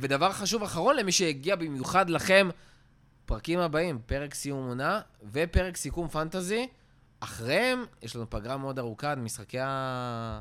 ודבר 0.00 0.32
חשוב 0.32 0.62
אחרון 0.62 0.96
למי 0.96 1.12
שהגיע 1.12 1.56
במיוחד 1.56 2.10
לכם, 2.10 2.48
פרקים 3.26 3.58
הבאים, 3.58 3.98
פרק 4.06 4.34
סיום 4.34 4.68
עונה 4.68 5.00
ופרק 5.32 5.76
סיכום 5.76 6.08
פנטזי. 6.08 6.68
אחריהם 7.20 7.84
יש 8.02 8.16
לנו 8.16 8.30
פגרה 8.30 8.56
מאוד 8.56 8.78
ארוכה, 8.78 9.14
משחקי 9.14 9.58
ה... 9.60 10.40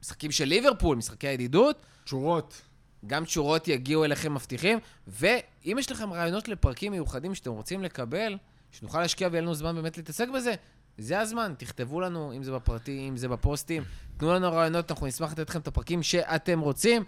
משחקים 0.00 0.30
של 0.30 0.44
ליברפול, 0.44 0.96
משחקי 0.96 1.28
הידידות. 1.28 1.76
תשורות. 2.04 2.60
גם 3.06 3.24
תשורות 3.24 3.68
יגיעו 3.68 4.04
אליכם 4.04 4.34
מבטיחים, 4.34 4.78
ואם 5.06 5.76
יש 5.78 5.92
לכם 5.92 6.12
רעיונות 6.12 6.48
לפרקים 6.48 6.92
מיוחדים 6.92 7.34
שאתם 7.34 7.50
רוצים 7.50 7.82
לקבל, 7.82 8.36
שנוכל 8.72 9.00
להשקיע 9.00 9.28
ויהיה 9.30 9.42
לנו 9.42 9.54
זמן 9.54 9.74
באמת 9.74 9.96
להתעסק 9.96 10.28
בזה, 10.28 10.54
זה 10.98 11.20
הזמן, 11.20 11.54
תכתבו 11.58 12.00
לנו, 12.00 12.32
אם 12.36 12.42
זה 12.42 12.52
בפרטי, 12.52 13.08
אם 13.08 13.16
זה 13.16 13.28
בפוסטים, 13.28 13.82
תנו 14.16 14.34
לנו 14.34 14.52
רעיונות, 14.52 14.90
אנחנו 14.90 15.06
נשמח 15.06 15.32
לתת 15.32 15.50
לכם 15.50 15.60
את 15.60 15.68
הפרקים 15.68 16.02
שאתם 16.02 16.60
רוצים. 16.60 17.04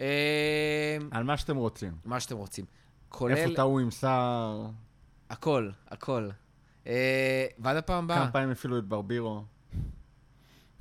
אה, 0.00 0.96
על 1.10 1.24
מה 1.24 1.36
שאתם 1.36 1.56
רוצים. 1.56 1.92
מה 2.04 2.20
שאתם 2.20 2.36
רוצים. 2.36 2.64
איפה 3.12 3.18
כולל 3.18 3.56
טעו 3.56 3.78
עם 3.78 3.90
סער, 3.90 4.66
הכל, 5.30 5.70
הכל. 5.88 6.28
אה, 6.86 7.46
ועד 7.58 7.76
הפעם 7.76 8.04
הבאה, 8.04 8.16
כמה 8.18 8.30
פעמים 8.32 8.50
אפילו 8.50 8.78
את 8.78 8.84
ברבירו. 8.84 9.44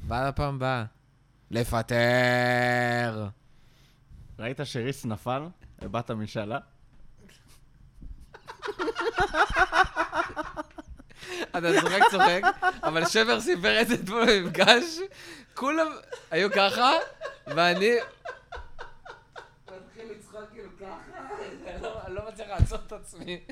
ועד 0.07 0.27
הפעם 0.27 0.55
הבאה. 0.55 0.85
לפטר. 1.51 3.27
ראית 4.39 4.59
שריס 4.63 5.05
נפל? 5.05 5.41
הבעת 5.81 6.11
משאלה? 6.11 6.59
אתה 11.57 11.67
צוחק 11.81 12.01
צוחק, 12.11 12.41
אבל 12.83 13.05
שבר 13.05 13.41
סיפר 13.41 13.81
את 13.81 13.87
זה 13.87 13.93
אתמול 13.95 14.25
במפגש, 14.25 14.83
כולם 15.53 15.87
היו 16.31 16.51
ככה, 16.51 16.91
ואני... 17.47 17.91
מתחיל 19.65 20.11
לצחוק 20.11 20.41
כאילו 20.53 20.69
ככה, 20.79 21.19
אני 21.67 21.81
לא- 21.81 22.01
אני 22.05 22.15
לא 22.15 22.21
מצליח 22.31 22.47
לעצור 22.71 22.87
את 22.87 22.91
עצמי. 22.91 23.45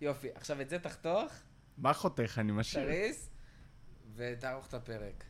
יופי, 0.00 0.28
עכשיו 0.34 0.60
את 0.60 0.68
זה 0.68 0.78
תחתוך, 0.78 1.32
מה 1.78 1.92
חותך? 1.94 2.38
אני 2.38 2.52
משאיר. 2.52 2.84
תריס, 2.84 3.30
ותערוך 4.14 4.66
את 4.68 4.74
הפרק. 4.74 5.24